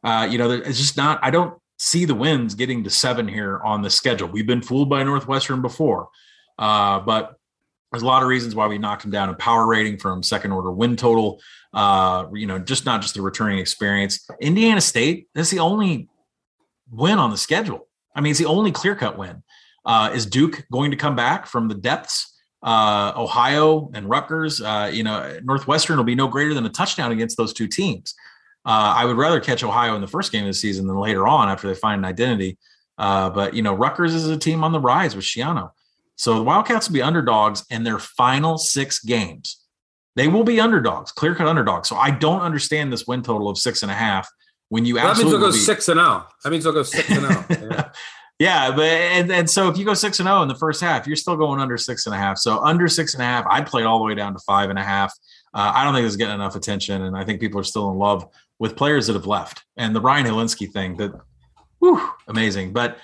uh, 0.03 0.27
you 0.31 0.39
know, 0.39 0.51
it's 0.51 0.79
just 0.79 0.97
not. 0.97 1.19
I 1.23 1.31
don't 1.31 1.59
see 1.79 2.05
the 2.05 2.15
wins 2.15 2.55
getting 2.55 2.85
to 2.85 2.91
seven 2.91 3.29
here 3.29 3.61
on 3.61 3.83
the 3.83 3.91
schedule. 3.91 4.29
We've 4.29 4.47
been 4.47 4.63
fooled 4.63 4.89
by 4.89 5.03
Northwestern 5.03 5.63
before, 5.63 6.09
uh, 6.59 7.01
but 7.01 7.38
there's 7.91 8.03
a 8.03 8.07
lot 8.07 8.23
of 8.23 8.29
reasons 8.29 8.55
why 8.55 8.67
we 8.67 8.79
knocked 8.79 9.03
them 9.03 9.11
down 9.11 9.29
in 9.29 9.35
power 9.37 9.67
rating 9.67 9.99
from 9.99 10.23
second 10.23 10.53
order 10.53 10.71
win 10.71 10.97
total. 10.97 11.41
Uh, 11.73 12.27
you 12.35 12.47
know, 12.47 12.59
just 12.59 12.87
not 12.87 13.03
just 13.03 13.15
the 13.15 13.23
returning 13.23 13.59
experience. 13.59 14.29
Indiana 14.41 14.81
State, 14.81 15.29
that's 15.35 15.51
the 15.51 15.59
only 15.59 16.09
win 16.91 17.19
on 17.19 17.31
the 17.31 17.37
schedule. 17.37 17.87
I 18.15 18.21
mean, 18.21 18.31
it's 18.31 18.41
the 18.41 18.47
only 18.47 18.73
clear 18.73 18.95
cut 18.95 19.19
win. 19.19 19.43
Uh, 19.85 20.11
is 20.15 20.27
Duke 20.27 20.67
going 20.73 20.91
to 20.91 20.97
come 20.97 21.17
back 21.17 21.47
from 21.47 21.69
the 21.69 21.75
depths? 21.75 22.35
Uh, 22.63 23.13
Ohio 23.17 23.91
and 23.95 24.09
Rutgers, 24.09 24.61
uh, 24.61 24.91
you 24.93 25.03
know, 25.03 25.39
Northwestern 25.45 25.97
will 25.97 26.05
be 26.05 26.15
no 26.15 26.27
greater 26.27 26.55
than 26.55 26.67
a 26.67 26.71
touchdown 26.71 27.13
against 27.13 27.37
those 27.37 27.53
two 27.53 27.69
teams. 27.69 28.15
Uh, 28.67 28.95
I 28.97 29.05
would 29.05 29.17
rather 29.17 29.41
catch 29.41 29.63
Ohio 29.63 29.95
in 29.95 30.01
the 30.01 30.09
first 30.09 30.33
game 30.33 30.43
of 30.43 30.49
the 30.49 30.55
season 30.55 30.87
than 30.87 30.99
later 30.99 31.27
on 31.27 31.49
after 31.49 31.69
they 31.69 31.75
find 31.75 32.01
an 32.01 32.05
identity. 32.05 32.59
Uh, 32.99 33.31
but 33.31 33.55
you 33.55 33.63
know, 33.63 33.73
Rutgers 33.73 34.15
is 34.15 34.29
a 34.29 34.37
team 34.37 34.65
on 34.65 34.73
the 34.73 34.81
rise 34.81 35.15
with 35.15 35.25
Schiano. 35.25 35.71
So 36.19 36.35
the 36.35 36.43
Wildcats 36.43 36.89
will 36.89 36.95
be 36.95 37.03
underdogs 37.03 37.65
in 37.71 37.85
their 37.85 37.99
final 37.99 38.59
six 38.59 38.99
games. 38.99 39.65
They 40.17 40.27
will 40.27 40.43
be 40.45 40.61
underdogs, 40.61 41.13
clear 41.13 41.35
cut 41.35 41.47
underdogs. 41.47 41.89
So 41.89 41.97
I 41.97 42.11
don't 42.11 42.41
understand 42.41 42.93
this 42.93 43.07
win 43.07 43.23
total 43.23 43.49
of 43.49 43.57
six 43.57 43.83
and 43.83 43.91
a 43.91 43.95
half 43.95 44.29
when 44.69 44.85
you 44.85 44.97
That 44.97 45.17
means 45.17 45.31
they'll 45.31 45.41
go 45.41 45.53
be- 45.53 45.57
six 45.57 45.89
and 45.89 45.99
zero. 45.99 46.27
That 46.43 46.51
means 46.51 46.65
they'll 46.65 46.73
go 46.73 46.83
six 46.83 47.09
and 47.09 47.21
zero. 47.21 47.45
Yeah. 47.71 47.91
Yeah, 48.41 48.71
but 48.71 48.85
and, 48.85 49.33
and 49.33 49.51
so 49.51 49.69
if 49.69 49.77
you 49.77 49.85
go 49.85 49.95
six 49.95 50.21
and 50.21 50.29
zero 50.29 50.43
in 50.43 50.49
the 50.49 50.55
first 50.55 50.81
half, 50.81 51.09
you're 51.09 51.17
still 51.17 51.37
going 51.37 51.61
under 51.61 51.77
six 51.77 52.07
and 52.07 52.15
a 52.15 52.19
half. 52.19 52.39
So 52.39 52.61
under 52.61 52.87
six 52.87 53.15
and 53.15 53.23
a 53.23 53.27
half, 53.27 53.45
I'd 53.51 53.67
play 53.67 53.83
all 53.83 53.99
the 53.99 54.05
way 54.05 54.15
down 54.15 54.33
to 54.33 54.39
five 54.41 54.71
and 54.71 54.79
a 54.79 54.85
half. 54.85 55.13
Uh, 55.53 55.73
I 55.75 55.83
don't 55.83 55.93
think 55.93 56.07
it's 56.07 56.15
getting 56.15 56.37
enough 56.37 56.55
attention, 56.55 57.03
and 57.03 57.17
I 57.17 57.25
think 57.25 57.41
people 57.41 57.61
are 57.61 57.65
still 57.65 57.91
in 57.91 57.99
love 57.99 58.29
with 58.61 58.77
players 58.77 59.09
that 59.09 59.15
have 59.15 59.27
left. 59.27 59.65
And 59.77 59.95
the 59.95 60.01
Ryan 60.01 60.27
Hilinski 60.27 60.71
thing, 60.71 60.97
that, 60.99 61.13
whew, 61.81 62.01
amazing. 62.29 62.73
But 62.73 62.99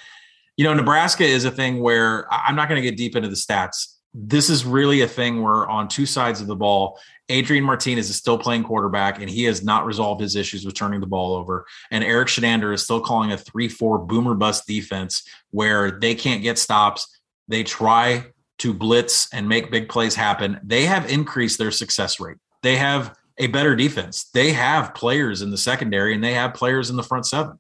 you 0.57 0.65
know, 0.65 0.75
Nebraska 0.75 1.25
is 1.25 1.45
a 1.45 1.51
thing 1.51 1.81
where 1.81 2.27
I'm 2.33 2.57
not 2.57 2.69
going 2.69 2.81
to 2.83 2.89
get 2.89 2.97
deep 2.97 3.17
into 3.17 3.29
the 3.29 3.35
stats. 3.35 3.97
This 4.13 4.49
is 4.49 4.65
really 4.65 5.01
a 5.01 5.09
thing 5.09 5.43
where 5.43 5.69
on 5.69 5.89
two 5.89 6.07
sides 6.07 6.41
of 6.41 6.47
the 6.47 6.55
ball, 6.55 7.01
Adrian 7.29 7.65
Martinez 7.65 8.11
is 8.11 8.17
still 8.17 8.39
playing 8.39 8.63
quarterback, 8.63 9.21
and 9.21 9.29
he 9.29 9.45
has 9.45 9.65
not 9.65 9.87
resolved 9.87 10.21
his 10.21 10.37
issues 10.37 10.65
with 10.65 10.75
turning 10.75 11.01
the 11.01 11.07
ball 11.07 11.35
over. 11.35 11.67
And 11.91 12.05
Erik 12.05 12.29
Chinander 12.29 12.73
is 12.73 12.85
still 12.85 13.01
calling 13.01 13.33
a 13.33 13.39
three-four 13.39 13.99
boomer 14.01 14.35
bust 14.35 14.67
defense 14.67 15.27
where 15.51 15.91
they 15.91 16.15
can't 16.15 16.43
get 16.43 16.59
stops. 16.59 17.21
They 17.49 17.65
try 17.65 18.27
to 18.59 18.73
blitz 18.73 19.33
and 19.33 19.49
make 19.49 19.71
big 19.71 19.89
plays 19.89 20.15
happen. 20.15 20.61
They 20.63 20.85
have 20.85 21.11
increased 21.11 21.59
their 21.59 21.73
success 21.73 22.21
rate. 22.21 22.37
They 22.63 22.77
have 22.77 23.17
a 23.37 23.49
better 23.49 23.75
defense. 23.75 24.31
They 24.33 24.53
have 24.53 24.95
players 24.95 25.43
in 25.43 25.51
the 25.51 25.59
secondary 25.59 26.15
and 26.15 26.23
they 26.23 26.35
have 26.35 26.55
players 26.55 26.89
in 26.89 26.97
the 26.97 27.03
front 27.03 27.27
seven. 27.27 27.59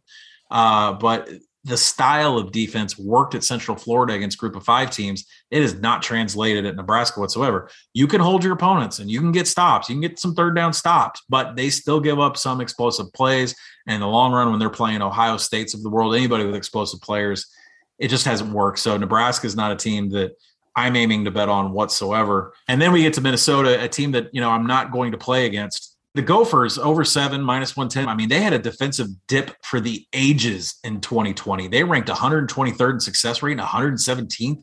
Uh, 0.51 0.93
but 0.93 1.29
the 1.65 1.77
style 1.79 2.37
of 2.37 2.53
defense 2.53 2.99
worked 2.99 3.35
at 3.35 3.43
Central 3.43 3.77
Florida 3.77 4.13
against 4.13 4.37
group 4.37 4.55
of 4.55 4.65
five 4.65 4.91
teams. 4.91 5.25
It 5.51 5.63
is 5.63 5.75
not 5.75 6.03
translated 6.03 6.67
at 6.67 6.77
Nebraska 6.77 7.19
whatsoever. 7.19 7.71
You 7.95 8.07
can 8.07 8.21
hold 8.21 8.45
your 8.45 8.53
opponents 8.53 8.99
and 8.99 9.11
you 9.11 9.19
can 9.19 9.33
get 9.33 9.49
stops. 9.49 9.89
You 9.89 9.95
can 9.95 10.03
get 10.03 10.19
some 10.19 10.35
third 10.35 10.55
down 10.55 10.75
stops, 10.75 11.23
but 11.29 11.57
they 11.57 11.71
still 11.71 12.01
give 12.01 12.21
up 12.21 12.37
some 12.37 12.61
explosive 12.61 13.11
plays. 13.15 13.55
And 13.87 13.95
in 13.95 14.01
the 14.03 14.07
long 14.07 14.33
run, 14.33 14.51
when 14.51 14.59
they're 14.59 14.69
playing 14.69 15.01
Ohio 15.01 15.39
States 15.39 15.73
of 15.73 15.83
the 15.83 15.89
world, 15.89 16.15
anybody 16.15 16.45
with 16.45 16.55
explosive 16.55 17.01
players, 17.01 17.47
it 17.99 18.09
just 18.09 18.27
hasn't 18.27 18.53
worked. 18.53 18.79
So 18.79 18.97
Nebraska 18.99 19.47
is 19.47 19.57
not 19.57 19.73
a 19.73 19.77
team 19.77 20.11
that 20.11 20.33
I'm 20.77 20.97
aiming 20.97 21.25
to 21.25 21.31
bet 21.31 21.49
on 21.49 21.73
whatsoever. 21.73 22.53
And 22.69 22.81
then 22.81 22.93
we 22.93 23.03
get 23.03 23.15
to 23.15 23.21
Minnesota, 23.21 23.83
a 23.83 23.89
team 23.89 24.13
that, 24.13 24.29
you 24.35 24.41
know, 24.41 24.51
I'm 24.51 24.67
not 24.67 24.93
going 24.93 25.13
to 25.13 25.19
play 25.19 25.47
against. 25.47 25.94
The 26.15 26.23
Gophers 26.23 26.79
over 26.79 27.05
seven, 27.05 27.43
minus 27.43 27.77
110. 27.77 28.09
I 28.09 28.15
mean, 28.15 28.29
they 28.29 28.41
had 28.41 28.53
a 28.53 28.59
defensive 28.59 29.09
dip 29.27 29.51
for 29.65 29.81
the 29.81 30.07
ages 30.13 30.77
in 30.85 31.01
2020. 31.01 31.67
They 31.69 31.83
ranked 31.83 32.09
123rd 32.09 32.93
in 32.93 33.01
success 33.01 33.43
rate 33.43 33.59
and 33.59 33.61
117th 33.61 34.63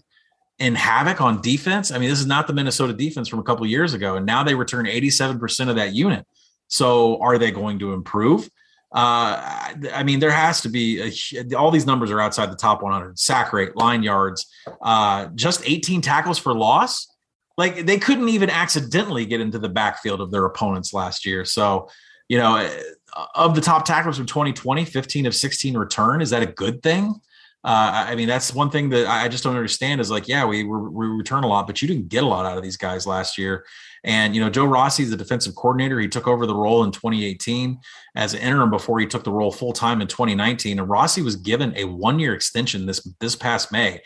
in 0.60 0.76
havoc 0.76 1.20
on 1.20 1.42
defense. 1.42 1.92
I 1.92 1.98
mean, 1.98 2.10
this 2.10 2.20
is 2.20 2.26
not 2.26 2.48
the 2.48 2.54
Minnesota 2.54 2.94
defense 2.94 3.28
from 3.28 3.40
a 3.40 3.44
couple 3.44 3.66
years 3.66 3.94
ago. 3.94 4.16
And 4.16 4.26
now 4.26 4.44
they 4.44 4.56
return 4.56 4.86
87% 4.86 5.70
of 5.70 5.76
that 5.76 5.94
unit. 5.94 6.26
So 6.68 7.22
are 7.22 7.38
they 7.38 7.52
going 7.52 7.80
to 7.80 7.94
improve? 7.94 8.50
Uh, 8.94 9.72
I 9.94 10.04
mean, 10.04 10.20
there 10.20 10.32
has 10.32 10.62
to 10.62 10.70
be 10.70 11.02
a, 11.02 11.56
all 11.56 11.72
these 11.72 11.86
numbers 11.86 12.12
are 12.12 12.20
outside 12.22 12.52
the 12.52 12.58
top 12.58 12.82
100 12.82 13.18
sack 13.18 13.52
rate, 13.54 13.76
line 13.76 14.04
yards, 14.04 14.46
uh, 14.82 15.28
just 15.36 15.64
18 15.66 16.02
tackles 16.02 16.38
for 16.38 16.54
loss. 16.54 17.11
Like 17.58 17.86
they 17.86 17.98
couldn't 17.98 18.30
even 18.30 18.50
accidentally 18.50 19.26
get 19.26 19.42
into 19.42 19.60
the 19.60 19.70
backfield 19.70 20.22
of 20.22 20.32
their 20.32 20.46
opponents 20.46 20.94
last 20.94 21.26
year. 21.26 21.46
So, 21.46 21.90
you 22.28 22.38
know, 22.38 22.56
uh, 22.56 23.26
of 23.36 23.56
the 23.56 23.62
top 23.62 23.86
tacklers 23.86 24.18
from 24.18 24.26
2020, 24.26 24.86
15 24.86 25.26
of 25.26 25.36
16 25.36 25.78
return. 25.78 26.22
Is 26.22 26.30
that 26.30 26.42
a 26.42 26.48
good 26.48 26.82
thing? 26.82 27.16
Uh, 27.64 28.08
I 28.08 28.16
mean, 28.16 28.28
that's 28.28 28.56
one 28.56 28.72
thing 28.72 28.90
that 28.90 29.06
I 29.06 29.28
just 29.28 29.44
don't 29.44 29.56
understand 29.56 30.02
is 30.02 30.10
like, 30.10 30.28
yeah, 30.28 30.46
we, 30.46 30.64
we 30.64 31.06
return 31.06 31.44
a 31.44 31.48
lot, 31.48 31.68
but 31.68 31.80
you 31.82 31.88
didn't 31.88 32.10
get 32.10 32.24
a 32.24 32.28
lot 32.28 32.46
out 32.46 32.58
of 32.58 32.64
these 32.64 32.78
guys 32.78 33.06
last 33.06 33.38
year. 33.38 33.66
And, 34.04 34.34
you 34.34 34.42
know, 34.42 34.50
Joe 34.50 34.66
Rossi 34.66 35.04
is 35.04 35.12
the 35.12 35.18
defensive 35.18 35.54
coordinator. 35.56 36.00
He 36.00 36.08
took 36.08 36.28
over 36.28 36.48
the 36.48 36.56
role 36.56 36.84
in 36.84 36.92
2018 36.92 37.80
as 38.16 38.34
an 38.34 38.40
interim 38.40 38.72
before 38.72 39.00
he 39.00 39.06
took 39.06 39.24
the 39.24 39.32
role 39.32 39.52
full 39.52 39.74
time 39.74 40.02
in 40.02 40.08
2019. 40.08 40.80
And 40.80 40.90
Rossi 40.90 41.22
was 41.22 41.36
given 41.36 41.72
a 41.76 41.84
one 41.84 42.18
year 42.18 42.34
extension 42.34 42.88
this, 42.88 43.08
this 43.20 43.36
past 43.36 43.72
May. 43.72 44.02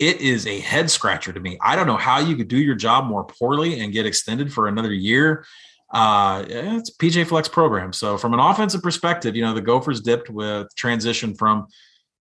It 0.00 0.22
is 0.22 0.46
a 0.46 0.58
head 0.60 0.90
scratcher 0.90 1.30
to 1.32 1.38
me. 1.38 1.58
I 1.60 1.76
don't 1.76 1.86
know 1.86 1.98
how 1.98 2.18
you 2.18 2.34
could 2.34 2.48
do 2.48 2.58
your 2.58 2.74
job 2.74 3.04
more 3.04 3.22
poorly 3.22 3.80
and 3.80 3.92
get 3.92 4.06
extended 4.06 4.50
for 4.52 4.66
another 4.66 4.92
year. 4.92 5.44
Uh, 5.92 6.44
it's 6.48 6.90
PJ 6.96 7.26
Fleck's 7.26 7.48
program. 7.48 7.92
So 7.92 8.16
from 8.16 8.32
an 8.32 8.40
offensive 8.40 8.82
perspective, 8.82 9.36
you 9.36 9.42
know, 9.42 9.52
the 9.52 9.60
Gophers 9.60 10.00
dipped 10.00 10.30
with 10.30 10.74
transition 10.74 11.34
from 11.34 11.66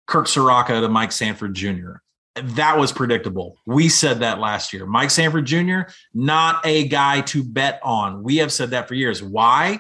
Kirk 0.08 0.26
Ciarrocca 0.26 0.82
to 0.82 0.90
Mike 0.90 1.14
Sanford 1.14 1.54
Jr. 1.54 1.94
That 2.36 2.78
was 2.78 2.92
predictable. 2.92 3.58
We 3.66 3.88
said 3.88 4.20
that 4.20 4.40
last 4.40 4.74
year. 4.74 4.86
Mike 4.86 5.12
Sanford 5.12 5.46
Jr., 5.46 5.82
not 6.14 6.66
a 6.66 6.88
guy 6.88 7.22
to 7.22 7.44
bet 7.44 7.80
on. 7.84 8.24
We 8.24 8.38
have 8.38 8.52
said 8.52 8.72
that 8.72 8.88
for 8.88 8.94
years. 8.94 9.24
Why? 9.24 9.80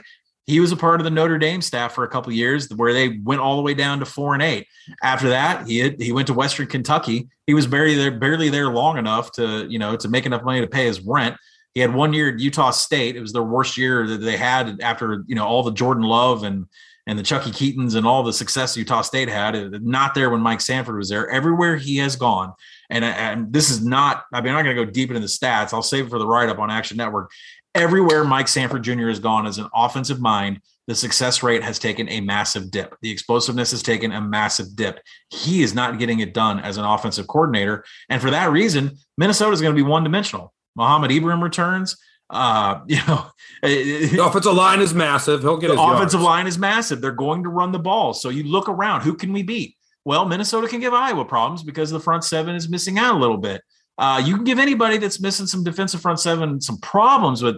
He 0.49 0.59
was 0.59 0.71
a 0.71 0.75
part 0.75 0.99
of 0.99 1.03
the 1.03 1.11
Notre 1.11 1.37
Dame 1.37 1.61
staff 1.61 1.93
for 1.93 2.03
a 2.03 2.07
couple 2.07 2.33
years 2.33 2.73
where 2.75 2.91
they 2.91 3.19
went 3.23 3.39
all 3.39 3.55
the 3.55 3.61
way 3.61 3.75
down 3.75 3.99
to 3.99 4.05
four 4.05 4.33
and 4.33 4.41
eight. 4.41 4.65
After 5.03 5.29
that, 5.29 5.67
he 5.67 5.77
had, 5.77 6.01
he 6.01 6.11
went 6.11 6.25
to 6.25 6.33
Western 6.33 6.65
Kentucky. 6.65 7.29
He 7.45 7.53
was 7.53 7.67
barely 7.67 7.93
there, 7.93 8.09
barely 8.09 8.49
there 8.49 8.69
long 8.69 8.97
enough 8.97 9.31
to, 9.33 9.67
you 9.69 9.77
know, 9.77 9.95
to 9.95 10.07
make 10.09 10.25
enough 10.25 10.43
money 10.43 10.61
to 10.61 10.67
pay 10.67 10.87
his 10.87 11.01
rent. 11.01 11.37
He 11.75 11.81
had 11.81 11.93
one 11.93 12.13
year 12.13 12.29
at 12.29 12.39
Utah 12.39 12.71
State. 12.71 13.15
It 13.15 13.21
was 13.21 13.31
their 13.31 13.43
worst 13.43 13.77
year 13.77 14.07
that 14.07 14.17
they 14.17 14.37
had 14.37 14.81
after, 14.81 15.23
you 15.27 15.35
know, 15.35 15.45
all 15.45 15.61
the 15.61 15.71
Jordan 15.71 16.03
Love 16.03 16.43
and 16.43 16.65
and 17.05 17.17
the 17.17 17.23
Chuckie 17.23 17.51
Keetons 17.51 17.95
and 17.95 18.05
all 18.05 18.21
the 18.21 18.33
success 18.33 18.77
Utah 18.77 19.01
State 19.01 19.29
had. 19.29 19.83
Not 19.83 20.13
there 20.13 20.29
when 20.29 20.41
Mike 20.41 20.61
Sanford 20.61 20.95
was 20.95 21.09
there. 21.09 21.27
Everywhere 21.29 21.75
he 21.75 21.97
has 21.97 22.15
gone, 22.15 22.53
and, 22.89 23.03
and 23.03 23.51
this 23.51 23.71
is 23.71 23.83
not. 23.83 24.25
I 24.31 24.41
mean, 24.41 24.49
I'm 24.49 24.57
not 24.57 24.63
going 24.63 24.75
to 24.75 24.85
go 24.85 24.91
deep 24.91 25.09
into 25.09 25.19
the 25.19 25.27
stats. 25.27 25.73
I'll 25.73 25.81
save 25.81 26.07
it 26.07 26.09
for 26.09 26.19
the 26.19 26.27
write 26.27 26.49
up 26.49 26.59
on 26.59 26.69
Action 26.69 26.97
Network. 26.97 27.31
Everywhere 27.79 28.25
Mike 28.25 28.49
Sanford 28.49 28.83
Jr. 28.83 29.07
has 29.07 29.21
gone 29.21 29.47
as 29.47 29.57
an 29.57 29.69
offensive 29.73 30.19
mind, 30.19 30.59
the 30.87 30.95
success 30.95 31.41
rate 31.41 31.63
has 31.63 31.79
taken 31.79 32.09
a 32.09 32.19
massive 32.19 32.71
dip. 32.71 32.93
The 33.01 33.09
explosiveness 33.09 33.71
has 33.71 33.81
taken 33.81 34.11
a 34.11 34.19
massive 34.19 34.75
dip. 34.75 34.99
He 35.29 35.63
is 35.63 35.73
not 35.73 35.97
getting 35.97 36.19
it 36.19 36.33
done 36.33 36.59
as 36.59 36.75
an 36.75 36.83
offensive 36.83 37.27
coordinator, 37.27 37.85
and 38.09 38.21
for 38.21 38.31
that 38.31 38.51
reason, 38.51 38.97
Minnesota 39.17 39.53
is 39.53 39.61
going 39.61 39.73
to 39.73 39.81
be 39.81 39.87
one 39.87 40.03
dimensional. 40.03 40.53
Mohamed 40.75 41.11
Ibrahim 41.11 41.41
returns. 41.41 41.95
Uh, 42.29 42.81
you 42.87 42.97
know, 43.07 43.27
the 43.63 44.25
offensive 44.25 44.53
line 44.53 44.81
is 44.81 44.93
massive. 44.93 45.41
He'll 45.41 45.55
get 45.55 45.69
the 45.69 45.77
his 45.77 45.81
offensive 45.81 46.19
yards. 46.19 46.25
line 46.25 46.47
is 46.47 46.57
massive. 46.57 46.99
They're 46.99 47.13
going 47.13 47.43
to 47.43 47.49
run 47.49 47.71
the 47.71 47.79
ball. 47.79 48.13
So 48.13 48.27
you 48.27 48.43
look 48.43 48.67
around. 48.67 49.03
Who 49.03 49.13
can 49.13 49.31
we 49.31 49.41
beat? 49.41 49.77
Well, 50.03 50.25
Minnesota 50.25 50.67
can 50.67 50.81
give 50.81 50.93
Iowa 50.93 51.23
problems 51.23 51.63
because 51.63 51.91
the 51.91 51.99
front 52.01 52.25
seven 52.25 52.55
is 52.55 52.67
missing 52.67 52.99
out 52.99 53.15
a 53.15 53.19
little 53.19 53.37
bit. 53.37 53.61
Uh, 53.99 54.21
you 54.25 54.33
can 54.35 54.45
give 54.45 54.59
anybody 54.59 54.97
that's 54.97 55.19
missing 55.19 55.45
some 55.45 55.63
defensive 55.63 56.01
front 56.01 56.19
seven 56.19 56.59
some 56.59 56.77
problems 56.79 57.43
with. 57.43 57.57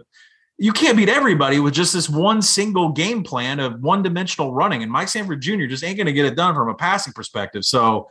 You 0.61 0.71
can't 0.71 0.95
beat 0.95 1.09
everybody 1.09 1.59
with 1.59 1.73
just 1.73 1.91
this 1.91 2.07
one 2.07 2.39
single 2.39 2.89
game 2.89 3.23
plan 3.23 3.59
of 3.59 3.81
one 3.81 4.03
dimensional 4.03 4.53
running. 4.53 4.83
And 4.83 4.91
Mike 4.91 5.07
Sanford 5.07 5.41
Jr. 5.41 5.65
just 5.65 5.83
ain't 5.83 5.97
going 5.97 6.05
to 6.05 6.13
get 6.13 6.27
it 6.27 6.35
done 6.35 6.53
from 6.53 6.69
a 6.69 6.75
passing 6.75 7.13
perspective. 7.13 7.65
So 7.65 8.07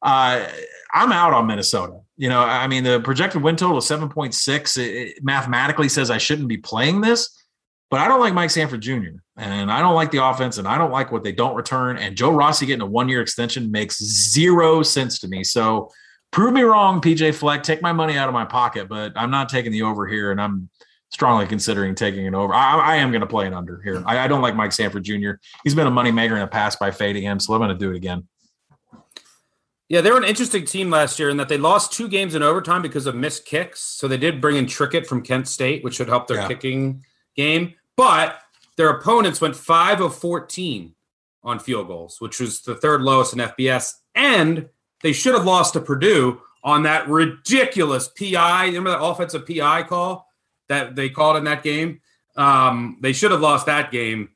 uh, 0.00 0.46
I'm 0.94 1.10
out 1.10 1.32
on 1.32 1.48
Minnesota. 1.48 1.98
You 2.16 2.28
know, 2.28 2.40
I 2.40 2.68
mean, 2.68 2.84
the 2.84 3.00
projected 3.00 3.42
win 3.42 3.56
total 3.56 3.78
is 3.78 3.84
7.6. 3.86 4.78
It, 4.78 4.82
it 4.82 5.24
mathematically 5.24 5.88
says 5.88 6.08
I 6.08 6.18
shouldn't 6.18 6.46
be 6.46 6.58
playing 6.58 7.00
this, 7.00 7.36
but 7.90 7.98
I 7.98 8.06
don't 8.06 8.20
like 8.20 8.32
Mike 8.32 8.50
Sanford 8.50 8.80
Jr. 8.80 9.18
and 9.36 9.68
I 9.68 9.80
don't 9.80 9.96
like 9.96 10.12
the 10.12 10.24
offense 10.24 10.58
and 10.58 10.68
I 10.68 10.78
don't 10.78 10.92
like 10.92 11.10
what 11.10 11.24
they 11.24 11.32
don't 11.32 11.56
return. 11.56 11.98
And 11.98 12.16
Joe 12.16 12.30
Rossi 12.30 12.64
getting 12.64 12.82
a 12.82 12.86
one 12.86 13.08
year 13.08 13.22
extension 13.22 13.72
makes 13.72 14.00
zero 14.00 14.84
sense 14.84 15.18
to 15.18 15.26
me. 15.26 15.42
So 15.42 15.90
prove 16.30 16.52
me 16.52 16.62
wrong, 16.62 17.00
PJ 17.00 17.34
Fleck. 17.34 17.64
Take 17.64 17.82
my 17.82 17.92
money 17.92 18.16
out 18.16 18.28
of 18.28 18.34
my 18.34 18.44
pocket, 18.44 18.88
but 18.88 19.14
I'm 19.16 19.32
not 19.32 19.48
taking 19.48 19.72
the 19.72 19.82
over 19.82 20.06
here 20.06 20.30
and 20.30 20.40
I'm 20.40 20.70
strongly 21.10 21.46
considering 21.46 21.94
taking 21.94 22.26
it 22.26 22.34
over. 22.34 22.52
I, 22.52 22.78
I 22.78 22.96
am 22.96 23.10
going 23.10 23.20
to 23.22 23.26
play 23.26 23.46
an 23.46 23.54
under 23.54 23.80
here. 23.82 24.02
I, 24.06 24.18
I 24.20 24.28
don't 24.28 24.42
like 24.42 24.54
Mike 24.54 24.72
Sanford 24.72 25.04
Jr. 25.04 25.32
He's 25.64 25.74
been 25.74 25.86
a 25.86 25.90
moneymaker 25.90 26.32
in 26.32 26.40
the 26.40 26.46
past 26.46 26.78
by 26.78 26.90
fading 26.90 27.22
him, 27.22 27.40
so 27.40 27.54
I'm 27.54 27.60
going 27.60 27.70
to 27.70 27.76
do 27.76 27.90
it 27.90 27.96
again. 27.96 28.26
Yeah, 29.88 30.02
they 30.02 30.10
were 30.10 30.18
an 30.18 30.24
interesting 30.24 30.66
team 30.66 30.90
last 30.90 31.18
year 31.18 31.30
in 31.30 31.38
that 31.38 31.48
they 31.48 31.56
lost 31.56 31.92
two 31.94 32.08
games 32.08 32.34
in 32.34 32.42
overtime 32.42 32.82
because 32.82 33.06
of 33.06 33.14
missed 33.14 33.46
kicks. 33.46 33.80
So 33.80 34.06
they 34.06 34.18
did 34.18 34.40
bring 34.40 34.56
in 34.56 34.66
Trickett 34.66 35.06
from 35.06 35.22
Kent 35.22 35.48
State, 35.48 35.82
which 35.82 35.94
should 35.94 36.08
help 36.08 36.26
their 36.26 36.38
Yeah. 36.38 36.48
kicking 36.48 37.04
game. 37.34 37.72
But 37.96 38.38
their 38.76 38.90
opponents 38.90 39.40
went 39.40 39.56
five 39.56 40.02
of 40.02 40.14
fourteen 40.14 40.94
on 41.42 41.58
field 41.58 41.86
goals, 41.86 42.20
which 42.20 42.38
was 42.38 42.60
the 42.60 42.74
third 42.74 43.00
lowest 43.00 43.32
in 43.32 43.38
FBS. 43.40 43.94
And 44.14 44.68
they 45.02 45.14
should 45.14 45.34
have 45.34 45.46
lost 45.46 45.72
to 45.72 45.80
Purdue 45.80 46.42
on 46.62 46.82
that 46.82 47.08
ridiculous 47.08 48.08
PI. 48.08 48.66
Remember 48.66 48.90
that 48.90 49.02
offensive 49.02 49.46
PI 49.46 49.84
call 49.84 50.27
that 50.68 50.94
they 50.96 51.08
called 51.08 51.36
in 51.36 51.44
that 51.44 51.62
game? 51.62 52.00
Um, 52.36 52.98
they 53.00 53.12
should 53.12 53.30
have 53.30 53.40
lost 53.40 53.66
that 53.66 53.90
game. 53.90 54.30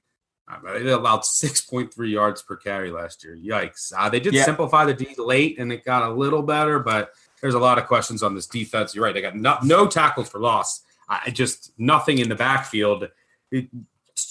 Uh, 0.50 0.72
They 0.78 0.90
allowed 0.90 1.20
6.3 1.24 2.10
yards 2.10 2.42
per 2.42 2.56
carry 2.56 2.90
last 2.90 3.24
year. 3.24 3.36
Yikes. 3.36 3.92
Uh, 3.96 4.08
they 4.08 4.20
did 4.20 4.34
Yeah. 4.34 4.44
simplify 4.44 4.84
the 4.84 4.94
D 4.94 5.14
late 5.16 5.58
and 5.58 5.72
it 5.72 5.84
got 5.84 6.02
a 6.02 6.12
little 6.12 6.42
better, 6.42 6.78
but 6.78 7.12
there's 7.40 7.54
a 7.54 7.58
lot 7.58 7.78
of 7.78 7.86
questions 7.86 8.22
on 8.22 8.34
this 8.34 8.46
defense. 8.46 8.94
You're 8.94 9.04
right. 9.04 9.14
They 9.14 9.22
got 9.22 9.36
no, 9.36 9.56
no 9.62 9.86
tackles 9.86 10.28
for 10.28 10.40
loss. 10.40 10.82
I 11.08 11.30
just 11.30 11.72
nothing 11.78 12.18
in 12.18 12.28
the 12.28 12.34
backfield. 12.34 13.08
It, 13.50 13.68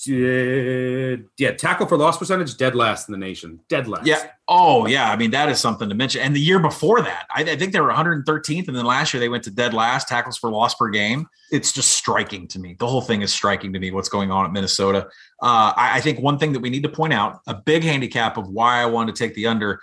yeah, 0.07 1.51
tackle 1.51 1.87
for 1.87 1.97
loss 1.97 2.17
percentage 2.17 2.57
dead 2.57 2.75
last 2.75 3.07
in 3.07 3.11
the 3.11 3.17
nation. 3.17 3.59
Dead 3.69 3.87
last. 3.87 4.05
Yeah. 4.05 4.29
Oh, 4.47 4.85
yeah. 4.85 5.11
I 5.11 5.15
mean, 5.15 5.31
that 5.31 5.49
is 5.49 5.59
something 5.59 5.87
to 5.89 5.95
mention. 5.95 6.21
And 6.21 6.35
the 6.35 6.39
year 6.39 6.59
before 6.59 7.01
that, 7.01 7.25
I, 7.33 7.41
I 7.43 7.55
think 7.55 7.73
they 7.73 7.79
were 7.79 7.91
113th, 7.91 8.67
and 8.67 8.75
then 8.75 8.85
last 8.85 9.13
year 9.13 9.19
they 9.19 9.29
went 9.29 9.43
to 9.45 9.51
dead 9.51 9.73
last 9.73 10.07
tackles 10.07 10.37
for 10.37 10.49
loss 10.49 10.75
per 10.75 10.89
game. 10.89 11.27
It's 11.51 11.71
just 11.71 11.93
striking 11.93 12.47
to 12.49 12.59
me. 12.59 12.75
The 12.79 12.87
whole 12.87 13.01
thing 13.01 13.21
is 13.21 13.31
striking 13.31 13.73
to 13.73 13.79
me. 13.79 13.91
What's 13.91 14.09
going 14.09 14.31
on 14.31 14.45
at 14.45 14.51
Minnesota? 14.51 15.07
Uh, 15.41 15.73
I, 15.75 15.97
I 15.97 16.01
think 16.01 16.19
one 16.19 16.37
thing 16.37 16.53
that 16.53 16.59
we 16.59 16.69
need 16.69 16.83
to 16.83 16.89
point 16.89 17.13
out, 17.13 17.39
a 17.47 17.55
big 17.55 17.83
handicap 17.83 18.37
of 18.37 18.47
why 18.49 18.81
I 18.81 18.85
wanted 18.85 19.15
to 19.15 19.23
take 19.23 19.35
the 19.35 19.47
under, 19.47 19.81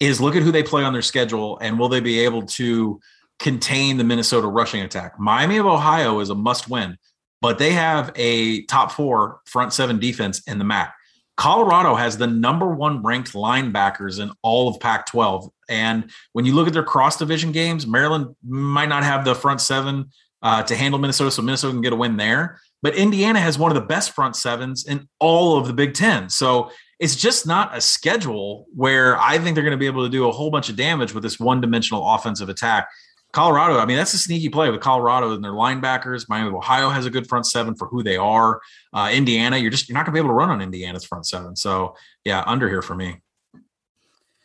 is 0.00 0.20
look 0.20 0.36
at 0.36 0.42
who 0.42 0.52
they 0.52 0.62
play 0.62 0.84
on 0.84 0.92
their 0.92 1.02
schedule, 1.02 1.58
and 1.60 1.78
will 1.78 1.88
they 1.88 2.00
be 2.00 2.20
able 2.20 2.42
to 2.42 3.00
contain 3.38 3.96
the 3.96 4.04
Minnesota 4.04 4.46
rushing 4.46 4.82
attack? 4.82 5.18
Miami 5.18 5.58
of 5.58 5.66
Ohio 5.66 6.20
is 6.20 6.30
a 6.30 6.34
must-win, 6.34 6.96
but 7.40 7.58
they 7.58 7.72
have 7.72 8.12
a 8.16 8.62
top 8.64 8.92
four 8.92 9.40
front 9.46 9.72
seven 9.72 9.98
defense 9.98 10.40
in 10.46 10.58
the 10.58 10.64
MAC. 10.64 10.94
Colorado 11.36 11.94
has 11.94 12.18
the 12.18 12.26
number 12.26 12.66
one 12.66 13.00
ranked 13.02 13.32
linebackers 13.32 14.20
in 14.20 14.32
all 14.42 14.68
of 14.68 14.80
Pac 14.80 15.06
12. 15.06 15.48
And 15.68 16.10
when 16.32 16.44
you 16.44 16.54
look 16.54 16.66
at 16.66 16.72
their 16.72 16.82
cross 16.82 17.16
division 17.16 17.52
games, 17.52 17.86
Maryland 17.86 18.34
might 18.44 18.88
not 18.88 19.04
have 19.04 19.24
the 19.24 19.36
front 19.36 19.60
seven 19.60 20.10
uh, 20.42 20.64
to 20.64 20.74
handle 20.74 20.98
Minnesota, 20.98 21.30
so 21.30 21.42
Minnesota 21.42 21.72
can 21.72 21.80
get 21.80 21.92
a 21.92 21.96
win 21.96 22.16
there. 22.16 22.60
But 22.82 22.96
Indiana 22.96 23.40
has 23.40 23.56
one 23.56 23.70
of 23.70 23.76
the 23.76 23.86
best 23.86 24.12
front 24.12 24.34
sevens 24.34 24.84
in 24.84 25.08
all 25.20 25.56
of 25.58 25.68
the 25.68 25.72
Big 25.72 25.94
Ten. 25.94 26.28
So 26.28 26.70
it's 26.98 27.14
just 27.14 27.46
not 27.46 27.76
a 27.76 27.80
schedule 27.80 28.66
where 28.74 29.16
I 29.18 29.38
think 29.38 29.54
they're 29.54 29.64
going 29.64 29.72
to 29.72 29.78
be 29.78 29.86
able 29.86 30.04
to 30.04 30.10
do 30.10 30.28
a 30.28 30.32
whole 30.32 30.50
bunch 30.50 30.68
of 30.68 30.76
damage 30.76 31.14
with 31.14 31.22
this 31.22 31.38
one 31.38 31.60
dimensional 31.60 32.04
offensive 32.14 32.48
attack. 32.48 32.88
Colorado, 33.32 33.78
I 33.78 33.84
mean, 33.84 33.98
that's 33.98 34.14
a 34.14 34.18
sneaky 34.18 34.48
play 34.48 34.70
with 34.70 34.80
Colorado 34.80 35.32
and 35.32 35.44
their 35.44 35.52
linebackers. 35.52 36.28
Miami 36.28 36.48
of 36.48 36.54
Ohio 36.54 36.88
has 36.88 37.04
a 37.04 37.10
good 37.10 37.28
front 37.28 37.46
seven 37.46 37.74
for 37.74 37.86
who 37.86 38.02
they 38.02 38.16
are. 38.16 38.60
Uh, 38.92 39.10
Indiana, 39.12 39.58
you're 39.58 39.70
just 39.70 39.88
you're 39.88 39.94
not 39.94 40.06
gonna 40.06 40.14
be 40.14 40.18
able 40.18 40.30
to 40.30 40.34
run 40.34 40.50
on 40.50 40.62
Indiana's 40.62 41.04
front 41.04 41.26
seven. 41.26 41.54
So 41.54 41.94
yeah, 42.24 42.42
under 42.46 42.68
here 42.68 42.82
for 42.82 42.94
me. 42.94 43.20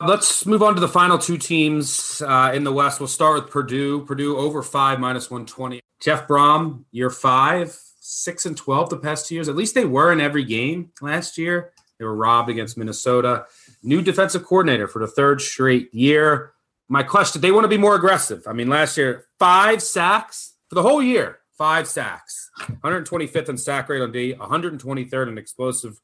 Let's 0.02 0.46
move 0.46 0.62
on 0.62 0.76
to 0.76 0.82
the 0.82 0.90
final 0.90 1.18
two 1.18 1.38
teams 1.38 2.22
uh, 2.26 2.52
in 2.54 2.66
the 2.66 2.74
West. 2.74 3.00
We'll 3.00 3.08
start 3.08 3.42
with 3.42 3.52
Purdue. 3.52 4.04
Purdue 4.06 4.38
over 4.38 4.62
five 4.62 5.00
minus 5.00 5.32
120. 5.32 5.80
Jeff 6.02 6.28
Brohm, 6.28 6.84
year 6.92 7.10
five, 7.10 7.80
six 8.02 8.46
and 8.46 8.58
12 8.58 8.90
the 8.90 8.98
past 8.98 9.28
two 9.28 9.36
years. 9.36 9.48
At 9.48 9.56
least 9.56 9.76
they 9.76 9.86
were 9.86 10.12
in 10.12 10.20
every 10.20 10.44
game 10.44 10.92
last 11.02 11.38
year. 11.38 11.72
They 12.00 12.06
were 12.06 12.16
robbed 12.16 12.50
against 12.50 12.78
Minnesota. 12.78 13.46
New 13.82 14.02
defensive 14.02 14.44
coordinator 14.44 14.90
for 14.90 15.00
the 15.00 15.08
third 15.08 15.40
straight 15.40 15.94
year. 15.94 16.52
My 16.90 17.04
question, 17.04 17.42
they 17.42 17.52
want 17.52 17.64
to 17.64 17.70
be 17.70 17.78
more 17.78 17.96
aggressive. 17.96 18.44
I 18.48 18.54
mean, 18.54 18.70
last 18.70 18.98
year, 18.98 19.26
five 19.40 19.82
sacks 19.82 20.54
for 20.70 20.76
the 20.76 20.82
whole 20.82 21.02
year, 21.02 21.40
five 21.58 21.88
sacks, 21.88 22.50
125th 22.84 23.50
in 23.50 23.58
sack 23.58 23.90
rate 23.90 24.02
on 24.02 24.12
D, 24.12 24.34
123rd 24.34 25.28
in 25.30 25.38
explosive 25.38 26.00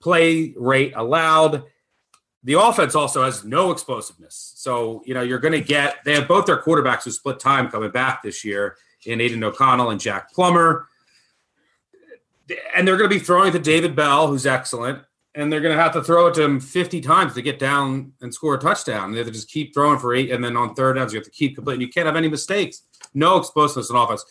play 0.00 0.54
rate 0.56 0.92
allowed. 0.96 1.64
The 2.44 2.54
offense 2.54 2.94
also 2.94 3.24
has 3.24 3.44
no 3.44 3.72
explosiveness. 3.72 4.52
So, 4.56 5.02
you 5.04 5.14
know, 5.14 5.22
you're 5.22 5.40
going 5.40 5.52
to 5.52 5.60
get, 5.60 5.96
they 6.04 6.14
have 6.14 6.28
both 6.28 6.46
their 6.46 6.62
quarterbacks 6.62 7.04
who 7.04 7.10
split 7.10 7.40
time 7.40 7.68
coming 7.68 7.90
back 7.90 8.22
this 8.22 8.44
year 8.44 8.76
in 9.04 9.20
Aidan 9.20 9.42
O'Connell 9.42 9.90
and 9.90 10.00
Jack 10.00 10.32
Plummer. 10.32 10.88
And 12.74 12.86
they're 12.86 12.96
going 12.96 13.10
to 13.10 13.14
be 13.14 13.22
throwing 13.22 13.52
to 13.52 13.58
David 13.58 13.96
Bell, 13.96 14.28
who's 14.28 14.46
excellent. 14.46 15.02
And 15.36 15.52
they're 15.52 15.60
going 15.60 15.76
to 15.76 15.82
have 15.82 15.92
to 15.92 16.02
throw 16.02 16.28
it 16.28 16.34
to 16.34 16.42
him 16.42 16.58
50 16.58 17.00
times 17.02 17.34
to 17.34 17.42
get 17.42 17.58
down 17.58 18.12
and 18.22 18.32
score 18.32 18.54
a 18.54 18.58
touchdown. 18.58 19.12
They 19.12 19.18
have 19.18 19.26
to 19.26 19.32
just 19.32 19.50
keep 19.50 19.74
throwing 19.74 19.98
for 19.98 20.14
eight. 20.14 20.30
And 20.30 20.42
then 20.42 20.56
on 20.56 20.74
third 20.74 20.94
downs, 20.94 21.12
you 21.12 21.18
have 21.18 21.26
to 21.26 21.30
keep 21.30 21.54
completing. 21.54 21.82
You 21.82 21.88
can't 21.88 22.06
have 22.06 22.16
any 22.16 22.28
mistakes. 22.28 22.82
No 23.12 23.36
explosiveness 23.36 23.90
in 23.90 23.96
offense. 23.96 24.24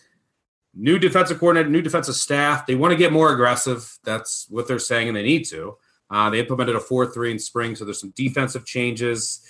New 0.74 1.00
defensive 1.00 1.40
coordinator, 1.40 1.70
new 1.70 1.82
defensive 1.82 2.16
staff. 2.16 2.66
They 2.66 2.76
want 2.76 2.92
to 2.92 2.98
get 2.98 3.14
more 3.14 3.32
aggressive. 3.32 3.98
That's 4.04 4.48
what 4.50 4.68
they're 4.68 4.80
saying, 4.80 5.08
and 5.08 5.16
they 5.16 5.24
need 5.24 5.46
to. 5.46 5.78
Uh, 6.10 6.30
they 6.30 6.40
implemented 6.40 6.76
a 6.76 6.80
4 6.80 7.08
3 7.08 7.32
in 7.32 7.40
spring, 7.40 7.76
so 7.76 7.86
there's 7.86 8.00
some 8.00 8.14
defensive 8.16 8.66
changes. 8.66 9.42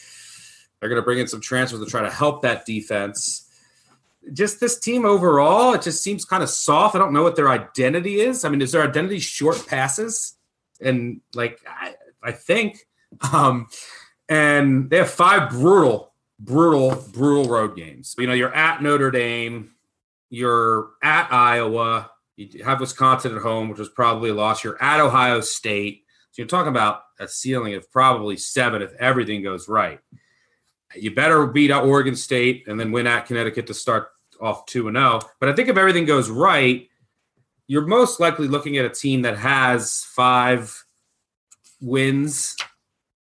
They're 0.80 0.90
going 0.90 1.02
to 1.02 1.06
bring 1.06 1.20
in 1.20 1.28
some 1.28 1.42
transfers 1.42 1.80
to 1.80 1.86
try 1.86 2.02
to 2.02 2.12
help 2.12 2.42
that 2.44 2.66
defense. 2.66 3.50
Just 4.34 4.60
this 4.60 4.80
team 4.80 5.06
overall, 5.06 5.74
it 5.74 5.82
just 5.82 6.04
seems 6.04 6.26
kind 6.26 6.44
of 6.44 6.50
soft. 6.50 6.96
I 6.96 7.00
don't 7.00 7.14
know 7.14 7.24
what 7.24 7.36
their 7.36 7.50
identity 7.50 8.20
is. 8.20 8.44
I 8.44 8.50
mean, 8.50 8.62
is 8.62 8.72
their 8.72 8.84
identity 8.84 9.20
short 9.20 9.66
passes? 9.68 10.36
And 10.82 11.22
like, 11.34 11.60
I, 11.68 11.96
I 12.24 12.32
think. 12.32 12.80
Um, 13.32 13.68
and 14.28 14.90
they 14.90 14.98
have 14.98 15.10
five 15.10 15.52
brutal, 15.52 16.14
brutal, 16.40 17.02
brutal 17.14 17.46
road 17.46 17.76
games. 17.76 18.16
You 18.18 18.28
know, 18.28 18.34
you're 18.34 18.54
at 18.54 18.82
Notre 18.82 19.12
Dame, 19.12 19.72
you're 20.30 20.90
at 21.04 21.32
Iowa, 21.32 22.12
you 22.36 22.64
have 22.64 22.80
Wisconsin 22.80 23.36
at 23.36 23.42
home, 23.42 23.70
which 23.70 23.80
was 23.80 23.90
probably 23.90 24.32
a 24.32 24.34
loss. 24.34 24.64
You're 24.64 24.82
at 24.82 25.00
Ohio 25.00 25.42
State. 25.42 26.04
So 26.32 26.42
you're 26.42 26.48
talking 26.48 26.70
about 26.70 27.04
a 27.20 27.28
ceiling 27.28 27.76
of 27.76 27.90
probably 27.92 28.36
seven 28.36 28.82
if 28.82 28.94
everything 28.96 29.42
goes 29.42 29.70
right. 29.70 30.00
You 30.94 31.14
better 31.14 31.48
beat 31.48 31.72
out 31.72 31.86
Oregon 31.86 32.16
State 32.16 32.66
and 32.68 32.80
then 32.80 32.92
win 32.92 33.08
at 33.08 33.26
Connecticut 33.26 33.68
to 33.68 33.74
start 33.74 34.10
off 34.42 34.66
2 34.66 34.90
and 34.90 34.98
0. 34.98 35.22
But 35.40 35.50
I 35.50 35.54
think 35.54 35.70
if 35.70 35.78
everything 35.78 36.06
goes 36.06 36.30
right, 36.30 36.90
you're 37.68 37.86
most 37.86 38.20
likely 38.20 38.48
looking 38.48 38.78
at 38.78 38.86
a 38.86 38.90
team 38.90 39.24
that 39.24 39.38
has 39.38 40.04
five 40.04 40.86
wins 41.82 42.56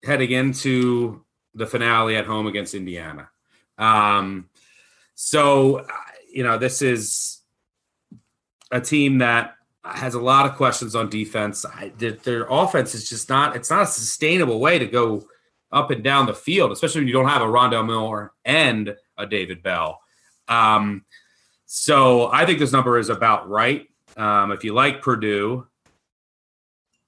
heading 0.04 0.30
into 0.30 1.24
the 1.54 1.66
finale 1.66 2.16
at 2.16 2.26
home 2.26 2.46
against 2.46 2.74
Indiana. 2.74 3.28
Um, 3.78 4.48
so, 5.14 5.86
you 6.32 6.42
know, 6.42 6.58
this 6.58 6.82
is 6.82 7.40
a 8.70 8.80
team 8.80 9.18
that 9.18 9.54
has 9.84 10.14
a 10.14 10.20
lot 10.20 10.46
of 10.46 10.56
questions 10.56 10.94
on 10.94 11.08
defense. 11.08 11.64
I, 11.64 11.92
their, 11.96 12.12
their 12.12 12.46
offense 12.50 12.94
is 12.94 13.08
just 13.08 13.28
not, 13.28 13.56
it's 13.56 13.70
not 13.70 13.82
a 13.82 13.86
sustainable 13.86 14.60
way 14.60 14.78
to 14.78 14.86
go 14.86 15.26
up 15.72 15.90
and 15.90 16.04
down 16.04 16.26
the 16.26 16.34
field, 16.34 16.72
especially 16.72 17.00
when 17.02 17.08
you 17.08 17.14
don't 17.14 17.28
have 17.28 17.42
a 17.42 17.46
Rondell 17.46 17.86
Miller 17.86 18.32
and 18.44 18.96
a 19.16 19.26
David 19.26 19.62
Bell. 19.62 20.00
Um, 20.48 21.04
so 21.66 22.30
I 22.30 22.46
think 22.46 22.58
this 22.58 22.72
number 22.72 22.98
is 22.98 23.08
about 23.08 23.48
right. 23.48 23.88
Um, 24.16 24.52
if 24.52 24.64
you 24.64 24.72
like 24.74 25.02
Purdue 25.02 25.66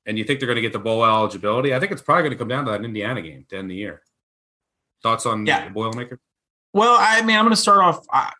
and 0.07 0.19
you 0.19 0.25
think 0.25 0.41
they're 0.41 0.47
going 0.47 0.57
to 0.57 0.63
get 0.63 0.73
the 0.73 0.79
bowl 0.79 1.05
eligibility, 1.05 1.75
I 1.75 1.81
think 1.81 1.93
it's 1.93 2.03
probably 2.03 2.23
going 2.23 2.33
to 2.33 2.39
come 2.39 2.49
down 2.49 2.65
to 2.67 2.71
that 2.73 2.85
Indiana 2.85 3.23
game 3.23 3.47
to 3.49 3.57
end 3.57 3.71
the 3.71 3.75
year. 3.77 4.03
Thoughts 5.03 5.27
on 5.27 5.47
Yeah. 5.47 5.69
the 5.69 5.75
Boilermaker? 5.75 6.19
Well, 6.73 6.97
I 6.99 7.23
mean, 7.23 7.37
I'm 7.37 7.45
going 7.45 7.55
to 7.55 7.61
start 7.61 7.79
off. 7.79 8.05
I, 8.13 8.33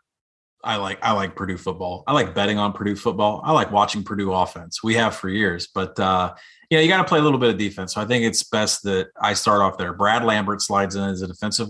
I 0.65 0.77
like 0.77 0.99
I 1.03 1.13
like 1.13 1.37
Purdue 1.37 1.57
football. 1.57 2.03
I 2.07 2.13
like 2.13 2.35
betting 2.35 2.59
on 2.59 2.73
Purdue 2.73 2.97
football. 2.97 3.41
I 3.45 3.53
like 3.53 3.71
watching 3.71 4.03
Purdue 4.03 4.33
offense. 4.33 4.83
We 4.83 4.95
have 4.95 5.15
for 5.15 5.29
years, 5.29 5.69
but 5.73 5.99
uh, 6.01 6.35
you 6.69 6.77
know, 6.77 6.83
you 6.83 6.89
got 6.89 6.99
to 6.99 7.09
play 7.09 7.21
a 7.21 7.23
little 7.23 7.39
bit 7.39 7.51
of 7.51 7.59
defense. 7.59 7.95
So 7.95 8.01
I 8.01 8.05
think 8.05 8.25
it's 8.25 8.43
best 8.43 8.83
that 8.83 9.09
I 9.21 9.35
start 9.35 9.61
off 9.63 9.79
there. 9.79 9.93
Brad 9.95 10.25
Lambert 10.25 10.61
slides 10.61 10.97
in 10.97 11.05
as 11.05 11.23
a 11.23 11.29
defensive 11.29 11.69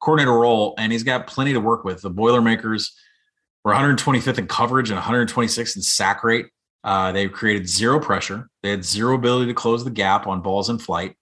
coordinator 0.00 0.32
role, 0.32 0.74
and 0.78 0.90
he's 0.90 1.02
got 1.02 1.26
plenty 1.26 1.52
to 1.52 1.60
work 1.60 1.84
with. 1.84 2.00
The 2.00 2.10
Boilermakers 2.10 2.96
were 3.64 3.72
125th 3.72 4.38
in 4.38 4.46
coverage 4.46 4.90
and 4.90 5.00
126th 5.00 5.76
in 5.76 5.82
sack 5.82 6.24
rate. 6.24 6.46
Uh, 6.82 7.12
they 7.12 7.28
created 7.28 7.68
zero 7.68 8.00
pressure. 8.00 8.48
They 8.62 8.70
had 8.70 8.84
zero 8.84 9.14
ability 9.14 9.46
to 9.46 9.54
close 9.54 9.84
the 9.84 9.90
gap 9.90 10.26
on 10.26 10.40
balls 10.40 10.70
in 10.70 10.78
flight. 10.78 11.16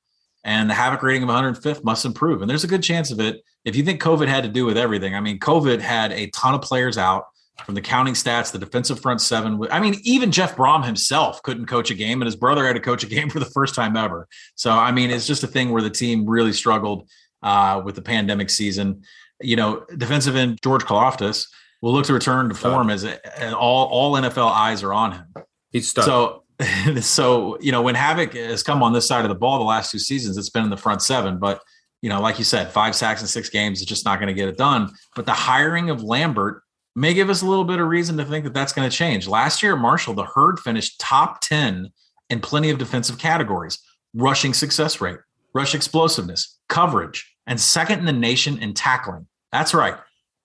And 0.45 0.71
the 0.71 0.75
havoc 0.75 1.03
rating 1.03 1.25
of 1.25 1.29
105th 1.29 1.83
must 1.83 2.05
improve. 2.05 2.41
And 2.41 2.49
there's 2.49 2.65
a 2.65 2.69
good 2.69 2.83
chance 2.83 3.11
of 3.11 3.21
it. 3.21 3.43
If 3.65 3.75
you 3.75 3.83
think 3.83 4.01
COVID 4.01 4.29
had 4.29 4.45
to 4.45 4.49
do 4.49 4.65
with 4.65 4.79
everything, 4.79 5.15
I 5.15 5.21
mean, 5.21 5.41
COVID 5.41 5.81
had 5.81 6.13
a 6.13 6.29
ton 6.29 6.55
of 6.55 6.63
players 6.63 6.97
out 6.97 7.25
from 7.65 7.75
the 7.75 7.81
counting 7.81 8.15
stats, 8.15 8.53
the 8.53 8.59
defensive 8.59 9.01
front 9.01 9.21
seven. 9.21 9.61
I 9.71 9.81
mean, 9.81 9.97
even 10.05 10.31
Jeff 10.31 10.57
Brohm 10.57 10.85
himself 10.85 11.43
couldn't 11.43 11.67
coach 11.67 11.91
a 11.91 11.95
game, 11.95 12.23
and 12.23 12.27
his 12.27 12.37
brother 12.37 12.65
had 12.65 12.75
to 12.75 12.81
coach 12.81 13.03
a 13.03 13.07
game 13.15 13.29
for 13.29 13.41
the 13.41 13.47
first 13.47 13.75
time 13.75 13.97
ever. 13.97 14.29
So, 14.55 14.71
I 14.71 14.93
mean, 14.93 15.11
it's 15.11 15.27
just 15.27 15.43
a 15.43 15.49
thing 15.49 15.71
where 15.71 15.83
the 15.83 15.91
team 15.91 16.25
really 16.25 16.53
struggled 16.53 17.09
uh, 17.43 17.83
with 17.85 17.97
the 17.97 18.03
pandemic 18.03 18.51
season. 18.51 19.03
You 19.41 19.57
know, 19.57 19.85
defensive 19.97 20.37
end 20.37 20.61
George 20.63 20.85
Karlaftis 20.85 21.47
will 21.81 21.93
look 21.93 22.07
to 22.07 22.13
return 22.13 22.49
to 22.49 22.55
form 22.55 22.91
as 22.91 23.05
a, 23.05 23.57
all 23.57 23.87
all 23.87 24.13
NFL 24.15 24.51
eyes 24.51 24.83
are 24.83 24.93
on 24.93 25.13
him. 25.13 25.35
He's 25.71 25.89
stuck. 25.89 26.05
So, 26.05 26.45
so 27.01 27.59
you 27.61 27.73
know, 27.73 27.83
when 27.83 27.95
havoc 27.95 28.35
has 28.35 28.63
come 28.63 28.83
on 28.83 28.93
this 28.93 29.07
side 29.07 29.25
of 29.25 29.29
the 29.29 29.35
ball 29.35 29.59
the 29.59 29.65
last 29.65 29.91
two 29.91 29.99
seasons, 29.99 30.37
it's 30.37 30.51
been 30.51 30.65
in 30.65 30.71
the 30.71 30.77
front 30.77 31.03
seven. 31.03 31.39
But 31.39 31.61
you 32.03 32.09
know, 32.09 32.21
like 32.21 32.39
you 32.39 32.45
said, 32.45 32.71
five 32.71 32.95
sacks 32.95 33.21
in 33.21 33.27
six 33.27 33.49
games 33.49 33.81
is 33.81 33.87
just 33.87 34.05
not 34.05 34.19
going 34.19 34.29
to 34.29 34.35
get 34.35 34.49
it 34.49 34.57
done. 34.57 34.91
But 35.15 35.27
the 35.27 35.33
hiring 35.33 35.91
of 35.91 36.03
Lambert 36.03 36.63
may 36.95 37.15
give 37.15 37.31
us 37.31 37.43
a 37.43 37.47
little 37.47 37.65
bit 37.65 37.81
of 37.81 37.89
reason 37.89 38.17
to 38.17 38.25
think 38.25 38.45
that 38.45 38.55
that's 38.55 38.73
going 38.73 38.89
to 38.89 38.97
change. 38.97 39.29
Last 39.29 39.63
year 39.63 39.75
at 39.75 39.81
Marshall, 39.81 40.15
the 40.15 40.25
herd 40.25 40.59
finished 40.61 40.99
top 41.01 41.41
ten 41.41 41.91
in 42.31 42.41
plenty 42.41 42.71
of 42.71 42.79
defensive 42.79 43.19
categories: 43.19 43.79
rushing 44.15 44.53
success 44.53 45.01
rate, 45.01 45.19
rush 45.55 45.75
explosiveness, 45.75 46.59
coverage, 46.69 47.35
and 47.47 47.61
second 47.61 48.01
in 48.01 48.05
the 48.05 48.13
nation 48.13 48.59
in 48.63 48.75
tackling. 48.75 49.27
That's 49.53 49.75
right. 49.75 49.97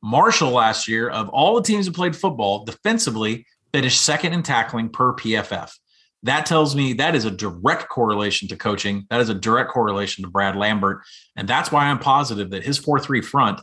Marshall 0.03 0.51
last 0.51 0.87
year, 0.87 1.09
of 1.09 1.29
all 1.29 1.55
the 1.55 1.63
teams 1.63 1.85
that 1.85 1.95
played 1.95 2.15
football, 2.15 2.65
defensively 2.65 3.47
finished 3.71 4.01
second 4.01 4.33
in 4.33 4.43
tackling 4.43 4.89
per 4.89 5.13
PFF. 5.13 5.71
That 6.23 6.45
tells 6.45 6.75
me 6.75 6.93
that 6.93 7.15
is 7.15 7.25
a 7.25 7.31
direct 7.31 7.89
correlation 7.89 8.47
to 8.49 8.57
coaching. 8.57 9.07
That 9.09 9.21
is 9.21 9.29
a 9.29 9.33
direct 9.33 9.71
correlation 9.71 10.23
to 10.23 10.29
Brad 10.29 10.55
Lambert. 10.55 11.01
And 11.35 11.47
that's 11.47 11.71
why 11.71 11.85
I'm 11.85 11.99
positive 11.99 12.51
that 12.51 12.63
his 12.63 12.77
4 12.77 12.99
3 12.99 13.21
front 13.21 13.61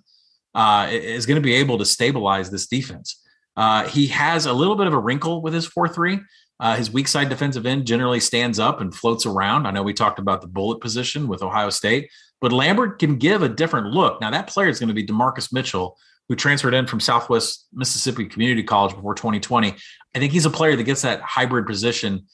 uh, 0.55 0.89
is 0.91 1.27
going 1.27 1.37
to 1.37 1.43
be 1.43 1.55
able 1.55 1.79
to 1.79 1.85
stabilize 1.85 2.51
this 2.51 2.67
defense. 2.67 3.23
Uh, 3.57 3.87
he 3.89 4.07
has 4.09 4.47
a 4.47 4.53
little 4.53 4.77
bit 4.77 4.87
of 4.87 4.95
a 4.95 4.99
wrinkle 4.99 5.43
with 5.43 5.55
his 5.55 5.67
4 5.67 5.89
3. 5.89 6.21
Uh, 6.59 6.77
his 6.77 6.91
weak 6.91 7.09
side 7.09 7.31
defensive 7.31 7.65
end 7.65 7.87
generally 7.87 8.21
stands 8.21 8.59
up 8.59 8.81
and 8.81 8.95
floats 8.95 9.25
around. 9.25 9.67
I 9.67 9.71
know 9.71 9.83
we 9.83 9.95
talked 9.95 10.19
about 10.19 10.43
the 10.43 10.47
bullet 10.47 10.81
position 10.81 11.29
with 11.29 11.43
Ohio 11.43 11.71
State, 11.71 12.11
but 12.41 12.53
Lambert 12.53 12.99
can 12.99 13.17
give 13.17 13.43
a 13.43 13.49
different 13.49 13.89
look. 13.89 14.21
Now, 14.21 14.31
that 14.31 14.49
player 14.49 14.69
is 14.69 14.79
going 14.79 14.89
to 14.89 14.95
be 14.95 15.07
Demarcus 15.07 15.53
Mitchell, 15.53 15.97
who 16.31 16.37
transferred 16.37 16.75
in 16.75 16.87
from 16.87 17.01
Southwest 17.01 17.67
Mississippi 17.73 18.25
Community 18.25 18.63
College 18.63 18.95
before 18.95 19.17
2020. 19.17 19.75
I 20.15 20.19
think 20.19 20.33
he's 20.33 20.47
a 20.47 20.51
player 20.51 20.77
that 20.77 20.85
gets 20.85 21.03
that 21.03 21.21
hybrid 21.21 21.67
position. 21.67 22.27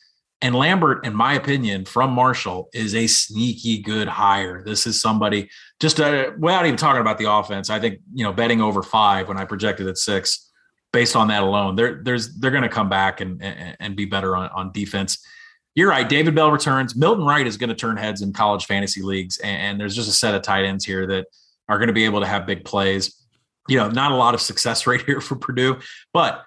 And 0.43 0.55
Lambert, 0.55 1.06
in 1.06 1.14
my 1.14 1.32
opinion, 1.32 1.86
from 1.86 2.10
Marshall, 2.10 2.68
is 2.74 2.94
a 2.94 3.06
sneaky 3.06 3.81
good 3.81 4.06
hire. 4.06 4.62
This 4.62 4.86
is 4.86 5.01
somebody 5.01 5.48
just 5.81 5.98
uh, 5.98 6.32
without 6.39 6.66
even 6.66 6.77
talking 6.77 7.01
about 7.01 7.16
the 7.16 7.32
offense. 7.32 7.70
I 7.70 7.81
think 7.81 8.01
you 8.12 8.23
know 8.23 8.35
betting 8.35 8.60
over 8.60 8.82
five 8.82 9.28
when 9.28 9.39
I 9.39 9.47
projected 9.47 9.86
at 9.86 9.97
six, 9.97 10.52
based 10.93 11.16
on 11.16 11.28
that 11.28 11.43
alone, 11.43 11.74
they're 11.74 12.02
there's 12.05 12.36
they're 12.36 12.51
going 12.51 12.64
to 12.64 12.68
come 12.68 12.90
back 12.90 13.23
and, 13.23 13.43
and, 13.43 13.78
and 13.81 13.97
be 13.97 14.05
better 14.05 14.36
on, 14.36 14.51
on 14.51 14.73
defense. 14.73 15.24
You're 15.74 15.89
right. 15.89 16.06
David 16.06 16.35
Bell 16.35 16.52
returns. 16.52 16.94
Milton 16.94 17.24
Wright 17.24 17.47
is 17.47 17.56
going 17.56 17.70
to 17.70 17.74
turn 17.74 17.97
heads 17.97 18.20
in 18.20 18.35
college 18.35 18.66
fantasy 18.66 19.01
leagues, 19.01 19.39
and, 19.39 19.56
and 19.56 19.81
there's 19.81 19.97
just 19.97 20.10
a 20.10 20.12
set 20.12 20.35
of 20.35 20.43
tight 20.43 20.66
ends 20.66 20.85
here 20.85 21.06
that 21.06 21.28
are 21.66 21.78
going 21.78 21.89
to 21.89 21.94
be 21.94 22.05
able 22.05 22.20
to 22.20 22.27
have 22.27 22.44
big 22.44 22.62
plays. 22.62 23.26
You 23.68 23.78
know, 23.78 23.88
not 23.88 24.12
a 24.12 24.16
lot 24.16 24.34
of 24.34 24.40
success 24.40 24.86
rate 24.86 25.05
here 25.06 25.20
for 25.20 25.36
Purdue, 25.36 25.78
but 26.12 26.44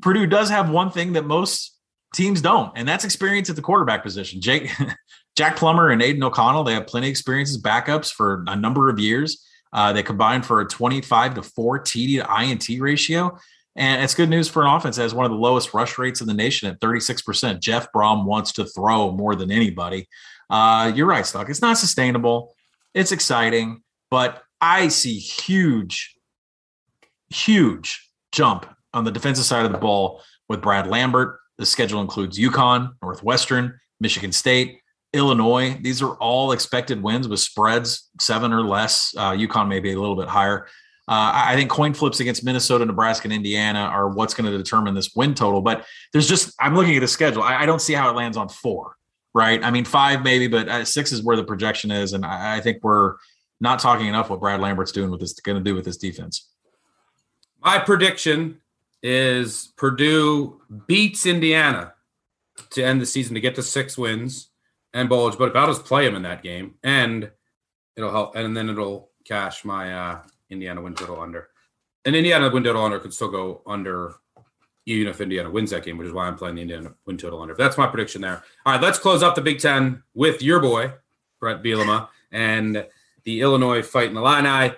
Purdue 0.00 0.26
does 0.26 0.50
have 0.50 0.70
one 0.70 0.90
thing 0.90 1.14
that 1.14 1.24
most 1.24 1.76
teams 2.14 2.40
don't, 2.40 2.72
and 2.76 2.88
that's 2.88 3.04
experience 3.04 3.50
at 3.50 3.56
the 3.56 3.62
quarterback 3.62 4.02
position. 4.02 4.40
Jake, 4.40 4.70
Jack 5.36 5.56
Plummer 5.56 5.90
and 5.90 6.02
Aidan 6.02 6.22
O'Connell, 6.22 6.64
they 6.64 6.74
have 6.74 6.86
plenty 6.86 7.08
of 7.08 7.10
experience 7.10 7.50
as 7.50 7.60
backups 7.60 8.12
for 8.12 8.44
a 8.46 8.56
number 8.56 8.88
of 8.88 8.98
years. 8.98 9.44
Uh, 9.72 9.92
they 9.92 10.02
combine 10.02 10.42
for 10.42 10.60
a 10.60 10.66
25 10.66 11.34
to 11.34 11.42
4 11.42 11.80
TD 11.80 12.22
to 12.22 12.42
INT 12.42 12.80
ratio. 12.80 13.38
And 13.76 14.02
it's 14.02 14.14
good 14.14 14.28
news 14.28 14.48
for 14.48 14.62
an 14.64 14.68
offense 14.68 14.96
that 14.96 15.02
has 15.02 15.14
one 15.14 15.24
of 15.24 15.30
the 15.30 15.36
lowest 15.36 15.72
rush 15.72 15.98
rates 15.98 16.20
in 16.20 16.26
the 16.26 16.34
nation 16.34 16.68
at 16.68 16.80
36%. 16.80 17.60
Jeff 17.60 17.92
Brohm 17.92 18.24
wants 18.24 18.52
to 18.54 18.64
throw 18.64 19.12
more 19.12 19.36
than 19.36 19.52
anybody. 19.52 20.08
Uh, 20.50 20.90
you're 20.94 21.06
right, 21.06 21.24
Stuck. 21.24 21.48
It's 21.48 21.62
not 21.62 21.78
sustainable. 21.78 22.54
It's 22.92 23.12
exciting, 23.12 23.82
but 24.10 24.42
I 24.60 24.88
see 24.88 25.18
huge, 25.18 26.16
huge 27.30 28.10
jump 28.32 28.66
on 28.94 29.04
the 29.04 29.10
defensive 29.10 29.44
side 29.44 29.64
of 29.64 29.72
the 29.72 29.78
ball 29.78 30.22
with 30.48 30.62
Brad 30.62 30.86
Lambert. 30.86 31.38
The 31.58 31.66
schedule 31.66 32.00
includes 32.00 32.38
UConn, 32.38 32.92
Northwestern, 33.02 33.78
Michigan 34.00 34.32
State, 34.32 34.80
Illinois. 35.12 35.78
These 35.80 36.02
are 36.02 36.14
all 36.16 36.52
expected 36.52 37.02
wins 37.02 37.28
with 37.28 37.40
spreads 37.40 38.10
seven 38.20 38.52
or 38.52 38.62
less. 38.62 39.14
Uh, 39.16 39.32
UConn 39.32 39.68
may 39.68 39.80
be 39.80 39.92
a 39.92 40.00
little 40.00 40.16
bit 40.16 40.28
higher. 40.28 40.66
Uh, 41.08 41.32
I 41.34 41.56
think 41.56 41.70
coin 41.70 41.94
flips 41.94 42.20
against 42.20 42.44
Minnesota, 42.44 42.84
Nebraska, 42.84 43.26
and 43.26 43.32
Indiana 43.32 43.80
are 43.80 44.08
what's 44.08 44.34
going 44.34 44.50
to 44.50 44.56
determine 44.56 44.94
this 44.94 45.14
win 45.16 45.34
total. 45.34 45.62
But 45.62 45.86
there's 46.12 46.28
just, 46.28 46.52
I'm 46.60 46.74
looking 46.74 46.94
at 46.96 47.00
the 47.00 47.08
schedule. 47.08 47.42
I, 47.42 47.62
I 47.62 47.66
don't 47.66 47.80
see 47.80 47.94
how 47.94 48.10
it 48.10 48.12
lands 48.14 48.36
on 48.36 48.50
four, 48.50 48.94
right? 49.34 49.64
I 49.64 49.70
mean, 49.70 49.86
five 49.86 50.22
maybe, 50.22 50.48
but 50.48 50.68
uh, 50.68 50.84
six 50.84 51.10
is 51.10 51.22
where 51.22 51.36
the 51.36 51.44
projection 51.44 51.90
is. 51.90 52.12
And 52.12 52.26
I, 52.26 52.58
I 52.58 52.60
think 52.60 52.84
we're 52.84 53.14
not 53.58 53.78
talking 53.78 54.06
enough 54.06 54.28
what 54.28 54.40
Brad 54.40 54.60
Lambert's 54.60 54.92
doing 54.92 55.10
with 55.10 55.20
this, 55.20 55.32
going 55.32 55.56
to 55.56 55.64
do 55.64 55.74
with 55.74 55.86
this 55.86 55.96
defense. 55.96 56.50
My 57.60 57.78
prediction 57.78 58.60
is 59.02 59.72
Purdue 59.76 60.60
beats 60.86 61.26
Indiana 61.26 61.94
to 62.70 62.82
end 62.84 63.00
the 63.00 63.06
season 63.06 63.34
to 63.34 63.40
get 63.40 63.54
to 63.56 63.62
six 63.62 63.96
wins 63.96 64.50
and 64.92 65.08
Bulge, 65.08 65.36
but 65.38 65.50
if 65.50 65.56
I'll 65.56 65.66
just 65.66 65.84
play 65.84 66.04
them 66.04 66.16
in 66.16 66.22
that 66.22 66.42
game, 66.42 66.74
and 66.82 67.30
it'll 67.96 68.10
help, 68.10 68.36
and 68.36 68.56
then 68.56 68.68
it'll 68.68 69.10
cash 69.24 69.64
my 69.64 69.92
uh, 69.92 70.22
Indiana 70.50 70.80
win 70.80 70.94
total 70.94 71.20
under. 71.20 71.48
And 72.04 72.16
Indiana 72.16 72.48
win 72.48 72.64
total 72.64 72.84
under 72.84 72.98
could 72.98 73.12
still 73.12 73.30
go 73.30 73.62
under 73.66 74.14
even 74.86 75.08
if 75.08 75.20
Indiana 75.20 75.50
wins 75.50 75.70
that 75.70 75.84
game, 75.84 75.98
which 75.98 76.08
is 76.08 76.14
why 76.14 76.26
I'm 76.26 76.36
playing 76.36 76.54
the 76.54 76.62
Indiana 76.62 76.94
win 77.04 77.18
total 77.18 77.42
under. 77.42 77.54
That's 77.54 77.76
my 77.76 77.86
prediction 77.86 78.22
there. 78.22 78.42
All 78.64 78.72
right, 78.72 78.80
let's 78.80 78.98
close 78.98 79.22
up 79.22 79.34
the 79.34 79.42
Big 79.42 79.58
Ten 79.58 80.02
with 80.14 80.40
your 80.42 80.60
boy, 80.60 80.92
Brett 81.40 81.62
Bielema, 81.62 82.08
and 82.32 82.86
the 83.24 83.42
Illinois 83.42 83.82
Fighting 83.82 84.16
Illini. 84.16 84.74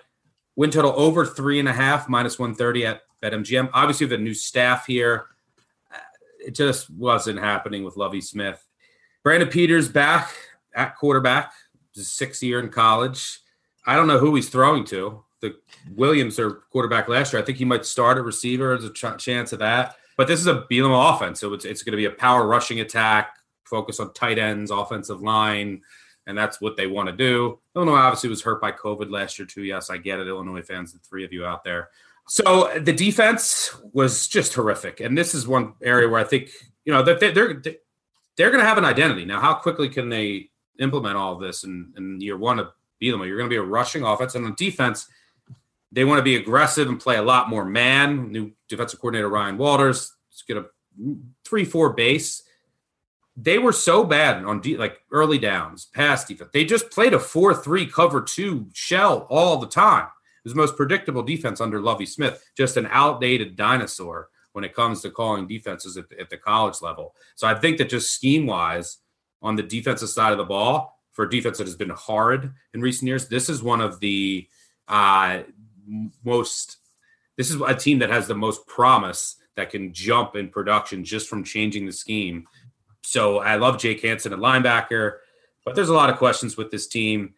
Win 0.61 0.71
total 0.71 0.93
over 0.95 1.25
three 1.25 1.59
and 1.59 1.67
a 1.67 1.73
half, 1.73 2.07
minus 2.07 2.39
130 2.39 2.85
at 2.85 3.01
BetMGM. 3.23 3.71
Obviously, 3.73 4.07
the 4.07 4.19
new 4.19 4.35
staff 4.35 4.85
here, 4.85 5.29
uh, 5.91 5.97
it 6.39 6.55
just 6.55 6.91
wasn't 6.91 7.39
happening 7.39 7.83
with 7.83 7.97
Lovie 7.97 8.21
Smith. 8.21 8.63
Brandon 9.23 9.49
Peters 9.49 9.89
back 9.89 10.31
at 10.75 10.99
quarterback, 10.99 11.55
sixth 11.95 12.43
year 12.43 12.61
in 12.61 12.69
college. 12.69 13.39
I 13.87 13.97
don't 13.97 14.07
know 14.07 14.19
who 14.19 14.35
he's 14.35 14.51
throwing 14.51 14.85
to 14.85 15.25
the 15.41 15.57
Williams 15.95 16.39
or 16.39 16.61
quarterback 16.71 17.09
last 17.09 17.33
year. 17.33 17.41
I 17.41 17.45
think 17.47 17.57
he 17.57 17.65
might 17.65 17.87
start 17.87 18.19
a 18.19 18.23
receiver. 18.23 18.77
There's 18.77 18.91
a 18.91 18.93
ch- 18.93 19.25
chance 19.25 19.55
of 19.55 19.61
that. 19.61 19.97
But 20.19 20.29
this 20.29 20.41
is 20.41 20.47
a 20.47 20.67
Bielema 20.71 21.15
offense, 21.15 21.41
so 21.41 21.55
it's, 21.55 21.65
it's 21.65 21.83
going 21.83 21.93
to 21.93 21.97
be 21.97 22.05
a 22.05 22.11
power 22.11 22.47
rushing 22.47 22.81
attack, 22.81 23.39
focus 23.65 23.99
on 23.99 24.13
tight 24.13 24.39
ends, 24.39 24.71
offensive 24.71 25.23
line, 25.23 25.81
and 26.27 26.37
that's 26.37 26.61
what 26.61 26.77
they 26.77 26.87
want 26.87 27.09
to 27.09 27.17
do. 27.17 27.59
Illinois 27.75 27.97
obviously 27.97 28.31
was 28.31 28.43
hurt 28.43 28.61
by 28.61 28.73
COVID 28.73 29.11
last 29.11 29.39
year 29.39 29.47
too. 29.47 29.65
Yes, 29.65 29.91
I 29.91 29.97
get 29.97 30.21
it, 30.21 30.29
Illinois 30.29 30.63
fans, 30.63 30.93
the 30.93 30.99
three 30.99 31.25
of 31.25 31.33
you 31.33 31.45
out 31.45 31.65
there. 31.65 31.91
So 32.29 32.71
the 32.79 32.93
defense 32.93 33.75
was 33.93 34.29
just 34.29 34.55
horrific, 34.55 35.01
and 35.01 35.19
this 35.19 35.35
is 35.35 35.49
one 35.49 35.75
area 35.83 36.09
where 36.09 36.21
I 36.21 36.25
think 36.25 36.51
you 36.85 36.93
know 36.93 37.03
that 37.03 37.19
they're 37.19 37.33
they're, 37.33 37.63
they're 38.37 38.51
going 38.51 38.63
to 38.63 38.69
have 38.69 38.79
an 38.79 38.85
identity 38.85 39.25
now. 39.25 39.41
How 39.41 39.55
quickly 39.55 39.89
can 39.89 40.09
they 40.09 40.51
implement 40.79 41.17
all 41.17 41.37
this 41.37 41.65
in, 41.65 41.93
in 41.97 42.21
year 42.21 42.37
one 42.37 42.59
of 42.59 42.69
Bielema? 43.03 43.27
You're 43.27 43.37
going 43.37 43.51
to 43.51 43.55
be 43.55 43.57
a 43.57 43.63
rushing 43.63 44.05
offense, 44.05 44.35
and 44.35 44.47
on 44.47 44.55
defense 44.55 45.09
they 45.93 46.05
want 46.05 46.19
to 46.19 46.23
be 46.23 46.37
aggressive 46.37 46.89
and 46.89 47.01
play 47.01 47.17
a 47.17 47.23
lot 47.23 47.49
more 47.49 47.65
man. 47.65 48.31
New 48.31 48.53
defensive 48.69 49.01
coordinator 49.01 49.29
Ryan 49.29 49.59
Walters 49.59 50.15
is 50.33 50.43
going 50.49 50.63
to 50.63 50.69
mm, 51.01 51.21
three 51.45 51.65
four 51.65 51.93
base. 51.95 52.43
They 53.43 53.59
were 53.59 53.73
so 53.73 54.05
bad 54.05 54.45
on 54.45 54.61
de- 54.61 54.77
like 54.77 55.01
early 55.11 55.39
downs, 55.39 55.87
pass 55.87 56.25
defense. 56.25 56.51
They 56.53 56.65
just 56.65 56.91
played 56.91 57.15
a 57.15 57.19
four 57.19 57.55
three 57.55 57.87
cover 57.87 58.21
two 58.21 58.67
shell 58.73 59.27
all 59.31 59.59
the 59.59 59.67
time. 59.67 60.05
It 60.07 60.45
was 60.45 60.53
the 60.53 60.61
most 60.61 60.77
predictable 60.77 61.23
defense 61.23 61.61
under 61.61 61.81
Lovie 61.81 62.07
Smith. 62.07 62.43
Just 62.57 62.77
an 62.77 62.89
outdated 62.91 63.57
dinosaur 63.57 64.29
when 64.53 64.65
it 64.65 64.75
comes 64.75 65.01
to 65.03 65.11
calling 65.11 65.47
defenses 65.47 65.97
at 65.97 66.09
the, 66.09 66.21
at 66.21 66.31
the 66.31 66.37
college 66.37 66.83
level. 66.83 67.15
So 67.37 67.47
I 67.47 67.55
think 67.55 67.79
that 67.79 67.89
just 67.89 68.11
scheme 68.11 68.47
wise 68.47 68.99
on 69.43 69.57
the 69.57 69.63
defensive 69.63 70.09
side 70.09 70.33
of 70.33 70.39
the 70.39 70.45
ball 70.45 70.99
for 71.13 71.25
a 71.25 71.31
defense 71.31 71.59
that 71.59 71.67
has 71.67 71.77
been 71.77 71.91
hard 71.91 72.53
in 72.75 72.81
recent 72.81 73.09
years, 73.09 73.29
this 73.29 73.49
is 73.49 73.63
one 73.63 73.81
of 73.81 74.01
the 74.01 74.49
uh, 74.89 75.43
most 76.25 76.79
this 77.37 77.51
is 77.51 77.61
a 77.61 77.75
team 77.75 77.99
that 78.01 78.11
has 78.11 78.27
the 78.27 78.35
most 78.35 78.67
promise 78.67 79.37
that 79.57 79.71
can 79.71 79.95
jump 79.95 80.37
in 80.37 80.49
production 80.49 81.05
just 81.05 81.29
from 81.29 81.43
changing 81.43 81.87
the 81.87 81.93
scheme. 81.93 82.47
So 83.11 83.41
I 83.41 83.57
love 83.57 83.79
Jake 83.79 84.03
Hansen 84.03 84.33
at 84.33 84.39
linebacker, 84.39 85.15
but 85.65 85.75
there's 85.75 85.89
a 85.89 85.95
lot 85.95 86.11
of 86.11 86.17
questions 86.17 86.57
with 86.57 86.71
this 86.71 86.87
team. 86.87 87.35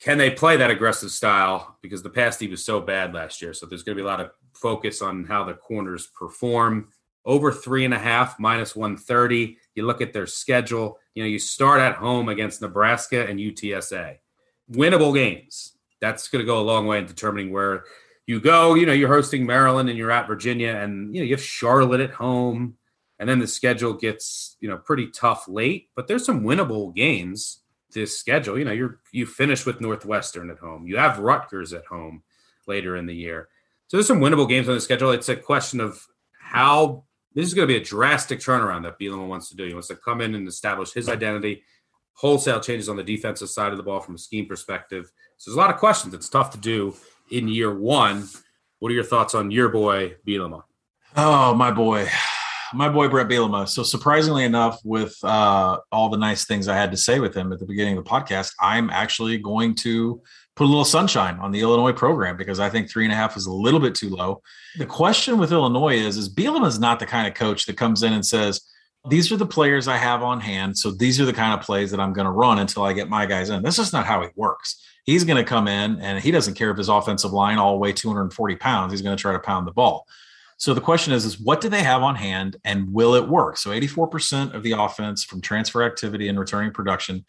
Can 0.00 0.16
they 0.16 0.30
play 0.30 0.56
that 0.56 0.70
aggressive 0.70 1.10
style? 1.10 1.76
Because 1.82 2.02
the 2.02 2.08
pass 2.08 2.38
D 2.38 2.48
was 2.48 2.64
so 2.64 2.80
bad 2.80 3.12
last 3.12 3.42
year. 3.42 3.52
So 3.52 3.66
there's 3.66 3.82
going 3.82 3.98
to 3.98 4.02
be 4.02 4.06
a 4.06 4.10
lot 4.10 4.22
of 4.22 4.30
focus 4.54 5.02
on 5.02 5.24
how 5.24 5.44
the 5.44 5.52
corners 5.52 6.06
perform. 6.06 6.88
Over 7.26 7.52
three 7.52 7.84
and 7.84 7.92
a 7.92 7.98
half, 7.98 8.38
minus 8.38 8.74
130. 8.74 9.58
You 9.74 9.86
look 9.86 10.00
at 10.00 10.14
their 10.14 10.26
schedule. 10.26 10.98
You 11.14 11.22
know, 11.22 11.28
you 11.28 11.38
start 11.38 11.82
at 11.82 11.96
home 11.96 12.30
against 12.30 12.62
Nebraska 12.62 13.28
and 13.28 13.38
UTSA. 13.38 14.16
Winnable 14.72 15.12
games 15.12 15.76
that's 16.00 16.28
going 16.28 16.40
to 16.40 16.46
go 16.46 16.60
a 16.60 16.64
long 16.64 16.86
way 16.86 16.96
in 16.96 17.04
determining 17.04 17.52
where 17.52 17.84
you 18.26 18.40
go. 18.40 18.72
You 18.72 18.86
know, 18.86 18.94
you're 18.94 19.12
hosting 19.12 19.44
Maryland 19.44 19.90
and 19.90 19.98
you're 19.98 20.10
at 20.10 20.26
Virginia, 20.26 20.76
and 20.76 21.14
you 21.14 21.20
know 21.20 21.26
you 21.26 21.34
have 21.34 21.44
Charlotte 21.44 22.00
at 22.00 22.12
home, 22.12 22.78
and 23.20 23.28
then 23.28 23.38
the 23.38 23.46
schedule 23.46 23.92
gets 23.92 24.56
you 24.60 24.68
know 24.68 24.78
pretty 24.78 25.08
tough 25.08 25.46
late. 25.46 25.90
But 25.94 26.08
there's 26.08 26.24
some 26.24 26.42
winnable 26.42 26.92
games 26.94 27.60
this 27.92 28.18
schedule. 28.18 28.58
You 28.58 28.64
know, 28.64 28.72
you're 28.72 29.00
you 29.12 29.26
finish 29.26 29.66
with 29.66 29.80
Northwestern 29.80 30.50
at 30.50 30.58
home. 30.58 30.86
You 30.86 30.96
have 30.96 31.18
Rutgers 31.18 31.72
at 31.72 31.84
home 31.84 32.22
later 32.66 32.96
in 32.96 33.06
the 33.06 33.14
year. 33.14 33.48
So 33.88 33.96
there's 33.96 34.06
some 34.06 34.20
winnable 34.20 34.48
games 34.48 34.68
on 34.68 34.74
the 34.74 34.80
schedule. 34.80 35.10
It's 35.10 35.28
a 35.28 35.36
question 35.36 35.80
of 35.80 36.04
how 36.38 37.04
this 37.34 37.46
is 37.46 37.54
going 37.54 37.68
to 37.68 37.74
be 37.74 37.80
a 37.80 37.84
drastic 37.84 38.40
turnaround 38.40 38.84
that 38.84 38.98
Bielema 38.98 39.28
wants 39.28 39.50
to 39.50 39.56
do. 39.56 39.66
He 39.66 39.74
wants 39.74 39.88
to 39.88 39.96
come 39.96 40.20
in 40.20 40.34
and 40.34 40.48
establish 40.48 40.92
his 40.92 41.08
identity 41.08 41.62
wholesale 42.14 42.60
changes 42.60 42.88
on 42.88 42.96
the 42.96 43.02
defensive 43.02 43.48
side 43.48 43.72
of 43.72 43.78
the 43.78 43.82
ball 43.82 44.00
from 44.00 44.14
a 44.14 44.18
scheme 44.18 44.46
perspective. 44.46 45.10
So 45.36 45.50
there's 45.50 45.56
a 45.56 45.60
lot 45.60 45.70
of 45.70 45.78
questions. 45.78 46.14
It's 46.14 46.28
tough 46.28 46.50
to 46.50 46.58
do 46.58 46.94
in 47.30 47.48
year 47.48 47.74
one. 47.74 48.28
What 48.78 48.90
are 48.90 48.94
your 48.94 49.04
thoughts 49.04 49.34
on 49.34 49.50
your 49.50 49.68
boy 49.68 50.16
Bielema? 50.26 50.62
Oh, 51.16 51.54
my 51.54 51.70
boy. 51.70 52.08
My 52.74 52.88
boy 52.88 53.08
Brett 53.08 53.28
Bielema. 53.28 53.68
So 53.68 53.82
surprisingly 53.82 54.44
enough, 54.44 54.80
with 54.84 55.16
uh, 55.22 55.78
all 55.90 56.08
the 56.08 56.16
nice 56.16 56.44
things 56.44 56.68
I 56.68 56.76
had 56.76 56.90
to 56.90 56.96
say 56.96 57.20
with 57.20 57.34
him 57.34 57.52
at 57.52 57.58
the 57.58 57.66
beginning 57.66 57.98
of 57.98 58.04
the 58.04 58.10
podcast, 58.10 58.52
I'm 58.60 58.90
actually 58.90 59.38
going 59.38 59.74
to 59.76 60.22
put 60.56 60.64
a 60.64 60.68
little 60.68 60.84
sunshine 60.84 61.38
on 61.38 61.52
the 61.52 61.60
Illinois 61.60 61.92
program 61.92 62.36
because 62.36 62.60
I 62.60 62.68
think 62.68 62.90
three 62.90 63.04
and 63.04 63.12
a 63.12 63.16
half 63.16 63.36
is 63.36 63.46
a 63.46 63.52
little 63.52 63.80
bit 63.80 63.94
too 63.94 64.10
low. 64.10 64.42
The 64.78 64.86
question 64.86 65.38
with 65.38 65.52
Illinois 65.52 65.96
is: 65.96 66.16
is 66.16 66.32
Bielema 66.32 66.66
is 66.66 66.78
not 66.78 67.00
the 67.00 67.06
kind 67.06 67.26
of 67.26 67.34
coach 67.34 67.66
that 67.66 67.76
comes 67.76 68.02
in 68.02 68.12
and 68.12 68.24
says, 68.24 68.60
"These 69.08 69.32
are 69.32 69.36
the 69.36 69.46
players 69.46 69.88
I 69.88 69.96
have 69.96 70.22
on 70.22 70.40
hand, 70.40 70.76
so 70.76 70.90
these 70.90 71.20
are 71.20 71.26
the 71.26 71.32
kind 71.32 71.58
of 71.58 71.64
plays 71.64 71.90
that 71.90 72.00
I'm 72.00 72.12
going 72.12 72.26
to 72.26 72.32
run 72.32 72.58
until 72.58 72.82
I 72.82 72.92
get 72.92 73.08
my 73.08 73.26
guys 73.26 73.50
in." 73.50 73.62
That's 73.62 73.76
just 73.76 73.92
not 73.92 74.06
how 74.06 74.22
he 74.22 74.28
works. 74.36 74.84
He's 75.04 75.24
going 75.24 75.42
to 75.42 75.48
come 75.48 75.66
in 75.66 75.98
and 76.00 76.22
he 76.22 76.30
doesn't 76.30 76.54
care 76.54 76.70
if 76.70 76.76
his 76.76 76.88
offensive 76.88 77.32
line 77.32 77.58
all 77.58 77.78
weigh 77.78 77.92
240 77.92 78.56
pounds. 78.56 78.92
He's 78.92 79.02
going 79.02 79.16
to 79.16 79.20
try 79.20 79.32
to 79.32 79.38
pound 79.38 79.66
the 79.66 79.72
ball. 79.72 80.06
So 80.60 80.74
the 80.74 80.80
question 80.82 81.14
is, 81.14 81.24
is 81.24 81.40
what 81.40 81.62
do 81.62 81.70
they 81.70 81.82
have 81.82 82.02
on 82.02 82.16
hand 82.16 82.58
and 82.66 82.92
will 82.92 83.14
it 83.14 83.26
work? 83.26 83.56
So 83.56 83.70
84% 83.70 84.52
of 84.52 84.62
the 84.62 84.72
offense 84.72 85.24
from 85.24 85.40
transfer 85.40 85.82
activity 85.82 86.28
and 86.28 86.38
returning 86.38 86.70
production 86.70 87.24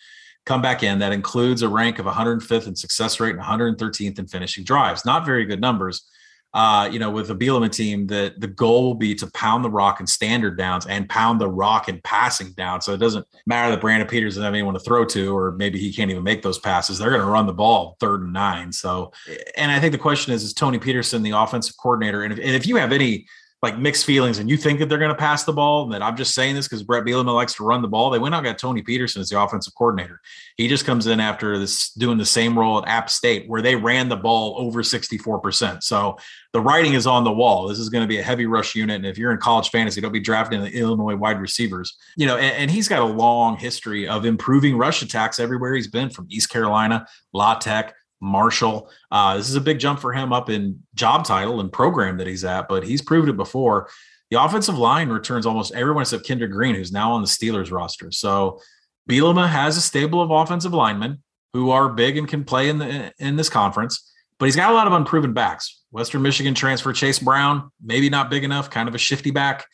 come 0.45 0.62
back 0.62 0.84
in. 0.84 0.99
That 0.99 1.14
includes 1.14 1.62
a 1.62 1.70
rank 1.70 1.98
of 1.98 2.06
105th 2.06 2.68
in 2.68 2.76
success 2.76 3.22
rate 3.22 3.36
and 3.36 3.41
113th 3.41 4.20
in 4.20 4.28
finishing 4.28 4.66
drives. 4.66 5.06
Not 5.06 5.26
very 5.26 5.45
good 5.45 5.62
numbers, 5.62 6.10
uh, 6.53 6.90
you 6.91 6.99
know, 6.99 7.10
with 7.10 7.30
a 7.30 7.36
Bielema 7.36 7.72
team, 7.72 8.07
that 8.07 8.40
the 8.40 8.48
goal 8.48 8.84
will 8.84 8.94
be 8.95 9.15
to 9.15 9.28
pound 9.32 9.64
the 9.64 9.69
rock 9.69 9.99
in 9.99 10.07
standard 10.07 10.57
downs 10.57 10.86
and 10.86 11.07
pound 11.07 11.40
the 11.40 11.49
rock 11.49 11.88
in 11.88 12.02
passing 12.03 12.52
down. 12.53 12.82
So 12.82 12.94
it 12.94 12.98
doesn't 12.98 13.26
matter 13.45 13.72
that 13.72 13.82
Brandon 13.82 14.07
Peters 14.07 14.34
doesn't 14.34 14.44
have 14.44 14.53
anyone 14.53 14.73
to 14.73 14.80
throw 14.80 15.06
to, 15.06 15.36
or 15.36 15.53
maybe 15.53 15.80
he 15.80 15.94
can't 15.94 16.11
even 16.11 16.23
make 16.23 16.41
those 16.41 16.60
passes. 16.60 16.99
They're 16.99 17.10
going 17.10 17.22
to 17.22 17.28
run 17.28 17.45
the 17.45 17.53
ball 17.53 17.95
third 17.99 18.23
and 18.23 18.34
nine. 18.34 18.72
So, 18.72 19.14
and 19.56 19.72
I 19.72 19.80
think 19.80 19.94
the 19.94 19.98
question 19.98 20.34
is, 20.34 20.44
is 20.44 20.53
Tony 20.53 20.78
Petersen 20.78 21.23
the 21.23 21.32
offensive 21.32 21.76
coordinator? 21.78 22.23
And 22.23 22.34
if, 22.34 22.40
and 22.40 22.49
if 22.49 22.68
you 22.68 22.76
have 22.76 22.91
any 22.91 23.28
like 23.62 23.78
mixed 23.78 24.06
feelings 24.06 24.40
and 24.40 24.50
you 24.50 24.58
think 24.58 24.80
that 24.80 24.90
they're 24.90 24.98
going 24.98 25.12
to 25.12 25.16
pass 25.16 25.44
the 25.44 25.54
ball, 25.54 25.84
and 25.84 25.94
that 25.94 26.02
I'm 26.02 26.18
just 26.18 26.34
saying 26.34 26.56
this 26.56 26.68
because 26.68 26.82
Brett 26.82 27.04
Bielema 27.04 27.34
likes 27.34 27.54
to 27.56 27.64
run 27.64 27.82
the 27.82 27.88
ball. 27.88 28.10
They 28.10 28.18
went 28.18 28.34
out 28.34 28.44
got 28.44 28.58
Tony 28.58 28.82
Petersen 28.82 29.22
as 29.22 29.30
the 29.30 29.40
offensive 29.40 29.74
coordinator. 29.76 30.20
He 30.58 30.68
just 30.68 30.86
comes 30.86 31.06
in 31.08 31.20
after 31.20 31.58
this 31.60 31.94
doing 31.94 32.18
the 32.18 32.26
same 32.26 32.58
role 32.58 32.82
at 32.82 32.88
App 32.88 33.10
State 33.10 33.48
where 33.48 33.62
they 33.62 33.76
ran 33.76 34.10
the 34.10 34.16
ball 34.16 34.56
over 34.58 34.82
64%. 34.82 35.84
So 35.84 36.18
the 36.54 36.62
writing 36.62 36.94
is 36.94 37.06
on 37.06 37.24
the 37.24 37.32
wall. 37.32 37.68
This 37.68 37.80
is 37.80 37.90
going 37.90 38.04
to 38.04 38.08
be 38.08 38.18
a 38.18 38.24
heavy 38.24 38.46
rush 38.46 38.76
unit. 38.76 38.96
And 38.96 39.06
if 39.06 39.18
you're 39.18 39.32
in 39.32 39.38
college 39.38 39.70
fantasy, 39.70 40.02
don't 40.02 40.12
be 40.12 40.20
drafting 40.20 40.62
the 40.62 40.72
Illinois 40.72 41.16
wide 41.16 41.40
receivers. 41.40 41.96
You 42.18 42.26
know, 42.26 42.38
and, 42.38 42.56
and 42.56 42.72
he's 42.72 42.88
got 42.88 43.02
a 43.02 43.06
long 43.06 43.58
history 43.58 44.08
of 44.08 44.26
improving 44.26 44.78
rush 44.78 45.02
attacks 45.02 45.40
everywhere 45.40 45.76
he's 45.76 45.88
been 45.88 46.10
from 46.10 46.28
East 46.30 46.50
Carolina, 46.50 47.06
La 47.32 47.56
Tech, 47.56 47.94
Marshall. 48.22 48.89
Uh, 49.11 49.35
this 49.35 49.49
is 49.49 49.56
a 49.56 49.61
big 49.61 49.80
jump 49.80 49.99
for 49.99 50.14
him 50.14 50.31
up 50.31 50.49
in 50.49 50.84
job 50.93 51.26
title 51.26 51.60
and 51.60 51.72
program 51.72 52.18
that 52.18 52.27
he's 52.27 52.45
at, 52.45 52.69
but 52.69 52.84
he's 52.84 53.02
proved 53.02 53.27
it 53.27 53.35
before. 53.35 53.89
The 54.30 54.41
offensive 54.41 54.77
line 54.77 55.10
returns 55.10 55.45
almost 55.45 55.73
everyone 55.73 56.03
except 56.03 56.26
Kendrick 56.26 56.52
Green, 56.52 56.76
who's 56.76 56.91
now 56.91 57.11
on 57.11 57.22
the 57.22 57.27
Steelers 57.27 57.72
roster. 57.72 58.11
So 58.11 58.61
Bielema 59.10 59.49
has 59.49 59.76
a 59.76 59.81
stable 59.81 60.22
of 60.22 60.31
offensive 60.31 60.73
linemen 60.73 61.22
who 61.53 61.72
are 61.72 61.89
big 61.89 62.18
and 62.18 62.27
can 62.27 62.45
play 62.45 62.69
in 62.69 62.77
the 62.77 63.11
in 63.19 63.35
this 63.35 63.49
conference, 63.49 64.14
but 64.39 64.45
he's 64.45 64.56
got 64.56 64.72
a 64.72 64.73
lot 64.73 64.88
of 64.88 64.93
unproven 64.93 65.34
backs. 65.34 65.81
Western 65.91 66.22
Michigan 66.22 66.53
transfer 66.53 66.93
Chase 66.93 67.19
Brown, 67.19 67.72
maybe 67.84 68.10
not 68.10 68.30
big 68.30 68.45
enough, 68.45 68.69
kind 68.69 68.88
of 68.88 68.95
a 68.95 68.98
shifty 68.98 69.31
back. 69.31 69.65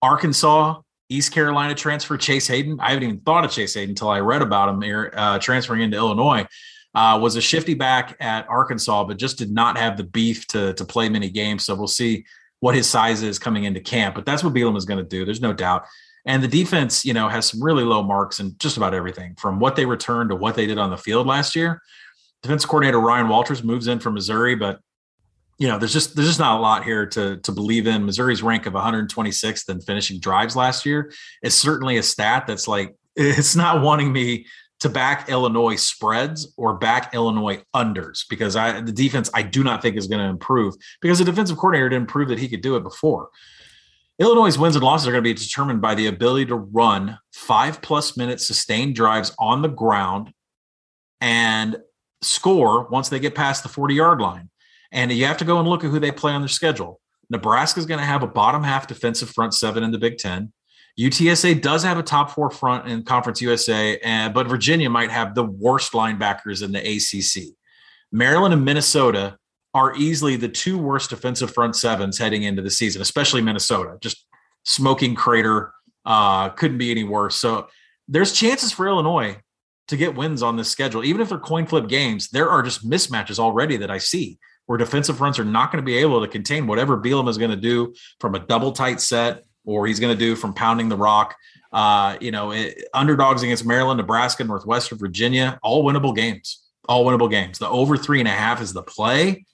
Arkansas, 0.00 0.80
East 1.08 1.32
Carolina 1.32 1.74
transfer 1.74 2.16
Chase 2.16 2.46
Hayden. 2.46 2.78
I 2.78 2.90
haven't 2.90 3.04
even 3.04 3.20
thought 3.20 3.44
of 3.44 3.50
Chase 3.50 3.74
Hayden 3.74 3.90
until 3.90 4.10
I 4.10 4.20
read 4.20 4.42
about 4.42 4.68
him 4.68 4.80
here, 4.80 5.12
uh, 5.16 5.38
transferring 5.40 5.80
into 5.80 5.96
Illinois 5.96 6.46
uh, 6.94 7.18
was 7.20 7.36
a 7.36 7.40
shifty 7.40 7.74
back 7.74 8.16
at 8.20 8.48
Arkansas, 8.48 9.04
but 9.04 9.16
just 9.16 9.38
did 9.38 9.50
not 9.50 9.76
have 9.76 9.96
the 9.96 10.04
beef 10.04 10.46
to 10.48 10.74
to 10.74 10.84
play 10.84 11.08
many 11.08 11.28
games. 11.30 11.64
So 11.64 11.74
we'll 11.74 11.88
see 11.88 12.24
what 12.60 12.74
his 12.74 12.88
size 12.88 13.22
is 13.22 13.38
coming 13.38 13.64
into 13.64 13.80
camp. 13.80 14.14
But 14.14 14.24
that's 14.24 14.42
what 14.42 14.54
Bielema 14.54 14.76
is 14.76 14.84
going 14.84 15.02
to 15.02 15.08
do. 15.08 15.24
There's 15.24 15.40
no 15.40 15.52
doubt. 15.52 15.84
And 16.26 16.42
the 16.42 16.48
defense, 16.48 17.04
you 17.04 17.12
know, 17.12 17.28
has 17.28 17.46
some 17.46 17.62
really 17.62 17.84
low 17.84 18.02
marks 18.02 18.40
in 18.40 18.56
just 18.58 18.76
about 18.76 18.94
everything 18.94 19.34
from 19.38 19.60
what 19.60 19.76
they 19.76 19.84
returned 19.84 20.30
to 20.30 20.36
what 20.36 20.54
they 20.54 20.66
did 20.66 20.78
on 20.78 20.90
the 20.90 20.96
field 20.96 21.26
last 21.26 21.54
year. 21.54 21.82
Defense 22.42 22.64
coordinator 22.64 23.00
Ryan 23.00 23.28
Walters 23.28 23.62
moves 23.62 23.86
in 23.86 23.98
from 23.98 24.14
Missouri, 24.14 24.54
but 24.54 24.80
you 25.58 25.68
know, 25.68 25.78
there's 25.78 25.92
just 25.92 26.16
there's 26.16 26.28
just 26.28 26.40
not 26.40 26.58
a 26.58 26.60
lot 26.60 26.84
here 26.84 27.06
to 27.06 27.36
to 27.36 27.52
believe 27.52 27.86
in. 27.86 28.04
Missouri's 28.04 28.42
rank 28.42 28.66
of 28.66 28.72
126th 28.72 29.68
in 29.68 29.80
finishing 29.80 30.18
drives 30.18 30.56
last 30.56 30.84
year 30.84 31.12
is 31.42 31.54
certainly 31.54 31.98
a 31.98 32.02
stat 32.02 32.46
that's 32.46 32.66
like 32.66 32.94
it's 33.16 33.54
not 33.54 33.82
wanting 33.82 34.12
me 34.12 34.46
to 34.84 34.90
back 34.90 35.30
Illinois 35.30 35.76
spreads 35.76 36.52
or 36.58 36.74
back 36.74 37.14
Illinois 37.14 37.62
unders 37.74 38.24
because 38.28 38.54
I 38.54 38.82
the 38.82 38.92
defense 38.92 39.30
I 39.32 39.42
do 39.42 39.64
not 39.64 39.80
think 39.80 39.96
is 39.96 40.06
going 40.06 40.20
to 40.20 40.28
improve 40.28 40.74
because 41.00 41.18
the 41.18 41.24
defensive 41.24 41.56
coordinator 41.56 41.88
didn't 41.88 42.08
prove 42.08 42.28
that 42.28 42.38
he 42.38 42.48
could 42.48 42.60
do 42.60 42.76
it 42.76 42.82
before. 42.82 43.30
Illinois' 44.18 44.58
wins 44.58 44.76
and 44.76 44.84
losses 44.84 45.08
are 45.08 45.12
going 45.12 45.24
to 45.24 45.28
be 45.28 45.32
determined 45.32 45.80
by 45.80 45.94
the 45.94 46.06
ability 46.06 46.44
to 46.46 46.54
run 46.54 47.18
five 47.32 47.80
plus 47.80 48.14
minutes 48.18 48.46
sustained 48.46 48.94
drives 48.94 49.34
on 49.38 49.62
the 49.62 49.68
ground 49.68 50.34
and 51.22 51.78
score 52.20 52.86
once 52.88 53.08
they 53.08 53.18
get 53.18 53.34
past 53.34 53.62
the 53.62 53.70
40 53.70 53.94
yard 53.94 54.20
line. 54.20 54.50
And 54.92 55.10
you 55.10 55.24
have 55.24 55.38
to 55.38 55.46
go 55.46 55.58
and 55.58 55.66
look 55.66 55.82
at 55.82 55.90
who 55.90 55.98
they 55.98 56.12
play 56.12 56.32
on 56.32 56.42
their 56.42 56.48
schedule. 56.48 57.00
Nebraska 57.30 57.80
is 57.80 57.86
going 57.86 58.00
to 58.00 58.06
have 58.06 58.22
a 58.22 58.26
bottom 58.26 58.62
half 58.62 58.86
defensive 58.86 59.30
front 59.30 59.54
seven 59.54 59.82
in 59.82 59.92
the 59.92 59.98
Big 59.98 60.18
Ten. 60.18 60.52
UTSA 60.98 61.60
does 61.60 61.82
have 61.82 61.98
a 61.98 62.02
top 62.02 62.30
four 62.30 62.50
front 62.50 62.88
in 62.88 63.02
Conference 63.02 63.40
USA, 63.42 63.98
and, 63.98 64.32
but 64.32 64.46
Virginia 64.46 64.88
might 64.88 65.10
have 65.10 65.34
the 65.34 65.44
worst 65.44 65.92
linebackers 65.92 66.62
in 66.62 66.70
the 66.72 66.78
ACC. 66.78 67.54
Maryland 68.12 68.54
and 68.54 68.64
Minnesota 68.64 69.36
are 69.74 69.94
easily 69.96 70.36
the 70.36 70.48
two 70.48 70.78
worst 70.78 71.10
defensive 71.10 71.52
front 71.52 71.74
sevens 71.74 72.16
heading 72.16 72.44
into 72.44 72.62
the 72.62 72.70
season, 72.70 73.02
especially 73.02 73.42
Minnesota. 73.42 73.98
Just 74.00 74.24
smoking 74.64 75.16
crater, 75.16 75.72
uh, 76.04 76.50
couldn't 76.50 76.78
be 76.78 76.92
any 76.92 77.02
worse. 77.02 77.34
So 77.34 77.66
there's 78.06 78.32
chances 78.32 78.70
for 78.70 78.86
Illinois 78.86 79.38
to 79.88 79.96
get 79.96 80.14
wins 80.14 80.42
on 80.42 80.56
this 80.56 80.70
schedule, 80.70 81.04
even 81.04 81.20
if 81.20 81.28
they're 81.28 81.38
coin 81.38 81.66
flip 81.66 81.88
games. 81.88 82.28
There 82.28 82.48
are 82.48 82.62
just 82.62 82.88
mismatches 82.88 83.40
already 83.40 83.76
that 83.78 83.90
I 83.90 83.98
see 83.98 84.38
where 84.66 84.78
defensive 84.78 85.18
fronts 85.18 85.38
are 85.38 85.44
not 85.44 85.72
going 85.72 85.82
to 85.82 85.86
be 85.86 85.98
able 85.98 86.20
to 86.20 86.28
contain 86.28 86.66
whatever 86.66 86.96
Bielema 86.96 87.28
is 87.28 87.38
going 87.38 87.50
to 87.50 87.56
do 87.56 87.94
from 88.20 88.34
a 88.34 88.38
double 88.38 88.72
tight 88.72 89.00
set 89.00 89.42
or 89.64 89.86
he's 89.86 90.00
going 90.00 90.12
to 90.12 90.18
do 90.18 90.36
from 90.36 90.54
pounding 90.54 90.88
the 90.88 90.96
rock. 90.96 91.34
Uh, 91.72 92.16
you 92.20 92.30
know, 92.30 92.52
it, 92.52 92.84
underdogs 92.94 93.42
against 93.42 93.66
Maryland, 93.66 93.98
Nebraska, 93.98 94.44
Northwestern 94.44 94.98
Virginia, 94.98 95.58
all 95.62 95.84
winnable 95.84 96.14
games. 96.14 96.62
All 96.88 97.04
winnable 97.04 97.30
games. 97.30 97.58
The 97.58 97.68
over 97.68 97.96
three 97.96 98.20
and 98.20 98.28
a 98.28 98.32
half 98.32 98.60
is 98.60 98.72
the 98.72 98.82
play. 98.82 99.46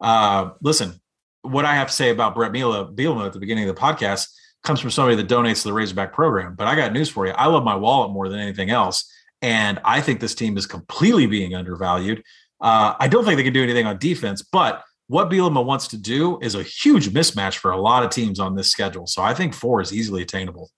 Uh, 0.00 0.50
listen, 0.60 1.00
what 1.42 1.64
I 1.64 1.74
have 1.74 1.88
to 1.88 1.92
say 1.92 2.10
about 2.10 2.34
Brett 2.34 2.52
Bielema, 2.52 2.94
Bielema 2.94 3.26
at 3.26 3.32
the 3.32 3.40
beginning 3.40 3.68
of 3.68 3.74
the 3.74 3.80
podcast 3.80 4.28
comes 4.62 4.80
from 4.80 4.90
somebody 4.90 5.16
that 5.16 5.28
donates 5.28 5.62
to 5.62 5.68
the 5.68 5.74
Razorback 5.74 6.12
program. 6.12 6.54
But 6.54 6.66
I 6.66 6.74
got 6.74 6.92
news 6.92 7.08
for 7.08 7.26
you. 7.26 7.32
I 7.32 7.46
love 7.46 7.64
my 7.64 7.74
wallet 7.74 8.12
more 8.12 8.28
than 8.28 8.40
anything 8.40 8.70
else. 8.70 9.10
And 9.42 9.80
I 9.84 10.00
think 10.00 10.20
this 10.20 10.34
team 10.34 10.56
is 10.56 10.66
completely 10.66 11.26
being 11.26 11.54
undervalued. 11.54 12.22
Uh, 12.60 12.94
I 12.98 13.08
don't 13.08 13.24
think 13.24 13.36
they 13.36 13.44
can 13.44 13.52
do 13.52 13.62
anything 13.62 13.86
on 13.86 13.98
defense, 13.98 14.42
but 14.42 14.82
what 15.08 15.30
Bielema 15.30 15.64
wants 15.64 15.88
to 15.88 15.96
do 15.96 16.38
is 16.40 16.54
a 16.54 16.62
huge 16.62 17.10
mismatch 17.10 17.56
for 17.56 17.70
a 17.70 17.76
lot 17.76 18.02
of 18.02 18.10
teams 18.10 18.40
on 18.40 18.54
this 18.54 18.70
schedule. 18.70 19.06
So 19.06 19.22
I 19.22 19.34
think 19.34 19.54
four 19.54 19.80
is 19.80 19.92
easily 19.92 20.22
attainable. 20.22 20.70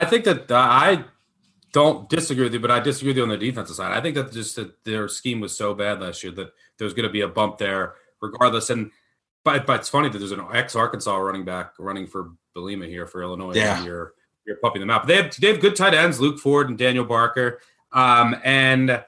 I 0.00 0.06
think 0.06 0.24
that 0.24 0.50
uh, 0.50 0.56
I 0.56 1.04
don't 1.72 2.08
disagree 2.08 2.44
with 2.44 2.54
you, 2.54 2.60
but 2.60 2.70
I 2.70 2.80
disagree 2.80 3.10
with 3.10 3.18
you 3.18 3.22
on 3.22 3.28
the 3.28 3.36
defensive 3.36 3.76
side. 3.76 3.96
I 3.96 4.00
think 4.00 4.14
that 4.16 4.32
just 4.32 4.56
that 4.56 4.84
their 4.84 5.08
scheme 5.08 5.40
was 5.40 5.56
so 5.56 5.74
bad 5.74 6.00
last 6.00 6.22
year 6.22 6.32
that 6.32 6.52
there's 6.78 6.94
going 6.94 7.06
to 7.06 7.12
be 7.12 7.20
a 7.20 7.28
bump 7.28 7.58
there 7.58 7.94
regardless. 8.20 8.70
And 8.70 8.90
but 9.44 9.66
but 9.66 9.80
it's 9.80 9.88
funny 9.88 10.08
that 10.08 10.18
there's 10.18 10.32
an 10.32 10.44
ex 10.52 10.74
Arkansas 10.74 11.16
running 11.16 11.44
back 11.44 11.74
running 11.78 12.06
for 12.06 12.32
Bielema 12.56 12.88
here 12.88 13.06
for 13.06 13.22
Illinois. 13.22 13.54
Yeah. 13.54 13.84
You're 13.84 14.14
you're 14.46 14.56
pumping 14.56 14.80
them 14.80 14.90
out. 14.90 15.02
But 15.02 15.08
they 15.08 15.16
have 15.16 15.36
they 15.36 15.48
have 15.48 15.60
good 15.60 15.76
tight 15.76 15.94
ends, 15.94 16.20
Luke 16.20 16.38
Ford 16.38 16.68
and 16.68 16.78
Daniel 16.78 17.04
Barker. 17.04 17.60
Um, 17.92 18.34
and 18.44 19.04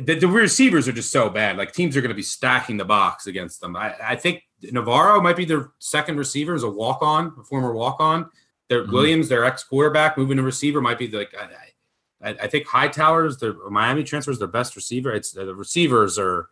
the, 0.00 0.14
the, 0.14 0.28
receivers 0.28 0.86
are 0.88 0.92
just 0.92 1.10
so 1.10 1.28
bad. 1.28 1.56
Like 1.56 1.72
teams 1.72 1.96
are 1.96 2.00
going 2.00 2.10
to 2.10 2.14
be 2.14 2.22
stacking 2.22 2.76
the 2.76 2.84
box 2.84 3.26
against 3.26 3.60
them. 3.60 3.76
I, 3.76 3.94
I 4.02 4.16
think 4.16 4.42
Navarro 4.62 5.20
might 5.20 5.36
be 5.36 5.44
their 5.44 5.70
second 5.78 6.18
receiver 6.18 6.54
as 6.54 6.62
a 6.62 6.70
walk 6.70 7.02
on, 7.02 7.32
a 7.38 7.44
former 7.44 7.72
walk 7.72 8.00
on. 8.00 8.30
Their 8.68 8.82
mm-hmm. 8.82 8.92
Williams, 8.92 9.28
their 9.28 9.44
ex 9.44 9.64
quarterback, 9.64 10.16
moving 10.16 10.36
to 10.36 10.42
receiver 10.42 10.80
might 10.80 10.98
be 10.98 11.08
like 11.08 11.34
I, 11.36 12.28
I, 12.28 12.36
I 12.42 12.46
think 12.48 12.66
Hightower's 12.66 13.38
their 13.38 13.54
Miami 13.70 14.04
transfers 14.04 14.38
their 14.38 14.48
best 14.48 14.76
receiver. 14.76 15.12
It's 15.12 15.32
the 15.32 15.54
receivers 15.54 16.18
are 16.18 16.48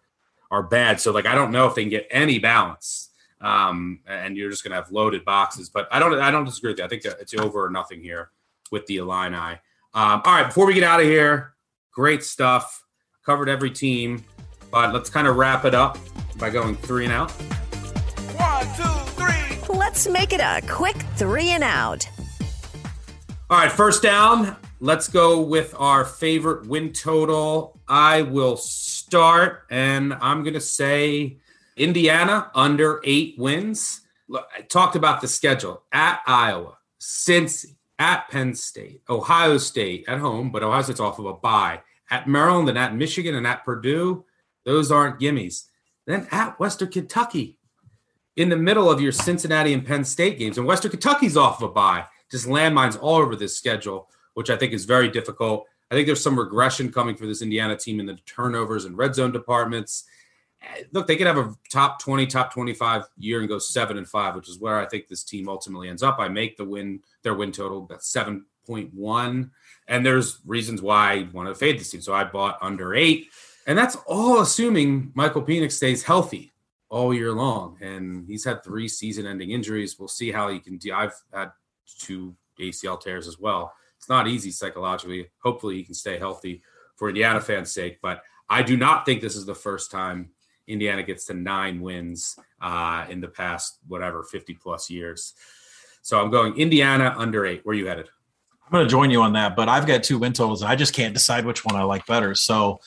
are 0.50 0.62
bad. 0.62 1.00
So 1.00 1.12
like 1.12 1.26
I 1.26 1.34
don't 1.34 1.52
know 1.52 1.66
if 1.66 1.74
they 1.74 1.82
can 1.82 1.90
get 1.90 2.08
any 2.10 2.38
balance. 2.38 3.10
Um, 3.38 4.00
and 4.06 4.34
you're 4.36 4.50
just 4.50 4.64
gonna 4.64 4.76
have 4.76 4.90
loaded 4.90 5.24
boxes. 5.24 5.68
But 5.68 5.88
I 5.92 5.98
don't 5.98 6.18
I 6.18 6.30
don't 6.30 6.44
disagree 6.44 6.70
with 6.70 6.78
you. 6.78 6.84
I 6.84 6.88
think 6.88 7.04
it's 7.04 7.34
over 7.34 7.66
or 7.66 7.70
nothing 7.70 8.00
here 8.00 8.30
with 8.72 8.86
the 8.86 8.96
Illini. 8.96 9.60
Um, 9.94 10.22
all 10.24 10.34
right, 10.34 10.46
before 10.46 10.66
we 10.66 10.74
get 10.74 10.84
out 10.84 11.00
of 11.00 11.06
here, 11.06 11.54
great 11.92 12.24
stuff 12.24 12.85
covered 13.26 13.48
every 13.48 13.70
team, 13.70 14.24
but 14.70 14.94
let's 14.94 15.10
kind 15.10 15.26
of 15.26 15.34
wrap 15.36 15.64
it 15.64 15.74
up 15.74 15.98
by 16.38 16.48
going 16.48 16.76
three 16.76 17.04
and 17.04 17.12
out. 17.12 17.32
One, 18.38 18.66
two, 18.76 18.82
three. 19.12 19.76
Let's 19.76 20.08
make 20.08 20.32
it 20.32 20.40
a 20.40 20.62
quick 20.68 20.96
three 21.16 21.48
and 21.50 21.64
out. 21.64 22.08
All 23.50 23.58
right, 23.58 23.70
first 23.70 24.02
down. 24.02 24.56
Let's 24.78 25.08
go 25.08 25.40
with 25.40 25.74
our 25.76 26.04
favorite 26.04 26.66
win 26.68 26.92
total. 26.92 27.80
I 27.88 28.22
will 28.22 28.56
start, 28.56 29.64
and 29.70 30.14
I'm 30.14 30.42
going 30.42 30.54
to 30.54 30.60
say 30.60 31.38
Indiana 31.76 32.50
under 32.54 33.00
eight 33.04 33.36
wins. 33.38 34.02
look, 34.28 34.46
I 34.56 34.62
talked 34.62 34.94
about 34.94 35.20
the 35.20 35.28
schedule 35.28 35.82
at 35.92 36.20
Iowa, 36.26 36.78
Cincy, 37.00 37.74
at 37.98 38.28
Penn 38.28 38.54
State, 38.54 39.00
Ohio 39.08 39.58
State 39.58 40.04
at 40.06 40.18
home, 40.18 40.50
but 40.52 40.62
Ohio 40.62 40.82
State's 40.82 41.00
off 41.00 41.18
of 41.18 41.24
a 41.24 41.32
bye. 41.32 41.80
At 42.10 42.28
Maryland 42.28 42.68
and 42.68 42.78
at 42.78 42.94
Michigan 42.94 43.34
and 43.34 43.46
at 43.46 43.64
Purdue, 43.64 44.24
those 44.64 44.90
aren't 44.90 45.20
gimmies. 45.20 45.64
Then 46.06 46.28
at 46.30 46.58
Western 46.60 46.88
Kentucky, 46.88 47.58
in 48.36 48.48
the 48.48 48.56
middle 48.56 48.90
of 48.90 49.00
your 49.00 49.12
Cincinnati 49.12 49.72
and 49.72 49.84
Penn 49.84 50.04
State 50.04 50.38
games, 50.38 50.58
and 50.58 50.66
Western 50.66 50.90
Kentucky's 50.90 51.36
off 51.36 51.62
of 51.62 51.70
a 51.70 51.72
bye. 51.72 52.04
Just 52.30 52.46
landmines 52.46 52.98
all 53.00 53.16
over 53.16 53.34
this 53.34 53.56
schedule, 53.56 54.08
which 54.34 54.50
I 54.50 54.56
think 54.56 54.72
is 54.72 54.84
very 54.84 55.08
difficult. 55.08 55.66
I 55.90 55.94
think 55.94 56.06
there's 56.06 56.22
some 56.22 56.38
regression 56.38 56.92
coming 56.92 57.16
for 57.16 57.26
this 57.26 57.42
Indiana 57.42 57.76
team 57.76 58.00
in 58.00 58.06
the 58.06 58.18
turnovers 58.26 58.84
and 58.84 58.98
red 58.98 59.14
zone 59.14 59.32
departments. 59.32 60.04
Eh, 60.62 60.82
look, 60.92 61.06
they 61.06 61.16
could 61.16 61.28
have 61.28 61.38
a 61.38 61.54
top 61.70 62.00
20, 62.00 62.26
top 62.26 62.52
25 62.52 63.04
year 63.18 63.40
and 63.40 63.48
go 63.48 63.58
seven 63.58 63.96
and 63.96 64.08
five, 64.08 64.34
which 64.34 64.48
is 64.48 64.58
where 64.58 64.78
I 64.78 64.86
think 64.86 65.06
this 65.06 65.22
team 65.22 65.48
ultimately 65.48 65.88
ends 65.88 66.02
up. 66.02 66.18
I 66.18 66.28
make 66.28 66.56
the 66.56 66.64
win, 66.64 67.00
their 67.22 67.34
win 67.34 67.52
total 67.52 67.88
at 67.92 68.00
7.1. 68.00 69.50
And 69.88 70.04
there's 70.04 70.40
reasons 70.44 70.82
why 70.82 71.12
I 71.12 71.28
want 71.32 71.48
to 71.48 71.54
fade 71.54 71.78
this 71.78 71.90
team. 71.90 72.00
So 72.00 72.12
I 72.12 72.24
bought 72.24 72.58
under 72.60 72.94
eight. 72.94 73.28
And 73.66 73.76
that's 73.76 73.96
all 74.06 74.40
assuming 74.40 75.12
Michael 75.14 75.42
Penix 75.42 75.72
stays 75.72 76.02
healthy 76.02 76.52
all 76.88 77.12
year 77.12 77.32
long. 77.32 77.78
And 77.80 78.26
he's 78.26 78.44
had 78.44 78.62
three 78.62 78.88
season 78.88 79.26
ending 79.26 79.50
injuries. 79.50 79.98
We'll 79.98 80.08
see 80.08 80.30
how 80.30 80.48
he 80.48 80.60
can 80.60 80.78
do. 80.78 80.92
I've 80.92 81.14
had 81.32 81.50
two 82.00 82.36
ACL 82.60 83.00
tears 83.00 83.28
as 83.28 83.38
well. 83.38 83.72
It's 83.98 84.08
not 84.08 84.28
easy 84.28 84.50
psychologically. 84.50 85.28
Hopefully, 85.42 85.76
he 85.76 85.84
can 85.84 85.94
stay 85.94 86.18
healthy 86.18 86.62
for 86.96 87.08
Indiana 87.08 87.40
fans' 87.40 87.72
sake. 87.72 87.98
But 88.02 88.22
I 88.48 88.62
do 88.62 88.76
not 88.76 89.04
think 89.04 89.20
this 89.20 89.36
is 89.36 89.46
the 89.46 89.54
first 89.54 89.90
time 89.90 90.30
Indiana 90.66 91.02
gets 91.02 91.26
to 91.26 91.34
nine 91.34 91.80
wins 91.80 92.36
uh, 92.60 93.06
in 93.08 93.20
the 93.20 93.28
past, 93.28 93.78
whatever, 93.86 94.22
50 94.22 94.54
plus 94.54 94.90
years. 94.90 95.34
So 96.02 96.20
I'm 96.20 96.30
going 96.30 96.56
Indiana 96.56 97.14
under 97.16 97.46
eight. 97.46 97.62
Where 97.64 97.74
are 97.74 97.78
you 97.78 97.86
headed? 97.86 98.08
I'm 98.66 98.72
going 98.72 98.84
to 98.84 98.90
join 98.90 99.10
you 99.10 99.22
on 99.22 99.34
that, 99.34 99.54
but 99.54 99.68
I've 99.68 99.86
got 99.86 100.02
two 100.02 100.18
win 100.18 100.32
totals 100.32 100.62
and 100.62 100.70
I 100.70 100.74
just 100.74 100.92
can't 100.92 101.14
decide 101.14 101.44
which 101.44 101.64
one 101.64 101.76
I 101.76 101.84
like 101.84 102.04
better. 102.06 102.34
So 102.34 102.80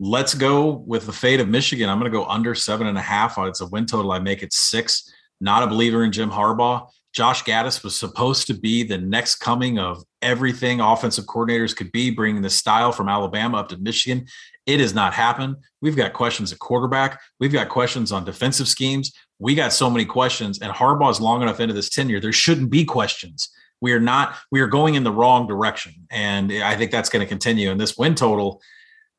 let's 0.00 0.34
go 0.34 0.82
with 0.86 1.06
the 1.06 1.12
fate 1.12 1.38
of 1.38 1.48
Michigan. 1.48 1.88
I'm 1.88 2.00
going 2.00 2.10
to 2.10 2.18
go 2.18 2.24
under 2.24 2.54
seven 2.56 2.88
and 2.88 2.98
a 2.98 3.02
half. 3.02 3.38
It's 3.38 3.60
a 3.60 3.66
win 3.66 3.86
total. 3.86 4.10
I 4.10 4.18
make 4.18 4.42
it 4.42 4.52
six. 4.52 5.08
Not 5.40 5.62
a 5.62 5.68
believer 5.68 6.02
in 6.02 6.10
Jim 6.10 6.30
Harbaugh. 6.30 6.88
Josh 7.12 7.44
Gattis 7.44 7.84
was 7.84 7.96
supposed 7.96 8.46
to 8.48 8.54
be 8.54 8.82
the 8.82 8.98
next 8.98 9.36
coming 9.36 9.78
of 9.78 10.02
everything 10.22 10.80
offensive 10.80 11.26
coordinators 11.26 11.76
could 11.76 11.92
be, 11.92 12.10
bringing 12.10 12.42
the 12.42 12.50
style 12.50 12.92
from 12.92 13.08
Alabama 13.08 13.58
up 13.58 13.68
to 13.68 13.76
Michigan. 13.78 14.26
It 14.66 14.80
has 14.80 14.94
not 14.94 15.12
happened. 15.12 15.56
We've 15.80 15.96
got 15.96 16.12
questions 16.12 16.52
at 16.52 16.58
quarterback. 16.58 17.20
We've 17.40 17.52
got 17.52 17.68
questions 17.68 18.12
on 18.12 18.24
defensive 18.24 18.68
schemes. 18.68 19.12
We 19.38 19.54
got 19.54 19.72
so 19.72 19.90
many 19.90 20.04
questions, 20.04 20.60
and 20.60 20.72
Harbaugh 20.72 21.10
is 21.10 21.20
long 21.20 21.42
enough 21.42 21.60
into 21.60 21.74
this 21.74 21.88
tenure. 21.88 22.20
There 22.20 22.32
shouldn't 22.32 22.70
be 22.70 22.84
questions. 22.84 23.48
We 23.80 23.92
are 23.92 24.00
not. 24.00 24.36
We 24.50 24.60
are 24.60 24.66
going 24.66 24.94
in 24.94 25.04
the 25.04 25.12
wrong 25.12 25.46
direction, 25.46 26.06
and 26.10 26.52
I 26.52 26.76
think 26.76 26.90
that's 26.90 27.08
going 27.08 27.24
to 27.24 27.28
continue. 27.28 27.70
And 27.70 27.80
this 27.80 27.96
win 27.96 28.14
total, 28.14 28.60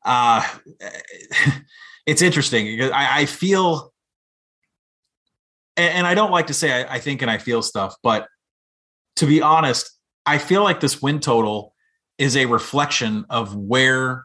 uh, 0.04 0.46
it's 2.06 2.22
interesting 2.22 2.66
because 2.66 2.90
I, 2.90 3.20
I 3.20 3.26
feel 3.26 3.92
and 5.76 6.06
I 6.06 6.14
don't 6.14 6.30
like 6.30 6.48
to 6.48 6.54
say 6.54 6.84
I, 6.84 6.96
I, 6.96 6.98
think 6.98 7.22
and 7.22 7.30
I 7.30 7.38
feel 7.38 7.62
stuff, 7.62 7.96
but 8.02 8.28
to 9.16 9.26
be 9.26 9.40
honest, 9.40 9.90
I 10.26 10.38
feel 10.38 10.62
like 10.62 10.80
this 10.80 11.00
win 11.00 11.20
total 11.20 11.74
is 12.18 12.36
a 12.36 12.46
reflection 12.46 13.24
of 13.30 13.54
where 13.54 14.24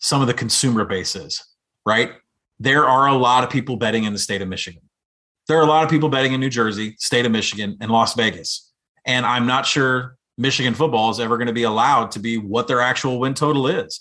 some 0.00 0.20
of 0.20 0.26
the 0.26 0.34
consumer 0.34 0.84
base 0.84 1.14
is, 1.14 1.42
right? 1.86 2.12
There 2.58 2.86
are 2.86 3.06
a 3.06 3.14
lot 3.14 3.44
of 3.44 3.50
people 3.50 3.76
betting 3.76 4.04
in 4.04 4.12
the 4.12 4.18
state 4.18 4.42
of 4.42 4.48
Michigan. 4.48 4.82
There 5.48 5.58
are 5.58 5.62
a 5.62 5.66
lot 5.66 5.84
of 5.84 5.90
people 5.90 6.08
betting 6.08 6.32
in 6.32 6.40
New 6.40 6.50
Jersey, 6.50 6.96
state 6.98 7.26
of 7.26 7.32
Michigan, 7.32 7.76
and 7.80 7.90
Las 7.90 8.14
Vegas. 8.14 8.71
And 9.04 9.26
I'm 9.26 9.46
not 9.46 9.66
sure 9.66 10.16
Michigan 10.38 10.74
football 10.74 11.10
is 11.10 11.20
ever 11.20 11.36
going 11.36 11.48
to 11.48 11.52
be 11.52 11.64
allowed 11.64 12.12
to 12.12 12.18
be 12.18 12.38
what 12.38 12.68
their 12.68 12.80
actual 12.80 13.18
win 13.20 13.34
total 13.34 13.66
is. 13.66 14.00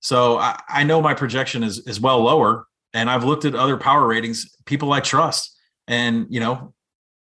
So 0.00 0.38
I, 0.38 0.60
I 0.68 0.84
know 0.84 1.00
my 1.00 1.14
projection 1.14 1.62
is 1.62 1.86
is 1.86 2.00
well 2.00 2.20
lower, 2.22 2.66
and 2.92 3.08
I've 3.08 3.24
looked 3.24 3.44
at 3.44 3.54
other 3.54 3.76
power 3.76 4.06
ratings, 4.06 4.54
people 4.64 4.92
I 4.92 5.00
trust, 5.00 5.56
and 5.86 6.26
you 6.28 6.40
know, 6.40 6.74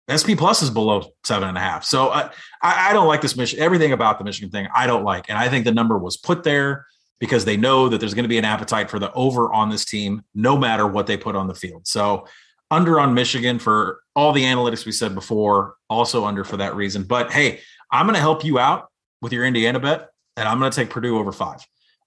SP 0.07 0.35
Plus 0.37 0.61
is 0.61 0.69
below 0.69 1.13
seven 1.23 1.49
and 1.49 1.57
a 1.57 1.61
half. 1.61 1.83
So 1.83 2.09
I, 2.09 2.29
I 2.61 2.93
don't 2.93 3.07
like 3.07 3.21
this 3.21 3.35
mission. 3.35 3.59
Everything 3.59 3.91
about 3.91 4.17
the 4.17 4.23
Michigan 4.23 4.49
thing, 4.49 4.67
I 4.73 4.87
don't 4.87 5.03
like, 5.03 5.29
and 5.29 5.37
I 5.37 5.49
think 5.49 5.65
the 5.65 5.73
number 5.73 5.97
was 5.97 6.17
put 6.17 6.43
there 6.43 6.85
because 7.19 7.45
they 7.45 7.57
know 7.57 7.89
that 7.89 7.99
there's 7.99 8.13
going 8.13 8.23
to 8.23 8.29
be 8.29 8.37
an 8.37 8.45
appetite 8.45 8.89
for 8.89 8.99
the 8.99 9.11
over 9.13 9.51
on 9.53 9.69
this 9.69 9.85
team, 9.85 10.23
no 10.33 10.57
matter 10.57 10.87
what 10.87 11.07
they 11.07 11.15
put 11.15 11.35
on 11.35 11.47
the 11.47 11.55
field. 11.55 11.87
So 11.87 12.27
under 12.73 12.99
on 12.99 13.13
Michigan 13.13 13.59
for 13.59 14.01
all 14.15 14.31
the 14.33 14.43
analytics 14.43 14.85
we 14.85 14.91
said 14.91 15.13
before, 15.13 15.75
also 15.89 16.25
under 16.25 16.43
for 16.43 16.57
that 16.57 16.75
reason. 16.75 17.03
But 17.03 17.31
hey, 17.31 17.59
I'm 17.91 18.05
going 18.07 18.15
to 18.15 18.21
help 18.21 18.43
you 18.43 18.57
out 18.57 18.89
with 19.21 19.31
your 19.31 19.45
Indiana 19.45 19.79
bet, 19.79 20.09
and 20.35 20.47
I'm 20.47 20.59
going 20.59 20.71
to 20.71 20.75
take 20.75 20.89
Purdue 20.89 21.19
over 21.19 21.31
five. 21.31 21.59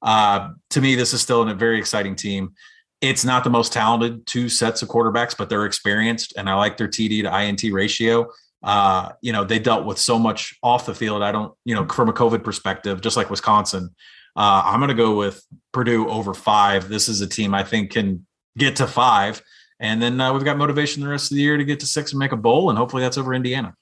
Uh, 0.02 0.50
to 0.70 0.80
me, 0.80 0.96
this 0.96 1.14
is 1.14 1.22
still 1.22 1.48
a 1.48 1.54
very 1.54 1.78
exciting 1.78 2.16
team. 2.16 2.52
It's 3.00 3.24
not 3.24 3.44
the 3.44 3.50
most 3.50 3.72
talented 3.72 4.26
two 4.26 4.48
sets 4.48 4.82
of 4.82 4.88
quarterbacks, 4.88 5.36
but 5.36 5.48
they're 5.48 5.66
experienced, 5.66 6.34
and 6.36 6.50
I 6.50 6.54
like 6.54 6.76
their 6.76 6.88
TD 6.88 7.22
to 7.22 7.40
INT 7.40 7.72
ratio. 7.72 8.28
Uh, 8.62 9.10
you 9.20 9.32
know, 9.32 9.44
they 9.44 9.60
dealt 9.60 9.86
with 9.86 9.98
so 9.98 10.18
much 10.18 10.56
off 10.62 10.86
the 10.86 10.94
field. 10.94 11.22
I 11.22 11.30
don't, 11.30 11.54
you 11.64 11.74
know, 11.74 11.86
from 11.86 12.08
a 12.08 12.12
COVID 12.12 12.42
perspective, 12.42 13.00
just 13.00 13.16
like 13.16 13.30
Wisconsin, 13.30 13.94
uh, 14.34 14.62
I'm 14.64 14.80
going 14.80 14.88
to 14.88 14.94
go 14.94 15.16
with 15.16 15.44
Purdue 15.72 16.08
over 16.08 16.34
five. 16.34 16.88
This 16.88 17.08
is 17.08 17.20
a 17.20 17.26
team 17.26 17.54
I 17.54 17.62
think 17.62 17.92
can 17.92 18.26
get 18.58 18.76
to 18.76 18.86
five. 18.86 19.42
And 19.78 20.00
then 20.00 20.20
uh, 20.20 20.32
we've 20.32 20.44
got 20.44 20.56
motivation 20.56 21.02
the 21.02 21.08
rest 21.08 21.30
of 21.30 21.36
the 21.36 21.42
year 21.42 21.56
to 21.56 21.64
get 21.64 21.80
to 21.80 21.86
six 21.86 22.12
and 22.12 22.18
make 22.18 22.32
a 22.32 22.36
bowl. 22.36 22.70
And 22.70 22.78
hopefully 22.78 23.02
that's 23.02 23.18
over 23.18 23.34
Indiana. 23.34 23.76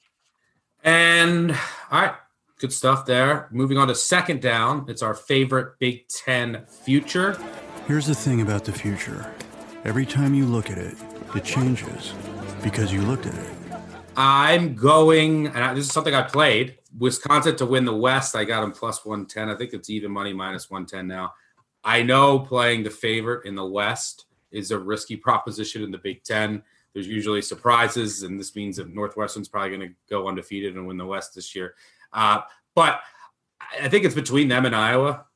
And 0.82 1.52
all 1.52 2.02
right, 2.02 2.14
good 2.58 2.72
stuff 2.72 3.06
there. 3.06 3.48
Moving 3.52 3.78
on 3.78 3.88
to 3.88 3.94
second 3.94 4.42
down. 4.42 4.86
It's 4.88 5.02
our 5.02 5.14
favorite 5.14 5.78
Big 5.78 6.08
Ten 6.08 6.64
future. 6.66 7.38
Here's 7.86 8.06
the 8.06 8.14
thing 8.14 8.40
about 8.40 8.64
the 8.64 8.72
future 8.72 9.32
every 9.84 10.06
time 10.06 10.34
you 10.34 10.46
look 10.46 10.70
at 10.70 10.78
it, 10.78 10.96
it 11.34 11.44
changes 11.44 12.14
because 12.62 12.92
you 12.92 13.02
looked 13.02 13.26
at 13.26 13.34
it. 13.34 13.50
I'm 14.16 14.74
going, 14.74 15.48
and 15.48 15.58
I, 15.58 15.74
this 15.74 15.86
is 15.86 15.92
something 15.92 16.14
I 16.14 16.22
played 16.22 16.78
Wisconsin 16.98 17.56
to 17.56 17.66
win 17.66 17.84
the 17.84 17.94
West. 17.94 18.36
I 18.36 18.44
got 18.44 18.60
them 18.60 18.72
plus 18.72 19.04
110. 19.04 19.50
I 19.50 19.56
think 19.56 19.72
it's 19.72 19.90
even 19.90 20.12
money 20.12 20.32
minus 20.32 20.70
110 20.70 21.06
now. 21.06 21.34
I 21.82 22.02
know 22.02 22.38
playing 22.38 22.84
the 22.84 22.90
favorite 22.90 23.44
in 23.46 23.54
the 23.54 23.66
West 23.66 24.26
is 24.54 24.70
a 24.70 24.78
risky 24.78 25.16
proposition 25.16 25.82
in 25.82 25.90
the 25.90 25.98
Big 25.98 26.22
Ten. 26.22 26.62
There's 26.92 27.08
usually 27.08 27.42
surprises, 27.42 28.22
and 28.22 28.38
this 28.38 28.54
means 28.54 28.76
that 28.76 28.94
Northwestern's 28.94 29.48
probably 29.48 29.76
going 29.76 29.88
to 29.88 29.94
go 30.08 30.28
undefeated 30.28 30.76
and 30.76 30.86
win 30.86 30.96
the 30.96 31.04
West 31.04 31.34
this 31.34 31.54
year. 31.54 31.74
Uh, 32.12 32.40
but 32.74 33.00
I 33.82 33.88
think 33.88 34.04
it's 34.04 34.14
between 34.14 34.48
them 34.48 34.64
and 34.64 34.74
Iowa. 34.74 35.26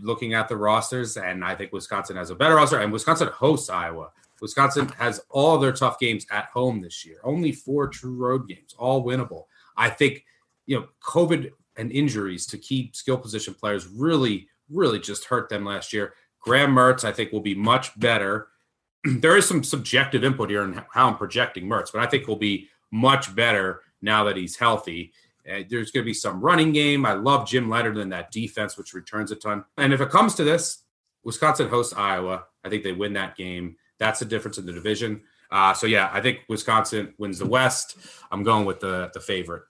Looking 0.00 0.32
at 0.32 0.48
the 0.48 0.56
rosters, 0.56 1.18
and 1.18 1.44
I 1.44 1.54
think 1.54 1.70
Wisconsin 1.70 2.16
has 2.16 2.30
a 2.30 2.34
better 2.34 2.54
roster, 2.54 2.80
and 2.80 2.90
Wisconsin 2.90 3.28
hosts 3.28 3.68
Iowa. 3.68 4.10
Wisconsin 4.40 4.88
has 4.98 5.20
all 5.28 5.58
their 5.58 5.72
tough 5.72 5.98
games 5.98 6.26
at 6.30 6.46
home 6.46 6.80
this 6.80 7.04
year. 7.04 7.18
Only 7.24 7.52
four 7.52 7.88
true 7.88 8.14
road 8.14 8.48
games, 8.48 8.74
all 8.78 9.04
winnable. 9.04 9.44
I 9.76 9.90
think 9.90 10.24
you 10.64 10.78
know 10.78 10.86
COVID 11.02 11.50
and 11.76 11.92
injuries 11.92 12.46
to 12.46 12.58
key 12.58 12.90
skill 12.94 13.18
position 13.18 13.54
players 13.54 13.86
really, 13.86 14.48
really 14.70 14.98
just 14.98 15.26
hurt 15.26 15.48
them 15.48 15.64
last 15.64 15.92
year. 15.92 16.14
Graham 16.46 16.72
Mertz, 16.72 17.04
I 17.04 17.10
think, 17.10 17.32
will 17.32 17.40
be 17.40 17.56
much 17.56 17.98
better. 17.98 18.48
there 19.04 19.36
is 19.36 19.48
some 19.48 19.64
subjective 19.64 20.22
input 20.22 20.48
here 20.48 20.62
in 20.62 20.80
how 20.92 21.08
I'm 21.08 21.16
projecting 21.16 21.66
Mertz, 21.66 21.92
but 21.92 22.00
I 22.02 22.06
think 22.06 22.24
he'll 22.24 22.36
be 22.36 22.68
much 22.92 23.34
better 23.34 23.82
now 24.00 24.24
that 24.24 24.36
he's 24.36 24.56
healthy. 24.56 25.12
Uh, 25.44 25.62
there's 25.68 25.90
going 25.90 26.04
to 26.04 26.08
be 26.08 26.14
some 26.14 26.40
running 26.40 26.72
game. 26.72 27.04
I 27.04 27.14
love 27.14 27.48
Jim 27.48 27.68
Leonhard 27.68 27.98
in 27.98 28.10
that 28.10 28.30
defense, 28.30 28.78
which 28.78 28.94
returns 28.94 29.32
a 29.32 29.36
ton. 29.36 29.64
And 29.76 29.92
if 29.92 30.00
it 30.00 30.10
comes 30.10 30.36
to 30.36 30.44
this, 30.44 30.84
Wisconsin 31.24 31.68
hosts 31.68 31.94
Iowa. 31.96 32.44
I 32.64 32.68
think 32.68 32.84
they 32.84 32.92
win 32.92 33.14
that 33.14 33.36
game. 33.36 33.76
That's 33.98 34.20
the 34.20 34.24
difference 34.24 34.58
in 34.58 34.66
the 34.66 34.72
division. 34.72 35.22
Uh, 35.50 35.74
so 35.74 35.88
yeah, 35.88 36.10
I 36.12 36.20
think 36.20 36.40
Wisconsin 36.48 37.14
wins 37.18 37.40
the 37.40 37.46
West. 37.46 37.96
I'm 38.30 38.44
going 38.44 38.64
with 38.64 38.80
the 38.80 39.10
the 39.14 39.20
favorite. 39.20 39.62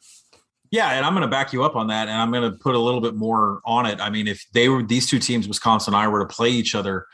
Yeah, 0.76 0.90
and 0.90 1.06
I'm 1.06 1.14
going 1.14 1.22
to 1.22 1.28
back 1.28 1.54
you 1.54 1.64
up 1.64 1.74
on 1.74 1.86
that, 1.86 2.06
and 2.08 2.18
I'm 2.18 2.30
going 2.30 2.52
to 2.52 2.58
put 2.58 2.74
a 2.74 2.78
little 2.78 3.00
bit 3.00 3.14
more 3.14 3.62
on 3.64 3.86
it. 3.86 3.98
I 3.98 4.10
mean, 4.10 4.28
if 4.28 4.44
they 4.52 4.68
were 4.68 4.82
these 4.82 5.08
two 5.08 5.18
teams, 5.18 5.48
Wisconsin 5.48 5.94
and 5.94 6.02
I, 6.02 6.06
were 6.06 6.18
to 6.18 6.26
play 6.26 6.50
each 6.50 6.74
other 6.74 7.06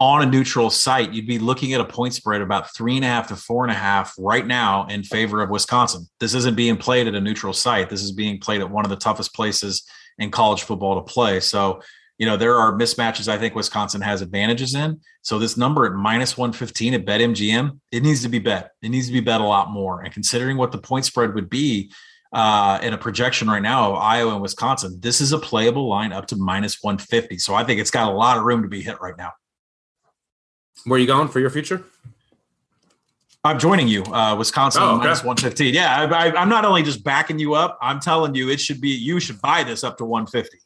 on 0.00 0.22
a 0.22 0.26
neutral 0.26 0.70
site, 0.70 1.12
you'd 1.12 1.26
be 1.26 1.38
looking 1.38 1.74
at 1.74 1.82
a 1.82 1.84
point 1.84 2.14
spread 2.14 2.40
about 2.40 2.74
three 2.74 2.96
and 2.96 3.04
a 3.04 3.08
half 3.08 3.28
to 3.28 3.36
four 3.36 3.62
and 3.62 3.70
a 3.70 3.76
half 3.76 4.14
right 4.18 4.46
now 4.46 4.86
in 4.86 5.02
favor 5.02 5.42
of 5.42 5.50
Wisconsin. 5.50 6.08
This 6.18 6.32
isn't 6.32 6.56
being 6.56 6.78
played 6.78 7.08
at 7.08 7.14
a 7.14 7.20
neutral 7.20 7.52
site. 7.52 7.90
This 7.90 8.02
is 8.02 8.10
being 8.10 8.40
played 8.40 8.62
at 8.62 8.70
one 8.70 8.86
of 8.86 8.90
the 8.90 8.96
toughest 8.96 9.34
places 9.34 9.86
in 10.16 10.30
college 10.30 10.62
football 10.62 10.94
to 10.94 11.02
play. 11.02 11.40
So 11.40 11.82
you 12.16 12.24
know, 12.24 12.38
there 12.38 12.56
are 12.56 12.72
mismatches 12.72 13.28
I 13.28 13.36
think 13.36 13.54
Wisconsin 13.54 14.00
has 14.00 14.20
advantages 14.20 14.74
in. 14.74 15.00
So 15.20 15.38
this 15.38 15.58
number 15.58 15.86
at 15.86 15.92
minus 15.92 16.36
115 16.38 16.94
at 16.94 17.04
BetMGM, 17.06 17.80
it 17.92 18.02
needs 18.02 18.22
to 18.22 18.28
be 18.30 18.38
bet. 18.38 18.72
It 18.82 18.90
needs 18.90 19.06
to 19.06 19.12
be 19.12 19.20
bet 19.20 19.40
a 19.40 19.44
lot 19.44 19.70
more. 19.70 20.02
And 20.02 20.12
considering 20.12 20.58
what 20.58 20.70
the 20.70 20.78
point 20.78 21.06
spread 21.06 21.34
would 21.34 21.48
be 21.48 21.90
uh, 22.32 22.78
in 22.82 22.92
a 22.92 22.98
projection 22.98 23.48
right 23.48 23.62
now 23.62 23.92
of 23.92 23.98
Iowa 23.98 24.32
and 24.32 24.42
Wisconsin, 24.42 24.98
this 25.00 25.20
is 25.20 25.32
a 25.32 25.38
playable 25.38 25.88
line 25.88 26.12
up 26.12 26.26
to 26.28 26.36
minus 26.36 26.82
150. 26.82 27.38
So 27.38 27.54
I 27.54 27.64
think 27.64 27.80
it's 27.80 27.90
got 27.90 28.08
a 28.08 28.14
lot 28.14 28.38
of 28.38 28.44
room 28.44 28.62
to 28.62 28.68
be 28.68 28.82
hit 28.82 29.00
right 29.00 29.16
now. 29.16 29.32
Where 30.84 30.96
are 30.96 31.00
you 31.00 31.06
going 31.06 31.28
for 31.28 31.40
your 31.40 31.50
future? 31.50 31.84
I'm 33.42 33.58
joining 33.58 33.88
you, 33.88 34.02
uh, 34.04 34.36
Wisconsin 34.36 34.82
Oh, 34.82 34.96
okay. 34.96 35.04
minus 35.04 35.24
115. 35.24 35.74
Yeah, 35.74 36.08
I, 36.12 36.28
I, 36.28 36.36
I'm 36.36 36.50
not 36.50 36.64
only 36.66 36.82
just 36.82 37.02
backing 37.02 37.38
you 37.38 37.54
up, 37.54 37.78
I'm 37.80 37.98
telling 37.98 38.34
you 38.34 38.50
it 38.50 38.60
should 38.60 38.80
be, 38.80 38.90
you 38.90 39.18
should 39.18 39.40
buy 39.40 39.64
this 39.64 39.82
up 39.82 39.96
to 39.98 40.04
150. 40.04 40.58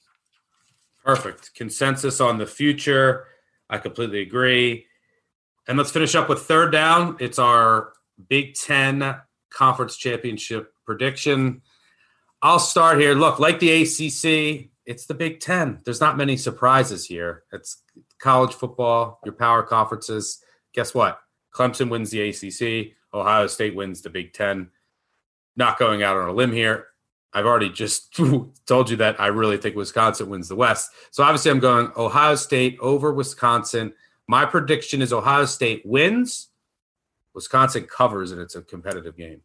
Perfect. 1.04 1.54
Consensus 1.54 2.20
on 2.20 2.38
the 2.38 2.46
future. 2.46 3.26
I 3.70 3.78
completely 3.78 4.22
agree. 4.22 4.86
And 5.68 5.78
let's 5.78 5.92
finish 5.92 6.14
up 6.14 6.28
with 6.28 6.40
third 6.42 6.72
down. 6.72 7.16
It's 7.20 7.38
our 7.38 7.92
Big 8.28 8.54
Ten 8.54 9.16
Conference 9.50 9.96
Championship 9.96 10.73
prediction. 10.84 11.62
I'll 12.42 12.58
start 12.58 13.00
here. 13.00 13.14
Look, 13.14 13.38
like 13.38 13.58
the 13.58 13.82
ACC, 13.82 14.70
it's 14.86 15.06
the 15.06 15.14
Big 15.14 15.40
Ten. 15.40 15.80
There's 15.84 16.00
not 16.00 16.16
many 16.16 16.36
surprises 16.36 17.06
here. 17.06 17.44
It's 17.52 17.82
college 18.18 18.52
football, 18.52 19.20
your 19.24 19.34
power 19.34 19.62
conferences. 19.62 20.42
Guess 20.74 20.94
what? 20.94 21.20
Clemson 21.54 21.88
wins 21.88 22.10
the 22.10 22.28
ACC. 22.28 22.92
Ohio 23.12 23.46
State 23.46 23.74
wins 23.74 24.02
the 24.02 24.10
Big 24.10 24.32
Ten. 24.32 24.68
Not 25.56 25.78
going 25.78 26.02
out 26.02 26.16
on 26.16 26.28
a 26.28 26.32
limb 26.32 26.52
here. 26.52 26.88
I've 27.32 27.46
already 27.46 27.70
just 27.70 28.14
told 28.66 28.90
you 28.90 28.96
that 28.96 29.20
I 29.20 29.28
really 29.28 29.56
think 29.56 29.76
Wisconsin 29.76 30.28
wins 30.28 30.48
the 30.48 30.56
West. 30.56 30.90
So 31.10 31.22
obviously, 31.22 31.50
I'm 31.50 31.60
going 31.60 31.90
Ohio 31.96 32.34
State 32.34 32.78
over 32.80 33.12
Wisconsin. 33.12 33.92
My 34.28 34.44
prediction 34.44 35.02
is 35.02 35.12
Ohio 35.12 35.44
State 35.44 35.82
wins. 35.84 36.48
Wisconsin 37.34 37.84
covers, 37.84 38.30
and 38.32 38.40
it's 38.40 38.54
a 38.54 38.62
competitive 38.62 39.16
game. 39.16 39.40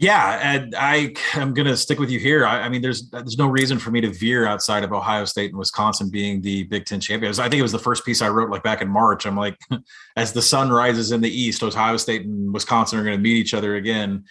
Yeah, 0.00 0.40
and 0.42 0.74
I 0.76 1.12
am 1.34 1.52
going 1.52 1.66
to 1.66 1.76
stick 1.76 1.98
with 1.98 2.08
you 2.08 2.18
here. 2.18 2.46
I, 2.46 2.60
I, 2.60 2.68
mean, 2.70 2.80
there's 2.80 3.10
there's 3.10 3.36
no 3.36 3.48
reason 3.48 3.78
for 3.78 3.90
me 3.90 4.00
to 4.00 4.08
veer 4.08 4.46
outside 4.46 4.82
of 4.82 4.94
Ohio 4.94 5.26
State 5.26 5.50
and 5.50 5.58
Wisconsin 5.58 6.08
being 6.08 6.40
the 6.40 6.62
Big 6.64 6.86
Ten 6.86 7.00
champions. 7.00 7.38
I 7.38 7.50
think 7.50 7.60
it 7.60 7.62
was 7.62 7.72
the 7.72 7.78
first 7.78 8.06
piece 8.06 8.22
I 8.22 8.30
wrote 8.30 8.48
like 8.48 8.62
back 8.62 8.80
in 8.80 8.88
March. 8.88 9.26
I'm 9.26 9.36
like, 9.36 9.58
as 10.16 10.32
the 10.32 10.40
sun 10.40 10.70
rises 10.70 11.12
in 11.12 11.20
the 11.20 11.28
East, 11.28 11.62
Ohio 11.62 11.98
State 11.98 12.24
and 12.24 12.50
Wisconsin 12.50 12.98
are 12.98 13.04
going 13.04 13.18
to 13.18 13.22
meet 13.22 13.36
each 13.36 13.52
other 13.52 13.76
again 13.76 14.24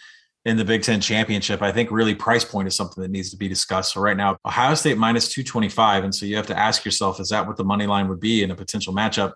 in 0.44 0.56
the 0.56 0.64
Big 0.64 0.82
Ten 0.82 1.00
championship. 1.00 1.62
I 1.62 1.70
think 1.70 1.92
really 1.92 2.16
price 2.16 2.44
point 2.44 2.66
is 2.66 2.74
something 2.74 3.00
that 3.00 3.12
needs 3.12 3.30
to 3.30 3.36
be 3.36 3.46
discussed. 3.46 3.92
So 3.92 4.00
right 4.00 4.16
now, 4.16 4.38
Ohio 4.44 4.74
State 4.74 4.98
minus 4.98 5.28
225. 5.28 6.02
And 6.02 6.12
so 6.12 6.26
you 6.26 6.34
have 6.34 6.48
to 6.48 6.58
ask 6.58 6.84
yourself, 6.84 7.20
is 7.20 7.28
that 7.28 7.46
what 7.46 7.56
the 7.56 7.64
money 7.64 7.86
line 7.86 8.08
would 8.08 8.20
be 8.20 8.42
in 8.42 8.50
a 8.50 8.56
potential 8.56 8.92
matchup? 8.92 9.34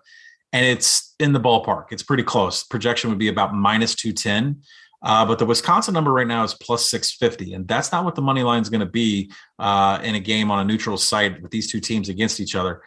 And 0.51 0.65
it's 0.65 1.15
in 1.17 1.31
the 1.31 1.39
ballpark. 1.39 1.85
It's 1.91 2.03
pretty 2.03 2.23
close. 2.23 2.63
Projection 2.63 3.09
would 3.09 3.19
be 3.19 3.29
about 3.29 3.53
minus 3.53 3.95
210. 3.95 4.61
Uh, 5.05 5.23
but 5.23 5.37
the 5.37 5.45
Wisconsin 5.45 5.93
number 5.93 6.11
right 6.11 6.25
now 6.25 6.43
is 6.43 6.55
plus 6.55 6.89
650. 6.89 7.53
And 7.53 7.67
that's 7.67 7.91
not 7.91 8.03
what 8.03 8.15
the 8.15 8.23
money 8.23 8.41
line 8.41 8.63
is 8.63 8.69
going 8.69 8.79
to 8.79 8.87
be 8.87 9.31
uh, 9.59 9.99
in 10.03 10.15
a 10.15 10.19
game 10.19 10.49
on 10.49 10.59
a 10.59 10.65
neutral 10.65 10.97
site 10.97 11.39
with 11.43 11.51
these 11.51 11.71
two 11.71 11.79
teams 11.79 12.09
against 12.09 12.39
each 12.39 12.55
other. 12.55 12.81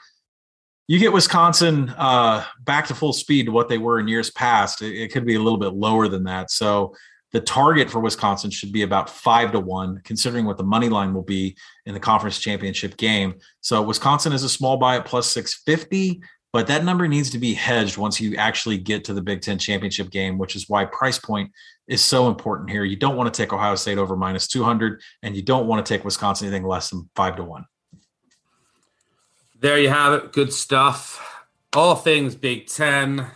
You 0.88 0.98
get 0.98 1.12
Wisconsin 1.12 1.90
uh, 1.90 2.44
back 2.64 2.88
to 2.88 2.94
full 2.94 3.12
speed 3.12 3.46
to 3.46 3.52
what 3.52 3.68
they 3.68 3.78
were 3.78 4.00
in 4.00 4.08
years 4.08 4.30
past. 4.30 4.82
It, 4.82 4.96
it 4.96 5.12
could 5.12 5.24
be 5.24 5.36
a 5.36 5.40
little 5.40 5.58
bit 5.58 5.74
lower 5.74 6.08
than 6.08 6.24
that. 6.24 6.50
So 6.50 6.94
the 7.30 7.40
target 7.40 7.88
for 7.88 8.00
Wisconsin 8.00 8.50
should 8.50 8.72
be 8.72 8.82
about 8.82 9.08
five 9.08 9.52
to 9.52 9.60
one, 9.60 10.00
considering 10.02 10.44
what 10.44 10.56
the 10.56 10.64
money 10.64 10.88
line 10.88 11.14
will 11.14 11.22
be 11.22 11.56
in 11.86 11.94
the 11.94 12.00
conference 12.00 12.38
championship 12.40 12.96
game. 12.96 13.34
So 13.60 13.80
Wisconsin 13.82 14.32
is 14.32 14.42
a 14.42 14.48
small 14.48 14.76
buy 14.76 14.96
at 14.96 15.04
plus 15.04 15.30
650, 15.30 16.20
but 16.52 16.66
that 16.66 16.84
number 16.84 17.06
needs 17.06 17.30
to 17.30 17.38
be 17.38 17.52
hedged 17.54 17.98
once 17.98 18.20
you 18.20 18.34
actually 18.36 18.78
get 18.78 19.04
to 19.04 19.14
the 19.14 19.22
Big 19.22 19.42
Ten 19.42 19.58
championship 19.58 20.10
game, 20.10 20.38
which 20.38 20.56
is 20.56 20.68
why 20.68 20.86
price 20.86 21.18
point 21.18 21.52
is 21.88 22.04
so 22.04 22.28
important 22.28 22.70
here. 22.70 22.84
You 22.84 22.96
don't 22.96 23.16
want 23.16 23.32
to 23.32 23.42
take 23.42 23.52
Ohio 23.52 23.74
State 23.74 23.98
over 23.98 24.14
minus 24.14 24.46
200, 24.46 25.00
and 25.22 25.34
you 25.34 25.42
don't 25.42 25.66
want 25.66 25.84
to 25.84 25.94
take 25.94 26.04
Wisconsin 26.04 26.46
anything 26.46 26.66
less 26.66 26.90
than 26.90 27.08
five 27.16 27.36
to 27.36 27.42
one. 27.42 27.64
There 29.58 29.78
you 29.78 29.88
have 29.88 30.12
it. 30.12 30.32
Good 30.32 30.52
stuff. 30.52 31.44
All 31.74 31.96
things 31.96 32.36
Big 32.36 32.66
Ten, 32.66 33.26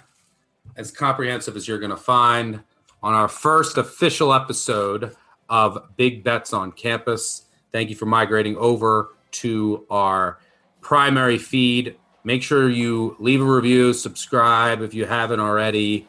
as 0.76 0.90
comprehensive 0.90 1.56
as 1.56 1.66
you're 1.66 1.78
going 1.78 1.90
to 1.90 1.96
find 1.96 2.60
on 3.02 3.14
our 3.14 3.28
first 3.28 3.78
official 3.78 4.32
episode 4.32 5.16
of 5.48 5.96
Big 5.96 6.22
Bets 6.22 6.52
on 6.52 6.72
Campus. 6.72 7.46
Thank 7.72 7.90
you 7.90 7.96
for 7.96 8.06
migrating 8.06 8.56
over 8.56 9.16
to 9.32 9.86
our 9.90 10.38
primary 10.80 11.38
feed. 11.38 11.96
Make 12.24 12.42
sure 12.42 12.70
you 12.70 13.16
leave 13.18 13.40
a 13.40 13.44
review, 13.44 13.92
subscribe 13.92 14.82
if 14.82 14.94
you 14.94 15.06
haven't 15.06 15.40
already. 15.40 16.06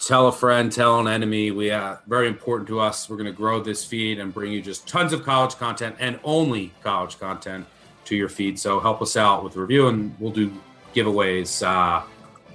Tell 0.00 0.28
a 0.28 0.32
friend, 0.32 0.72
tell 0.72 0.98
an 0.98 1.06
enemy. 1.06 1.50
We 1.50 1.70
uh, 1.70 1.96
very 2.06 2.26
important 2.26 2.68
to 2.68 2.80
us. 2.80 3.08
We're 3.08 3.16
going 3.16 3.26
to 3.26 3.32
grow 3.32 3.60
this 3.60 3.84
feed 3.84 4.18
and 4.18 4.32
bring 4.32 4.50
you 4.50 4.62
just 4.62 4.88
tons 4.88 5.12
of 5.12 5.24
college 5.24 5.56
content 5.56 5.96
and 5.98 6.18
only 6.24 6.72
college 6.82 7.18
content 7.18 7.66
to 8.06 8.16
your 8.16 8.30
feed. 8.30 8.58
So 8.58 8.80
help 8.80 9.02
us 9.02 9.16
out 9.16 9.44
with 9.44 9.52
the 9.52 9.60
review, 9.60 9.88
and 9.88 10.14
we'll 10.18 10.32
do 10.32 10.52
giveaways 10.94 11.66
uh, 11.66 12.02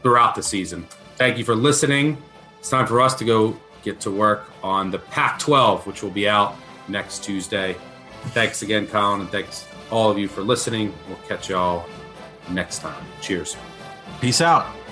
throughout 0.01 0.33
the 0.33 0.41
season. 0.41 0.87
Thank 1.17 1.37
you 1.37 1.45
for 1.45 1.55
listening. 1.55 2.17
It's 2.59 2.69
time 2.69 2.87
for 2.87 2.99
us 2.99 3.13
to 3.15 3.25
go 3.25 3.55
get 3.83 3.99
to 4.01 4.11
work 4.11 4.45
on 4.63 4.89
the 4.89 4.99
Pac 4.99 5.37
12, 5.37 5.85
which 5.85 6.01
will 6.01 6.09
be 6.09 6.27
out 6.27 6.55
next 6.87 7.23
Tuesday. 7.23 7.75
Thanks 8.29 8.63
again, 8.63 8.87
Collin, 8.87 9.21
and 9.21 9.29
thanks 9.29 9.67
all 9.91 10.09
of 10.09 10.17
you 10.17 10.27
for 10.27 10.41
listening. 10.41 10.91
We'll 11.07 11.17
catch 11.27 11.49
y'all 11.49 11.87
next 12.49 12.79
time. 12.79 13.05
Cheers. 13.21 13.55
Peace 14.19 14.41
out. 14.41 14.84